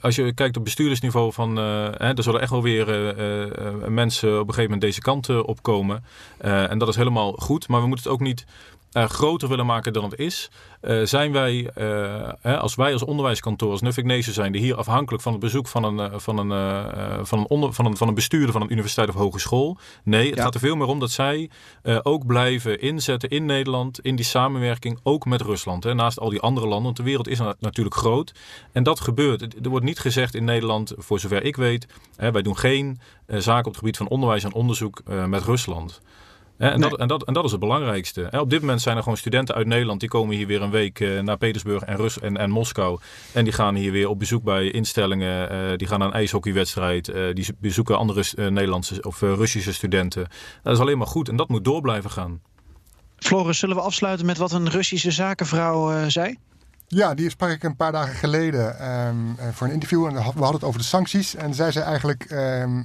als 0.00 0.16
je 0.16 0.32
kijkt 0.32 0.56
op 0.56 0.64
bestuurdersniveau, 0.64 1.32
van, 1.32 1.58
eh, 1.58 1.64
hè, 1.92 2.14
er 2.14 2.22
zullen 2.22 2.40
echt 2.40 2.50
wel 2.50 2.62
weer 2.62 2.88
eh, 2.88 3.42
eh, 3.42 3.74
mensen 3.88 4.28
op 4.28 4.38
een 4.38 4.54
gegeven 4.54 4.62
moment 4.62 4.80
deze 4.80 5.00
kant 5.00 5.42
op 5.42 5.62
komen. 5.62 6.04
En 6.38 6.78
dat 6.78 6.88
is 6.88 6.96
helemaal 6.96 7.32
goed, 7.32 7.68
maar 7.68 7.80
we 7.80 7.86
moeten 7.86 8.04
het 8.04 8.14
ook 8.14 8.26
niet 8.26 8.46
eh, 8.96 9.04
groter 9.08 9.48
willen 9.48 9.66
maken 9.66 9.92
dan 9.92 10.04
het 10.04 10.18
is, 10.18 10.50
eh, 10.80 11.00
zijn 11.02 11.32
wij, 11.32 11.70
eh, 11.74 12.28
hè, 12.40 12.58
als 12.58 12.74
wij 12.74 12.92
als 12.92 13.02
onderwijskantoor, 13.04 13.70
als 13.70 13.80
Nuffic 13.80 14.04
Nation 14.04 14.34
zijn, 14.34 14.52
die 14.52 14.60
hier 14.60 14.74
afhankelijk 14.76 15.22
van 15.22 15.32
het 15.32 15.40
bezoek 15.40 15.68
van 15.68 15.84
een, 15.84 16.20
van 16.20 16.38
een, 16.38 17.26
van 17.26 17.38
een, 17.38 17.48
onder, 17.48 17.72
van 17.72 17.86
een, 17.86 17.96
van 17.96 18.08
een 18.08 18.14
bestuurder 18.14 18.52
van 18.52 18.62
een 18.62 18.72
universiteit 18.72 19.08
of 19.08 19.14
hogeschool. 19.14 19.78
Nee, 20.04 20.26
het 20.28 20.36
Ja. 20.36 20.42
gaat 20.42 20.54
er 20.54 20.60
veel 20.60 20.76
meer 20.76 20.86
om 20.86 20.98
dat 20.98 21.10
zij 21.10 21.50
ook 22.02 22.26
blijven 22.26 22.80
inzetten 22.80 23.28
in 23.30 23.44
Nederland, 23.46 24.00
in 24.00 24.16
die 24.16 24.24
samenwerking, 24.24 24.98
ook 25.02 25.24
met 25.24 25.40
Rusland. 25.40 25.84
Hè, 25.84 25.94
naast 25.94 26.20
al 26.20 26.28
die 26.30 26.40
andere 26.40 26.66
landen, 26.66 26.84
want 26.84 26.96
de 26.96 27.02
wereld 27.02 27.28
is 27.28 27.38
na- 27.38 27.54
natuurlijk 27.60 27.96
groot. 27.96 28.32
En 28.72 28.82
dat 28.82 29.00
gebeurt. 29.00 29.64
Er 29.64 29.70
wordt 29.70 29.84
niet 29.84 29.98
gezegd 29.98 30.34
in 30.34 30.44
Nederland, 30.44 30.92
voor 30.96 31.20
zover 31.20 31.42
ik 31.44 31.56
weet, 31.56 31.86
hè, 32.16 32.30
wij 32.32 32.42
doen 32.42 32.58
geen 32.58 33.00
zaken 33.26 33.58
op 33.66 33.70
het 33.72 33.76
gebied 33.78 33.96
van 33.96 34.08
onderwijs 34.08 34.44
en 34.44 34.52
onderzoek 34.54 35.02
met 35.26 35.42
Rusland. 35.42 36.00
En, 36.58 36.80
dat, 36.80 36.98
en, 36.98 37.08
dat, 37.08 37.24
en 37.24 37.34
dat 37.34 37.44
is 37.44 37.50
het 37.50 37.60
belangrijkste. 37.60 38.26
Hè, 38.30 38.40
op 38.40 38.50
dit 38.50 38.60
moment 38.60 38.82
zijn 38.82 38.96
er 38.96 39.02
gewoon 39.02 39.18
studenten 39.18 39.54
uit 39.54 39.66
Nederland 39.66 40.00
die 40.00 40.08
komen 40.08 40.36
hier 40.36 40.46
weer 40.46 40.62
een 40.62 40.70
week 40.70 41.00
eh, 41.00 41.20
naar 41.20 41.36
Petersburg 41.36 41.82
en, 41.82 41.96
Rus 41.96 42.18
en, 42.20 42.36
en 42.36 42.50
Moskou. 42.50 42.98
En 43.32 43.44
die 43.44 43.52
gaan 43.52 43.74
hier 43.74 43.92
weer 43.92 44.08
op 44.08 44.18
bezoek 44.18 44.42
bij 44.42 44.70
instellingen. 44.70 45.50
eh, 45.50 45.76
die 45.76 45.86
gaan 45.86 45.98
naar 45.98 46.08
een 46.08 46.14
ijshockeywedstrijd. 46.14 47.08
eh, 47.08 47.34
die 47.34 47.46
bezoeken 47.58 47.98
andere 47.98 48.50
Nederlandse 48.50 49.02
of 49.02 49.20
Russische 49.20 49.72
studenten. 49.72 50.28
Dat 50.62 50.72
is 50.72 50.80
alleen 50.80 50.98
maar 50.98 51.06
goed 51.06 51.28
en 51.28 51.36
dat 51.36 51.48
moet 51.48 51.64
door 51.64 51.80
blijven 51.80 52.10
gaan. 52.10 52.40
Floris, 53.16 53.58
zullen 53.58 53.76
we 53.76 53.82
afsluiten 53.82 54.26
met 54.26 54.36
wat 54.38 54.52
een 54.52 54.70
Russische 54.70 55.10
zakenvrouw 55.10 55.92
eh, 55.92 56.04
zei? 56.06 56.38
Ja, 56.88 57.14
die 57.14 57.30
sprak 57.30 57.50
ik 57.50 57.62
een 57.62 57.76
paar 57.76 57.92
dagen 57.92 58.14
geleden 58.14 58.78
ehm, 58.78 59.16
eh, 59.38 59.48
voor 59.52 59.66
een 59.66 59.72
interview. 59.72 60.06
En 60.06 60.14
we 60.14 60.20
hadden 60.20 60.52
het 60.52 60.64
over 60.64 60.80
de 60.80 60.86
sancties. 60.86 61.34
En 61.34 61.54
zij 61.54 61.72
zei 61.72 61.84
eigenlijk... 61.84 62.24
ehm, 62.24 62.82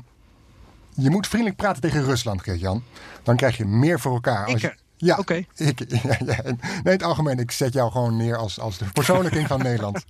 je 0.96 1.10
moet 1.10 1.28
vriendelijk 1.28 1.58
praten 1.58 1.82
tegen 1.82 2.04
Rusland, 2.04 2.44
Geert-Jan. 2.44 2.84
Dan 3.24 3.36
krijg 3.36 3.58
je 3.58 3.66
meer 3.66 4.00
voor 4.00 4.14
elkaar. 4.14 4.46
Als 4.46 4.62
je- 4.62 4.68
eh, 4.70 4.76
ja, 4.98 5.18
Oké. 5.18 5.34
ik, 5.56 5.80
ja, 6.04 6.16
ja. 6.26 6.42
Nee, 6.44 6.56
in 6.84 6.92
het 6.92 7.04
algemeen, 7.04 7.40
ik 7.40 7.52
zet 7.52 7.74
jou 7.74 7.92
gewoon 7.92 8.18
neer 8.18 8.36
als, 8.38 8.60
als 8.60 8.78
de 8.78 8.86
persoonlijking 8.94 9.48
van 9.48 9.62
Nederland. 9.64 10.06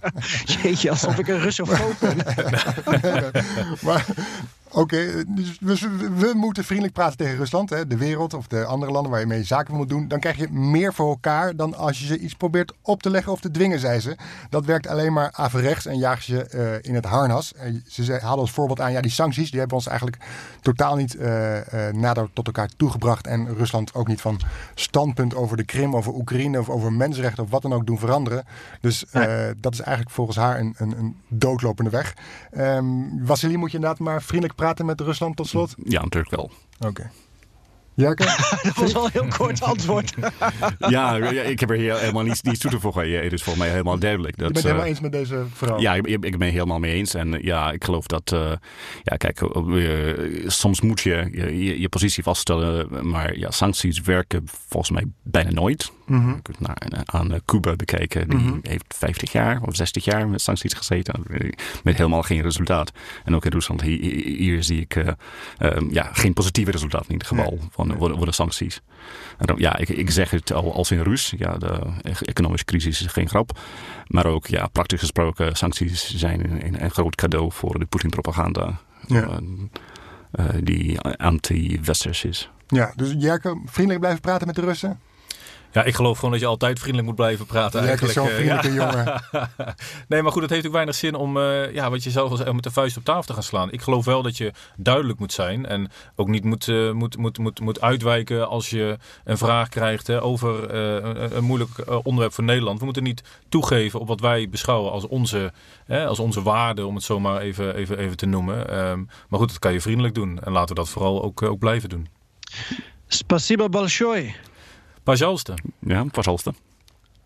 Jeetje, 0.45 0.89
alsof 0.89 1.17
ik 1.17 1.27
een 1.27 1.39
Russofoob 1.39 1.95
ben. 1.99 2.17
maar 3.85 4.05
oké, 4.71 5.23
dus 5.59 5.81
we, 5.81 6.09
we 6.17 6.31
moeten 6.35 6.63
vriendelijk 6.63 6.93
praten 6.93 7.17
tegen 7.17 7.37
Rusland, 7.37 7.69
hè, 7.69 7.87
de 7.87 7.97
wereld 7.97 8.33
of 8.33 8.47
de 8.47 8.65
andere 8.65 8.91
landen 8.91 9.11
waar 9.11 9.19
je 9.19 9.25
mee 9.25 9.43
zaken 9.43 9.75
moet 9.75 9.89
doen. 9.89 10.07
Dan 10.07 10.19
krijg 10.19 10.37
je 10.37 10.51
meer 10.51 10.93
voor 10.93 11.09
elkaar 11.09 11.55
dan 11.55 11.75
als 11.75 11.99
je 11.99 12.05
ze 12.05 12.19
iets 12.19 12.33
probeert 12.33 12.73
op 12.81 13.01
te 13.01 13.09
leggen 13.09 13.31
of 13.31 13.39
te 13.39 13.51
dwingen, 13.51 13.79
zei 13.79 13.99
ze. 13.99 14.15
Dat 14.49 14.65
werkt 14.65 14.87
alleen 14.87 15.13
maar 15.13 15.29
averechts 15.31 15.85
en 15.85 15.97
jaagt 15.97 16.25
je 16.25 16.43
eh, 16.43 16.89
in 16.89 16.95
het 16.95 17.05
harnas. 17.05 17.53
En 17.53 17.83
ze 17.87 18.03
zei, 18.03 18.19
haalden 18.19 18.39
als 18.39 18.51
voorbeeld 18.51 18.79
aan, 18.79 18.91
ja, 18.91 19.01
die 19.01 19.11
sancties 19.11 19.49
die 19.49 19.59
hebben 19.59 19.77
ons 19.77 19.87
eigenlijk 19.87 20.17
totaal 20.61 20.95
niet 20.95 21.15
eh, 21.15 21.87
eh, 21.87 21.95
nader 21.95 22.29
tot 22.33 22.45
elkaar 22.45 22.69
toegebracht. 22.77 23.27
En 23.27 23.55
Rusland 23.55 23.93
ook 23.93 24.07
niet 24.07 24.21
van 24.21 24.39
standpunt 24.75 25.35
over 25.35 25.57
de 25.57 25.63
Krim, 25.63 25.95
over 25.95 26.13
Oekraïne 26.13 26.59
of 26.59 26.69
over 26.69 26.93
mensenrechten 26.93 27.43
of 27.43 27.49
wat 27.49 27.61
dan 27.61 27.73
ook 27.73 27.85
doen 27.85 27.99
veranderen. 27.99 28.45
Dus 28.81 29.05
dat 29.57 29.73
is 29.73 29.79
eigenlijk 29.79 30.09
volgens 30.15 30.37
haar 30.37 30.59
een, 30.59 30.75
een, 30.77 30.97
een 30.97 31.15
doodlopende 31.27 31.89
weg. 31.89 32.13
Ehm 32.51 33.01
Vassili, 33.23 33.57
moet 33.57 33.71
je 33.71 33.75
inderdaad 33.75 33.99
maar 33.99 34.21
vriendelijk 34.21 34.55
praten 34.55 34.60
met 34.85 35.01
Rusland 35.01 35.35
tot 35.35 35.47
slot? 35.47 35.75
Ja, 35.83 36.01
natuurlijk 36.01 36.35
wel. 36.35 36.51
Oké. 36.79 37.11
Jerke? 37.93 38.23
Dat 38.63 38.75
was 38.75 38.93
wel 38.93 39.05
een 39.05 39.09
heel 39.13 39.27
kort 39.37 39.61
antwoord. 39.71 40.13
ja, 40.77 41.15
ja, 41.15 41.41
ik 41.41 41.59
heb 41.59 41.69
er 41.69 41.75
hier 41.77 41.97
helemaal 41.99 42.23
niets, 42.23 42.41
niets 42.41 42.59
toe 42.59 42.71
te 42.71 42.79
voegen. 42.79 43.07
Ja, 43.07 43.21
Het 43.21 43.33
is 43.33 43.43
volgens 43.43 43.63
mij 43.65 43.73
helemaal 43.73 43.99
duidelijk. 43.99 44.37
Dat, 44.37 44.47
Je 44.47 44.53
bent 44.53 44.65
eh, 44.65 44.71
helemaal 44.71 44.89
eens 44.89 44.99
met 44.99 45.11
deze 45.11 45.45
vrouw? 45.53 45.79
Ja, 45.79 45.93
ik, 45.95 46.07
ik 46.07 46.25
ik 46.25 46.31
ben 46.37 46.41
het 46.47 46.51
helemaal 46.51 46.79
mee 46.79 46.93
eens. 46.93 47.13
En 47.13 47.33
eh, 47.33 47.43
ja, 47.43 47.71
ik 47.71 47.83
geloof 47.83 48.05
dat. 48.05 48.31
eh, 48.31 48.51
ja, 49.03 49.15
kijk, 49.17 49.41
eh, 49.41 50.49
soms 50.49 50.81
moet 50.81 51.01
je 51.01 51.27
je, 51.31 51.63
je 51.63 51.79
je 51.79 51.89
positie 51.89 52.23
vaststellen. 52.23 53.09
Maar 53.09 53.37
ja, 53.37 53.51
sancties 53.51 54.01
werken 54.01 54.43
volgens 54.67 54.91
mij 54.91 55.05
bijna 55.23 55.51
nooit. 55.51 55.91
Mhm. 56.05 56.29
Je 56.29 56.41
kunt 56.41 56.59
naar, 56.59 56.77
aan 57.05 57.33
eh, 57.33 57.39
Cuba 57.45 57.75
bekijken. 57.75 58.29
Die 58.29 58.59
heeft 58.61 58.85
50 58.97 59.31
jaar 59.31 59.61
of 59.61 59.75
60 59.75 60.05
jaar 60.05 60.27
met 60.29 60.41
sancties 60.41 60.73
gezeten. 60.73 61.13
eh, 61.29 61.49
Met 61.83 61.97
helemaal 61.97 62.21
geen 62.23 62.41
resultaat. 62.41 62.91
En 63.23 63.35
ook 63.35 63.45
in 63.45 63.51
Rusland, 63.51 63.81
hier, 63.81 63.99
hier 64.25 64.63
zie 64.63 64.81
ik 64.81 64.95
eh, 64.95 65.07
eh, 65.57 65.77
ja, 65.89 66.09
geen 66.13 66.33
positieve 66.33 66.71
resultaat 66.71 67.05
in 67.07 67.11
ieder 67.11 67.27
geval 67.27 67.59
voor 67.97 68.25
de 68.25 68.31
sancties. 68.31 68.81
En 69.37 69.45
dan- 69.45 69.57
ja, 69.59 69.77
ik, 69.77 69.89
ik 69.89 70.11
zeg 70.11 70.29
het 70.31 70.53
al 70.53 70.73
als 70.73 70.91
in 70.91 71.01
Rus. 71.01 71.33
Ja, 71.37 71.57
de 71.57 71.79
e- 72.01 72.11
economische 72.21 72.65
crisis 72.65 73.01
is 73.01 73.11
geen 73.11 73.29
grap. 73.29 73.59
Maar 74.07 74.25
ook, 74.25 74.47
ja, 74.47 74.67
praktisch 74.67 74.99
gesproken, 74.99 75.55
sancties 75.55 76.15
zijn 76.15 76.65
een, 76.65 76.83
een 76.83 76.91
groot 76.91 77.15
cadeau 77.15 77.51
voor 77.51 77.79
de 77.79 77.85
Poetin-propaganda. 77.85 78.79
Ja. 79.07 79.21
eh, 79.29 79.37
eh, 80.31 80.55
die 80.63 80.99
anti-westers 80.99 82.23
is. 82.23 82.49
Ja, 82.67 82.93
dus 82.95 83.13
Jerke, 83.17 83.61
vriendelijk 83.65 83.99
blijven 83.99 84.21
praten 84.21 84.47
met 84.47 84.55
de 84.55 84.61
Russen? 84.61 84.99
Ja, 85.71 85.83
ik 85.83 85.95
geloof 85.95 86.15
gewoon 86.15 86.31
dat 86.31 86.39
je 86.39 86.45
altijd 86.45 86.79
vriendelijk 86.79 87.07
moet 87.07 87.17
blijven 87.17 87.45
praten. 87.45 87.97
Zo'n 88.09 88.27
eh, 88.27 88.33
vriendelijke 88.33 88.73
ja. 88.73 88.91
jongen. 88.91 89.21
nee, 90.07 90.21
maar 90.21 90.31
goed, 90.31 90.41
het 90.41 90.51
heeft 90.51 90.65
ook 90.65 90.71
weinig 90.71 90.95
zin 90.95 91.15
om, 91.15 91.37
eh, 91.37 91.73
ja, 91.73 91.89
wat 91.89 92.03
je 92.03 92.09
zelf 92.09 92.29
al 92.29 92.35
zei, 92.35 92.49
om 92.49 92.55
met 92.55 92.63
de 92.63 92.71
vuist 92.71 92.97
op 92.97 93.03
tafel 93.03 93.21
te 93.21 93.33
gaan 93.33 93.43
slaan. 93.43 93.71
Ik 93.71 93.81
geloof 93.81 94.05
wel 94.05 94.21
dat 94.21 94.37
je 94.37 94.51
duidelijk 94.77 95.19
moet 95.19 95.33
zijn 95.33 95.65
en 95.65 95.91
ook 96.15 96.27
niet 96.27 96.43
moet, 96.43 96.67
eh, 96.67 96.91
moet, 96.91 97.17
moet, 97.17 97.37
moet, 97.37 97.59
moet 97.59 97.81
uitwijken 97.81 98.47
als 98.47 98.69
je 98.69 98.97
een 99.23 99.37
vraag 99.37 99.69
krijgt 99.69 100.07
hè, 100.07 100.21
over 100.21 100.69
eh, 100.69 100.93
een, 100.93 101.37
een 101.37 101.43
moeilijk 101.43 101.69
onderwerp 102.03 102.33
voor 102.33 102.43
Nederland. 102.43 102.79
We 102.79 102.85
moeten 102.85 103.03
niet 103.03 103.23
toegeven 103.49 103.99
op 103.99 104.07
wat 104.07 104.19
wij 104.19 104.49
beschouwen 104.49 104.91
als 104.91 105.07
onze, 105.07 105.51
hè, 105.85 106.05
als 106.05 106.19
onze 106.19 106.41
waarden, 106.41 106.87
om 106.87 106.95
het 106.95 107.03
zo 107.03 107.19
maar 107.19 107.41
even, 107.41 107.75
even, 107.75 107.97
even 107.97 108.17
te 108.17 108.25
noemen. 108.25 108.69
Ehm, 108.69 109.03
maar 109.29 109.39
goed, 109.39 109.49
dat 109.49 109.59
kan 109.59 109.73
je 109.73 109.81
vriendelijk 109.81 110.15
doen 110.15 110.39
en 110.39 110.51
laten 110.51 110.75
we 110.75 110.81
dat 110.81 110.89
vooral 110.89 111.23
ook, 111.23 111.41
ook 111.41 111.59
blijven 111.59 111.89
doen. 111.89 112.07
Spasiba 113.07 113.69
Balshoi. 113.69 114.35
Pazalste. 115.03 115.57
Ja, 115.79 116.03
Pazalste. 116.03 116.53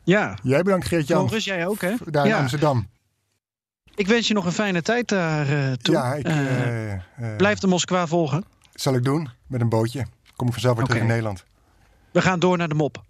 Ja. 0.03 0.38
Jij 0.43 0.63
bedankt 0.63 0.88
Geert-Jan. 0.88 1.28
Jij 1.28 1.67
ook 1.67 1.82
hè? 1.82 1.93
Daar 2.05 2.26
in. 2.26 2.34
Amsterdam. 2.34 2.88
Ik 3.95 4.07
wens 4.07 4.28
je 4.28 4.34
nog 4.34 4.45
een 4.45 4.51
fijne 4.51 4.82
tijd 4.82 5.07
daar 5.07 5.49
eh, 5.49 5.71
toe. 5.73 5.95
Ja, 5.95 6.13
ik, 6.13 6.28
uh, 6.28 7.36
blijf 7.36 7.59
de 7.59 7.67
Moskwa 7.67 8.07
volgen. 8.07 8.45
Zal 8.73 8.95
ik 8.95 9.03
doen, 9.03 9.30
met 9.47 9.61
een 9.61 9.69
bootje. 9.69 10.05
Kom 10.36 10.47
ik 10.47 10.53
vanzelf 10.53 10.78
weer 10.78 10.86
terug 10.86 11.01
in 11.01 11.07
Nederland. 11.07 11.43
We 12.11 12.21
gaan 12.21 12.39
door 12.39 12.57
naar 12.57 12.67
de 12.67 12.76
mop. 12.76 13.03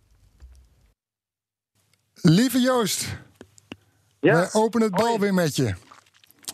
Lieve 2.14 2.60
Joost, 2.60 3.18
ja? 4.20 4.40
we 4.40 4.50
openen 4.52 4.88
het 4.88 4.96
bal 4.96 5.20
weer 5.20 5.34
met 5.34 5.56
je. 5.56 5.74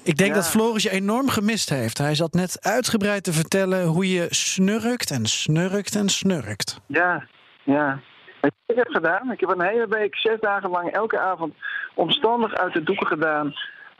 Ik 0.03 0.17
denk 0.17 0.33
dat 0.33 0.49
Floris 0.49 0.83
je 0.83 0.89
enorm 0.89 1.29
gemist 1.29 1.69
heeft. 1.69 1.97
Hij 1.97 2.15
zat 2.15 2.33
net 2.33 2.57
uitgebreid 2.61 3.23
te 3.23 3.33
vertellen 3.33 3.85
hoe 3.85 4.09
je 4.11 4.27
snurkt 4.29 5.11
en 5.11 5.25
snurkt 5.25 5.95
en 5.95 6.09
snurkt. 6.09 6.79
Ja, 6.85 7.27
ja. 7.63 7.99
Wat 8.41 8.51
ik 8.65 8.75
heb 8.75 8.87
gedaan? 8.89 9.31
Ik 9.31 9.39
heb 9.39 9.49
een 9.49 9.61
hele 9.61 9.87
week, 9.87 10.15
zes 10.15 10.39
dagen 10.39 10.69
lang, 10.69 10.91
elke 10.91 11.19
avond 11.19 11.53
omstandig 11.93 12.53
uit 12.53 12.73
de 12.73 12.83
doeken 12.83 13.07
gedaan. 13.07 13.53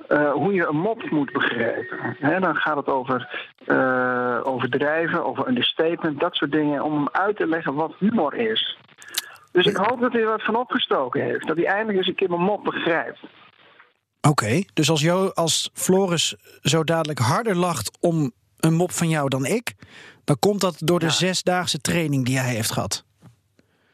eh, 0.08 0.32
hoe 0.32 0.54
je 0.54 0.68
een 0.68 0.78
mop 0.80 1.10
moet 1.10 1.32
begrijpen. 1.32 2.16
Hè, 2.20 2.40
dan 2.40 2.56
gaat 2.56 2.76
het 2.76 2.88
over 2.88 3.48
eh, 3.66 4.40
overdrijven, 4.44 5.26
over 5.26 5.48
understatement, 5.48 6.20
dat 6.20 6.36
soort 6.36 6.52
dingen. 6.52 6.84
Om 6.84 6.94
hem 6.94 7.10
uit 7.12 7.38
te 7.38 7.48
leggen 7.48 7.74
wat 7.74 7.94
humor 8.00 8.34
is. 8.36 8.78
Dus 9.52 9.66
ik 9.66 9.76
hoop 9.76 10.00
dat 10.00 10.12
hij 10.12 10.22
er 10.22 10.28
wat 10.28 10.44
van 10.44 10.56
opgestoken 10.56 11.24
heeft. 11.24 11.48
Dat 11.48 11.56
hij 11.56 11.66
eindelijk 11.66 11.98
eens 11.98 12.08
een 12.08 12.16
keer 12.16 12.30
mijn 12.30 12.42
mop 12.42 12.64
begrijpt. 12.64 13.20
Oké, 14.22 14.64
dus 14.74 14.90
als, 14.90 15.02
jo, 15.02 15.28
als 15.28 15.70
Floris 15.74 16.36
zo 16.62 16.84
dadelijk 16.84 17.20
harder 17.20 17.56
lacht 17.56 17.98
om 18.00 18.32
een 18.60 18.74
mop 18.74 18.92
van 18.92 19.10
jou 19.10 19.30
dan 19.30 19.46
ik, 19.46 19.74
dan 20.24 20.40
komt 20.40 20.62
dat 20.62 20.76
door 20.80 21.00
de 21.00 21.10
zesdaagse 21.10 21.82
training 21.82 22.26
die 22.26 22.40
hij 22.40 22.54
heeft 22.54 22.72
gehad. 22.72 23.06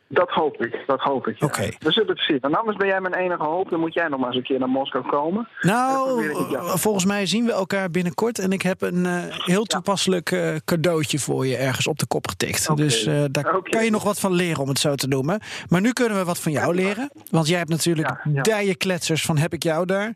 Dat 0.09 0.29
hoop 0.29 0.61
ik, 0.63 0.83
dat 0.87 0.99
hoop 0.99 1.27
ik. 1.27 1.39
ja. 1.39 1.45
Oké. 1.45 1.69
We 1.79 1.91
zullen 1.91 2.09
het 2.09 2.19
zien. 2.19 2.39
En 2.41 2.55
anders 2.55 2.77
ben 2.77 2.87
jij 2.87 3.01
mijn 3.01 3.13
enige 3.13 3.43
hoop. 3.43 3.69
Dan 3.69 3.79
moet 3.79 3.93
jij 3.93 4.07
nog 4.07 4.19
maar 4.19 4.27
eens 4.27 4.37
een 4.37 4.43
keer 4.43 4.59
naar 4.59 4.69
Moskou 4.69 5.07
komen. 5.09 5.47
Nou, 5.61 6.25
ik 6.25 6.57
volgens 6.77 7.05
mij 7.05 7.25
zien 7.25 7.45
we 7.45 7.51
elkaar 7.51 7.91
binnenkort. 7.91 8.39
En 8.39 8.51
ik 8.51 8.61
heb 8.61 8.81
een 8.81 9.05
eh, 9.05 9.23
heel 9.29 9.63
toepasselijk 9.63 10.31
eh, 10.31 10.55
cadeautje 10.65 11.19
voor 11.19 11.45
je 11.47 11.57
ergens 11.57 11.87
op 11.87 11.99
de 11.99 12.05
kop 12.07 12.27
getikt. 12.27 12.69
Oké. 12.69 12.81
Dus 12.81 13.05
eh, 13.05 13.23
daar 13.31 13.59
kan 13.63 13.83
je 13.83 13.91
nog 13.91 14.03
wat 14.03 14.19
van 14.19 14.33
leren, 14.33 14.61
om 14.61 14.69
het 14.69 14.79
zo 14.79 14.95
te 14.95 15.07
noemen. 15.07 15.39
Maar 15.69 15.81
nu 15.81 15.93
kunnen 15.93 16.17
we 16.17 16.23
wat 16.23 16.39
van 16.39 16.51
jou 16.51 16.75
leren. 16.75 17.09
Want 17.29 17.47
jij 17.47 17.57
hebt 17.57 17.69
natuurlijk 17.69 18.07
Ja, 18.07 18.31
ja. 18.33 18.41
dijenkletsers 18.41 19.25
van 19.25 19.37
Heb 19.37 19.53
ik 19.53 19.63
jou 19.63 19.85
daar. 19.85 20.13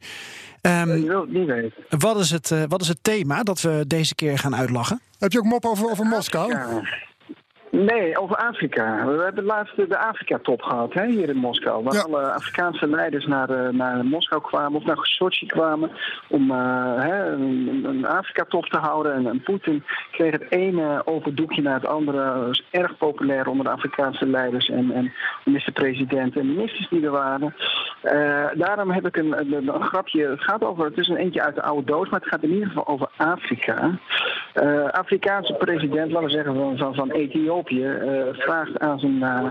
Ehm, 0.61 0.89
Je 0.95 1.07
wilt 1.07 1.23
het 1.25 1.33
niet 1.33 1.47
weten. 1.47 1.73
wat, 1.89 2.19
is 2.19 2.31
het, 2.31 2.51
eh, 2.51 2.63
wat 2.67 2.81
is 2.81 2.87
het 2.87 2.97
thema 3.03 3.43
dat 3.43 3.61
we 3.61 3.83
deze 3.87 4.15
keer 4.15 4.37
gaan 4.37 4.55
uitlachen? 4.55 5.01
Heb 5.19 5.31
je 5.31 5.37
ook 5.39 5.45
mop 5.45 5.65
over, 5.65 5.89
over 5.89 6.05
Moskou? 6.05 6.51
Ja. 6.51 6.81
Nee, 7.71 8.17
over 8.19 8.35
Afrika. 8.35 9.05
We 9.05 9.23
hebben 9.23 9.43
laatst 9.43 9.75
de 9.75 9.97
Afrika-top 9.97 10.61
gehad 10.61 10.93
hè, 10.93 11.05
hier 11.05 11.29
in 11.29 11.35
Moskou. 11.37 11.83
Waar 11.83 11.93
Ja. 11.93 12.01
alle 12.01 12.31
Afrikaanse 12.33 12.87
leiders 12.87 13.25
naar, 13.25 13.49
eh, 13.49 13.73
naar 13.73 14.05
Moskou 14.05 14.41
kwamen, 14.41 14.79
of 14.79 14.85
naar 14.85 14.97
Sochi 15.01 15.45
kwamen, 15.45 15.91
om 16.29 16.51
eh, 16.51 16.95
hè, 16.95 17.31
een, 17.31 17.81
een 17.87 18.05
Afrika-top 18.05 18.65
te 18.65 18.77
houden. 18.77 19.13
En, 19.13 19.27
en 19.27 19.41
Poetin 19.43 19.83
kreeg 20.11 20.31
het 20.31 20.45
ene 20.49 21.01
overdoekje 21.05 21.61
naar 21.61 21.73
het 21.73 21.85
andere. 21.85 22.33
Dat 22.33 22.45
was 22.47 22.63
erg 22.71 22.97
populair 22.97 23.47
onder 23.47 23.65
de 23.65 23.71
Afrikaanse 23.71 24.25
leiders 24.27 24.69
en, 24.69 24.91
en 24.91 25.13
minister-presidenten 25.45 26.41
en 26.41 26.47
ministers 26.55 26.89
die 26.89 27.05
er 27.05 27.11
waren. 27.11 27.55
Eh, 28.01 28.45
daarom 28.53 28.91
heb 28.91 29.07
ik 29.07 29.17
een, 29.17 29.39
een, 29.39 29.67
een 29.67 29.83
grapje. 29.83 30.27
Het 30.27 30.43
gaat 30.43 30.63
over, 30.63 30.85
het 30.85 30.97
is 30.97 31.07
een 31.07 31.15
eentje 31.15 31.41
uit 31.41 31.55
de 31.55 31.61
oude 31.63 31.85
doos, 31.91 32.09
maar 32.09 32.19
het 32.19 32.29
gaat 32.29 32.43
in 32.43 32.51
ieder 32.53 32.67
geval 32.67 32.87
over 32.87 33.09
Afrika. 33.17 33.99
Afrikaanse 34.91 35.53
president, 35.53 36.11
laten 36.11 36.27
we 36.27 36.33
zeggen 36.33 36.55
van, 36.55 36.77
van, 36.77 36.95
van 36.95 37.11
Ethiopië, 37.11 37.59
eh, 37.69 38.33
vraagt 38.33 38.79
aan 38.79 38.99
zijn, 38.99 39.23
eh, 39.23 39.45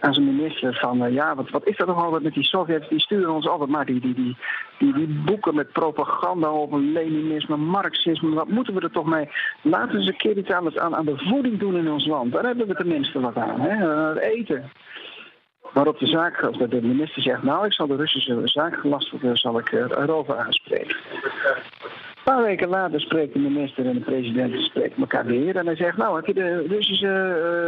aan 0.00 0.14
zijn 0.14 0.36
minister 0.36 0.74
van 0.74 1.04
eh, 1.04 1.12
ja, 1.12 1.34
wat, 1.34 1.50
wat 1.50 1.66
is 1.66 1.76
dat 1.76 1.86
nog 1.86 2.04
altijd 2.04 2.22
met 2.22 2.34
die 2.34 2.44
Sovjets? 2.44 2.88
Die 2.88 3.00
sturen 3.00 3.34
ons 3.34 3.48
altijd 3.48 3.70
maar 3.70 3.86
die, 3.86 4.00
die, 4.00 4.14
die, 4.14 4.36
die, 4.78 4.92
die 4.92 5.22
boeken 5.24 5.54
met 5.54 5.72
propaganda 5.72 6.46
over 6.46 6.80
Leninisme, 6.80 7.56
Marxisme. 7.56 8.34
Wat 8.34 8.48
moeten 8.48 8.74
we 8.74 8.80
er 8.80 8.90
toch 8.90 9.06
mee? 9.06 9.28
Laten 9.62 9.92
we 9.92 9.98
eens 9.98 10.06
een 10.08 10.16
keer 10.16 10.36
iets 10.36 10.50
aan, 10.50 10.64
het- 10.64 10.78
aan, 10.78 11.04
de 11.04 11.18
voeding 11.18 11.58
doen 11.58 11.76
in 11.76 11.90
ons 11.90 12.06
land. 12.06 12.32
Daar 12.32 12.44
hebben 12.44 12.66
we 12.66 12.74
tenminste 12.74 13.20
wat 13.20 13.36
aan. 13.36 13.60
Hè? 13.60 14.20
Eten. 14.20 14.70
Waarop 15.72 15.98
de, 15.98 16.06
zaak, 16.06 16.40
de 16.70 16.82
minister 16.82 17.22
zegt, 17.22 17.42
nou, 17.42 17.66
ik 17.66 17.72
zal 17.72 17.86
de 17.86 17.96
Russische 17.96 18.40
zaakgelastigde 18.44 19.36
zal 19.36 19.58
ik 19.58 19.72
erover 19.72 20.36
aanspreken. 20.36 20.96
Een 22.28 22.34
paar 22.34 22.44
weken 22.44 22.68
later 22.68 23.00
spreekt 23.00 23.32
de 23.32 23.38
minister 23.38 23.86
en 23.86 23.94
de 23.94 24.00
president 24.00 24.54
spreken 24.54 25.00
elkaar 25.00 25.26
weer. 25.26 25.56
En 25.56 25.66
hij 25.66 25.76
zegt, 25.76 25.96
nou, 25.96 26.16
heb 26.16 26.26
je 26.26 26.34
de 26.34 26.66
Russische 26.68 27.06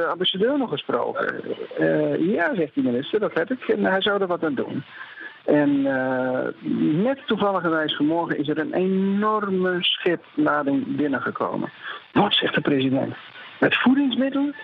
eh, 0.05 0.11
ambassadeur 0.11 0.59
nog 0.59 0.71
gesproken? 0.71 1.41
Eh, 1.79 2.33
ja, 2.33 2.55
zegt 2.55 2.75
de 2.75 2.83
minister, 2.83 3.21
dat 3.21 3.35
heb 3.35 3.51
ik. 3.51 3.69
En 3.69 3.85
hij 3.85 4.01
zou 4.01 4.21
er 4.21 4.27
wat 4.27 4.45
aan 4.45 4.55
doen. 4.55 4.85
En 5.45 5.87
eh, 5.87 6.49
net 7.03 7.27
toevalligerwijs 7.27 7.97
vanmorgen 7.97 8.39
is 8.39 8.49
er 8.49 8.59
een 8.59 8.75
enorme 8.75 9.77
schiplading 9.81 10.97
binnengekomen. 10.97 11.73
Wat, 12.13 12.35
zegt 12.35 12.55
de 12.55 12.61
president? 12.61 13.15
Met 13.61 13.77
voedingsmiddelen? 13.77 14.55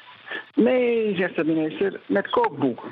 Nee, 0.55 1.16
zegt 1.16 1.36
de 1.36 1.44
minister, 1.44 2.01
met 2.06 2.31
kookboeken. 2.31 2.89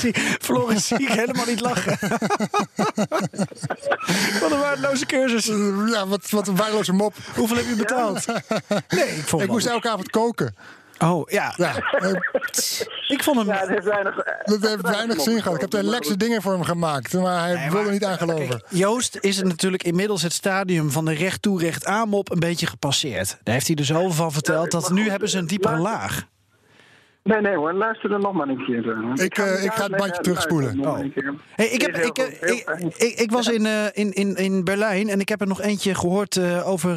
Zie- 0.00 0.14
Floris 0.40 0.86
zie 0.86 0.98
ik 1.00 1.08
helemaal 1.08 1.46
niet 1.46 1.60
lachen. 1.60 1.98
wat 4.40 4.50
een 4.50 4.58
waardeloze 4.58 5.06
cursus. 5.06 5.46
Ja, 5.92 6.06
wat, 6.06 6.30
wat 6.30 6.48
een 6.48 6.56
waardeloze 6.56 6.92
mop. 6.92 7.14
Hoeveel 7.34 7.56
heb 7.56 7.66
je 7.66 7.74
betaald? 7.76 8.26
Nee, 8.88 9.08
ik 9.08 9.22
vond 9.26 9.42
Ik 9.42 9.48
moest 9.48 9.66
elke 9.66 9.88
avond 9.90 10.10
koken. 10.10 10.54
Oh, 10.98 11.30
ja. 11.30 11.54
Ja, 11.56 11.76
eh, 11.76 12.10
Ik 13.08 13.22
vond 13.22 13.36
hem... 13.36 13.46
Ja, 13.46 13.60
dat 13.60 13.68
heeft 13.68 13.84
weinig, 13.84 14.14
dat 14.44 14.62
heeft 14.62 14.80
weinig 14.80 15.20
zin 15.20 15.36
gehad. 15.42 15.54
Ik 15.54 15.60
heb 15.60 15.70
de 15.70 15.82
lekkerste 15.82 16.16
dingen 16.16 16.42
voor 16.42 16.52
hem 16.52 16.62
gemaakt. 16.64 17.12
Maar 17.12 17.46
hij 17.48 17.70
wilde 17.70 17.90
niet 17.90 18.04
aangeloven. 18.04 18.48
Kijk, 18.48 18.62
Joost 18.68 19.16
is 19.20 19.36
het 19.36 19.46
natuurlijk 19.46 19.82
inmiddels 19.82 20.22
het 20.22 20.32
stadium 20.32 20.90
van 20.90 21.04
de 21.04 21.12
recht 21.12 21.42
toe 21.42 21.60
recht 21.60 21.86
aan 21.86 22.08
mop 22.08 22.30
een 22.30 22.38
beetje 22.38 22.66
gepasseerd. 22.66 23.38
Daar 23.42 23.54
heeft 23.54 23.66
hij 23.66 23.76
er 23.76 23.84
zoveel 23.84 24.10
van 24.12 24.32
verteld 24.32 24.70
dat 24.70 24.90
nu 24.90 25.10
hebben 25.10 25.28
ze 25.28 25.38
een 25.38 25.46
diepere 25.46 25.76
laag. 25.76 26.26
Nee, 27.30 27.40
nee 27.40 27.56
hoor, 27.56 27.72
luister 27.72 28.12
er 28.12 28.18
nog 28.18 28.32
maar 28.32 28.48
een 28.48 28.64
keer. 28.64 28.90
eh. 28.90 29.24
Ik, 29.24 29.38
eh, 29.38 29.64
ik 29.64 29.72
ga 29.72 29.82
het 29.82 29.96
bandje 29.96 30.22
terugspoelen. 30.22 30.80
Oh. 30.86 30.98
Hey, 31.54 31.66
ik, 31.66 31.80
heb, 31.80 31.96
ik, 31.96 32.18
ik, 32.18 32.92
ik, 32.96 33.18
ik 33.18 33.30
was 33.30 33.48
in, 33.48 33.66
eh, 33.66 33.84
in, 33.92 34.12
in, 34.12 34.36
in 34.36 34.64
Berlijn 34.64 35.08
en 35.08 35.20
ik 35.20 35.28
heb 35.28 35.40
er 35.40 35.46
nog 35.46 35.60
eentje 35.60 35.94
gehoord 35.94 36.36
eh, 36.36 36.68
over 36.68 36.94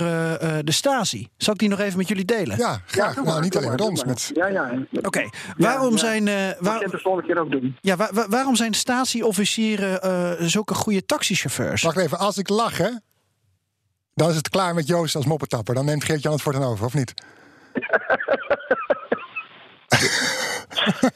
de 0.65 0.71
Stasi. 0.71 1.27
Zal 1.37 1.53
ik 1.53 1.59
die 1.59 1.69
nog 1.69 1.79
even 1.79 1.97
met 1.97 2.07
jullie 2.07 2.25
delen? 2.25 2.57
Ja, 2.57 2.81
graag. 2.85 3.13
doe 3.13 3.23
nou, 3.23 3.35
maar, 3.35 3.43
niet 3.43 3.57
alleen 3.57 3.69
met 3.71 3.81
ons. 3.81 4.03
Met. 4.03 4.31
Ja, 4.33 4.47
ja. 4.47 4.71
Oké, 5.01 5.29
waarom, 5.57 5.91
ja. 5.91 5.97
Zijn, 5.97 6.27
eh, 6.27 6.47
Dat 6.47 6.55
waar- 6.59 6.73
kan 6.77 6.85
je 6.85 6.91
de 6.91 6.99
volgende 7.01 7.27
keer 7.27 7.39
ook 7.41 7.51
doen. 7.51 7.77
ja, 7.81 7.95
wa- 7.95 8.09
wa- 8.13 8.27
waarom 8.29 8.55
zijn 8.55 8.73
Stasi-officieren 8.73 10.01
eh, 10.01 10.31
zulke 10.39 10.73
goede 10.73 11.05
taxichauffeurs? 11.05 11.81
wacht 11.81 11.97
even, 11.97 12.17
als 12.17 12.37
ik 12.37 12.49
lach, 12.49 12.77
hè, 12.77 12.89
dan 14.13 14.29
is 14.29 14.35
het 14.35 14.49
klaar 14.49 14.73
met 14.73 14.87
Joost 14.87 15.15
als 15.15 15.25
moppetapper. 15.25 15.75
Dan 15.75 15.85
neemt 15.85 16.03
Geert-Jan 16.03 16.33
het 16.33 16.41
voortaan 16.41 16.63
over, 16.63 16.85
of 16.85 16.93
niet? 16.93 17.13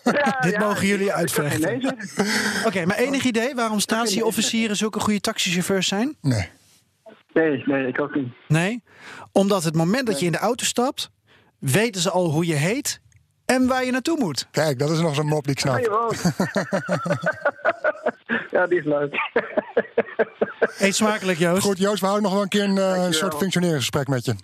Ja, 0.03 0.37
Dit 0.41 0.51
ja, 0.51 0.59
mogen 0.59 0.87
jullie 0.87 1.13
uitvechten. 1.13 1.97
Oké, 2.65 2.85
maar 2.85 2.97
enig 2.97 3.23
idee 3.23 3.55
waarom 3.55 3.79
Stasi-officieren 3.79 4.75
zulke 4.75 4.99
goede 4.99 5.19
taxichauffeurs 5.19 5.87
zijn? 5.87 6.15
Nee. 6.21 6.49
Nee, 7.33 7.63
nee, 7.65 7.87
ik 7.87 8.01
ook 8.01 8.15
niet. 8.15 8.27
Nee, 8.47 8.83
omdat 9.31 9.63
het 9.63 9.75
moment 9.75 10.07
dat 10.07 10.19
je 10.19 10.25
in 10.25 10.31
de 10.31 10.37
auto 10.37 10.65
stapt, 10.65 11.09
weten 11.59 12.01
ze 12.01 12.09
al 12.11 12.29
hoe 12.29 12.45
je 12.45 12.53
heet 12.53 12.99
en 13.45 13.67
waar 13.67 13.85
je 13.85 13.91
naartoe 13.91 14.17
moet. 14.19 14.47
Kijk, 14.51 14.79
dat 14.79 14.89
is 14.89 14.99
nog 14.99 15.15
zo'n 15.15 15.25
mop 15.27 15.43
die 15.43 15.51
ik 15.51 15.59
Ja, 15.63 15.77
snap. 15.79 16.15
ja, 18.51 18.67
die 18.67 18.79
is 18.79 18.85
leuk. 18.85 19.15
Eet 20.79 20.95
smakelijk, 20.95 21.39
Joost. 21.39 21.61
Goed, 21.61 21.77
Joost, 21.77 21.99
we 21.99 22.05
houden 22.05 22.23
nog 22.23 22.33
wel 22.33 22.41
een 22.43 22.49
keer 22.49 22.63
een, 22.63 22.75
Dankjewel. 22.75 23.13
soort 23.13 23.35
functioneringsgesprek 23.35 24.07
met 24.07 24.25
je. 24.25 24.35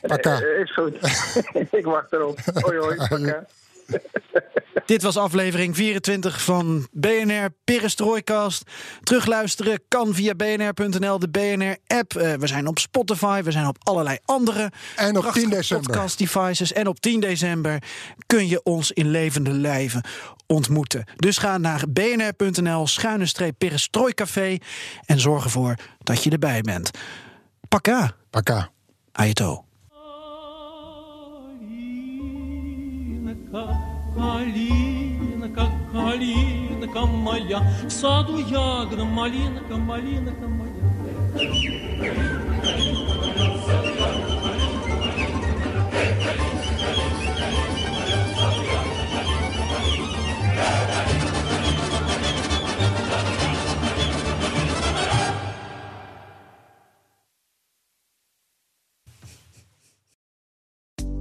Pakka. 0.00 0.40
Eh, 0.40 0.60
Is 0.60 0.74
goed. 0.74 0.94
ik 1.80 1.84
wacht 1.84 2.12
erop. 2.12 2.38
Hoi, 2.54 2.78
hoi. 2.78 2.96
Pakka. 2.96 3.44
Dit 4.88 5.02
was 5.02 5.16
aflevering 5.16 5.76
24 5.76 6.42
van 6.42 6.88
BNR 6.92 7.48
Perestrooikast. 7.64 8.62
Terugluisteren 9.02 9.80
kan 9.88 10.14
via 10.14 10.34
bnr.nl, 10.34 11.18
de 11.18 11.28
BNR-app. 11.28 12.16
Eh, 12.16 12.32
we 12.34 12.46
zijn 12.46 12.66
op 12.66 12.78
Spotify, 12.78 13.42
we 13.42 13.50
zijn 13.50 13.66
op 13.66 13.76
allerlei 13.82 14.18
andere 14.24 14.70
En 14.96 15.16
op 15.16 15.20
prachtige 15.20 15.46
10 15.46 15.56
december. 15.56 15.86
podcast 15.86 16.18
devices. 16.18 16.72
En 16.72 16.86
op 16.86 17.00
10 17.00 17.20
december 17.20 17.82
kun 18.26 18.48
je 18.48 18.62
ons 18.62 18.92
in 18.92 19.10
levende 19.10 19.50
lijven 19.52 20.02
ontmoeten. 20.46 21.04
Dus 21.16 21.38
ga 21.38 21.58
naar 21.58 21.84
bnr.nl, 21.88 22.86
schuine 22.86 23.26
streep 23.26 23.54
Perestrooicafé 23.58 24.56
en 25.04 25.20
zorg 25.20 25.44
ervoor 25.44 25.74
dat 25.98 26.24
je 26.24 26.30
erbij 26.30 26.60
bent. 26.60 26.90
Pakka, 27.68 28.12
Pakka. 28.30 28.70
Ayato. 29.12 29.67
Калинка, 34.38 35.66
калинка 35.92 37.06
моя, 37.06 37.58
в 37.84 37.90
саду 37.90 38.38
ягода, 38.38 39.04
малинка, 39.04 39.76
малинка 39.76 40.46
моя. 40.46 40.68